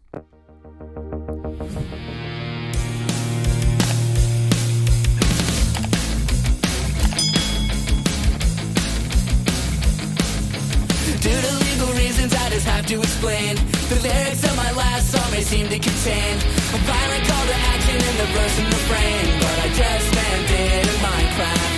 Have 12.81 12.89
to 12.89 12.99
explain. 12.99 13.55
The 13.93 13.99
lyrics 14.01 14.43
of 14.43 14.55
my 14.57 14.71
last 14.73 15.11
song 15.13 15.29
may 15.31 15.45
seem 15.45 15.69
to 15.69 15.77
contain 15.77 16.33
a 16.73 16.79
violent 16.89 17.23
call 17.29 17.45
to 17.45 17.57
action 17.73 17.99
in 18.09 18.15
the 18.17 18.27
verse 18.33 18.55
and 18.57 18.67
the 18.73 18.77
refrain, 18.81 19.25
but 19.37 19.57
I 19.61 19.67
just 19.77 20.07
it 20.09 20.87
in 20.89 20.97
Minecraft. 21.05 21.69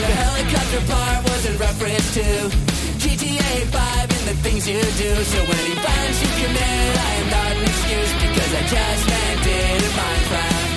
The 0.00 0.10
helicopter 0.24 0.82
part 0.88 1.20
was 1.28 1.42
in 1.44 1.56
reference 1.60 2.06
to 2.16 2.26
GTA 3.04 3.52
5 3.68 4.16
and 4.16 4.24
the 4.32 4.36
things 4.40 4.64
you 4.64 4.80
do. 4.80 5.12
So 5.28 5.38
any 5.44 5.74
violence 5.76 6.18
you 6.24 6.32
commit, 6.40 6.92
I 6.96 7.12
am 7.20 7.28
not 7.36 7.50
an 7.60 7.62
excuse 7.68 8.12
because 8.24 8.50
I 8.56 8.62
just 8.64 9.04
it 9.44 9.82
in 9.84 9.92
Minecraft. 9.92 10.68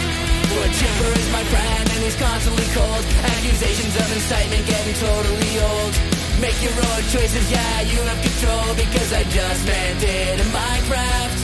Well, 0.59 0.71
Chipper 0.75 1.11
is 1.23 1.29
my 1.31 1.43
friend 1.47 1.85
and 1.87 2.01
he's 2.03 2.19
constantly 2.19 2.67
cold. 2.75 3.03
Accusations 3.31 3.95
of 3.95 4.07
incitement 4.11 4.63
getting 4.67 4.95
totally 4.99 5.53
old. 5.63 6.22
Make 6.41 6.59
your 6.61 6.73
own 6.73 7.03
choices, 7.13 7.45
yeah, 7.51 7.81
you 7.81 7.99
have 8.01 8.21
control 8.21 8.75
because 8.75 9.13
I 9.13 9.23
just 9.29 9.61
landed 9.67 10.39
in 10.39 10.47
Minecraft. 10.51 11.37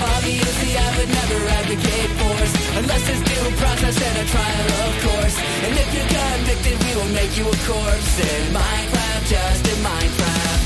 Obviously, 0.00 0.76
I 0.76 0.88
would 0.98 1.08
never 1.08 1.38
advocate 1.58 2.10
force 2.18 2.52
unless 2.76 3.04
it's 3.08 3.22
due 3.30 3.50
process 3.62 3.94
and 3.94 4.16
a 4.18 4.26
trial, 4.26 4.66
of 4.84 4.94
course. 5.06 5.36
And 5.64 5.72
if 5.78 5.88
you're 5.94 6.10
convicted, 6.10 6.76
we 6.82 6.90
will 6.98 7.12
make 7.14 7.32
you 7.38 7.46
a 7.46 7.56
corpse 7.62 8.14
in 8.18 8.42
Minecraft, 8.50 9.24
just 9.30 9.62
in 9.70 9.78
Minecraft. 9.86 10.62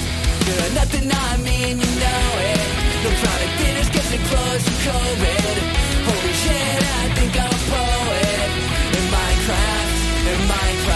You're 0.49 0.73
nothing, 0.81 1.07
I 1.13 1.37
mean, 1.45 1.77
you 1.77 1.93
know 2.01 2.29
it. 2.53 2.67
The 3.05 3.13
product 3.21 3.55
dinners 3.61 3.91
getting 3.93 4.25
close 4.33 4.63
to 4.65 4.75
COVID. 4.89 5.55
Holy 6.09 6.35
shit, 6.43 6.83
I 6.83 7.05
think 7.21 7.33
I'm 7.37 7.53
a 7.53 7.63
poet 7.69 8.49
in 8.97 9.05
Minecraft, 9.13 9.97
in 10.33 10.41
Minecraft. 10.49 10.88